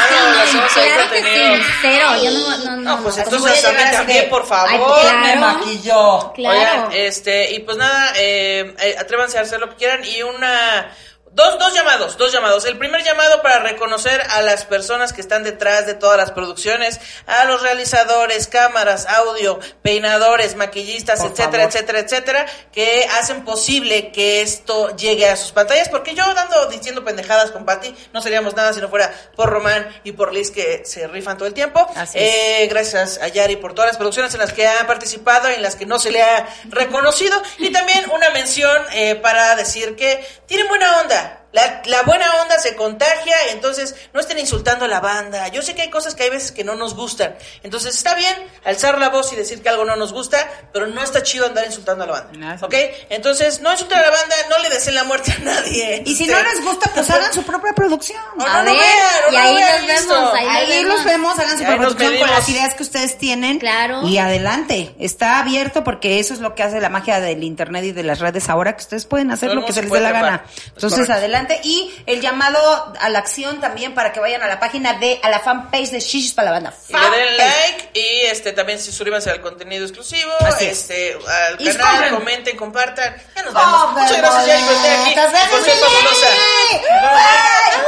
Claro, 0.08 0.46
sí, 0.46 0.58
claro 0.74 1.10
que 1.10 1.22
sí, 1.22 1.62
cero, 1.80 2.06
yo 2.22 2.30
no, 2.32 2.56
no, 2.58 2.76
no, 2.76 2.96
No, 2.96 3.02
pues 3.02 3.16
no. 3.16 3.22
entonces 3.22 3.62
voy 3.64 3.70
a 3.74 3.78
mí 3.84 3.90
también, 3.92 4.22
de- 4.24 4.28
por 4.28 4.44
favor. 4.46 4.68
Ay, 4.70 4.78
claro. 4.78 5.18
Me 5.20 5.36
maquilló. 5.36 6.32
Claro. 6.34 6.58
Oigan, 6.58 6.92
este, 6.92 7.52
y 7.52 7.60
pues 7.60 7.76
nada, 7.76 8.12
eh, 8.16 8.74
eh, 8.80 8.96
atrévanse 8.98 9.38
a 9.38 9.42
hacer 9.42 9.60
lo 9.60 9.68
que 9.70 9.76
quieran 9.76 10.00
y 10.04 10.22
una... 10.22 10.90
Dos, 11.34 11.58
dos 11.58 11.72
llamados, 11.72 12.18
dos 12.18 12.30
llamados. 12.30 12.66
El 12.66 12.76
primer 12.76 13.02
llamado 13.02 13.40
para 13.40 13.60
reconocer 13.60 14.20
a 14.32 14.42
las 14.42 14.66
personas 14.66 15.14
que 15.14 15.22
están 15.22 15.42
detrás 15.42 15.86
de 15.86 15.94
todas 15.94 16.18
las 16.18 16.30
producciones, 16.30 17.00
a 17.26 17.46
los 17.46 17.62
realizadores, 17.62 18.48
cámaras, 18.48 19.06
audio, 19.06 19.58
peinadores, 19.80 20.56
maquillistas, 20.56 21.20
Por 21.20 21.30
etcétera, 21.30 21.50
favor. 21.50 21.68
etcétera, 21.68 21.98
etcétera, 22.00 22.46
que 22.70 23.08
hacen 23.18 23.46
posible 23.46 24.12
que 24.12 24.42
esto 24.42 24.94
llegue 24.94 25.26
a 25.26 25.36
sus 25.36 25.52
pantallas, 25.52 25.88
porque 25.88 26.14
yo 26.14 26.22
dando, 26.34 26.66
diciendo 26.66 27.02
pendejadas 27.02 27.50
con 27.50 27.64
Patti, 27.64 27.94
no 28.12 28.20
seríamos 28.20 28.54
nada 28.54 28.74
si 28.74 28.82
no 28.82 28.90
fuera 28.90 29.10
por 29.34 29.48
Román 29.48 29.88
y 30.04 30.12
por 30.12 30.34
Liz 30.34 30.50
que 30.50 30.82
se 30.84 31.06
rifan 31.08 31.38
todo 31.38 31.48
el 31.48 31.54
tiempo. 31.54 31.90
Así 31.96 32.18
es. 32.18 32.24
Eh, 32.34 32.66
gracias 32.68 33.18
a 33.22 33.28
Yari 33.28 33.56
por 33.56 33.72
todas 33.72 33.88
las 33.88 33.96
producciones 33.96 34.34
en 34.34 34.40
las 34.40 34.52
que 34.52 34.66
ha 34.68 34.86
participado 34.86 35.50
y 35.50 35.54
en 35.54 35.62
las 35.62 35.76
que 35.76 35.86
no 35.86 35.98
se 35.98 36.10
le 36.10 36.22
ha 36.22 36.46
reconocido. 36.68 37.40
Y 37.56 37.72
también 37.72 38.04
una 38.10 38.28
mención 38.30 38.76
eh, 38.92 39.14
para 39.14 39.56
decir 39.56 39.96
que 39.96 40.22
tienen 40.44 40.68
buena 40.68 41.00
onda. 41.00 41.21
La, 41.52 41.82
la 41.84 42.02
buena 42.02 42.42
onda 42.42 42.58
se 42.58 42.74
contagia, 42.76 43.36
entonces 43.50 43.94
no 44.12 44.20
estén 44.20 44.38
insultando 44.38 44.86
a 44.86 44.88
la 44.88 45.00
banda. 45.00 45.48
Yo 45.48 45.62
sé 45.62 45.74
que 45.74 45.82
hay 45.82 45.90
cosas 45.90 46.14
que 46.14 46.24
hay 46.24 46.30
veces 46.30 46.50
que 46.52 46.64
no 46.64 46.74
nos 46.74 46.94
gustan. 46.94 47.34
Entonces 47.62 47.94
está 47.94 48.14
bien 48.14 48.34
alzar 48.64 48.98
la 48.98 49.10
voz 49.10 49.32
y 49.32 49.36
decir 49.36 49.62
que 49.62 49.68
algo 49.68 49.84
no 49.84 49.96
nos 49.96 50.12
gusta, 50.12 50.38
pero 50.72 50.86
no 50.86 51.02
está 51.02 51.22
chido 51.22 51.46
andar 51.46 51.66
insultando 51.66 52.04
a 52.04 52.06
la 52.06 52.12
banda. 52.12 52.58
No, 52.58 52.66
¿Ok? 52.66 52.74
Entonces 53.10 53.60
no 53.60 53.70
insulten 53.72 53.98
a 53.98 54.02
la 54.02 54.10
banda, 54.10 54.34
no 54.48 54.58
le 54.58 54.70
deseen 54.70 54.94
la 54.94 55.04
muerte 55.04 55.32
a 55.32 55.44
nadie. 55.44 56.02
Y 56.06 56.14
si 56.14 56.26
no 56.26 56.42
les 56.42 56.62
gusta, 56.62 56.90
pues 56.94 57.10
hagan 57.10 57.32
su 57.32 57.42
propia 57.42 57.72
producción. 57.74 58.22
O 58.38 58.42
A 58.42 58.62
no 58.62 58.64
lo 58.64 58.72
ver, 58.72 58.80
vean, 58.80 59.24
o 59.26 59.30
y 59.30 59.34
no 59.34 59.40
ahí 59.42 60.68
vemos, 60.68 60.94
los 60.94 61.04
vemos, 61.04 61.38
hagan 61.38 61.58
su 61.58 61.64
nos 61.64 61.74
producción 61.76 62.18
con 62.18 62.30
las 62.30 62.48
ideas 62.48 62.74
que 62.74 62.82
ustedes 62.82 63.18
tienen. 63.18 63.58
Claro. 63.58 64.06
Y 64.08 64.18
adelante, 64.18 64.94
está 64.98 65.38
abierto 65.38 65.84
porque 65.84 66.18
eso 66.18 66.32
es 66.34 66.40
lo 66.40 66.54
que 66.54 66.62
hace 66.62 66.80
la 66.80 66.88
magia 66.88 67.20
del 67.20 67.44
internet 67.44 67.84
y 67.84 67.92
de 67.92 68.02
las 68.02 68.20
redes 68.20 68.48
ahora, 68.48 68.74
que 68.76 68.82
ustedes 68.82 69.06
pueden 69.06 69.30
hacer 69.30 69.50
Todo 69.50 69.60
lo 69.60 69.66
que 69.66 69.72
se 69.72 69.82
les 69.82 69.90
dé 69.90 70.00
la 70.00 70.12
gana. 70.12 70.44
Entonces, 70.74 71.06
correcto. 71.06 71.12
Adelante. 71.44 71.60
Y 71.68 71.94
el 72.06 72.20
llamado 72.20 72.92
a 73.00 73.08
la 73.08 73.18
acción 73.18 73.60
también 73.60 73.94
para 73.94 74.12
que 74.12 74.20
vayan 74.20 74.42
a 74.42 74.46
la 74.46 74.58
página 74.60 74.94
de, 74.94 75.20
a 75.22 75.28
la 75.30 75.40
fanpage 75.40 75.90
de 75.90 76.00
Shishis 76.00 76.32
para 76.32 76.46
la 76.46 76.50
banda. 76.52 76.74
Y 76.88 76.92
le 76.92 77.16
den 77.16 77.36
like 77.38 77.90
y 77.94 78.20
este 78.26 78.52
también 78.52 78.78
se 78.78 78.86
suscríbanse 78.86 79.30
al 79.30 79.40
contenido 79.40 79.84
exclusivo, 79.84 80.30
Así 80.40 80.64
es. 80.66 80.80
este 80.80 81.16
al 81.28 81.60
Y 81.60 81.64
canal, 81.66 81.86
compren. 81.90 82.14
comenten, 82.14 82.56
compartan. 82.56 83.16
Ya 83.36 83.42
nos 83.42 83.54
Oh, 83.54 83.58
vemos. 83.58 83.92
Muchas 84.02 84.18
gracias, 84.18 84.46
Yari, 84.46 84.62
por 84.64 84.72
estar 84.74 84.90
aquí. 84.92 85.02
boletas, 85.02 85.48
Por 85.50 85.64
ser 85.64 85.76
gracias, 85.78 85.80
fabulosa. 85.80 86.26
Yari. 86.28 87.82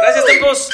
Gracias, 0.00 0.24
tempos. 0.26 0.68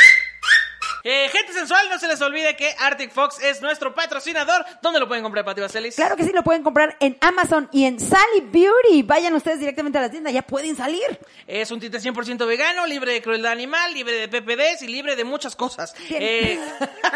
Eh, 1.04 1.28
gente 1.30 1.52
sensual, 1.52 1.88
no 1.90 1.98
se 1.98 2.06
les 2.06 2.20
olvide 2.20 2.54
que 2.56 2.74
Arctic 2.78 3.10
Fox 3.10 3.42
es 3.42 3.60
nuestro 3.60 3.94
patrocinador. 3.94 4.64
¿Dónde 4.80 5.00
lo 5.00 5.08
pueden 5.08 5.24
comprar, 5.24 5.44
Pati 5.44 5.60
Vaselis? 5.60 5.96
Claro 5.96 6.16
que 6.16 6.24
sí, 6.24 6.32
lo 6.32 6.42
pueden 6.44 6.62
comprar 6.62 6.96
en 7.00 7.16
Amazon 7.20 7.68
y 7.72 7.84
en 7.84 7.98
Sally 7.98 8.40
Beauty. 8.44 9.02
Vayan 9.02 9.34
ustedes 9.34 9.58
directamente 9.58 9.98
a 9.98 10.02
la 10.02 10.10
tienda, 10.10 10.30
ya 10.30 10.42
pueden 10.42 10.76
salir. 10.76 11.18
Es 11.46 11.70
un 11.70 11.80
tinte 11.80 11.98
100% 11.98 12.46
vegano, 12.46 12.86
libre 12.86 13.12
de 13.12 13.22
crueldad 13.22 13.52
animal, 13.52 13.92
libre 13.92 14.26
de 14.26 14.28
PPDs 14.28 14.82
y 14.82 14.88
libre 14.88 15.16
de 15.16 15.24
muchas 15.24 15.56
cosas. 15.56 15.94
Eh, 16.08 16.58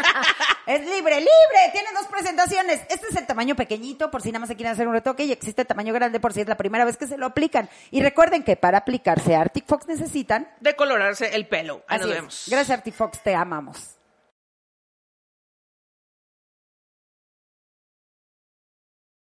es 0.66 0.80
libre, 0.80 1.16
libre. 1.20 1.70
Tiene 1.72 1.89
dos 1.95 2.07
presentaciones. 2.09 2.80
Este 2.89 3.07
es 3.09 3.16
el 3.16 3.26
tamaño 3.26 3.55
pequeñito 3.55 4.11
por 4.11 4.22
si 4.22 4.30
nada 4.30 4.41
más 4.41 4.49
se 4.49 4.57
quieren 4.57 4.72
hacer 4.72 4.89
un 4.89 4.95
retoque 4.95 5.24
y 5.24 5.32
existe 5.32 5.62
el 5.62 5.66
tamaño 5.68 5.95
grande 5.95 6.18
por 6.18 6.32
si 6.32 6.41
es 6.41 6.49
la 6.49 6.57
primera 6.57 6.84
vez 6.84 6.97
que 6.97 7.07
se 7.07 7.16
lo 7.16 7.26
aplican. 7.26 7.68
Y 7.91 8.03
recuerden 8.03 8.43
que 8.43 8.57
para 8.57 8.78
aplicarse 8.78 9.37
Arctic 9.37 9.66
Fox 9.66 9.87
necesitan... 9.87 10.49
decolorarse 10.61 11.34
el 11.37 11.47
pelo. 11.47 11.84
Ahí 11.87 11.99
Así 11.99 12.01
nos 12.01 12.11
es. 12.11 12.16
vemos. 12.16 12.45
Gracias 12.49 12.78
Arctic 12.78 12.95
Fox, 12.95 13.22
te 13.22 13.34
amamos. 13.34 13.76